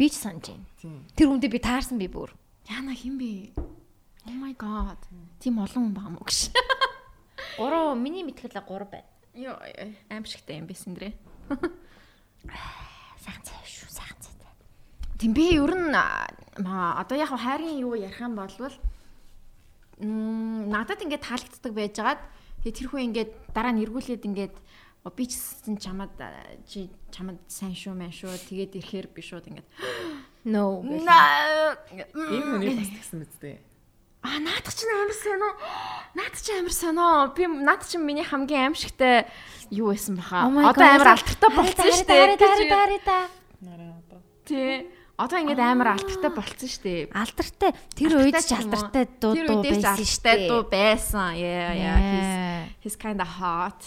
Би 0.00 0.08
ч 0.08 0.16
санаж 0.16 0.48
байна. 0.48 0.64
Тэр 1.12 1.28
хүндээ 1.28 1.52
би 1.52 1.60
таарсан 1.60 2.00
би 2.00 2.08
бүр. 2.08 2.32
яна 2.72 2.96
хин 2.96 3.20
бэ? 3.20 3.52
Oh 4.24 4.32
my 4.32 4.56
god. 4.56 4.96
Тийм 5.36 5.60
олон 5.60 5.92
хүн 5.92 5.94
байгаа 5.94 6.12
мó 6.16 6.24
гэж. 6.24 6.56
3 7.60 8.00
миний 8.00 8.24
мэтгэл 8.24 8.48
3 8.48 8.64
байна. 8.88 9.04
Йоо 9.36 9.60
аимшигтай 10.08 10.56
юм 10.56 10.64
байсан 10.64 10.96
дэрэ. 10.96 11.12
Сайхан 13.20 13.44
цай 13.44 13.60
шүү, 13.68 13.92
сайхан 13.92 14.16
цай. 14.24 14.32
Тийм 15.20 15.36
би 15.36 15.52
ер 15.52 15.68
нь 15.68 15.92
одоо 15.92 17.16
яг 17.20 17.36
хайрын 17.36 17.84
юу 17.84 17.92
ярих 17.92 18.24
юм 18.24 18.40
бол 18.40 18.48
м 20.00 20.72
надад 20.72 21.04
ингээд 21.04 21.28
таалагддаг 21.28 21.72
байжгаад 21.76 22.20
тэр 22.64 22.88
хүн 22.88 23.12
ингээд 23.12 23.52
дараа 23.52 23.76
нь 23.76 23.84
эргүүлээд 23.84 24.24
ингээд 24.24 24.56
«Оо, 24.56 24.79
би 25.08 25.24
ч 25.24 25.40
гэсэн 25.40 25.80
чамд 25.80 26.12
чи 26.68 26.90
чамд 27.08 27.40
сайн 27.48 27.72
шүү 27.72 27.96
мэн 27.96 28.12
шүү 28.12 28.36
тэгээд 28.52 28.76
ирэхээр 28.76 29.06
би 29.16 29.20
шууд 29.24 29.48
ингээд 29.48 29.68
No. 30.44 30.80
Энэ 30.88 32.44
хүний 32.48 32.72
бас 32.80 32.88
тэгсэн 32.88 33.20
мэт 33.20 33.34
дээ. 33.44 33.58
А 34.24 34.40
наадах 34.40 34.72
чинь 34.72 34.88
амар 34.88 35.12
сайн 35.16 35.40
уу? 35.40 35.52
Наадах 36.16 36.40
чинь 36.40 36.60
амар 36.60 36.72
сайн 36.76 36.96
уу? 36.96 37.28
Би 37.36 37.44
наадах 37.44 37.88
чинь 37.88 38.04
миний 38.04 38.24
хамгийн 38.24 38.72
аимшигтай 38.72 39.28
юу 39.68 39.92
байсан 39.92 40.16
баха. 40.16 40.48
Oh 40.48 40.64
Одоо 40.64 40.84
амар 40.84 41.12
алтартай 41.16 41.50
болцсон 41.52 41.92
шүү 41.92 42.08
дээ. 42.08 42.36
Тари 42.40 42.64
тари 42.68 42.98
та. 43.04 43.28
Нараа 43.60 44.00
одоо. 44.00 44.20
Тий. 44.48 44.88
Одоо 45.20 45.38
ингээд 45.44 45.60
амар 45.60 45.88
алтартай 45.96 46.30
болцсон 46.32 46.68
шүү 46.72 46.84
дээ. 46.88 47.00
Алдартай. 47.12 47.70
Тэр 47.96 48.12
үед 48.16 48.36
ч 48.40 48.44
ч 48.48 48.50
юм 48.56 48.64
уу? 48.64 48.80
алдартай 48.80 49.04
дуу 49.20 49.32
Тэр 49.36 49.44
дуу 49.44 49.60
үедээ 49.60 49.76
ч 49.76 49.84
байсан 49.84 49.92
алтартай 49.92 50.36
шүү 50.40 50.48
дуу 50.48 50.62
дээ. 50.64 50.72
байсан. 50.72 51.28
Yeah, 51.36 51.70
yeah. 51.76 51.98
He's 52.00 52.32
Yeah. 52.32 52.60
he's 52.80 52.96
kind 52.96 53.20
of 53.20 53.28
hot. 53.40 53.80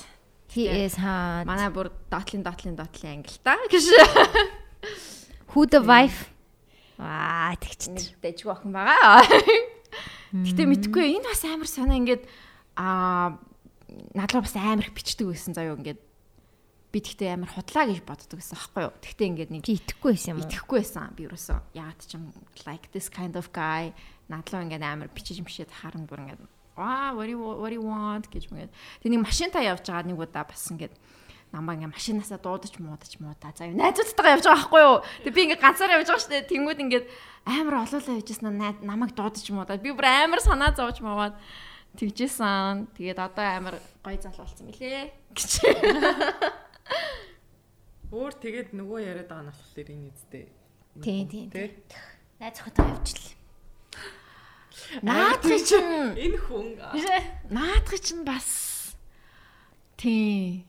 He 0.54 0.70
is 0.70 0.96
hot. 1.02 1.50
Манай 1.50 1.74
бүр 1.74 1.90
дотлын 2.14 2.46
дотлын 2.46 2.78
дотлын 2.78 3.20
англи 3.20 3.38
та 3.42 3.58
гэж 3.74 3.90
Who 5.54 5.66
the 5.66 5.82
wife? 5.82 6.30
Аа, 7.02 7.58
тэгч. 7.58 7.90
нэг 7.90 8.06
дэжгүй 8.22 8.54
охин 8.54 8.74
байгаа. 8.74 9.26
Гэтэ 10.34 10.66
мэдгүй 10.70 11.18
энэ 11.18 11.26
бас 11.26 11.42
амар 11.46 11.70
сонио 11.70 11.98
ингээд 11.98 12.24
аа 12.78 13.38
надлаа 14.14 14.42
бас 14.46 14.54
амар 14.58 14.86
их 14.86 14.94
бичдэг 14.94 15.30
байсан 15.30 15.58
заяо 15.58 15.78
ингээд 15.78 16.02
би 16.94 17.00
тэгтээ 17.02 17.34
амар 17.34 17.50
худлаа 17.50 17.90
гэж 17.90 18.06
боддог 18.06 18.38
гэсэн 18.38 18.58
аахгүй 18.58 18.82
юу. 18.86 18.94
Тэгтээ 19.02 19.30
ингээд 19.34 19.52
нэг 19.58 19.64
итгэхгүй 19.66 20.12
байсан 20.14 20.30
юм 20.34 20.38
уу? 20.38 20.46
итгэхгүй 20.46 20.78
байсан 20.86 21.10
би 21.18 21.22
ерөөсөө 21.26 21.58
яагаад 21.74 22.02
ч 22.06 22.12
юм 22.14 22.30
like 22.70 22.86
this 22.94 23.10
kind 23.10 23.34
of 23.34 23.50
guy 23.50 23.94
надлаа 24.30 24.62
ингээд 24.62 24.86
амар 24.86 25.10
бичиж 25.10 25.42
мшээд 25.42 25.74
харан 25.74 26.06
бүр 26.06 26.22
ингээд 26.30 26.46
аа 26.78 27.14
what 27.14 27.28
do 27.28 27.34
you 27.34 27.41
what 27.41 27.70
do 27.70 27.76
you 27.78 27.86
want 27.86 28.26
гэж 28.30 28.50
мгээд 28.50 28.72
тэг 29.02 29.10
нэг 29.14 29.22
машинтаа 29.22 29.62
явж 29.62 29.86
байгаа 29.86 30.10
нэг 30.10 30.18
удаа 30.18 30.45
бас 30.48 30.66
ингээд 30.72 30.94
намаа 31.54 31.78
ингээ 31.78 31.94
машинаасаа 31.94 32.41
дуудаж 32.41 32.74
муудаж 32.82 33.14
муудаа. 33.22 33.54
За 33.54 33.70
найзуудтайгаа 33.70 34.41
явж 34.41 34.45
байгаа 34.50 34.58
байхгүй 34.58 34.82
юу? 34.82 34.98
Тэг 35.22 35.34
би 35.38 35.41
ингээ 35.45 35.62
ганцаараа 35.62 36.02
явж 36.02 36.10
байгаа 36.10 36.24
шүү 36.26 36.34
дээ. 36.34 36.50
Тэнгүүд 36.50 36.82
ингээд 36.82 37.06
амар 37.45 37.76
олоолаа 37.86 38.18
явжсэн 38.18 38.58
намайг 38.82 39.14
дуудаж 39.14 39.45
муудаа. 39.54 39.78
Би 39.78 39.94
бүр 39.94 40.10
амар 40.10 40.41
санаа 40.41 40.74
зовж 40.74 40.98
маваад 41.06 41.38
тэгжсэн. 41.94 42.90
Тэгээд 42.98 43.22
одоо 43.22 43.45
амар 43.45 43.78
гой 44.02 44.18
зал 44.18 44.34
болсон 44.34 44.66
мөлий. 44.66 45.14
гэж. 45.38 45.62
Өөр 48.18 48.34
тэгээд 48.34 48.74
нөгөө 48.74 49.00
яриад 49.06 49.30
байгаа 49.30 49.45
нь 49.45 49.54
болохоор 49.54 49.90
энэ 49.94 50.10
үстэй. 50.10 50.50
Тийм, 51.06 51.30
тийм? 51.30 51.54
Найз 52.41 52.58
хотоо 52.66 52.86
явчихлаа. 52.86 53.43
Наадхи 55.02 55.58
чинь 55.66 56.18
Энэ 56.18 56.38
хүн 56.38 56.68
наадхи 57.50 57.98
чинь 58.02 58.24
бас 58.26 58.94
тий. 59.98 60.66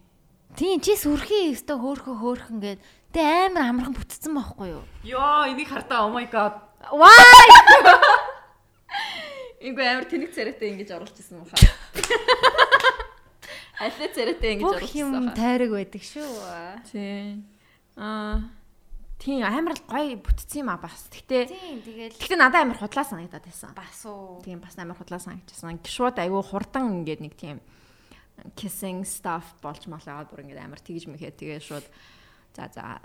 Тийм, 0.54 0.78
чи 0.78 0.94
сүрхий 0.94 1.50
өстө 1.50 1.74
хөөхө 1.82 2.14
хөөхөн 2.22 2.58
гээд 2.62 2.80
тэ 3.10 3.50
амар 3.50 3.74
амархан 3.74 3.96
бүтцсэн 3.98 4.30
байхгүй 4.30 4.68
юу? 4.70 4.84
ёо 5.02 5.50
энийг 5.50 5.66
хартаа 5.66 6.06
oh 6.06 6.14
my 6.14 6.26
god. 6.30 6.54
Why? 6.94 7.10
Ингүй 9.66 9.82
амар 9.82 10.06
тэнэг 10.06 10.30
царайтай 10.30 10.70
ингэж 10.70 10.94
оруулчихсан 10.94 11.42
юм 11.42 11.48
хаа. 11.50 11.58
Аль 13.82 13.98
царайтай 14.14 14.54
ингэж 14.54 14.78
Бүх 14.78 14.94
юм 14.94 15.34
тайраг 15.34 15.74
байдаг 15.74 16.02
шүү. 16.06 16.30
Тий. 16.86 17.42
Аа 17.98 18.46
Тийм 19.18 19.44
амар 19.46 19.78
л 19.78 19.82
гоё 19.88 20.18
бүтцсэн 20.20 20.66
юм 20.66 20.70
а 20.74 20.76
бас. 20.76 21.06
Гэтэ 21.08 21.48
Тийм 21.48 21.78
тэгэл 21.80 22.18
Гэтэ 22.18 22.36
надад 22.36 22.66
амар 22.66 22.78
худлаа 22.78 23.06
санагдаад 23.06 23.44
байсан. 23.46 23.72
бас 23.72 24.02
уу. 24.04 24.42
Тийм 24.42 24.60
бас 24.60 24.74
амар 24.76 24.98
худлаа 24.98 25.22
санагдчихсан. 25.22 25.80
Шууд 25.86 26.18
айгүй 26.18 26.42
хурдан 26.42 27.00
ингээд 27.04 27.22
нэг 27.22 27.34
тийм 27.38 27.58
kissing 28.58 29.06
stuff 29.06 29.54
болж 29.62 29.86
малаад 29.86 30.28
бүр 30.28 30.44
ингээд 30.44 30.60
амар 30.60 30.82
тэгж 30.82 31.06
мэхээ 31.08 31.38
тэгээ 31.38 31.60
шууд 31.62 31.86
за 32.52 32.66
за 32.74 32.98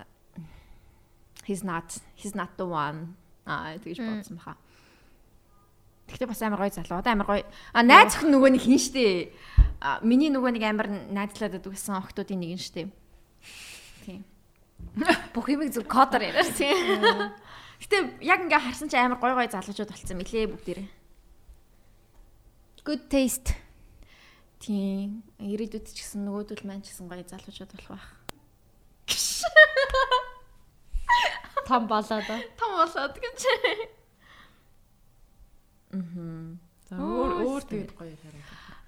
he's 1.46 1.62
not 1.64 2.02
he's 2.18 2.34
not 2.34 2.58
the 2.58 2.66
one 2.66 3.14
аа 3.46 3.78
тэгж 3.78 4.02
бодсон 4.02 4.42
баха. 4.42 4.58
Тэгтээ 6.10 6.28
бас 6.28 6.42
амар 6.42 6.60
гоё 6.66 6.74
залуу. 6.74 7.00
Одоо 7.00 7.14
амар 7.14 7.28
гоё. 7.30 7.46
А 7.72 7.86
найз 7.86 8.18
охин 8.18 8.34
нөгөө 8.34 8.50
нэг 8.58 8.64
хин 8.66 8.82
штэ. 8.82 9.30
Миний 10.02 10.34
нөгөө 10.34 10.52
нэг 10.58 10.64
амар 10.66 10.90
найзлаад 10.90 11.62
өгсөн 11.62 12.02
охтуудын 12.02 12.42
нэг 12.42 12.58
нь 12.58 12.62
штэ. 12.62 12.90
Бүх 15.34 15.50
юмыг 15.50 15.74
зөв 15.74 15.86
кодоор 15.86 16.24
яриа. 16.26 16.44
Тийм. 16.56 17.34
Гэтэ 17.80 17.98
яг 18.26 18.40
ингээ 18.44 18.60
харсан 18.60 18.90
чи 18.90 18.98
амар 18.98 19.20
гоё 19.22 19.36
гоё 19.38 19.48
залуучууд 19.48 19.94
болцсон 19.94 20.18
мөлий 20.20 20.48
бүгдээрээ. 20.50 20.88
Good 22.84 23.08
taste. 23.08 23.56
Тийм. 24.60 25.24
Ирээдүйд 25.40 25.88
ч 25.94 26.04
гэсэн 26.04 26.26
нөгөөдөл 26.28 26.68
маань 26.68 26.84
ч 26.84 26.92
гэсэн 26.92 27.08
гоё 27.08 27.24
залуучууд 27.24 27.72
болох 27.72 27.90
байх. 27.94 28.08
Том 31.70 31.88
болоод. 31.88 32.28
Том 32.58 32.72
болоод 32.76 33.16
гэж. 33.16 33.40
За 36.90 36.98
өөр 36.98 37.32
өөр 37.46 37.64
тэгээд 37.70 37.92
гоё 37.94 38.18
хараа. 38.18 38.42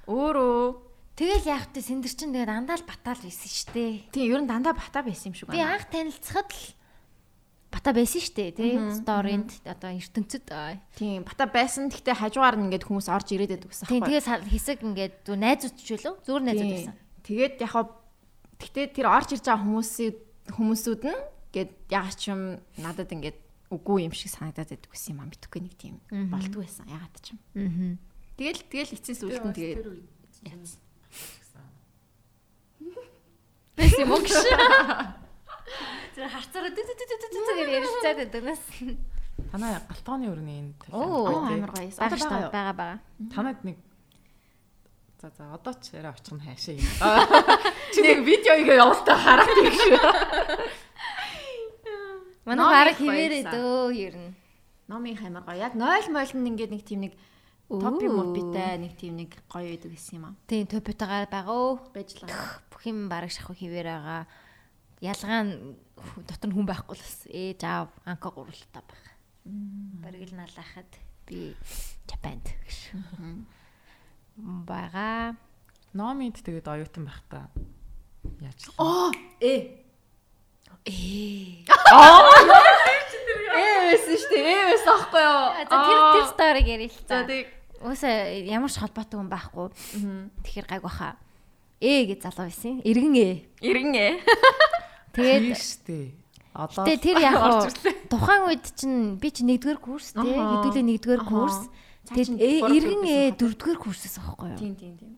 Өөрөө 0.10 0.91
Тэгэл 1.22 1.46
яах 1.54 1.70
вэ? 1.70 1.82
Синдэр 1.86 2.14
чин 2.18 2.34
тэгээд 2.34 2.50
андаа 2.50 2.82
л 2.82 2.90
батаал 2.90 3.22
байсан 3.22 3.46
шүү 3.54 3.70
дээ. 3.78 3.94
тийм 4.10 4.26
ер 4.34 4.42
нь 4.42 4.50
дандаа 4.50 4.74
бата 4.74 5.06
байсан 5.06 5.30
юм 5.30 5.36
шиг 5.38 5.54
Би 5.54 5.62
байна. 5.62 5.78
анх 5.78 5.86
танилцахад 5.94 6.50
л 6.50 6.66
бата 7.70 7.90
байсан 7.94 8.22
шүү 8.26 8.34
дээ, 8.42 8.50
тий? 8.58 8.74
Сторинд 8.98 9.50
одоо 9.70 9.92
ертөнцид. 9.94 10.50
аа. 10.50 10.82
Тийм 10.98 11.22
бата 11.22 11.46
байсан. 11.46 11.94
Гэхдээ 11.94 12.18
хажуугаар 12.18 12.58
нь 12.58 12.66
ингээд 12.74 12.90
хүмүүс 12.90 13.06
орж 13.14 13.28
ирээдээд 13.38 13.70
өгсөн 13.70 13.86
Тийм 13.86 14.02
байхгүй. 14.02 14.10
тэгээ 14.18 14.26
сал- 14.26 14.50
хэсэг 14.50 14.78
ингээд 14.82 15.14
зү 15.30 15.34
найзууд 15.38 15.76
ч 15.78 15.88
үлээ. 15.94 16.14
Зүгээр 16.26 16.44
найзууд 16.50 16.66
Тийм. 16.66 16.74
байсан. 16.82 16.96
Тэгээд 17.22 17.54
яг 17.62 17.70
хаа 17.70 17.86
гэхдээ 18.58 18.86
тэр 18.98 19.06
орж 19.14 19.30
ирж 19.38 19.46
байгаа 19.46 19.62
хүмүүсийн 19.62 20.14
хүмүүсүүд 20.58 21.02
нь 21.06 21.20
гээд 21.54 21.72
ягаад 21.94 22.18
ч 22.18 22.24
юм 22.34 22.42
надад 22.82 23.14
ингээд 23.14 23.38
үгүй 23.70 24.10
юм 24.10 24.14
шиг 24.18 24.34
санагдаад 24.34 24.74
байдаг 24.74 24.90
гэсэн 24.90 25.14
юм 25.16 25.22
а 25.22 25.30
мэдхгүй 25.30 25.60
нэг 25.70 25.74
тийм 25.78 25.96
болтгүй 26.34 26.66
байсан. 26.66 26.90
Ягаад 26.90 27.16
ч 27.22 27.38
юм. 27.38 27.40
Аа. 27.56 27.96
Тэгэл 28.42 28.62
тэгэл 28.74 28.96
эцсийн 28.98 29.18
сүлд 29.22 29.46
нь 29.48 29.54
тэгээд 29.54 29.86
Бэс 33.78 33.94
юм 34.02 34.12
уу 34.12 34.22
гэж. 34.26 34.36
Тэр 36.16 36.28
харцаараа 36.28 36.72
дүү 36.76 36.84
дүү 36.84 36.96
дүү 37.00 37.18
дүү 37.22 37.30
дүү 37.32 37.56
гэж 37.60 37.70
ярилцаад 37.78 38.18
байдаг 38.22 38.44
нас. 38.44 38.62
Танай 39.52 39.72
галтгооны 39.90 40.26
өрний 40.32 40.58
энэ 40.62 40.74
Оо, 40.92 41.48
амар 41.48 41.72
гоё. 41.72 41.90
Бага 41.98 42.16
Одоо 42.16 42.52
байгаа 42.52 42.76
байгаа. 42.76 43.00
Танад 43.34 43.64
нэг 43.64 43.78
За 45.22 45.30
за 45.38 45.54
одоо 45.54 45.74
ч 45.78 45.94
яриа 45.94 46.12
очих 46.18 46.34
нь 46.34 46.42
хаашаа 46.42 46.74
юм. 46.74 46.86
Чи 47.94 48.02
нэг 48.02 48.26
видеоиг 48.26 48.66
явуултаа 48.74 49.18
хараад 49.22 49.54
их 49.54 49.78
шүү. 49.78 50.02
Манай 52.42 52.58
Номыг 52.58 52.74
бараг 52.74 52.96
хിവэрээ 52.98 53.44
баярлаа. 53.46 53.54
дөө 53.54 53.94
ер 54.02 54.16
нь. 54.18 54.34
Номын 54.90 55.18
амар 55.22 55.44
гоё. 55.46 55.62
Яг 55.62 55.74
0 55.78 56.10
мойл 56.10 56.34
нь 56.34 56.50
ингээд 56.50 56.72
нэг 56.74 56.82
тийм 56.82 57.00
нэг 57.06 57.14
топи 57.80 58.08
мопитай 58.12 58.76
нэг 58.82 59.00
тийм 59.00 59.16
нэг 59.16 59.32
гоё 59.48 59.72
байдаг 59.72 59.92
гэсэн 59.96 60.16
юм 60.20 60.26
аа. 60.28 60.36
Тийм 60.50 60.68
топитагаар 60.68 61.32
байгаа 61.32 61.56
уу? 61.56 61.80
Байжлаа. 61.96 62.60
Бүх 62.68 62.84
юм 62.84 63.08
бараг 63.08 63.32
шахуу 63.32 63.56
хിവэр 63.56 63.88
байгаа. 63.88 64.28
Ялгаа 65.00 65.42
нь 65.48 65.80
дотор 66.28 66.50
нь 66.52 66.56
хүн 66.56 66.68
байхгүй 66.68 66.96
л 67.00 67.04
бас 67.06 67.24
ээж 67.32 67.62
аав 67.64 67.90
анка 68.04 68.30
гурвалтай 68.34 68.84
байгаа. 68.84 69.16
Бараг 70.04 70.22
л 70.28 70.36
налахад 70.36 70.92
би 71.26 71.56
гэж. 72.12 72.92
Бага. 74.68 75.36
Номид 75.94 76.40
тэгээд 76.44 76.68
оюутан 76.68 77.06
байх 77.08 77.24
та. 77.30 77.48
Яаж 78.40 78.68
л. 78.68 78.76
Оо, 78.80 79.12
э. 79.40 79.82
Ээ. 80.88 81.68
Ээ 83.52 83.78
байсан 83.92 84.16
шүү 84.18 84.32
дээ. 84.32 84.50
Ээ 84.50 84.64
байсан 84.72 84.92
аахгүй 84.96 85.22
юу? 85.22 85.44
За 85.68 85.78
тэр 85.84 86.00
тэр 86.16 86.26
сториг 86.32 86.68
ярил 86.68 86.90
л 86.90 87.04
За 87.06 87.28
та. 87.28 87.61
Уусаа 87.82 88.30
ямар 88.46 88.70
ч 88.70 88.78
холбоотой 88.82 89.18
хүн 89.18 89.30
байхгүй. 89.32 89.68
Тэгэхээр 90.46 90.68
гайг 90.70 90.84
баха. 90.86 91.16
Ээ 91.82 92.14
гэж 92.14 92.20
залуу 92.30 92.46
байсан. 92.50 92.82
Иргэн 92.86 93.16
ээ. 93.18 93.34
Иргэн 93.66 93.94
ээ. 93.98 94.14
Тэгээд 95.18 95.58
штэ. 95.58 96.14
Одоо 96.54 96.84
Тэ 96.86 97.00
тэр 97.00 97.18
яг 97.32 97.72
тухайн 98.12 98.44
үед 98.52 98.66
чинь 98.76 99.16
би 99.18 99.32
чи 99.32 99.48
нэгдүгээр 99.48 99.80
курс 99.80 100.12
тий 100.12 100.36
хэдүүлээ 100.36 100.84
нэгдүгээр 100.84 101.24
курс 101.24 101.72
тэгээд 102.12 102.44
э- 102.44 102.60
иргэн 102.68 103.02
хахад. 103.08 103.40
дөрөвдүгээр 103.40 103.80
курсээс 103.80 104.20
аахгүй 104.20 104.52
юу 104.52 104.60
Тийм 104.60 104.76
тийм 104.76 104.94
тийм. 105.00 105.16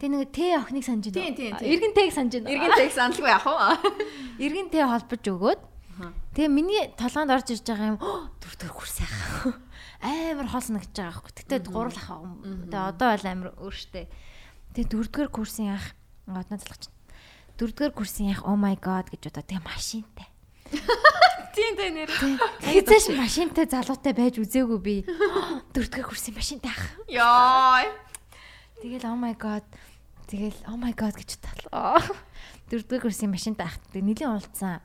тэг 0.00 0.08
нэг 0.16 0.32
тэ 0.32 0.56
охиныг 0.56 0.80
санаж 0.88 1.12
байна 1.12 1.28
Тийм, 1.28 1.34
тийм, 1.36 1.52
тийм. 1.60 1.68
иргэн 1.76 1.92
тэг 1.92 2.08
санаж 2.16 2.32
байна 2.40 2.48
Иргэн 2.56 2.72
тег 2.72 2.88
саналгүй 2.96 3.28
яах 3.28 3.44
вэ? 3.44 3.68
иргэн 4.48 4.68
тэ 4.72 4.80
холбож 4.88 5.22
өгөөд 5.28 5.60
тэгээ 6.40 6.48
миний 6.48 6.82
толгоонд 6.96 7.30
орж 7.36 7.46
ирж 7.52 7.64
байгаа 7.68 7.88
юм 7.92 7.98
«Хөө, 8.00 8.20
дөрөвдүгээр 8.40 8.72
курс 8.72 8.94
яах 9.04 9.60
амар 10.02 10.48
хол 10.50 10.64
санагдаж 10.66 10.92
байгаа 10.92 11.14
байхгүй 11.14 11.34
тэгтээ 11.38 11.60
гурал 11.70 11.96
ах 11.96 12.10
юм 12.10 12.66
тэгээ 12.68 12.90
одоо 12.90 13.08
бол 13.14 13.26
амар 13.30 13.50
өөртөө 13.62 14.04
тэгээ 14.74 14.90
дөрөвдүгээр 14.90 15.30
курсын 15.30 15.70
ах 15.78 15.94
одноо 16.26 16.58
залгах 16.58 16.82
чинь 16.82 16.96
дөрөвдүгээр 17.56 17.94
курсын 17.94 18.34
ах 18.34 18.42
oh 18.42 18.58
my 18.58 18.74
god 18.76 19.06
гэж 19.08 19.30
бодоо 19.30 19.44
тэгээ 19.46 19.64
машинтай 19.64 20.28
Тийм 21.52 21.76
тийм 21.76 21.92
нэр. 22.00 22.10
Хизээш 22.64 23.12
машинтай 23.12 23.68
залуутай 23.68 24.16
байж 24.16 24.40
үзээгүй 24.40 24.80
би. 24.80 24.94
Дөрөвдүгээр 25.76 26.08
курсын 26.08 26.32
машинтай 26.32 26.72
ах. 26.72 26.84
Яй. 27.12 27.92
Тэгэл 28.80 29.04
oh 29.12 29.18
my 29.20 29.36
god. 29.36 29.60
Тэгэл 30.32 30.56
oh 30.64 30.80
my 30.80 30.96
god 30.96 31.12
гэж 31.12 31.36
бодлоо. 31.44 32.00
Дөрөвдүгээр 32.72 33.04
курсын 33.04 33.28
машинтай 33.28 33.68
ах. 33.68 33.76
Тэг 33.92 34.00
нилийн 34.00 34.32
уулцсан. 34.32 34.80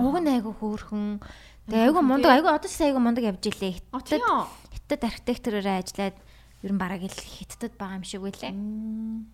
Уг 0.00 0.16
нь 0.16 0.32
айгу 0.32 0.56
хөөрхөн. 0.56 1.20
Тэг 1.68 1.84
айгу 1.84 2.00
мундаг 2.00 2.32
айгу 2.32 2.48
одоо 2.48 2.68
ч 2.68 2.80
айгу 2.80 2.96
мундаг 2.96 3.28
явж 3.28 3.44
илээ. 3.44 3.76
Үү? 3.92 4.48
Хятад 4.72 5.04
архитектороор 5.04 5.68
ажиллаад 5.68 6.16
ер 6.64 6.72
нь 6.72 6.80
бараг 6.80 7.04
л 7.04 7.12
хятадд 7.12 7.76
байгаа 7.76 8.00
юм 8.00 8.06
шиг 8.08 8.24
үлээ. 8.24 8.56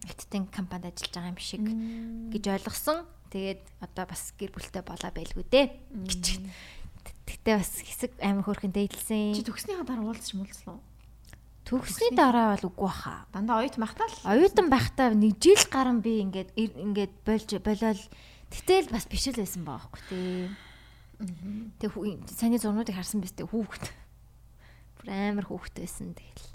Хятадын 0.03 0.45
компанид 0.51 0.99
ажиллаж 0.99 1.15
байгаа 1.15 1.31
юм 1.31 1.39
шиг 1.39 1.65
гэж 2.35 2.45
ойлгосон. 2.59 3.07
Тэгээд 3.31 3.63
одоо 3.87 4.05
бас 4.11 4.35
гэр 4.35 4.51
бүлтэй 4.51 4.83
болоо 4.83 5.11
байлгүй 5.15 5.47
дээ. 5.47 5.67
гэж. 5.95 6.25
Тэгтээ 7.25 7.55
бас 7.55 7.73
хэсэг 7.81 8.13
амар 8.19 8.45
хөөрхөн 8.45 8.75
Чи 8.75 8.79
дээдлсэн. 8.83 9.47
төгснөхийн 9.47 9.87
дараа 9.87 10.07
уулзч 10.11 10.35
муулцлаа. 10.35 10.79
Төгсний 11.65 12.13
дараа 12.13 12.59
бол 12.59 12.69
үгүй 12.69 12.93
хаа. 12.93 13.25
Дандаа 13.33 13.65
оюут 13.65 13.81
махтаа 13.81 14.05
л. 14.05 14.21
Оюутан 14.29 14.69
байхдаа 14.69 15.17
нэг 15.17 15.41
жил 15.41 15.65
гарan 15.73 16.05
би 16.05 16.21
ингээд 16.21 16.53
ингээд 16.61 17.15
болж 17.25 17.49
болол 17.65 18.03
тэтэл 18.53 18.93
бас 18.93 19.09
биш 19.09 19.33
л 19.33 19.41
байсан 19.41 19.65
баахгүй 19.65 20.03
тий. 20.13 20.53
Тэг 21.79 21.91
хүү- 21.95 22.29
саний 22.31 22.59
зурнуудыг 22.59 22.95
харсан 22.95 23.21
биз 23.21 23.33
дээ 23.33 23.47
хүүхэд. 23.49 23.85
Бүр 25.01 25.09
амар 25.13 25.45
хүүхэд 25.49 25.75
байсан 25.81 26.15
тэгэл. 26.15 26.53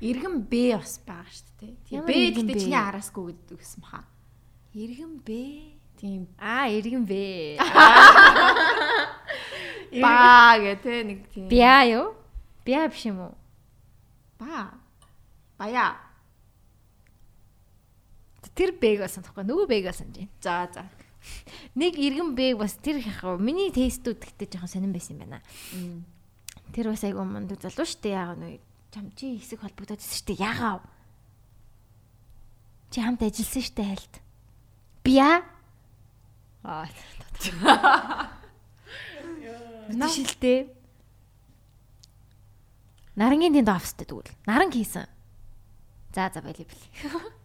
Иргэн 0.00 0.46
Б 0.46 0.76
бас 0.78 1.00
байгаа 1.02 1.26
шүү 1.26 1.50
дээ. 1.58 1.74
Б 2.06 2.10
гэдэг 2.36 2.56
чиний 2.62 2.78
араасгүй 2.78 3.34
гэдэг 3.34 3.58
гэсэн 3.58 3.80
баха. 3.82 4.04
Иргэн 4.74 5.18
бэ. 5.26 5.42
Тийм 5.98 6.28
Аа, 6.38 6.70
иргэн 6.70 7.02
бэ. 7.02 7.58
баа 10.04 10.54
гэх 10.62 10.82
те 10.82 11.02
нэг 11.02 11.26
тийм. 11.32 11.48
Бяа 11.50 11.82
юу? 11.88 12.14
Бяа 12.64 12.86
биш 12.88 13.04
юм 13.08 13.18
уу? 13.26 13.34
Баа. 14.38 14.70
Баяа. 15.58 15.96
Тэр 18.54 18.74
бэг 18.74 18.98
болсон 19.02 19.22
тоххой. 19.22 19.44
Нөгөө 19.46 19.66
бэг 19.70 19.84
болсон 19.86 20.10
чинь. 20.14 20.30
За 20.42 20.66
за. 20.74 20.82
Нэг 21.74 21.98
иргэн 21.98 22.34
бэг 22.34 22.58
бас 22.58 22.78
тэр 22.78 23.00
их 23.00 23.08
яг 23.08 23.40
миний 23.40 23.70
тестүүд 23.70 24.18
гэхдээ 24.18 24.58
жоохон 24.58 24.68
сонирн 24.68 24.94
байсан 24.94 25.18
юм 25.18 25.26
байна. 25.26 25.42
Тэр 26.74 26.92
бас 26.92 27.04
айгүй 27.04 27.24
мундаг 27.24 27.60
залуу 27.60 27.86
штэ 27.86 28.12
яагаад 28.12 28.38
нөө 28.38 28.58
чам 28.92 29.10
чи 29.16 29.38
хэсэг 29.38 29.60
холбогдоод 29.62 30.00
байсан 30.00 30.18
штэ 30.18 30.34
яагаад 30.36 30.82
чи 32.90 32.98
хамт 33.00 33.22
ажилласан 33.22 33.64
штэ 33.64 33.82
хальт. 33.84 34.14
Бия 35.04 35.42
аа 36.64 36.88
Нашилтэй 39.88 40.68
Нарангийн 43.18 43.54
тэнд 43.54 43.72
офстэй 43.72 44.06
тэгвэл. 44.06 44.30
Наран 44.46 44.70
хийсэн 44.70 45.06
За 46.14 46.30
за 46.34 46.42
байли 46.42 46.64
били 46.64 46.86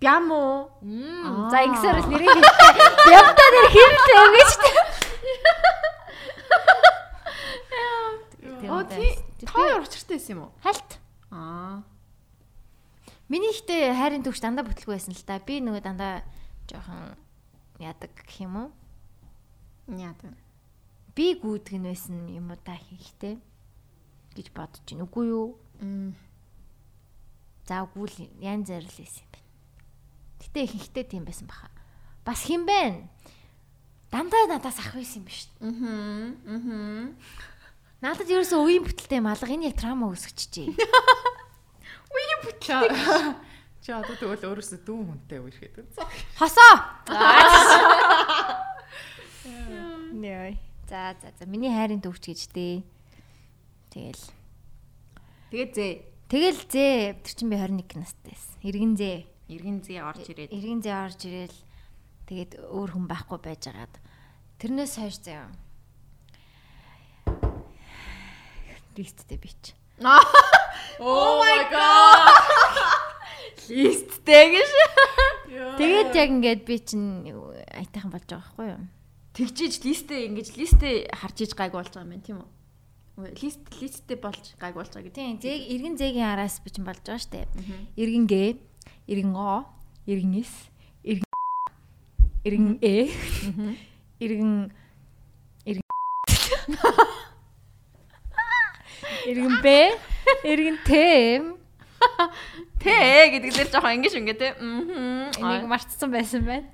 Бям 0.00 0.32
уу? 0.32 0.72
За 1.52 1.60
ингэсээр 1.60 2.00
л 2.00 2.08
нэрийг 2.08 2.32
хэлээ 2.32 3.12
Явтаа 3.20 3.48
нэр 3.52 3.68
хэллээ 3.68 4.26
гэж 4.32 4.50
Оо 8.70 8.82
тий. 8.88 9.12
Хоёр 9.44 9.84
учиртай 9.84 10.16
байсан 10.16 10.32
юм 10.36 10.42
уу? 10.48 10.52
Хальт 10.64 11.00
Аа. 11.30 11.82
Миний 13.28 13.52
ихтэй 13.54 13.94
хайрын 13.94 14.24
төвч 14.24 14.40
дандаа 14.42 14.66
бүтлгүй 14.66 14.96
байсан 14.98 15.14
л 15.14 15.22
та. 15.22 15.38
Би 15.38 15.60
нөгөө 15.62 15.84
дандаа 15.84 16.24
жоохон 16.66 17.14
яадаг 17.78 18.10
гэх 18.16 18.42
юм 18.42 18.56
уу? 18.56 18.68
Яа 19.94 20.16
тэ. 20.18 20.34
би 21.14 21.34
гүйдэг 21.38 21.76
нь 21.78 21.86
байсан 21.86 22.26
юм 22.30 22.50
уу 22.50 22.58
та 22.58 22.74
хийхтэй 22.74 23.38
гэж 24.34 24.50
бодож 24.56 24.82
байна. 24.82 25.04
Үгүй 25.06 25.26
юу? 25.30 25.58
Мм. 25.78 26.14
Заавгүй 27.68 28.06
л 28.08 28.18
янз 28.40 28.70
бүр 28.70 28.82
л 28.82 28.96
байсан 28.98 29.24
юм. 29.28 29.39
Гэтэ 30.40 30.64
ихэнхдээ 30.64 31.04
тийм 31.04 31.24
байсан 31.28 31.46
баха. 31.46 31.68
Бас 32.24 32.44
хин 32.48 32.64
бэ? 32.64 33.04
Дандаа 34.10 34.48
надаас 34.50 34.80
ах 34.80 34.96
байсан 34.96 35.22
юм 35.22 35.26
биш. 35.28 35.46
Мм. 35.60 36.34
Мм. 36.44 37.14
Надад 38.00 38.26
ерөөсөө 38.32 38.58
үеийн 38.64 38.84
бүтэлтэй 38.88 39.20
малга 39.20 39.52
энэ 39.52 39.70
яг 39.70 39.76
трама 39.76 40.08
үүсгэчихжээ. 40.08 40.72
Үеийн 42.16 42.40
бүтлээ. 42.42 43.36
Чи 43.84 43.92
одоо 44.00 44.16
тэгвэл 44.16 44.56
өөрөөсөө 44.56 44.80
дүүн 44.82 45.04
хүнтэй 45.04 45.38
үерхэд 45.38 45.84
үү? 45.84 45.86
Хосоо. 46.40 46.74
Нөө. 50.16 50.56
За 50.90 51.14
за 51.22 51.30
за 51.38 51.46
миний 51.46 51.70
хайрын 51.70 52.02
төвч 52.02 52.34
гэж 52.34 52.50
дээ. 52.50 52.82
Тэгэл. 53.94 54.24
Тэгээд 55.54 55.70
зээ. 55.76 55.92
Тэгэл 56.26 56.60
зээ 56.66 57.22
тэр 57.22 57.34
чинь 57.36 57.52
би 57.52 57.56
21 57.60 58.00
настай 58.00 58.34
байсан. 58.34 58.58
Иргэн 58.66 58.94
зээ. 58.98 59.18
Иргэн 59.50 59.82
зээ 59.82 60.00
орж 60.06 60.30
ирээд. 60.30 60.54
Иргэн 60.54 60.80
зээ 60.86 60.94
орж 60.94 61.20
ирэл 61.26 61.58
тэгээд 62.30 62.52
өөр 62.70 62.90
хүн 62.94 63.06
байхгүй 63.10 63.38
байжгаад 63.42 63.94
тэрнээс 64.62 64.94
хойш 65.02 65.18
заяа. 65.26 65.50
Листтэй 68.94 69.38
би 69.42 69.50
ч. 69.50 69.74
Oh 71.02 71.42
my 71.42 71.66
god. 71.66 72.30
Листтэй 73.66 74.44
гэж. 74.54 74.70
Тэгээд 75.80 76.10
яг 76.14 76.28
ингээд 76.30 76.62
би 76.62 76.76
чинь 76.78 77.26
айтайхан 77.74 78.14
болж 78.14 78.26
байгаа 78.30 78.46
байхгүй 78.46 78.66
юу? 78.70 78.82
Тэгжиж 79.34 79.82
листээ 79.82 80.30
ингэж 80.30 80.48
листээ 80.54 80.94
харж 81.10 81.36
иж 81.42 81.52
гайг 81.58 81.74
болж 81.74 81.90
байгаа 81.90 82.06
юм 82.06 82.22
тийм 82.22 82.38
үү? 82.44 82.50
Лист 83.40 83.60
листтэй 83.80 84.16
болж 84.16 84.54
гайг 84.60 84.74
болж 84.76 84.92
байгаа 84.92 85.08
гэдэг. 85.08 85.16
Тийм, 85.16 85.40
зэг 85.40 85.60
иргэн 85.68 85.96
зэгийн 85.96 86.28
араас 86.32 86.60
би 86.64 86.70
чинь 86.70 86.86
болж 86.86 87.00
байгаа 87.04 87.20
штэ. 87.20 87.48
Иргэн 87.96 88.26
гэ, 88.28 88.44
иргэн 89.10 89.34
о, 89.34 89.66
иргэн 90.06 90.46
с, 90.46 90.70
иргэн 91.02 91.26
иргэн 92.46 92.78
э, 92.78 93.10
иргэн 94.22 94.70
иргэн 95.66 95.86
иргэн 99.26 99.54
б, 99.58 99.66
иргэн 100.46 100.78
тэм 100.86 101.60
Тэ 102.80 103.28
гэдэг 103.36 103.52
дээр 103.52 103.68
жоохон 103.68 104.00
ингэж 104.00 104.14
ингэ 104.16 104.34
те. 104.40 104.56
Мм. 104.56 105.28
энийг 105.36 105.68
марцсан 105.68 106.08
байсан 106.08 106.48
байна. 106.48 106.68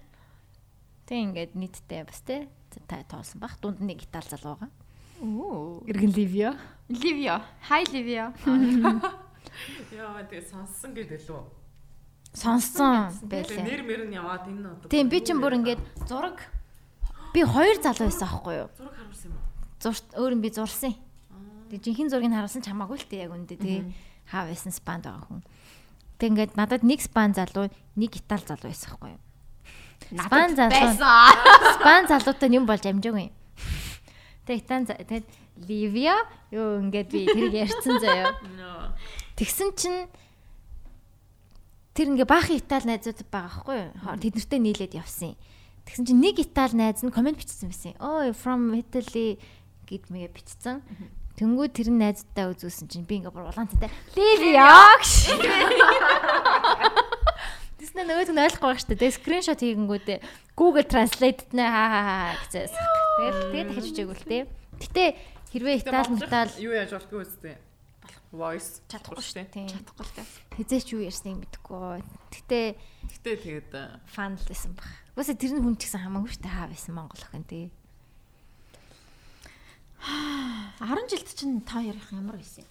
Тэг 1.03 1.19
ингээд 1.19 1.53
нийтдээ 1.59 2.07
бас 2.07 2.23
те 2.23 2.47
та 2.87 3.03
тоолсон 3.03 3.43
бах 3.43 3.59
дунд 3.59 3.83
нэг 3.83 4.07
гитар 4.07 4.23
залуу 4.23 4.55
байгаа. 4.55 4.71
Оо. 5.19 5.83
Иргэн 5.83 6.13
Ливио. 6.15 6.55
Ливио. 6.87 7.43
Хай 7.67 7.83
Ливио. 7.91 8.31
Яа 9.91 10.23
тэгээ 10.31 10.47
сонссон 10.47 10.95
гэдэг 10.95 11.27
лөө. 11.27 11.43
Сонссон 12.37 13.17
байлаа. 13.25 13.65
нэр 13.65 13.81
мэр 13.81 14.03
нь 14.05 14.13
яваад 14.13 14.45
энэ 14.45 14.69
одоо. 14.69 14.89
Тийм 14.93 15.09
би 15.09 15.25
чинь 15.25 15.41
бүр 15.41 15.57
ингээд 15.57 15.81
зураг 16.05 16.45
би 17.33 17.41
хоёр 17.41 17.81
залуу 17.81 18.13
байсан 18.13 18.29
аахгүй 18.29 18.55
юу? 18.61 18.69
зураг 18.77 18.93
харуулсан 18.93 19.33
юм 19.33 19.41
уу? 19.41 19.81
Зурт 19.81 20.07
өөр 20.13 20.33
нь 20.37 20.45
би 20.45 20.51
зурсан. 20.53 20.93
Тэг 21.73 21.81
жинхэнэ 21.81 22.13
зургийг 22.13 22.37
харуулсан 22.37 22.61
ч 22.61 22.69
хамаагүй 22.69 23.01
л 23.01 23.09
дээ 23.09 23.25
яг 23.25 23.33
үндэ 23.33 23.57
тий. 23.57 23.79
Хаа 24.29 24.53
байсан 24.53 24.69
спанд 24.69 25.09
байгаа 25.09 25.25
хүн. 25.25 25.41
Тэг 26.21 26.29
ингээд 26.37 26.53
надад 26.61 26.85
нэг 26.85 27.01
спан 27.01 27.33
залуу, 27.33 27.73
нэг 27.97 28.13
итал 28.21 28.45
залуу 28.45 28.69
байсан 28.69 28.89
аахгүй 28.93 29.11
юу? 29.17 29.23
Спан 30.13 30.51
залуу. 30.53 30.93
Спан 31.81 32.05
залуутай 32.05 32.53
юм 32.53 32.69
болж 32.69 32.85
амжаагүй. 32.85 33.33
Тэг 34.45 34.61
итан 34.61 34.85
тэгэд 34.85 35.25
Ливия 35.65 36.21
юу 36.53 36.85
ингээд 36.85 37.09
би 37.09 37.27
тэрийг 37.27 37.65
ярьсан 37.65 37.97
заяа. 37.97 38.37
Тэгсэн 39.41 39.73
чинь 39.73 40.07
тэр 41.97 42.13
ингээ 42.13 42.29
баахан 42.29 42.61
Итали 42.61 42.87
найзууд 42.93 43.25
байгаа 43.33 43.65
байхгүй 43.65 43.77
юу? 43.81 43.91
Хоо- 44.05 44.21
Тэд 44.21 44.35
нартэй 44.37 44.61
нийлээд 44.61 44.95
явсан. 45.01 45.33
Тэгсэн 45.89 46.05
чинь 46.07 46.21
нэг 46.21 46.37
Итали 46.45 46.77
найз 46.77 47.01
нь 47.01 47.11
комент 47.11 47.41
бичсэн 47.41 47.73
байсан. 47.73 47.97
Oh 47.97 48.21
from 48.37 48.77
Italy 48.77 49.41
гэд 49.89 50.13
мэгэ 50.13 50.29
бичсэн. 50.37 50.85
Тэнгүү 51.37 51.69
тэр 51.73 51.89
найзтай 51.93 52.49
үзүүлсэн 52.53 52.89
чинь 52.89 53.05
би 53.09 53.21
ингээ 53.21 53.33
бүр 53.33 53.49
улаантай 53.53 53.89
Ливия 54.17 54.97
гэж. 55.01 55.37
Тэснэ 57.77 58.03
нөгөөд 58.09 58.33
нь 58.33 58.41
ойлгохгүй 58.41 58.69
байх 58.73 58.81
шүү 58.81 58.97
дээ. 58.97 59.17
Скриншот 59.21 59.61
хийгэнгүүтээ 59.61 60.19
Google 60.57 60.87
Translate 60.89 61.45
нэ 61.53 61.65
хаа 61.69 61.89
хаа 61.93 62.05
хаа 62.09 62.35
гэсэн. 62.41 62.73
Тэгээд 62.73 63.37
тэгээд 63.53 63.69
дахиж 63.69 63.85
бичээгүй 63.93 64.17
л 64.17 64.25
дээ. 64.33 64.43
Гэтэ 64.81 65.05
хэрвээ 65.53 65.77
Итали 65.85 66.17
Итали 66.17 66.53
юу 66.65 66.73
яаж 66.73 66.91
болтгүй 66.97 67.21
үстэй. 67.21 67.55
Voice 68.35 68.83
чадахгүй 68.91 69.23
шүү 69.23 69.47
дээ. 69.47 69.71
Чадахгүй 69.71 70.05
л 70.07 70.15
дээ. 70.19 70.27
Хизээч 70.59 70.87
юу 70.95 71.03
ярьсныг 71.07 71.37
мэдэхгүй. 71.47 72.03
Гэтэ 72.35 72.61
Гэтэ 73.07 73.31
тэгээд 73.43 73.71
фан 74.11 74.35
л 74.35 74.45
байсан 74.47 74.73
баг. 74.75 74.91
Үгүй 75.15 75.35
тэр 75.39 75.53
нь 75.57 75.63
хүн 75.63 75.77
ч 75.79 75.87
гэсэн 75.87 76.03
хамаагүй 76.03 76.31
шүү 76.35 76.43
дээ 76.43 76.55
хаа 76.55 76.69
байсан 76.69 76.93
Монгол 76.95 77.23
охин 77.23 77.47
тий. 77.47 77.67
10 80.83 81.09
жилд 81.11 81.29
чинь 81.35 81.61
та 81.63 81.81
ярих 81.81 82.11
ямар 82.13 82.37
байсан 82.37 82.67
юм? 82.67 82.71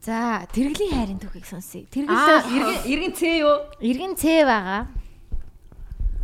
За, 0.00 0.46
тэрглийн 0.54 0.94
хайрын 0.94 1.20
түүхийг 1.20 1.44
сонсъё. 1.44 1.84
Аа, 1.84 1.90
Тэргэл 1.90 2.54
иргэн 2.54 2.78
иргэн 2.86 3.12
цээ 3.18 3.34
юу? 3.42 3.56
иргэн 3.82 4.14
цээ 4.16 4.46
байгаа. 4.46 4.86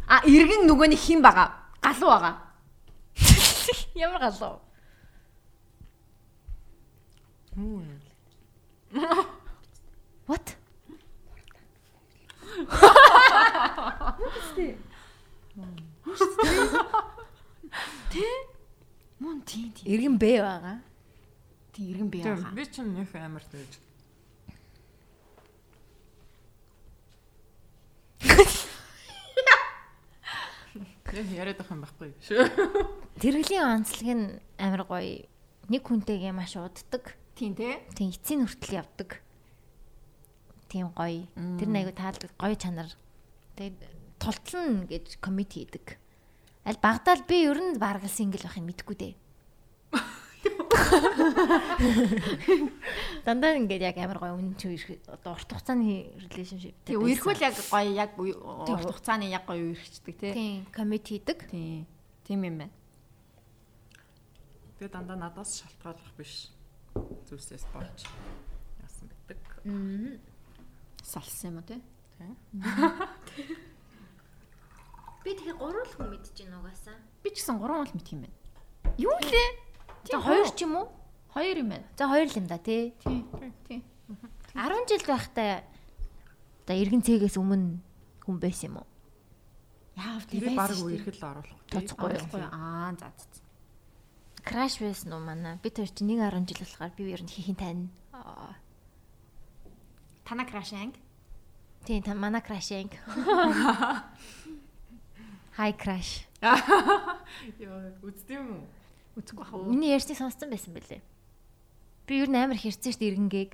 А 0.08 0.16
иргэн 0.24 0.64
нөгөөний 0.64 0.96
хин 0.96 1.20
байгаа. 1.20 1.52
Галуу 1.82 2.10
байгаа. 2.14 2.34
Ямар 3.94 4.20
галуу. 4.30 4.62
What? 10.26 10.56
Мөн 19.18 19.40
тий 19.46 19.70
тий. 19.70 19.86
Иргэн 19.94 20.18
Б 20.18 20.42
байгаа. 20.42 20.82
Тий 21.72 21.90
иргэн 21.94 22.10
тийм 22.10 22.24
байгаа. 22.26 22.50
би 22.54 22.64
ч 22.66 22.82
нөх 22.82 23.14
амар 23.14 23.42
тэгж. 23.46 23.72
Яг 31.14 31.30
яриад 31.30 31.58
байх 31.62 31.70
юм 31.70 31.86
байхгүй 31.86 32.10
шүү. 32.26 32.42
Тэрглийн 33.22 33.62
онцлог 33.62 34.10
нь 34.10 34.42
амар 34.58 34.82
гоё. 34.82 35.22
Нэг 35.70 35.86
хүнтэйгээ 35.86 36.34
маш 36.34 36.58
уддаг. 36.58 37.14
Тийм 37.34 37.54
те. 37.54 37.82
Тийм 37.94 38.10
эцсийн 38.14 38.46
хүртэл 38.46 38.78
явдаг. 38.78 39.22
Тийм 40.70 40.94
гоё. 40.94 41.26
Тэр 41.34 41.68
нэг 41.68 41.90
аягүй 41.90 41.98
таалдаг 41.98 42.30
гоё 42.38 42.54
чанар. 42.54 42.90
Тэгээд 43.58 43.78
тултлан 44.22 44.86
гэж 44.86 45.18
комит 45.18 45.54
хийдэг. 45.54 45.98
Аль 46.64 46.78
багтаал 46.78 47.22
би 47.26 47.44
ер 47.44 47.58
нь 47.58 47.78
бараг 47.78 48.06
сингл 48.06 48.42
байхыг 48.42 48.62
мэдэхгүй 48.62 48.96
дээ. 48.96 49.14
Дандаа 53.24 53.56
ингээд 53.56 53.82
яг 53.82 53.96
амар 53.98 54.18
гоё 54.18 54.34
үнэн 54.38 54.56
чи 54.56 54.68
одоо 55.10 55.32
урт 55.34 55.50
хугацааны 55.50 56.12
relationship. 56.30 56.74
Тий 56.84 56.96
үерхүүл 56.96 57.42
яг 57.42 57.54
гоё 57.70 57.90
яг 57.90 58.18
урт 58.18 58.68
хугацааны 58.68 59.30
яг 59.30 59.46
гоё 59.46 59.74
үерхчдэг 59.74 60.18
те. 60.18 60.32
Тийм 60.32 60.66
комит 60.70 61.08
хийдэг. 61.08 61.50
Тий. 61.50 61.86
Тийм 62.24 62.44
юм 62.44 62.58
байна. 62.62 62.72
Тэгээ 64.78 64.92
дандаа 64.92 65.16
надаас 65.16 65.60
шалтгааллах 65.60 66.14
биш. 66.16 66.50
Зүйлсээс 67.26 67.64
болж 67.74 68.06
яасан 68.82 69.08
битдэг. 69.10 69.40
Салсан 71.02 71.50
юм 71.50 71.58
уу 71.60 71.66
те? 71.66 71.80
Би 75.24 75.32
тэгэхээр 75.32 75.56
гурван 75.56 75.88
хүн 75.88 76.08
мэдэж 76.12 76.36
байна 76.44 76.60
угаасаа. 76.60 76.96
Би 77.24 77.32
ч 77.32 77.40
гэсэн 77.40 77.56
3 77.56 77.64
бол 77.64 77.92
мэт 77.96 78.08
юм 78.12 78.20
байна. 78.28 78.36
Юу 79.00 79.16
лээ? 79.24 79.48
За 80.12 80.20
хоёр 80.20 80.48
ч 80.52 80.68
юм 80.68 80.76
уу? 80.76 80.86
Хоёр 81.32 81.56
юм 81.64 81.68
байна. 81.72 81.86
За 81.96 82.04
хоёр 82.12 82.28
л 82.28 82.38
юм 82.38 82.46
да 82.46 82.58
тий. 82.60 82.92
Тий. 83.00 83.24
Тий. 83.64 83.80
10 84.52 84.84
жил 84.84 85.04
байхдаа 85.08 85.64
за 86.68 86.72
иргэн 86.76 87.00
цэгээс 87.00 87.40
өмнө 87.40 87.80
хүн 88.20 88.36
байсан 88.36 88.68
юм 88.68 88.76
уу? 88.84 88.88
Яав 89.96 90.28
Тэр 90.28 90.52
баг 90.52 90.76
үерхэл 90.76 91.24
оруулах. 91.24 91.60
Тоцохгүй 91.72 92.10
юу? 92.14 92.20
Тоцохгүй. 92.20 92.44
Аа 92.52 92.92
за 93.00 93.08
за. 93.16 93.43
Краш 94.44 94.78
байсан 94.78 95.12
уу 95.16 95.24
манай? 95.24 95.56
Би 95.64 95.72
тэр 95.72 95.88
чинь 95.88 96.12
1 96.12 96.20
10 96.20 96.44
жил 96.52 96.60
болохоор 96.60 96.92
би 96.96 97.08
ер 97.08 97.22
нь 97.24 97.32
хийхин 97.32 97.56
тань. 97.56 97.88
Тана 100.24 100.44
краш 100.44 100.72
анги. 100.72 101.00
Тийм 101.84 102.02
та 102.02 102.14
манай 102.14 102.40
крашинг. 102.40 102.92
Хай 105.56 105.72
краш. 105.72 106.24
Яа, 106.40 107.92
үздэм 108.00 108.40
юм 108.40 108.48
уу? 108.56 108.66
Үзэхгүй 109.20 109.44
хаа. 109.44 109.68
Миний 109.68 109.92
ярьсныг 109.92 110.16
сонссон 110.16 110.48
байсан 110.48 110.72
бэлээ. 110.72 111.00
Би 112.08 112.14
ер 112.24 112.28
нь 112.32 112.40
амар 112.40 112.56
дээ 112.56 113.12
иргэнгээг. 113.12 113.52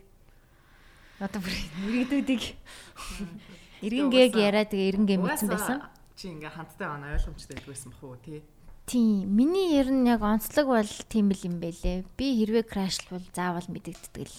Одоо 1.21 1.43
бүр 1.43 1.53
иргэдүүдийг 1.85 2.43
иргэнгээг 3.83 4.35
яриа 4.39 4.65
тэгээ 4.65 4.91
иргэнгээ 4.95 5.19
мэдсэн 5.19 5.49
байсан. 5.51 5.79
Чи 6.15 6.31
ингээ 6.31 6.55
хандтай 6.55 6.87
байна 6.89 7.13
ойлгомжтой 7.19 7.59
байдгүйсэн 7.61 7.91
бах 7.93 8.03
уу 8.07 8.17
тий? 8.23 8.41
Тийм. 8.91 9.31
Миний 9.37 9.79
ер 9.79 9.87
нь 9.87 10.11
яг 10.11 10.19
онцлог 10.27 10.67
бол 10.67 10.93
тийм 11.07 11.31
л 11.31 11.39
юм 11.47 11.63
байлээ. 11.63 12.03
Би 12.19 12.35
хэрвээ 12.43 12.67
крашлвал 12.67 13.23
заавал 13.31 13.63
мэдэгддэг 13.71 14.27
л. 14.27 14.35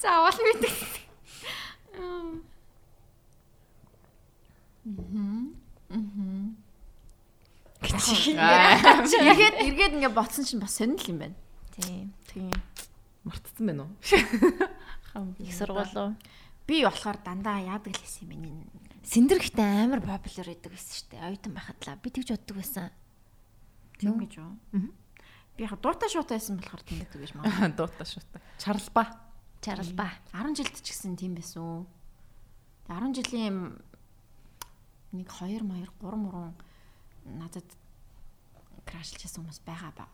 Заавал 0.00 0.38
мэдээ. 0.40 0.72
Эргээд 9.20 9.56
эргээд 9.68 9.92
ингээ 10.00 10.16
ботсон 10.16 10.48
чинь 10.48 10.64
бас 10.64 10.80
сонирхол 10.80 11.12
юм 11.12 11.20
байна. 11.28 11.36
Тийм. 11.76 12.16
Тийм. 12.32 12.48
Мартсан 13.28 13.68
байна 13.68 13.84
уу? 13.84 13.92
Их 15.44 15.52
сургууль. 15.52 16.16
Би 16.64 16.88
болохоор 16.88 17.20
дандаа 17.20 17.60
яадаг 17.60 17.92
л 17.92 18.00
байсан 18.00 18.32
юм 18.32 18.40
байна. 18.40 18.64
Синдэрхтэй 19.04 19.84
амар 19.84 20.00
популяр 20.04 20.48
байдаг 20.52 20.72
байсан 20.72 20.92
шүү 20.92 21.08
дээ. 21.10 21.24
Оюутан 21.24 21.52
байхад 21.56 21.80
л 21.80 21.96
би 22.04 22.08
тэгж 22.12 22.28
боддог 22.36 22.56
байсан. 22.60 22.90
Тийм 23.96 24.16
гэж 24.20 24.32
юу? 24.36 24.52
Би 25.56 25.64
яг 25.64 25.76
дуутай 25.80 26.08
шуутай 26.12 26.36
байсан 26.36 26.60
болохоор 26.60 26.82
тийм 26.84 27.00
гэдэг 27.00 27.20
гэж 27.20 27.32
маа. 27.36 27.72
Дуута 27.72 28.04
шуута. 28.04 28.40
Чарлба. 28.60 29.04
Чарлба. 29.64 30.08
10 30.36 30.56
жилд 30.56 30.76
ч 30.80 30.88
гэсэн 30.92 31.16
тийм 31.16 31.32
байсан 31.36 31.60
уу? 31.64 31.80
Тэгээ 32.88 33.00
10 33.08 33.16
жилийн 33.24 33.56
нэг 35.16 35.28
2 35.28 35.64
маяр 35.64 35.90
3 36.00 36.16
мурун 36.20 36.54
надад 37.24 37.66
крашлжсэн 38.84 39.44
хүмүүс 39.44 39.60
байгаа 39.64 39.92
ба. 39.96 40.06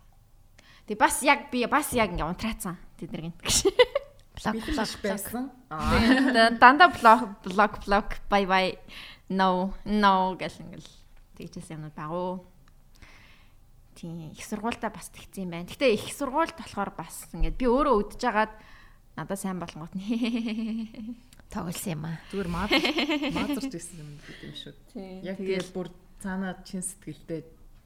Тэгээ 0.87 1.03
бас 1.03 1.23
яг 1.27 1.51
би 1.51 1.67
бас 1.67 1.91
яг 1.95 2.15
ингээ 2.15 2.27
унтраацсан 2.27 2.79
тэднийг 2.99 3.35
гэж. 3.43 3.67
Блок 4.37 4.57
блок 4.61 4.93
байсан. 5.03 5.51
Тэгээ 5.73 6.59
дандаа 6.63 6.93
блок 6.93 7.41
блок 7.43 7.73
блок 7.85 8.09
бай 8.29 8.45
бай 8.47 8.67
no 9.29 9.73
no 9.85 10.37
гэл 10.37 10.61
ингээл 10.61 10.91
тэгжсэн 11.41 11.81
юмнууд 11.81 11.97
багуу. 11.97 12.45
Тийм 13.97 14.31
их 14.31 14.45
сургуультай 14.45 14.93
бас 14.93 15.09
тэгсэн 15.09 15.49
юм 15.49 15.51
байна. 15.57 15.71
Гэтэ 15.73 15.97
их 15.97 16.13
сургуульд 16.13 16.53
болохоор 16.53 16.93
бас 16.93 17.25
ингээд 17.33 17.57
би 17.57 17.65
өөрөө 17.65 17.95
өдөж 17.97 18.21
жагаад 18.21 18.53
надад 19.17 19.41
сайн 19.41 19.57
болгонгот 19.57 19.97
нэ. 19.97 20.05
тоглосон 21.53 21.93
юм 21.93 22.05
аа. 22.05 22.21
Зүгээр 22.31 22.51
маад 22.51 22.71
маазарч 23.37 23.73
ирсэн 23.73 23.99
юм 24.03 24.11
гэдэг 24.21 24.45
юм 24.45 24.55
шүү. 24.61 24.75
Яг 25.25 25.37
тэгэл 25.41 25.71
бүр 25.73 25.89
цаанаа 26.21 26.61
чин 26.67 26.83
сэтгэлдээ 26.83 27.41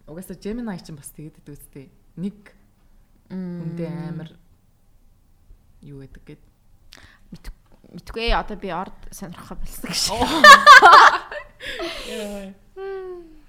угаасаа 0.09 0.37
Gemini 0.41 0.75
чинь 0.81 0.97
бас 0.99 1.13
тэгээд 1.15 1.39
идэв 1.45 1.55
үстэй. 1.55 1.87
Нэг 2.17 2.39
хүндээ 3.31 3.91
амар 4.11 4.35
юу 5.82 6.01
гэдэг 6.05 6.23
гээд 6.27 6.43
мэдгүй 7.90 8.31
одоо 8.36 8.57
би 8.57 8.70
орд 8.70 8.94
сонирхох 9.11 9.59
болсон 9.59 9.90
гэж. 9.90 10.05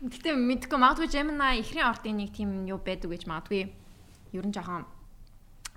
Гэтэ 0.02 0.34
мэдгүй 0.34 0.78
магадгүй 0.82 1.08
Gemini 1.14 1.62
ихрийн 1.62 1.86
ордын 1.86 2.18
нэг 2.18 2.34
тийм 2.34 2.66
юу 2.66 2.82
байдаг 2.82 3.12
гэж 3.14 3.30
магадгүй. 3.30 3.70
Ер 4.34 4.46
нь 4.48 4.54
жоохон 4.56 4.88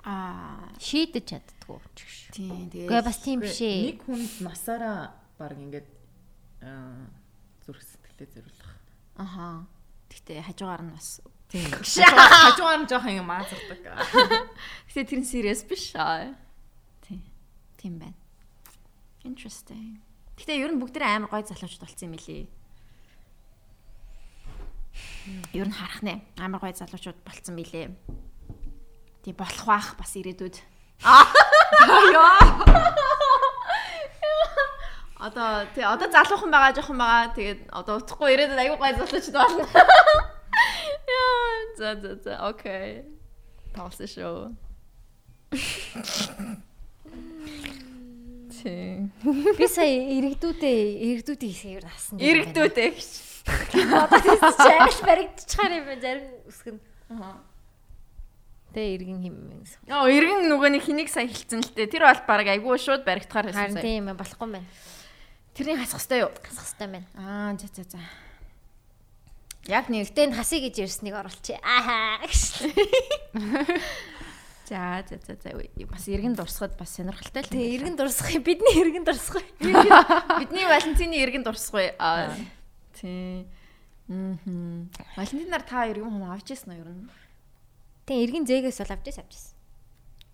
аа 0.05 0.73
Шийдэж 0.81 1.25
чаддгүй 1.29 1.79
ч 1.93 1.99
гэж. 2.09 2.17
тийм 2.33 2.73
тэгээ 2.73 2.89
Гэхдээ 2.89 3.05
бас 3.05 3.19
тийм 3.21 3.39
биш 3.45 3.61
ээ. 3.61 3.81
нэг 3.93 4.01
хүнд 4.09 4.33
насаараа 4.41 5.13
баг 5.37 5.53
ингээд 5.61 5.89
аа 6.65 7.13
зүрх 7.69 7.85
сэтгэлээ 7.85 8.29
зориулах. 8.33 8.73
аха. 9.21 9.69
Гэтэ 10.09 10.41
хажуугаар 10.41 10.83
нь 10.89 10.95
бас 10.95 11.21
Тийм. 11.53 11.69
Хажуугаар 11.85 12.81
нь 12.81 12.89
жоохон 12.89 13.19
юм 13.21 13.29
маазардаг. 13.29 13.81
Гэтэ 14.89 15.05
тэр 15.05 15.21
нь 15.21 15.29
serious 15.29 15.61
биш 15.69 15.93
аа. 16.01 16.33
Тийм. 17.85 18.01
Байна. 18.01 18.17
Interesting. 19.29 20.01
Гэтэ 20.41 20.57
ер 20.57 20.73
нь 20.73 20.81
бүгдээ 20.81 21.05
амар 21.05 21.29
гой 21.29 21.45
залуучууд 21.45 21.85
болсон 21.85 22.09
юм 22.09 22.17
билий. 22.17 22.49
Ер 25.53 25.69
нь 25.69 25.77
харах 25.77 26.01
нэ. 26.01 26.25
Амар 26.41 26.65
гой 26.65 26.73
залуучууд 26.73 27.21
болцсон 27.29 27.61
билээ. 27.61 27.93
Тий 29.21 29.37
болох 29.37 29.69
бах 29.69 30.01
бас 30.01 30.17
ирээдүйд. 30.17 30.65
Аа. 31.05 31.29
Одоо 35.29 35.69
тий 35.77 35.85
одоо 35.85 36.09
залуухан 36.09 36.49
байгаа 36.49 36.73
жоохон 36.73 36.97
байгаа. 36.97 37.37
Тэгээд 37.37 37.69
одоо 37.69 38.01
утахгүй 38.01 38.33
ирээдүйд 38.33 38.65
аюу 38.65 38.81
гой 38.81 38.97
залуучууд 38.97 39.37
болно. 39.37 39.69
Яа, 41.21 41.69
за 41.77 42.01
за 42.01 42.17
за 42.17 42.41
окей. 42.49 43.05
Тоосон 43.77 44.09
шүү. 44.09 44.57
Тий. 48.65 49.13
Би 49.61 49.67
сая 49.69 49.93
иргэдүүдээ 49.93 50.81
иргэдүүдийн 51.21 51.53
хэсэг 51.53 51.73
ер 51.77 51.85
насан. 51.85 52.17
Иргэдүүдээ 52.17 52.89
гэж. 52.97 53.11
Одоо 53.93 54.19
тийм 54.25 54.41
ч 54.41 54.65
англи 54.73 55.03
баригдчихаар 55.05 55.73
юм 55.77 55.85
байна. 55.85 56.01
Зарим 56.01 56.25
үсгэн. 56.49 56.77
Аа. 57.13 57.37
Тэ 58.73 58.97
иргэн 58.97 59.21
хим. 59.21 59.37
Оо, 59.93 60.09
иргэн 60.09 60.49
нэг 60.49 60.81
хэнийг 60.81 61.13
сая 61.13 61.29
хэлсэн 61.29 61.61
л 61.61 61.77
дээ. 61.77 61.93
Тэр 61.93 62.09
бол 62.09 62.25
баг 62.25 62.49
айгүй 62.49 62.81
шууд 62.81 63.05
баригдахаар 63.05 63.53
Харин 63.53 63.77
хэлсэн. 63.77 63.77
сая. 63.77 63.85
тийм 63.85 64.09
болохгүй 64.17 64.49
байна. 64.49 64.67
Тэрний 65.53 65.77
хасах 65.77 66.01
хэвээр 66.01 66.25
юу? 66.25 66.33
Хасах 66.41 66.65
хэрэгтэй 66.65 66.89
байна. 66.89 67.07
Аа, 67.21 67.53
за 67.61 67.69
за 67.69 67.85
за. 67.85 68.01
Яг 69.69 69.93
нэг 69.93 70.09
Гэтэ 70.09 70.25
энэ 70.25 70.37
хасыг 70.41 70.61
гэж 70.67 70.77
ярьсныг 70.89 71.15
оруулчих. 71.15 71.61
Ахаа. 71.61 72.19
за 74.69 75.05
за 75.09 75.17
за 75.27 75.35
за. 75.43 75.51
Бас 75.87 76.09
иргэн 76.09 76.35
дурсахад 76.35 76.77
бас 76.79 76.97
сонирхолтой 76.97 77.43
л. 77.43 77.49
Тэгээ 77.53 77.75
иргэн 77.77 77.97
дурсах 77.97 78.33
юм. 78.33 78.43
Бидний 78.43 78.75
иргэн 78.81 79.05
дурсах 79.05 79.43
юм. 79.61 79.75
Бидний 80.41 80.65
Валентины 80.65 81.17
иргэн 81.21 81.45
дурсахгүй. 81.45 81.93
Аа. 81.99 82.33
Тий. 82.97 83.47
Мм. 84.09 84.91
Валентинаар 85.17 85.63
та 85.63 85.87
иргэн 85.89 86.09
хүм 86.09 86.29
авч 86.33 86.53
ирсэн 86.53 86.73
нь 86.73 86.81
ер 86.81 86.89
нь. 86.89 87.09
Тэгээ 88.05 88.25
иргэн 88.25 88.45
зээгээс 88.49 88.81
бол 88.85 88.95
авч 88.97 89.07
авчихсан. 89.17 89.57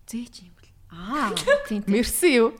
Зээч 0.07 0.35
юм 0.43 0.55
бэл. 0.55 0.71
Аа, 0.91 1.31
тийм. 1.67 1.83
Мерси 1.87 2.35
юу? 2.35 2.51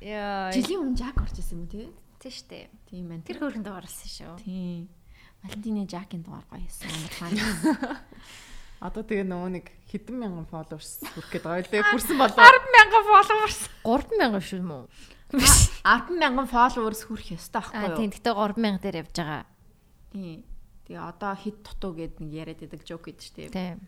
Яа. 0.00 0.52
Жилийн 0.52 0.80
өмнө 0.80 0.96
жак 0.96 1.16
орж 1.20 1.36
ирсэн 1.40 1.60
юм 1.60 1.64
уу 1.64 1.72
те? 1.72 1.88
Тийм 2.20 2.32
штэ. 2.32 2.68
Тийм 2.88 3.08
байна. 3.08 3.24
Тэр 3.24 3.36
хөрөнд 3.40 3.64
дуурсан 3.64 4.08
шүү. 4.12 4.36
Тийм. 4.44 4.88
Валентины 5.42 5.86
Жакийн 5.88 6.22
дугаар 6.22 6.44
гоё 6.50 6.60
байсан. 6.60 6.90
Амархан. 6.90 7.98
Одоо 8.80 9.04
тэгээ 9.04 9.28
нөгөө 9.28 9.50
нэг 9.60 9.66
хэдэн 9.92 10.16
мянган 10.16 10.48
followers 10.48 11.04
хүрэх 11.04 11.28
гээд 11.36 11.44
байгаа 11.44 11.68
лээ. 11.68 11.84
Хүрсэн 11.92 12.16
болов. 12.16 12.36
10 12.40 12.76
мянган 12.76 13.04
followers. 13.08 13.58
3 13.84 14.20
мянган 14.20 14.44
шүү 14.44 14.62
мүү? 14.64 14.84
10 15.36 16.16
мянган 16.16 16.48
followers 16.48 17.04
хүрэх 17.04 17.36
ёстой 17.36 17.60
байхгүй 17.60 17.92
юу? 17.92 17.98
Тийм. 18.00 18.12
Гэтэ 18.16 18.32
3 18.32 18.56
мянга 18.56 18.80
дээр 18.80 19.00
явж 19.04 19.12
байгаа. 19.20 19.44
Тийм. 20.16 20.38
Тэгээ 20.88 21.04
одоо 21.04 21.32
хит 21.36 21.56
дутуу 21.60 21.92
гээд 21.92 22.14
нэг 22.24 22.30
яриад 22.32 22.60
байдаг 22.64 22.82
жок 22.88 23.04
гэдэг 23.04 23.20
шүү 23.20 23.36
дээ. 23.36 23.52
Тийм. 23.52 23.78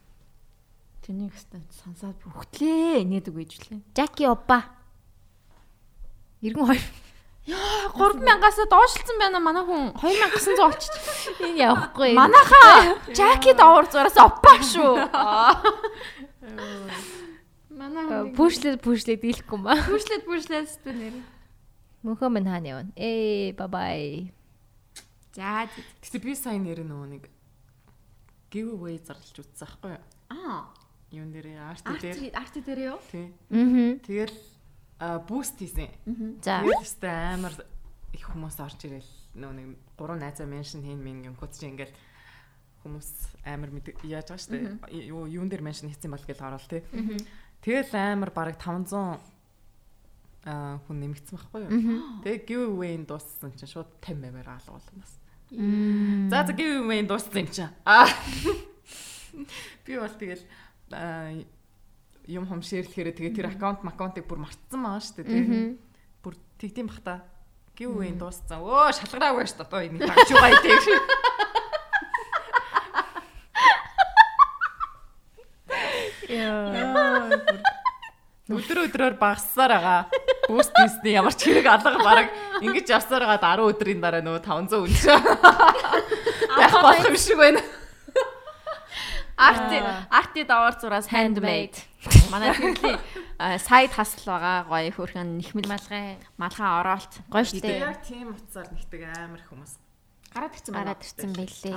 Тэнийг 1.03 1.33
хэвээр 1.35 1.65
сансаад 1.73 2.17
бүгдлээ 2.21 3.03
нээдэг 3.09 3.35
гэж 3.35 3.53
лээ. 3.73 3.81
Жаки 3.97 4.29
опа. 4.29 4.77
92 6.45 6.79
Яа 7.43 7.91
3000-аас 7.99 8.59
доошлцсан 8.71 9.19
байна 9.19 9.41
манай 9.43 9.65
хүн 9.67 9.91
2900 9.99 10.63
олчих. 10.63 10.95
Энэ 11.43 11.59
явахгүй. 11.67 12.15
Манайхаа 12.15 12.95
жакет 13.11 13.59
овор 13.59 13.91
зураас 13.91 14.15
оппаа 14.15 14.63
шүү. 14.63 14.95
Манай 17.75 18.07
э, 18.07 18.31
пүшлэд 18.39 18.79
пүшлэд 18.79 19.27
дийлэхгүй 19.27 19.59
юм 19.59 19.67
ба. 19.67 19.75
Пүшлэд 19.75 20.23
пүшлэд 20.23 20.71
сте 20.71 20.95
нэр. 20.95 21.19
Мөнхөө 22.07 22.31
мэн 22.31 22.47
хаана 22.47 22.69
явна? 22.79 22.95
Эй 22.95 23.51
бабай. 23.59 24.31
За 25.35 25.67
тэгтээ 25.67 26.23
би 26.23 26.39
сайн 26.39 26.63
нэр 26.63 26.87
нөгөө 26.87 27.09
нэг 27.11 27.27
giveaway 28.55 29.03
зарлж 29.03 29.43
үзсэн 29.43 29.67
байхгүй 29.67 29.99
юу? 29.99 30.03
Аа. 30.31 30.71
Юун 31.11 31.35
дээр 31.35 31.59
арт 31.59 31.83
дээр. 31.91 32.31
Арт 32.39 32.55
дээр 32.55 32.81
юу? 32.87 32.99
Тий. 33.11 33.35
Аа. 33.51 33.99
Тэгэл 34.07 34.37
буст 35.29 35.59
хийсэн. 35.59 35.91
За. 36.43 36.63
Тэгээд 36.63 36.83
өстэй 36.83 37.15
амар 37.35 37.55
их 38.13 38.27
хүмүүс 38.29 38.57
орж 38.63 38.81
ирэл 38.87 39.13
нөгөө 39.35 39.57
нэг 39.57 39.69
гурван 39.99 40.21
найзаа 40.23 40.47
меншн 40.47 40.85
хийн 40.85 41.01
мэн 41.01 41.23
гин 41.27 41.37
коц 41.37 41.59
чи 41.59 41.67
ингээл 41.67 41.95
хүмүүс 42.85 43.09
амар 43.49 43.71
мэд 43.73 43.97
яаж 44.05 44.31
байгаа 44.31 44.43
штэ 44.43 44.57
юу 45.09 45.27
юун 45.27 45.49
дээр 45.49 45.65
меншн 45.65 45.89
хийсэн 45.89 46.13
бол 46.13 46.23
гэл 46.23 46.45
орол 46.45 46.69
тий. 46.69 46.83
Тэгэл 47.63 47.95
амар 47.95 48.31
бараг 48.31 48.59
500 48.61 49.19
а 50.45 50.83
хүн 50.87 50.99
нэмэгдсэн 50.99 51.39
байхгүй 51.39 51.61
юу. 51.63 51.71
Тэгээ 52.27 52.47
giveaway-н 52.51 53.07
дууссан 53.07 53.55
чинь 53.55 53.71
шууд 53.71 53.91
50 54.03 54.35
мээр 54.35 54.51
алгуулнаас. 54.51 55.13
За 55.55 56.43
за 56.43 56.53
giveaway-н 56.53 57.07
дууссан 57.07 57.47
юм 57.47 57.51
чинь. 57.55 57.71
Аа. 57.87 58.11
Би 59.87 59.97
бол 59.97 60.11
тэгэл 60.11 60.43
аа, 60.91 61.31
юм 62.31 62.47
хом 62.47 62.63
шеэрлэхээр 62.63 63.15
тэгээ 63.19 63.35
тэр 63.35 63.47
аккаунт 63.51 63.83
аккаунтыг 63.83 64.27
бүр 64.31 64.47
мартсан 64.47 64.83
шүү 65.03 65.23
дээ. 65.23 65.27
Тэгээ 65.27 66.23
бүр 66.23 66.35
тэгдэм 66.63 66.87
бах 66.87 67.01
та. 67.03 67.15
Giveaway-н 67.75 68.21
дууссан. 68.21 68.63
Өө 68.63 68.95
шалгараагүй 68.95 69.43
дээ. 69.49 69.59
Одоо 69.59 69.81
энийг 69.83 70.07
тагч 70.07 70.31
байгаа 70.31 70.55
идэх. 70.61 70.87
Өдөр 78.53 78.79
өдрөөр 78.87 79.17
багассаар 79.17 79.73
байгаа. 79.73 80.01
Boost 80.47 80.75
Disney 80.77 81.17
ямар 81.17 81.33
ч 81.33 81.49
хэрэг 81.49 81.67
алга 81.67 81.99
бараг 82.05 82.29
ингэж 82.61 82.93
явсаар 82.93 83.25
гад 83.25 83.43
10 83.43 83.65
өдрийн 83.73 84.01
дараа 84.05 84.21
нөгөө 84.21 84.45
500 84.45 84.85
үнэ. 84.85 85.01
Яг 86.61 86.73
болох 86.77 87.09
юм 87.09 87.17
шиг 87.17 87.39
байна. 87.41 87.61
Арти 89.43 89.79
арти 90.11 90.41
даваар 90.47 90.77
зураас 90.79 91.11
handmade. 91.11 91.77
Манай 92.31 92.55
төрлийн 92.55 92.99
сайд 93.67 93.91
хасл 93.91 94.23
байгаа 94.31 94.71
гоё 94.71 94.91
хөрхөн 94.95 95.43
нэхмэл 95.43 95.67
Малгай. 95.67 96.19
малгай 96.39 96.71
оролт. 96.79 97.13
Гоё 97.27 97.43
Тэгээ 97.43 97.59
штэ. 97.59 97.83
яг 97.83 97.99
тийм 98.07 98.29
утсаар 98.31 98.71
нэгдэг 98.71 99.03
амар 99.19 99.43
хүмүүс. 99.43 99.73
Гараад 100.31 100.55
ирсэн 100.55 100.75
Гараад 100.75 101.03
ирсэн 101.03 101.33
байлээ. 101.35 101.75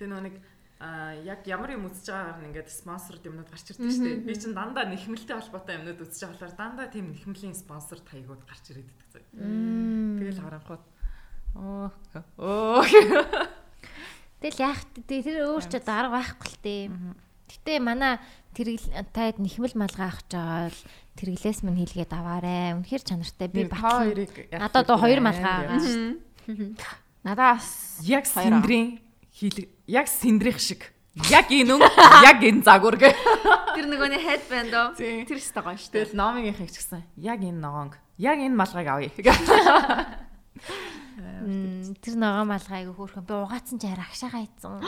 Тэгээ 0.00 0.08
нөгөө 0.08 0.24
нэг 0.24 0.36
а 0.78 1.10
яг 1.26 1.42
ямар 1.42 1.74
юм 1.74 1.90
үзэж 1.90 2.06
байгаагаар 2.06 2.48
ингээд 2.54 2.70
спонсорд 2.70 3.26
юмнууд 3.26 3.50
гарч 3.50 3.66
ирдэг 3.74 3.90
шүү 3.90 4.04
дээ. 4.06 4.22
Би 4.22 4.34
чинь 4.38 4.54
дандаа 4.54 4.86
нэхмэлтэй 4.86 5.34
холбоотой 5.34 5.74
юмнууд 5.74 6.02
үзэж 6.06 6.22
байгаа 6.22 6.38
болохоор 6.38 6.54
дандаа 6.54 6.86
тийм 6.86 7.06
нэхмэлийн 7.10 7.58
спонсор 7.58 7.98
таягууд 7.98 8.46
гарч 8.46 8.64
ирээд 8.70 8.86
байдаг 8.86 9.08
зөө. 9.10 10.22
Тэгэл 10.22 10.38
харангууд 10.38 10.84
оо 11.58 11.90
оо 12.38 12.82
Тэгэл 14.38 14.62
яах 14.70 14.82
вэ? 14.94 15.02
Тэр 15.02 15.50
өөр 15.50 15.64
ч 15.66 15.82
дарга 15.82 16.14
байхгүй 16.14 16.46
л 16.46 16.58
дээ. 16.62 16.82
Гэтэ 17.48 17.72
манай 17.82 18.22
тэргэл 18.54 18.86
таад 19.10 19.42
нэхмэл 19.42 19.74
малгай 19.74 20.06
авах 20.06 20.22
жаал 20.30 20.78
тэрглээс 21.18 21.66
минь 21.66 21.82
хийлгээд 21.82 22.14
аваарэ. 22.14 22.78
Үнэхээр 22.78 23.02
чанартай 23.02 23.48
би 23.50 23.66
хоёрыг 23.66 24.30
Надад 24.54 24.86
одоо 24.86 24.96
хоёр 25.00 25.18
малгай 25.18 25.42
байгаа. 25.66 25.82
Надаас 27.26 27.98
яг 28.06 28.30
синдрийн 28.30 29.02
хийлэг 29.34 29.66
яг 29.90 30.06
синдрих 30.06 30.62
шиг 30.62 30.94
яг 31.26 31.50
энэ 31.50 31.74
үн 31.74 31.82
яг 32.30 32.38
энэ 32.38 32.62
загвар 32.62 32.94
гэ. 32.94 33.10
тэр 33.74 33.86
нөгөөний 33.90 34.22
headband 34.22 34.70
оо. 34.70 34.94
Тэр 34.94 35.34
өстө 35.34 35.66
гоё 35.66 35.74
штэ. 35.74 36.06
Тэгэл 36.06 36.14
номынхыг 36.14 36.70
ч 36.70 36.78
гэсэн 36.78 37.02
яг 37.18 37.42
энэ 37.42 37.58
ногоонг 37.58 37.98
яг 38.22 38.38
энэ 38.38 38.54
малгайг 38.54 38.86
авъя. 38.86 39.10
Тэр 42.02 42.14
ногоо 42.18 42.44
малгай 42.46 42.84
айгу 42.84 42.94
хөөрхөн. 42.94 43.26
Би 43.26 43.34
угаацсан 43.34 43.78
чи 43.78 43.88
хараа 43.88 44.08
агшаага 44.08 44.44
ийцэн. 44.44 44.82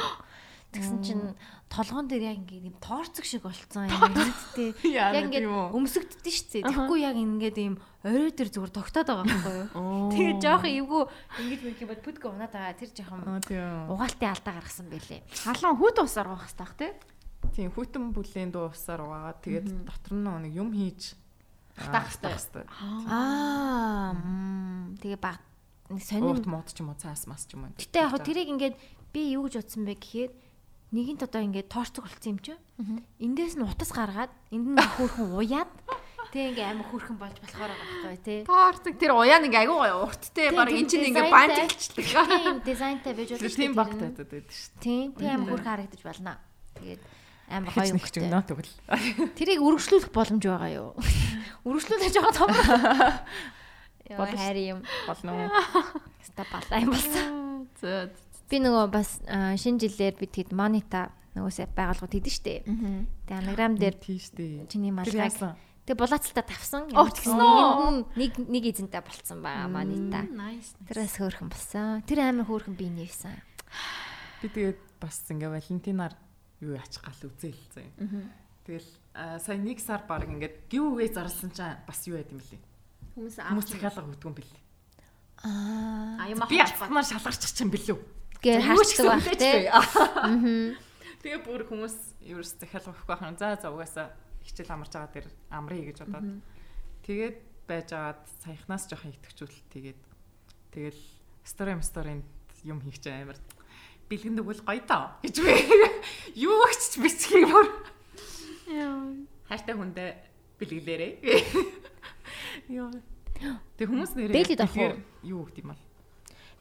Тэгсэн 0.70 0.98
чинь 1.02 1.34
толгоон 1.66 2.06
дээр 2.06 2.30
яг 2.30 2.46
ингээд 2.46 2.70
юм 2.70 2.78
тоорцог 2.78 3.26
шиг 3.26 3.42
болцсон 3.42 3.90
юм. 3.90 4.14
Яа, 4.86 5.10
Яг 5.18 5.26
ингээд 5.26 5.50
өмсөгддөг 5.50 6.30
шүү 6.30 6.62
дээ. 6.62 6.62
Тэгэхгүй 6.62 6.98
яг 7.02 7.18
ингээд 7.18 7.58
юм 7.58 7.74
орой 8.06 8.30
дээр 8.30 8.50
зүгээр 8.54 8.74
тогтоод 8.78 9.08
байгаа 9.10 9.26
байхгүй 9.26 9.54
юу? 9.66 10.14
Тэгээ 10.14 10.38
жоохон 10.38 10.70
эвгүй 10.70 11.02
ингэж 11.42 11.60
мэрх 11.66 11.80
юм 11.82 11.90
бол 11.90 12.04
бүдг 12.06 12.22
унаад 12.22 12.54
байгаа. 12.54 12.78
Тэр 12.78 12.90
жоохон 12.94 13.20
угаалтын 13.90 14.30
алдаа 14.30 14.54
гаргасан 14.62 14.86
байлээ. 14.94 15.20
Халуун 15.42 15.78
хүт 15.82 15.96
усаар 16.06 16.30
уух 16.30 16.46
хэрэгтэй 16.46 16.62
бах 16.62 16.74
тий. 16.78 16.92
Тийм 17.50 17.74
хүтэн 17.74 18.14
бүлийн 18.14 18.54
дуу 18.54 18.70
усаар 18.70 19.02
угаагаад 19.02 19.42
тэгээд 19.42 19.66
дотор 19.90 20.14
нь 20.14 20.30
нэг 20.46 20.54
юм 20.54 20.70
хийж 20.70 21.18
Хатаах 21.80 22.14
хэрэгтэй. 22.14 22.64
Аа. 23.08 24.14
Тэгээ 25.02 25.18
баг 25.18 25.40
нэг 25.90 26.02
сонир. 26.06 26.38
Уут 26.38 26.46
мод 26.46 26.70
ч 26.70 26.80
юм 26.80 26.94
уу 26.94 26.98
цаас 26.98 27.26
мас 27.26 27.44
ч 27.44 27.58
юм 27.58 27.66
уу. 27.66 27.74
Гэтэ 27.74 27.98
яг 28.06 28.14
тэрийг 28.22 28.48
ингээд 28.54 28.76
би 29.10 29.20
юу 29.34 29.50
гэж 29.50 29.66
утсан 29.66 29.84
бэ 29.84 29.98
гэхээр 29.98 30.30
нэгэнт 30.94 31.22
одоо 31.26 31.42
ингээд 31.42 31.70
тоорцог 31.70 32.06
болцсон 32.06 32.34
юм 32.34 32.40
чи. 32.42 32.54
Эндээс 33.18 33.58
нь 33.58 33.66
утас 33.66 33.90
гаргаад 33.90 34.32
энд 34.54 34.74
нь 34.74 34.78
хөөрхөн 34.78 35.34
уяад 35.34 35.70
тэгээ 36.30 36.50
ингээ 36.54 36.66
амар 36.70 36.86
хөөрхөн 36.90 37.18
болж 37.18 37.36
болохоор 37.42 37.70
байгаа 37.74 37.90
байхгүй 38.06 38.18
тий. 38.22 38.38
Тоорцог 38.46 38.94
тэр 38.98 39.12
уяа 39.18 39.38
нэг 39.42 39.54
айгуу 39.54 39.82
гоё 39.82 40.06
урттэй 40.06 40.54
баг 40.54 40.70
эн 40.70 40.86
чинь 40.86 41.10
ингээ 41.10 41.26
бантилчдаг. 41.30 42.06
Тийм 42.06 42.58
дизайнтай 42.62 43.12
байж 43.14 43.30
болно. 43.34 43.50
тийм 43.50 43.72
багт 43.74 43.98
байдаг 43.98 44.26
байдаг 44.30 44.50
шүү. 44.54 44.70
Тийм 44.78 45.06
тийм 45.18 45.30
амар 45.30 45.48
хөөрхөн 45.50 45.70
харагдаж 45.74 46.00
байна. 46.06 46.34
Тэгээд 46.78 47.02
амар 47.50 47.70
гоё 47.74 47.90
нэг 47.90 48.06
ч 48.06 48.14
өнгөтэй. 48.14 48.22
өгнө 48.30 48.46
тэгвэл. 48.46 48.74
Тэрийг 49.34 49.60
үргэлжлүүлэх 49.62 50.10
боломж 50.14 50.42
байгаа 50.46 50.70
юу? 50.70 50.90
Үргэлжлүүлж 51.66 52.14
байгаа 52.14 52.34
том. 52.38 52.50
Шүү. 54.16 54.36
хайр 54.36 54.58
юм. 54.58 54.78
Болно 55.06 55.30
уу? 55.36 55.48
Ста 56.26 56.42
балаа 56.50 56.80
юм 56.82 56.90
болсон. 56.94 57.68
Зөө. 57.78 58.10
Би 58.50 58.58
нөгөө 58.58 58.86
бас 58.90 59.10
шинэ 59.28 59.78
жилээр 59.86 60.14
би 60.18 60.26
тэгэд 60.26 60.50
монита 60.56 61.14
нөгөөсөө 61.38 61.70
байгуулгууд 61.78 62.14
хийдэж 62.18 62.34
штэ. 62.42 62.54
Тэгээ 62.66 63.38
анаграм 63.38 63.78
дээр 63.78 63.94
тийш 63.94 64.34
дээ. 64.34 64.66
чиний 64.66 64.90
яасан? 64.90 65.54
тэгээ 65.86 66.06
булаацалтаа 66.06 66.46
тавсан. 66.46 66.82
Оо, 66.94 67.10
тэгсэн 67.10 67.38
үү? 67.38 68.18
нэг 68.18 68.32
нэг 68.46 68.64
эзэнтэй 68.70 69.02
болцсон 69.02 69.42
байгаа 69.42 69.66
монита. 69.66 70.22
Nice. 70.22 70.74
Тэрээс 70.86 71.18
хөөрхөн 71.18 71.50
болсон. 71.50 72.02
Тэр 72.06 72.22
амар 72.26 72.46
хөөрхөн 72.46 72.78
би 72.78 72.86
нээсэн. 72.90 73.34
Би 74.42 74.46
тэгээд 74.54 74.78
бас 75.02 75.18
ингээ 75.30 75.50
Валентинаар 75.50 76.14
юу 76.62 76.78
яачих 76.78 77.02
гал 77.02 77.22
үзээл 77.26 77.62
зэ. 77.74 77.82
Тэгэл 78.66 78.88
сая 79.42 79.58
нэг 79.58 79.82
сар 79.82 80.06
баг 80.06 80.30
ингээд 80.30 80.70
giveaway 80.70 81.10
зарласан 81.10 81.50
чинь 81.50 81.82
бас 81.82 82.06
юу 82.06 82.22
яд 82.22 82.30
юм 82.30 82.38
бэлээ. 82.38 82.62
Хүмүүс 83.20 83.36
Хүмүүс 83.36 83.68
авч 83.68 83.76
их 83.76 83.84
алга 83.84 84.08
өгдөг 84.08 84.24
юм 84.24 84.36
бэлээ. 84.40 84.62
Аа. 85.44 86.24
а 86.24 86.28
юм 86.32 86.40
Би 86.48 86.56
ахаж 86.56 86.80
ацмаар 86.80 87.04
шалгарчих 87.04 87.52
чинь 87.52 87.68
бэлээ. 87.68 88.00
Гээ 88.40 88.64
харцдаг 88.64 89.06
байх 89.12 89.28
тий. 89.36 89.68
Тэгээ 91.20 91.44
бүр 91.44 91.68
хүмүүс 91.68 92.16
ерөөс 92.24 92.56
захиалга 92.56 92.96
өгөхгүй 92.96 93.12
байна. 93.20 93.36
За 93.36 93.60
за 93.60 93.68
угаасаа 93.68 94.16
хичээл 94.40 94.72
амарч 94.72 94.96
байгаа 94.96 95.12
дэр 95.12 95.28
амрыг 95.52 95.84
гэж 95.92 95.98
бодоод. 96.08 96.40
Тэгээд 97.04 97.36
байж 97.68 97.88
агаад 97.92 98.24
саяхнаас 98.40 98.88
жоохон 98.88 99.12
итгэжүүл 99.12 99.58
тэгээд 99.68 100.00
тэгэл 100.72 101.02
стори 101.44 101.76
сторинд 101.84 102.24
юм 102.64 102.80
хийх 102.80 103.04
чинь 103.04 103.20
амар 103.20 103.36
бэлгэн 104.08 104.40
дэгвэл 104.40 104.64
гоё 104.64 104.80
таа 104.88 105.20
гэж 105.20 105.36
би 105.44 105.52
юу 106.48 106.64
ч 106.72 106.96
бичих 107.04 107.36
юм 107.36 107.52
бүр 107.52 107.68
хайртай 109.44 109.76
хүндээ 109.76 110.10
бэлгэлээрээ 110.56 111.12
ёо 112.70 112.90
тэг 113.74 113.86
хүмүүс 113.90 114.12
нэрээ 114.14 114.36
Бэлгэд 114.36 114.60
авах 114.62 114.78
уу? 114.78 114.94
юу 115.26 115.42
гэх 115.50 115.58
юм 115.60 115.74
бол 115.74 115.82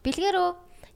Бэлгэрөө 0.03 0.49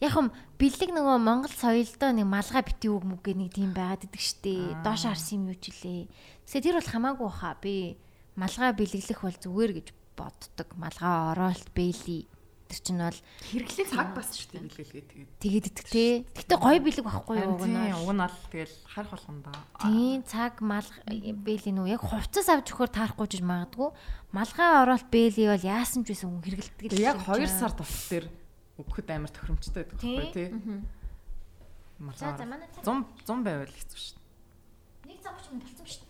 яг 0.03 0.13
юм 0.19 0.27
бэлэг 0.59 0.89
нөгөө 0.91 1.17
Монгол 1.21 1.53
соёлдоо 1.53 2.11
нэг 2.11 2.27
малгай 2.27 2.63
бити 2.65 2.87
үг 2.89 3.03
мүг 3.03 3.21
гэх 3.23 3.37
нэг 3.39 3.49
тийм 3.53 3.71
байгаад 3.75 4.03
идэг 4.07 4.23
штэ. 4.23 4.79
Доош 4.83 5.07
харсан 5.07 5.43
юм 5.43 5.51
юу 5.51 5.57
ч 5.59 5.71
үлээ. 5.71 6.07
Тэгээ 6.47 6.63
тэр 6.63 6.75
бол 6.79 6.91
хамаагүй 6.91 7.29
хаа. 7.31 7.55
Би 7.59 7.99
малгай 8.35 8.71
бэлэглэх 8.75 9.21
бол 9.23 9.37
зүгээр 9.43 9.71
гэж 9.79 9.87
боддог. 10.15 10.67
Малгай 10.75 11.13
ороолт 11.35 11.67
бэйли. 11.75 12.27
Тэр 12.73 12.81
чинь 12.81 12.97
бол 12.97 13.19
хэрэглээ 13.53 13.87
цаг 13.93 14.09
бас 14.17 14.29
шүү 14.33 14.49
дээ 14.49 14.65
бэлгэлгээ 14.65 15.03
тэгээд 15.05 15.29
тэгээд 15.37 15.65
идэх 15.69 15.85
те. 15.93 16.05
Гэтэ 16.33 16.55
гоё 16.57 16.79
бэлэг 16.81 17.05
байхгүй 17.05 17.35
юу 17.37 17.53
тийм 17.61 17.77
гэнэ. 17.77 18.01
уг 18.01 18.11
нь 18.17 18.23
ал 18.25 18.37
тэгэл 18.49 18.75
харах 18.89 19.11
болгонда 19.13 19.51
Тийм 19.77 20.19
цаг 20.25 20.53
мал 20.65 20.89
бэйли 21.05 21.69
нүү 21.69 21.85
яг 21.93 22.01
хувцас 22.01 22.49
авч 22.49 22.73
өгөхөр 22.73 22.89
таарахгүй 22.89 23.27
жиж 23.29 23.45
магадгүй. 23.45 23.89
Малгай 24.33 24.69
ороолт 24.81 25.07
бэйли 25.13 25.53
бол 25.53 25.61
яасан 25.69 26.01
ч 26.01 26.17
байсан 26.17 26.41
хэрэгэлдэг. 26.41 26.89
Тэгээ 26.89 27.05
яг 27.13 27.21
2 27.21 27.45
сар 27.45 27.71
тус 27.77 27.93
дээр 28.09 28.25
өгөхөд 28.81 29.07
амар 29.13 29.29
тохиромжтой 29.29 29.85
байдаг 29.85 30.01
Тий. 30.01 30.17
байхгүй 30.17 30.33
тий. 30.33 30.49
За 32.17 32.33
за 32.33 32.45
манай 32.49 32.67
цаг 32.73 32.81
100 32.81 33.29
100 33.29 33.45
байвал 33.45 33.69
хэцүү 33.69 33.99
шүү 34.01 34.17
дээ. 34.17 35.13
нэг 35.13 35.19
цаг 35.21 35.37
ч 35.37 35.45
юм 35.53 35.61
болсон 35.61 35.85
шүү 35.85 36.01
дээ. 36.01 36.09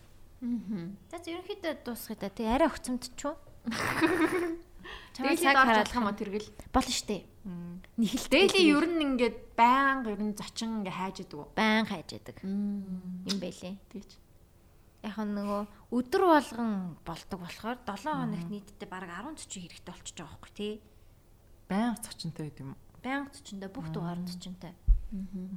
За 1.12 1.16
за 1.20 1.28
ерөнхийдөө 1.28 1.72
дуусгая 1.84 2.16
да. 2.18 2.28
Тэг 2.32 2.46
арай 2.48 2.68
өгцөмдчихв. 2.72 3.36
Чамаа 5.14 5.34
Дэйли 5.34 5.44
цаг 5.44 5.56
болох 5.64 5.94
юм 5.94 6.06
уу 6.06 6.16
тэргэл. 6.18 6.48
болно 6.72 6.92
шүү 6.92 7.08
дээ. 7.08 7.22
Нэхэлт 7.98 8.30
Дэйли 8.32 8.60
ер 8.72 8.86
нь 8.88 9.02
ингээд 9.04 9.36
байнга 9.56 10.08
ер 10.14 10.22
нь 10.24 10.34
зочин 10.34 10.80
ингээ 10.80 10.96
хайж 10.96 11.16
идэг 11.22 11.38
үү? 11.38 11.48
байн 11.54 11.84
хайж 11.84 12.08
яадаг 12.16 12.36
юм 12.42 13.36
байлээ. 13.40 13.76
Тийч. 13.92 14.10
Яг 15.04 15.16
нь 15.20 15.34
нөгөө 15.36 15.62
өдөр 15.92 16.22
болгон 16.24 16.96
болдог 17.04 17.38
болохоор 17.44 17.78
7 17.84 18.08
хоногт 18.08 18.48
нийтдээ 18.48 18.88
бараг 18.88 19.10
10 19.28 19.36
40 19.44 19.60
хэрэгтэй 19.68 19.92
болчихж 19.92 20.16
байгаа 20.16 20.32
байхгүй 20.32 20.52
тий. 20.56 20.72
Баян 21.68 21.96
цочонтой 22.00 22.48
гэдэг 22.48 22.64
юм. 22.64 22.72
Баян 23.04 23.28
цочинтой 23.28 23.68
бүх 23.68 23.88
дугаар 23.92 24.18
нь 24.20 24.28
цочинтой. 24.28 24.72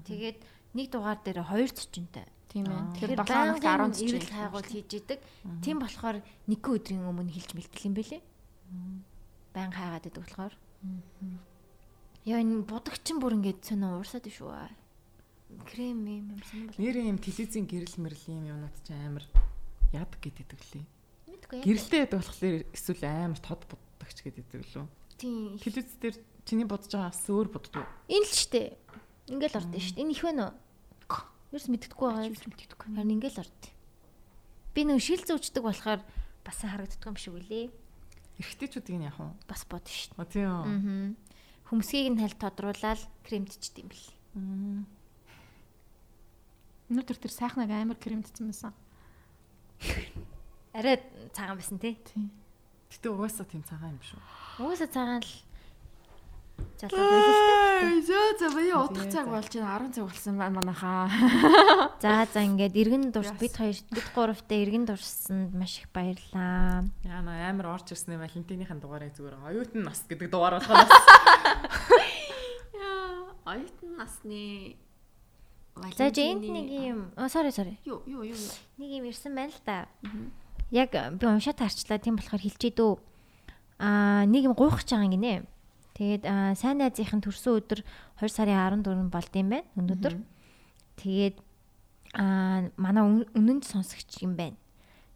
Тэгээд 0.04 0.38
нэг 0.76 0.88
дугаар 0.92 1.20
дээр 1.24 1.48
2 1.48 1.72
цочинтой. 1.72 2.28
Тийм 2.52 2.68
ээ. 2.68 2.80
Тэгэхээр 2.96 3.12
Тэгэхээр 3.16 3.24
7 3.24 3.56
хоногт 3.56 3.64
10 3.64 3.96
10 3.96 3.96
жил 3.96 4.16
ирэл 4.20 4.36
хайгуул 4.36 4.68
хийж 4.68 4.90
идэг. 5.00 5.20
Тийм 5.64 5.78
болохоор 5.80 6.18
нэг 6.48 6.62
өдрийн 6.64 7.08
өмнө 7.08 7.32
хэлж 7.32 7.52
мэлтэл 7.56 7.88
юм 7.88 7.96
байлээ. 7.96 8.22
Баян 9.58 9.74
хайгаад 9.74 10.06
идэг 10.06 10.22
болохоор. 10.22 10.54
Яа 12.30 12.38
энэ 12.46 12.62
будагчин 12.62 13.18
бүр 13.18 13.42
ингээд 13.42 13.66
сонио 13.66 13.98
уурсаад 13.98 14.30
шүү. 14.30 14.54
Крем 15.66 16.06
юм 16.06 16.38
юм 16.38 16.42
сонирхол. 16.46 16.78
Нэрийн 16.78 17.18
юм 17.18 17.18
телевизийн 17.18 17.66
гэрэл 17.66 17.98
мэрэл 17.98 18.38
юм 18.38 18.46
юмнууд 18.54 18.78
ч 18.86 18.94
амар 18.94 19.26
яадаг 19.98 20.22
гэдэг 20.22 20.62
лээ. 20.62 20.86
Мэдгүй 21.26 21.56
яа. 21.58 21.66
Гэрэлтэй 21.66 22.00
байдаг 22.06 22.20
болохоор 22.22 22.58
эсвэл 22.70 23.02
амар 23.02 23.42
тод 23.42 23.66
будагч 23.66 24.18
гэдэг 24.22 24.46
лөө. 24.62 24.86
Тийм. 25.18 25.58
Телевиз 25.58 25.90
дээр 25.98 26.16
чиний 26.46 26.68
бодож 26.70 26.94
байгаас 26.94 27.26
өөр 27.26 27.50
боддог. 27.50 27.82
Энэ 28.14 28.30
л 28.30 28.38
штэ. 28.38 28.78
Ингээл 29.26 29.58
ордоо 29.58 29.82
штэ. 29.82 30.06
Энэ 30.06 30.14
их 30.14 30.22
байна 30.22 30.54
уу? 30.54 30.56
Ерөөс 31.50 31.68
мэддэггүй 31.74 32.06
байгаа 32.06 32.30
юм. 32.30 32.38
Мэддэггүй. 32.38 32.88
Харин 32.94 33.16
ингээл 33.18 33.42
орд. 33.42 33.62
Би 34.78 34.86
нэг 34.86 35.02
шил 35.02 35.24
зүүчдэг 35.26 35.64
болохоор 35.66 36.06
бас 36.46 36.60
харагддаг 36.62 37.08
юм 37.08 37.18
шиг 37.18 37.34
үлээ. 37.40 37.87
Эрэгтэйчүүдийг 38.38 38.98
нь 39.02 39.08
яах 39.10 39.18
вэ? 39.18 39.34
Бас 39.50 39.66
бод 39.66 39.86
штэ. 39.90 40.14
О 40.18 40.26
тийм. 40.26 40.50
Аа. 40.50 40.70
Хүмсгийг 41.70 42.14
нь 42.14 42.22
хальт 42.22 42.38
тодруулаад 42.38 43.02
кремтчихдээ 43.26 43.84
юм 43.84 43.90
бэл. 43.90 44.08
Өнөөдөр 46.94 47.18
тэр 47.18 47.34
сайхнаг 47.34 47.68
амар 47.74 47.98
кремдсэн 47.98 48.48
байсан. 48.48 48.74
Арай 50.72 51.02
цагаан 51.34 51.58
байсан 51.58 51.82
тий. 51.82 51.98
Гэтэ 52.94 53.10
угаасаа 53.12 53.50
тийм 53.50 53.66
цагаан 53.66 53.98
юм 53.98 54.04
шүү. 54.06 54.22
Уусаа 54.64 54.88
цагаан 54.88 55.26
л 55.26 55.34
залуу 56.78 57.02
байлээ. 57.02 58.02
Зөө 58.08 58.28
зөө 58.38 58.52
баяа 58.54 58.78
утга 58.86 59.04
Тэгээ, 59.06 59.14
цаг 59.14 59.28
болж 59.28 59.52
байна 59.54 59.78
10 59.82 59.94
цаг 59.98 60.06
болсон 60.08 60.36
байна 60.38 60.56
манайхаа. 60.62 61.10
За 62.04 62.26
за 62.30 62.40
ингээд 62.46 62.76
иргэн 62.78 63.10
дурс 63.12 63.34
бид 63.38 63.54
хоёр 63.58 63.78
бид 63.92 64.08
гуравтай 64.14 64.62
иргэн 64.64 64.86
дурсанд 64.86 65.54
маш 65.58 65.82
их 65.82 65.90
баярлаа. 65.90 66.86
Яа 67.02 67.22
на 67.26 67.50
амар 67.50 67.74
орж 67.78 67.94
ирсний 67.94 68.18
Валентиныхын 68.18 68.78
дугаарыг 68.78 69.18
зүгээр 69.18 69.42
оюутан 69.42 69.82
нас 69.86 70.06
гэдэг 70.06 70.30
дугаар 70.30 70.62
болохоос 70.62 70.90
Яа, 72.78 73.34
оюутан 73.46 73.98
насны 73.98 74.78
За 75.98 76.10
жинт 76.10 76.42
нэг 76.42 76.68
юм. 76.70 77.12
Оо 77.18 77.30
sorry 77.30 77.54
sorry. 77.54 77.78
Юу 77.86 78.02
юу 78.06 78.24
юу. 78.26 78.38
Нэг 78.78 78.90
юм 78.98 79.06
ирсэн 79.10 79.34
байна 79.36 79.54
л 79.54 79.62
да. 79.66 79.88
Яг 80.72 80.92
би 80.92 81.26
уншаад 81.26 81.62
харчлаа 81.62 82.02
тийм 82.02 82.18
болохоор 82.18 82.42
хэлчихэд 82.42 82.80
үү. 82.82 82.94
Аа 83.78 84.26
нэг 84.26 84.50
юм 84.50 84.58
гуйхаж 84.58 84.90
байгаа 84.90 85.10
гинэ. 85.14 85.46
Тэгээд 85.98 86.30
сайн 86.62 86.78
найзынхын 86.78 87.26
төрсөн 87.26 87.58
өдөр 87.58 87.82
2 88.22 88.30
сарын 88.30 88.86
14 88.86 89.10
болд 89.10 89.34
юм 89.34 89.50
байна. 89.50 89.66
Өнөөдөр. 89.82 90.14
Тэгээд 91.02 91.42
аа 92.14 92.70
манай 92.78 93.26
үнэнд 93.34 93.66
сонсогч 93.66 94.22
юм 94.22 94.38
байна. 94.38 94.54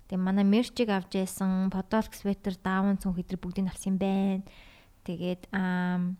Тэгээд 0.09 0.25
манай 0.25 0.41
мерчиг 0.41 0.89
авч 0.89 1.21
яасан, 1.21 1.69
подолк 1.69 2.17
светер, 2.17 2.57
даун 2.57 2.97
цүн 2.97 3.13
хэдэр 3.13 3.37
бүгдийг 3.37 3.69
авсан 3.69 3.93
юм 3.93 4.01
байна. 4.01 4.41
Тэгээд 5.05 5.53
аа 5.53 6.17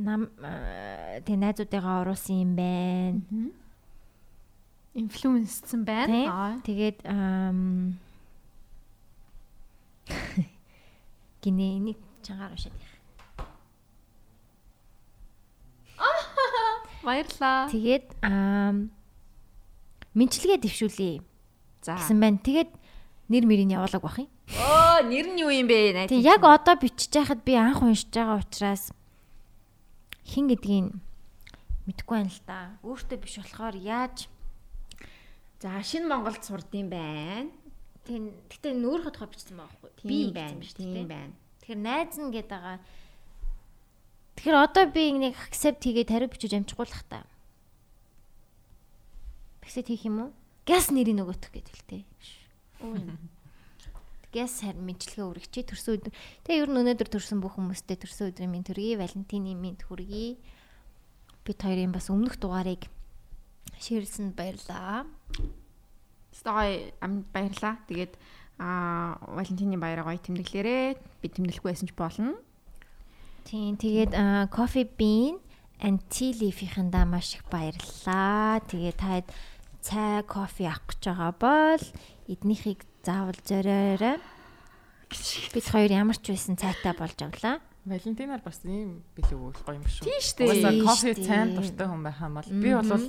нам 0.00 0.32
тэг 1.28 1.36
найзуудыгаа 1.36 2.00
оруулсан 2.00 2.40
юм 2.40 2.56
байна. 2.56 3.20
Инфлюенсцэн 4.96 5.84
байна. 5.84 6.56
Тэгээд 6.64 7.04
гинэ 11.44 11.76
энийг 11.76 12.00
чангаар 12.24 12.52
уншаад 12.54 12.74
яах. 12.76 12.98
Баярлаа. 17.04 17.68
Тэгээд 17.72 18.06
ам 18.22 18.90
мэнчилгээ 20.14 20.58
дэвшүүлээ 20.60 21.14
За. 21.80 21.96
гэсэн 21.96 22.18
байна. 22.20 22.38
Тэгээд 22.44 22.70
нэр 23.32 23.44
мэрийг 23.48 23.72
явуулаг 23.72 24.02
бах 24.04 24.20
юм. 24.20 24.28
Оо, 24.60 25.00
нэр 25.08 25.26
нь 25.32 25.40
юу 25.40 25.48
юм 25.48 25.64
бэ? 25.70 25.96
Найз. 25.96 26.10
Тэг 26.12 26.20
яг 26.20 26.44
одоо 26.44 26.76
бичиж 26.76 27.08
байхад 27.14 27.40
би 27.40 27.56
анх 27.56 27.80
уншиж 27.80 28.12
байгаа 28.12 28.44
учраас 28.44 28.92
хин 30.28 30.52
гэдгийг 30.52 30.92
мэдэхгүй 31.88 32.16
байна 32.20 32.28
л 32.28 32.40
да. 32.44 32.60
Өөртөө 32.84 33.18
биш 33.22 33.40
болохоор 33.40 33.76
яаж 33.80 34.28
За, 35.60 35.76
шинэ 35.84 36.08
Монголд 36.08 36.40
сурдсан 36.44 36.88
байна. 36.88 37.48
тийм 38.04 38.32
гэтээ 38.48 38.74
нөөр 38.76 39.04
хотгоо 39.08 39.28
бичсэн 39.28 39.56
байгаа 39.56 39.72
байхгүй. 39.72 40.04
Тийм 40.04 40.32
байна. 40.32 40.56
юм 40.56 40.62
шүү 40.64 40.76
дээ. 40.76 40.94
Тийм 41.00 41.08
байна. 41.08 41.32
Тэгэхээр 41.60 41.80
найз 41.80 42.16
нь 42.16 42.32
гээд 42.32 42.48
байгаа. 42.48 42.78
Тэгэхээр 44.40 44.56
одоо 44.56 44.84
би 44.88 45.12
нэг 45.12 45.36
accept 45.52 45.84
хийгээд 45.84 46.10
хариу 46.10 46.32
бичиж 46.32 46.56
амжихгүй 46.56 46.86
л 46.88 46.96
хата. 46.96 47.28
Accept 49.60 49.92
хийх 49.92 50.08
юм 50.08 50.28
уу? 50.28 50.30
Газ 50.64 50.88
нэрийн 50.88 51.20
нөгөөх 51.20 51.52
гэдэг 51.52 51.76
л 51.76 51.84
дээ. 51.92 52.04
Газ 54.30 54.62
харин 54.62 54.86
мэдлэгээ 54.86 55.26
өргөчий 55.26 55.66
төрсөн 55.66 55.98
өдөр. 55.98 56.14
Тэгээ 56.46 56.62
ер 56.62 56.70
нь 56.70 56.80
өнөөдөр 56.80 57.08
төрсөн 57.10 57.42
бүх 57.42 57.58
хүмүүстээ 57.58 57.98
төрсөн 57.98 58.30
өдрийн 58.30 58.54
минь 58.54 58.62
төргий, 58.62 58.94
Валентины 58.94 59.58
минь 59.58 59.76
хүргэе. 59.76 60.38
Бид 61.42 61.58
хоёрын 61.58 61.90
бас 61.90 62.08
өмнөх 62.14 62.38
дугаарыг 62.38 62.86
ширэлсэнд 63.82 64.38
баярлаа. 64.38 65.10
Стогой 66.30 66.94
ам 67.02 67.26
баярлаа. 67.34 67.82
Тэгээд 67.90 68.14
аа 68.60 69.16
Валентины 69.24 69.80
баяраа 69.80 70.12
гоё 70.12 70.20
тэмдэглээрээ. 70.20 71.00
Би 71.24 71.26
тэмдэглэхгүй 71.32 71.72
байсан 71.72 71.88
ч 71.88 71.96
болно. 71.96 72.36
Тийм 73.48 73.80
тэгээд 73.80 74.12
Coffee 74.52 74.84
Bean 74.84 75.40
and 75.80 76.04
Tea 76.12 76.36
Leaf-ийнхэндээ 76.36 77.04
маш 77.08 77.40
их 77.40 77.44
баярлалаа. 77.48 78.60
Тэгээд 78.68 78.98
таад 79.00 79.26
цай, 79.80 80.20
кофе 80.28 80.68
авах 80.68 80.84
гэж 80.92 81.00
байгаа 81.08 81.32
бол 81.40 81.84
эднийхийг 82.28 82.84
заавал 83.00 83.40
зориорой. 83.40 84.20
Бид 85.08 85.66
хоёр 85.66 85.90
ямар 85.90 86.20
ч 86.20 86.36
байсан 86.36 86.60
цайтай 86.60 86.92
болж 86.92 87.16
авлаа. 87.16 87.64
Валентинаар 87.88 88.44
бас 88.44 88.60
ийм 88.68 89.00
билүү 89.16 89.56
гоё 89.64 89.80
юм 89.80 89.88
шүү. 89.88 90.04
Тийм 90.04 90.20
шүү 90.20 90.84
кофе 90.84 91.16
дээ. 91.16 91.56
дуртай 91.56 91.86
хүн 91.88 92.04
байх 92.04 92.20
юм 92.20 92.36
бол 92.36 92.50
би 92.52 92.70
бол 92.76 93.04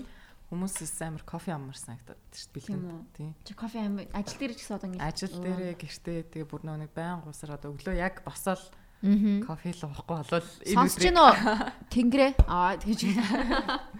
хүмүүсээс 0.52 1.00
амар 1.08 1.24
кофе 1.24 1.56
амар 1.56 1.78
санагдаад 1.80 2.20
шүү 2.36 2.52
дээ 2.52 2.56
бэлэн. 2.68 3.08
Тийм. 3.16 3.32
Чи 3.48 3.54
кофе 3.56 3.80
ам 3.80 3.96
ажил 4.12 4.38
дээр 4.38 4.54
ч 4.54 4.60
гэсэн 4.60 4.76
одоо 4.76 4.88
ингэ 4.92 5.00
Ажил 5.00 5.36
дээрээ 5.40 5.74
гэртээ 5.80 6.20
тэгээ 6.28 6.48
бүр 6.52 6.62
нэг 6.68 6.92
байн 6.92 7.24
гусраад 7.24 7.64
өглөө 7.66 7.96
яг 7.96 8.20
босоод 8.28 8.60
Аа. 9.02 9.42
кофе 9.48 9.72
л 9.74 9.82
уухгүй 9.90 10.16
болвол 10.22 10.50
энэ 10.62 10.76
Сонсож 10.78 11.02
гин 11.02 11.18
үү? 11.18 11.34
Тэнгэрээ. 11.96 12.32
Аа 12.46 12.78
тэгэж. 12.78 13.02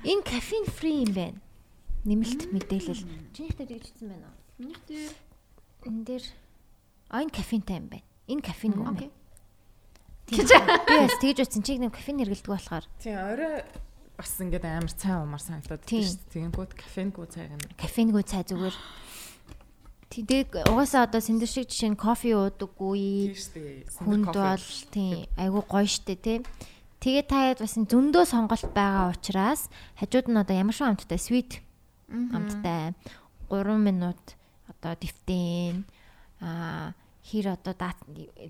Энэ 0.06 0.24
caffeine 0.28 0.70
free 0.70 1.08
юм 1.08 1.12
байна. 1.18 1.40
Нэмэлт 2.06 2.54
мэдээлэл. 2.54 3.02
Чинийхтэй 3.34 3.66
тэгжсэн 3.66 4.08
байна 4.14 4.30
уу? 4.30 4.38
Минийх 4.62 4.82
дээр 4.86 5.10
Энэ 5.90 6.04
дээр 6.06 6.26
а 7.10 7.26
энэ 7.26 7.34
кофентай 7.34 7.82
юм 7.82 7.90
байна. 7.90 8.06
Энэ 8.30 8.46
кофеин 8.46 8.74
юм 8.78 8.86
байна. 8.94 9.10
Тийм. 10.30 10.46
Би 10.46 10.96
бас 11.02 11.18
тэгж 11.18 11.40
утсан 11.50 11.64
чиг 11.66 11.82
нэг 11.82 11.98
кофеин 11.98 12.22
хэргэлдэг 12.22 12.52
болохоор 12.54 12.86
Тийм 13.02 13.18
орой 13.18 13.66
бас 14.22 14.38
ингээд 14.38 14.66
амар 14.70 14.94
цай 14.94 15.18
уумар 15.18 15.42
санагдаад 15.42 15.82
Тийм. 15.84 16.06
тийм 16.06 16.06
шүү 16.06 16.22
дээ. 16.22 16.34
Тэгэнгүүт 16.38 16.72
кофенгүү 16.78 17.26
цайг 17.34 17.50
амар 17.58 17.72
кофеингүй 17.82 18.24
цай 18.30 18.44
зүгээр. 18.46 18.78
Тэгээд 20.12 20.50
угаасаа 20.70 21.08
одоо 21.10 21.22
сэндэр 21.24 21.50
шиг 21.50 21.66
жишээ 21.72 21.92
нь 21.96 22.00
кофе 22.00 22.38
уудаггүй 22.38 23.02
тийм 23.02 23.36
шүү 23.42 23.54
дээ. 23.58 23.78
хүнд 24.06 24.26
бол 24.30 24.68
тийм 24.94 25.26
айгу 25.42 25.60
гоё 25.66 25.88
штэ 25.90 26.16
тий. 26.22 26.38
Тэгээд 27.02 27.28
та 27.34 27.50
яд 27.50 27.60
бас 27.66 27.74
зөндөө 27.74 28.24
сонголт 28.30 28.70
байгаа 28.78 29.10
учраас 29.10 29.74
хажууд 29.98 30.30
нь 30.30 30.38
одоо 30.38 30.54
ямар 30.54 30.76
шиг 30.76 30.86
амттай 30.94 31.18
sweet 31.18 31.52
амттай 32.12 32.94
3 33.50 33.80
минут 33.82 34.22
одоо 34.70 34.94
дифтэн 35.00 35.88
а 36.44 36.94
хэр 37.26 37.58
одоо 37.58 37.74
дат 37.74 37.98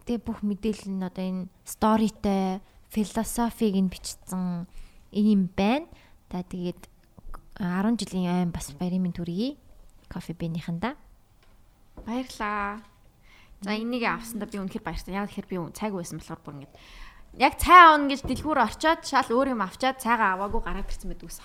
тэг 0.04 0.26
бүх 0.26 0.44
мэдээлэл 0.44 0.92
нь 0.92 1.06
одоо 1.06 1.24
энэ 1.24 1.48
сторитой 1.64 2.60
философиг 2.92 3.78
нь 3.78 3.88
бичсэн 3.88 4.68
юм 5.12 5.50
байна. 5.56 5.88
Та 6.30 6.44
тэгээд 6.44 6.88
10 7.60 8.00
жилийн 8.00 8.28
айн 8.32 8.52
бас 8.52 8.72
баярын 8.76 9.04
минь 9.04 9.16
төргий 9.16 9.58
кофе 10.08 10.34
бинийхэндаа. 10.34 10.96
Баярлаа. 12.06 12.82
За 13.62 13.76
энийг 13.76 14.04
авсандаа 14.08 14.50
би 14.50 14.58
үнэхээр 14.60 14.84
баяртай. 14.84 15.16
Яг 15.16 15.30
тэгэхээр 15.30 15.52
би 15.52 15.56
цайг 15.76 15.94
байсан 15.94 16.20
болохоор 16.20 16.42
бүр 16.42 16.56
ингэж 16.64 16.72
яг 17.40 17.56
цай 17.56 17.80
аавна 17.80 18.12
гэж 18.12 18.28
дэлгүүр 18.28 18.60
орчоод 18.60 19.08
шал 19.08 19.30
өөр 19.32 19.56
юм 19.56 19.64
авчаад 19.64 20.04
цайгаа 20.04 20.36
аваагүй 20.36 20.62
гараад 20.68 20.90
ирсэн 20.92 21.16
байдаг 21.16 21.32
ус. 21.32 21.40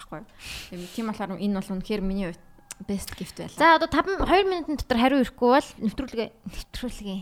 Тийм 0.71 0.83
тийм 0.91 1.07
болохоор 1.13 1.39
энэ 1.39 1.59
бол 1.63 1.73
үнэхээр 1.79 2.03
миний 2.03 2.27
хувьд 2.33 2.43
best 2.89 3.15
gift 3.15 3.39
байлаа. 3.39 3.59
За 3.59 3.79
одоо 3.79 3.87
5 3.87 4.27
2 4.27 4.51
минутын 4.51 4.77
дотор 4.83 4.99
хариу 4.99 5.23
ирэхгүй 5.23 5.51
бол 5.55 5.69
нэвтрүүлгээ 5.87 6.29
нэвтрүүлгээ. 6.51 7.21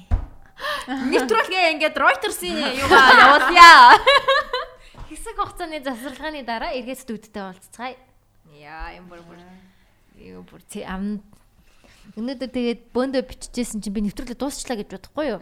Нэвтрүүлгээ 1.12 1.64
ингээд 1.76 1.96
Reuters-ийн 1.98 2.56
юугаа 2.78 3.10
явуулъя. 3.20 3.98
Хугацааны 5.64 5.80
засварлагын 5.80 6.44
дараа 6.44 6.76
эргээд 6.76 7.00
студидтэй 7.00 7.40
болцгаая. 7.40 7.96
Яа 8.52 9.00
юм 9.00 9.08
бүр 9.08 9.24
бүр. 9.24 9.40
Юу 10.20 10.44
бүр 10.44 10.60
тий 10.68 10.84
ам 10.84 11.24
Өнөөдөр 12.20 12.52
тэгээд 12.52 12.80
бөөндөө 12.92 13.24
биччихсэн 13.24 13.80
чинь 13.80 13.96
би 13.96 14.04
нэвтрүүлэг 14.04 14.36
дуусчлаа 14.36 14.76
гэж 14.76 14.92
бодохгүй 14.92 15.26
юу? 15.32 15.40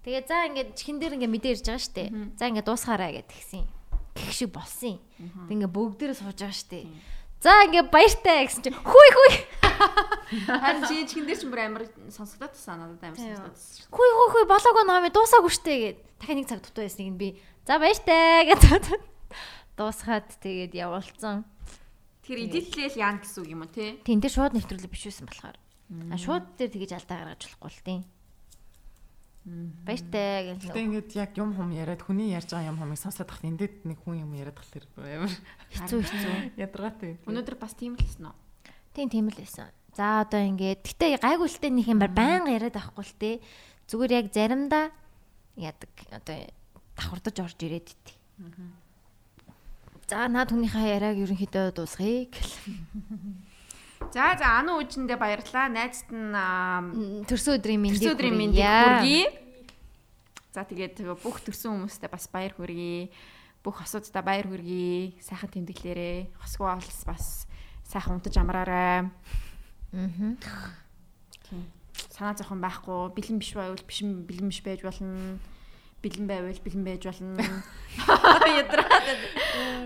Тэгээд 0.00 0.28
за 0.32 0.48
ингээд 0.48 0.70
чихэн 0.80 0.96
дээр 0.96 1.20
ингээд 1.20 1.34
мэдээ 1.36 1.52
ирж 1.60 1.64
байгаа 1.68 1.84
штэ. 1.84 2.04
За 2.40 2.48
ингээд 2.48 2.64
дуусгаарай 2.64 3.20
гэд 3.20 3.28
тэгсэн. 3.28 3.68
Гэх 4.16 4.32
шиг 4.32 4.48
болсон. 4.48 4.96
Тэг 5.20 5.52
ингээд 5.52 5.76
бүгдээрээ 5.76 6.16
сууж 6.16 6.40
байгаа 6.40 6.56
штэ. 6.56 6.88
За 7.44 7.52
ингээд 7.68 7.92
баяртай 7.92 8.48
гэсэн 8.48 8.64
чинь 8.64 8.80
хүй 8.80 9.08
хүй 9.12 9.32
Харин 10.48 10.88
чи 10.88 11.04
чихэн 11.04 11.28
дээр 11.28 11.36
ч 11.36 11.44
бүр 11.44 11.60
амар 11.68 11.84
сонсогдоод 12.08 12.56
тасаа 12.56 12.80
надад 12.80 13.12
амар 13.12 13.20
сонсогдоод 13.20 13.52
тасаа. 13.60 13.92
хүй 13.92 14.08
хүй 14.08 14.28
хүй 14.40 14.44
болоогүй 14.48 14.84
нами 14.88 15.12
дуусаагүй 15.12 15.52
штэ 15.52 15.72
гэд. 15.84 15.98
Дахиад 16.16 16.38
нэг 16.40 16.48
цаг 16.48 16.64
дутуу 16.64 16.88
байсныг 16.88 17.12
нь 17.12 17.20
би 17.20 17.28
за 17.68 17.76
баяртай 17.76 18.48
гэж 18.48 19.12
дуусгаад 19.76 20.28
тэгээд 20.40 20.72
явуулсан. 20.74 21.44
Тэгэхээр 22.24 22.44
эдитлэл 22.48 23.00
яан 23.00 23.18
гэсэн 23.20 23.40
үг 23.44 23.50
юм 23.52 23.62
уу 23.66 23.70
те? 23.70 24.00
Тийм 24.06 24.18
дээр 24.22 24.34
шууд 24.34 24.54
нэвтрүүлэг 24.56 24.90
биш 24.90 25.04
байсан 25.10 25.26
болохоор. 25.28 25.56
А 26.10 26.16
шууд 26.16 26.44
дээр 26.56 26.70
тэгэж 26.72 26.90
алдаа 26.96 27.16
гаргаж 27.20 27.42
болохгүй 27.44 27.70
л 27.70 27.84
тийм. 27.84 28.02
Баяртай 29.84 30.56
гэх 30.56 30.72
Гэтэ 30.72 30.84
ингээд 30.88 31.10
яг 31.20 31.36
юм 31.36 31.52
хум 31.52 31.68
яриад 31.76 32.00
хүний 32.00 32.32
ярьж 32.32 32.48
байгаа 32.48 32.72
юм 32.72 32.80
хумыг 32.80 32.96
сонсоод 32.96 33.28
тахт 33.28 33.44
эндэд 33.44 33.84
нэг 33.84 34.00
хүн 34.00 34.24
юм 34.24 34.32
яриад 34.32 34.56
тахлаар 34.56 34.88
амар 35.20 35.32
хэцүү 35.68 36.00
хэцүү. 36.00 36.36
ядаргаатай. 36.56 37.20
Өнөөдөр 37.28 37.56
бас 37.60 37.76
тийм 37.76 37.92
л 37.92 38.00
гэсэн 38.00 38.24
үү? 38.24 38.36
Тийм 38.96 39.08
тийм 39.12 39.28
л 39.28 39.36
байсан. 39.36 39.68
За 39.92 40.24
одоо 40.24 40.40
ингээд 40.40 40.80
гэтээ 40.80 41.20
гайгуултай 41.20 41.68
нэг 41.68 41.86
юм 41.92 42.00
байнга 42.00 42.56
яриад 42.56 42.80
авахгүй 42.80 43.04
л 43.04 43.20
те. 43.20 43.30
Зүгээр 43.92 44.12
яг 44.24 44.26
заримдаа 44.32 44.88
яадаг 45.60 45.92
одоо 46.08 46.36
давхардаж 46.96 47.36
орж 47.44 47.58
ирээд 47.60 47.92
ити. 47.92 48.16
За 50.04 50.28
наад 50.28 50.52
хүнийхээ 50.52 51.00
яриаг 51.00 51.16
ерөнхийдөө 51.16 51.72
дуусгая. 51.72 52.28
За 54.12 54.36
за 54.36 54.60
ану 54.60 54.76
үжиндээ 54.84 55.16
баярлалаа. 55.16 55.72
Найзт 55.72 56.12
нь 56.12 57.24
Төрсөн 57.24 57.56
өдрийн 57.56 57.80
мэндийг 57.80 58.04
төрсөн 58.04 58.12
өдрийн 58.12 58.36
мэндийг 58.36 58.68
хүргэе. 58.68 59.24
За 60.52 60.68
тэгээд 60.68 61.00
бүх 61.24 61.40
төрсөн 61.40 61.88
хүмүүстээ 61.88 62.12
бас 62.12 62.28
баяр 62.28 62.52
хүргэе. 62.52 63.08
Бүх 63.64 63.80
хосуудтай 63.80 64.20
баяр 64.20 64.44
хүргэе. 64.44 65.16
Сайхан 65.24 65.48
тэмдэглээрээ. 65.56 66.36
Хосгүй 66.36 66.68
болс 66.68 67.00
бас 67.08 67.48
сайхан 67.88 68.20
унтаж 68.20 68.36
амраарай. 68.36 69.08
Аа. 69.96 70.36
Санаа 72.12 72.36
зовхон 72.36 72.60
байхгүй. 72.60 73.08
Бэлэн 73.16 73.40
биш 73.40 73.56
байвал 73.56 73.80
биш 73.80 74.04
бэлэн 74.04 74.52
биш 74.52 74.60
байж 74.60 74.84
болно. 74.84 75.40
Бэлэн 76.04 76.28
байвал 76.28 76.60
бэлэн 76.60 76.84
байж 76.84 77.02
болно. 77.08 77.40
Ядраад. 78.60 79.06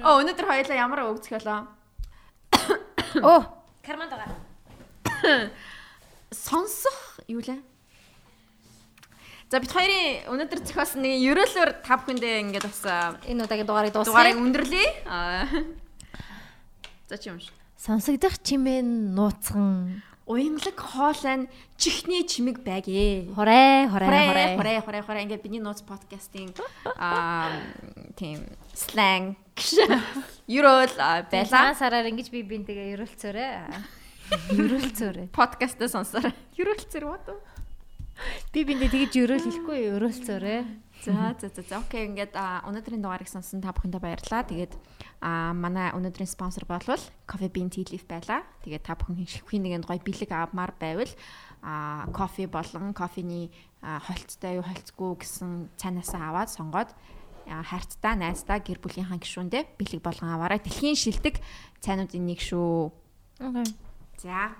Оо 0.02 0.18
өнөөдөр 0.18 0.46
хоёлаа 0.50 0.76
ямар 0.82 1.06
өгцөх 1.06 1.38
болоо? 1.38 1.70
Оо, 3.22 3.40
карманд 3.86 4.10
байгаа. 4.10 5.48
Сонсох 6.34 7.22
юу 7.30 7.38
лээ? 7.38 7.62
За 9.48 9.62
бид 9.62 9.72
хоёрын 9.72 10.28
өнөөдөр 10.28 10.60
зохиосон 10.60 11.06
нэг 11.06 11.24
ерөөлөөр 11.24 11.70
та 11.80 11.96
бүхэндээ 11.96 12.34
ингээд 12.44 12.66
бас 12.68 12.82
Энэ 13.24 13.48
удаагийн 13.48 13.64
дугаарыг 13.64 13.92
дугаарыг 13.96 14.36
дуусгая. 14.36 14.44
өндөрлөе. 14.44 14.88
Аа. 15.08 15.48
За 17.08 17.16
чи 17.16 17.32
юмш. 17.32 17.48
Сонсогдох 17.80 18.36
чимээн 18.44 19.16
нууцхан. 19.16 20.02
Уянлаг 20.28 20.76
хоолойн 20.76 21.48
чихний 21.80 22.22
чимэг 22.28 22.60
байгээ. 22.60 23.32
Хорой, 23.32 23.88
хорой, 23.88 24.08
Хорой 24.08 24.26
хорой. 24.28 24.56
хорой 24.60 24.78
хорой 24.84 25.02
хорой 25.02 25.22
ингээд 25.24 25.40
бидний 25.42 25.58
нууц 25.64 25.80
подкастын 25.80 26.52
аа 27.00 27.48
тийм 28.20 28.44
сленг 28.76 29.40
ерөөл 30.46 30.94
аа, 31.00 31.24
Байлаа 31.32 31.72
сараар 31.72 32.12
ингэж 32.12 32.28
би 32.28 32.44
бинтэйгээ 32.44 32.92
ерөөлцөөрэй. 33.00 33.52
Ерөөлцөөрэй. 34.52 35.26
Подкастаа 35.40 35.88
сонсороо. 35.88 36.32
Ерөөлцөр 36.60 37.04
бод. 37.08 37.24
Би 38.52 38.68
бинтээ 38.68 38.92
тэгэж 38.92 39.12
ерөөл 39.24 39.44
хэлэхгүй 39.48 39.78
ерөөлцөөрэй. 39.96 40.60
За 41.04 41.34
за 41.38 41.62
за 41.62 41.78
окей 41.78 42.10
ингээд 42.10 42.34
өнөөдрийн 42.34 43.02
дугаарыг 43.02 43.30
сонсон 43.30 43.62
та 43.62 43.70
бүхэндээ 43.70 44.02
баярлалаа. 44.02 44.42
Тэгээд 44.42 44.74
аа 45.22 45.54
манай 45.54 45.94
өнөөдрийн 45.94 46.26
спонсор 46.26 46.66
болвол 46.66 46.98
Coffee 47.30 47.50
Bean 47.50 47.70
Tea 47.70 47.86
Leaf 47.86 48.02
байлаа. 48.10 48.42
Тэгээд 48.66 48.82
та 48.82 48.98
бүхэн 48.98 49.22
шивхийн 49.22 49.62
нэгэнд 49.62 49.86
гоё 49.86 50.02
бэлэг 50.02 50.30
авмаар 50.34 50.74
байвал 50.74 51.10
аа 51.62 52.10
кофе 52.10 52.50
болон 52.50 52.94
кофений 52.94 53.54
холцтой 53.82 54.58
юу 54.58 54.66
холцгүй 54.66 55.22
гэсэн 55.22 55.70
цаанаасаа 55.78 56.34
аваад 56.34 56.50
сонгоод 56.50 56.90
хайрцтай 57.46 58.14
найздаа 58.18 58.58
гэр 58.58 58.82
бүлийнхаа 58.82 59.22
гишүүндээ 59.22 59.78
бэлэг 59.78 60.02
болгон 60.02 60.34
аваарай. 60.34 60.58
Дэлхийн 60.60 60.98
шилдэг 60.98 61.38
цайнуудын 61.80 62.26
нэг 62.26 62.42
шүү. 62.42 62.90
За 64.18 64.50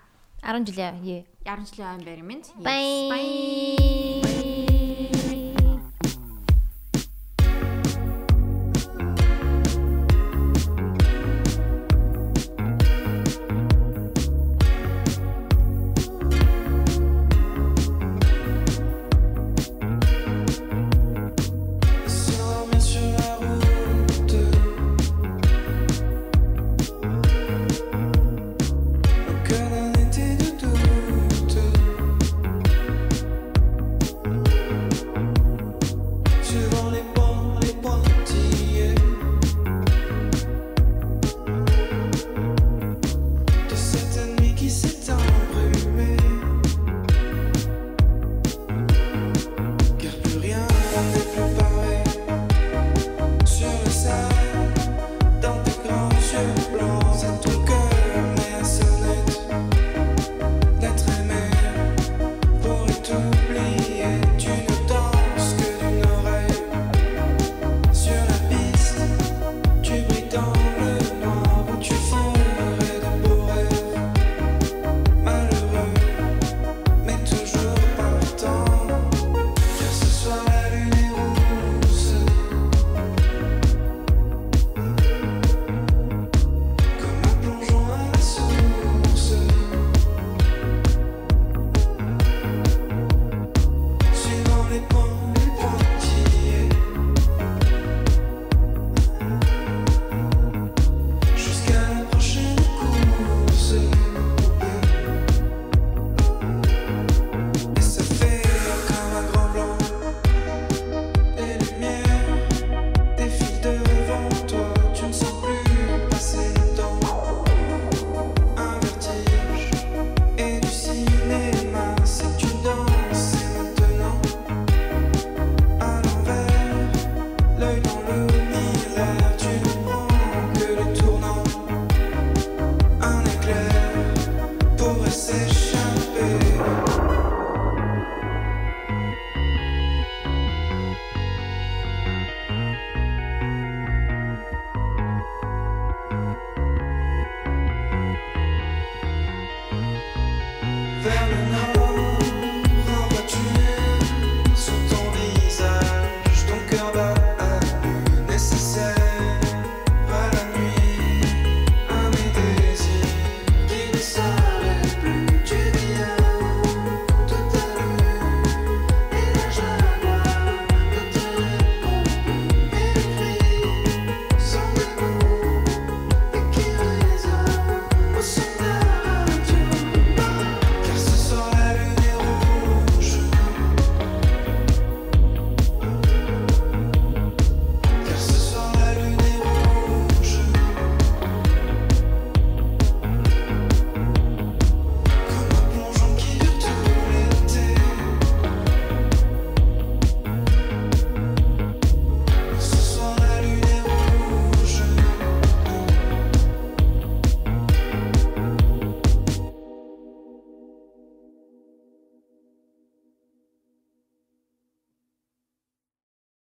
10 0.43 0.67
жилийн 0.71 1.03
ээ. 1.03 1.27
10 1.45 1.67
жилийн 1.67 1.99
айн 1.99 2.03
баримт. 2.07 2.47
Bye. 2.63 4.78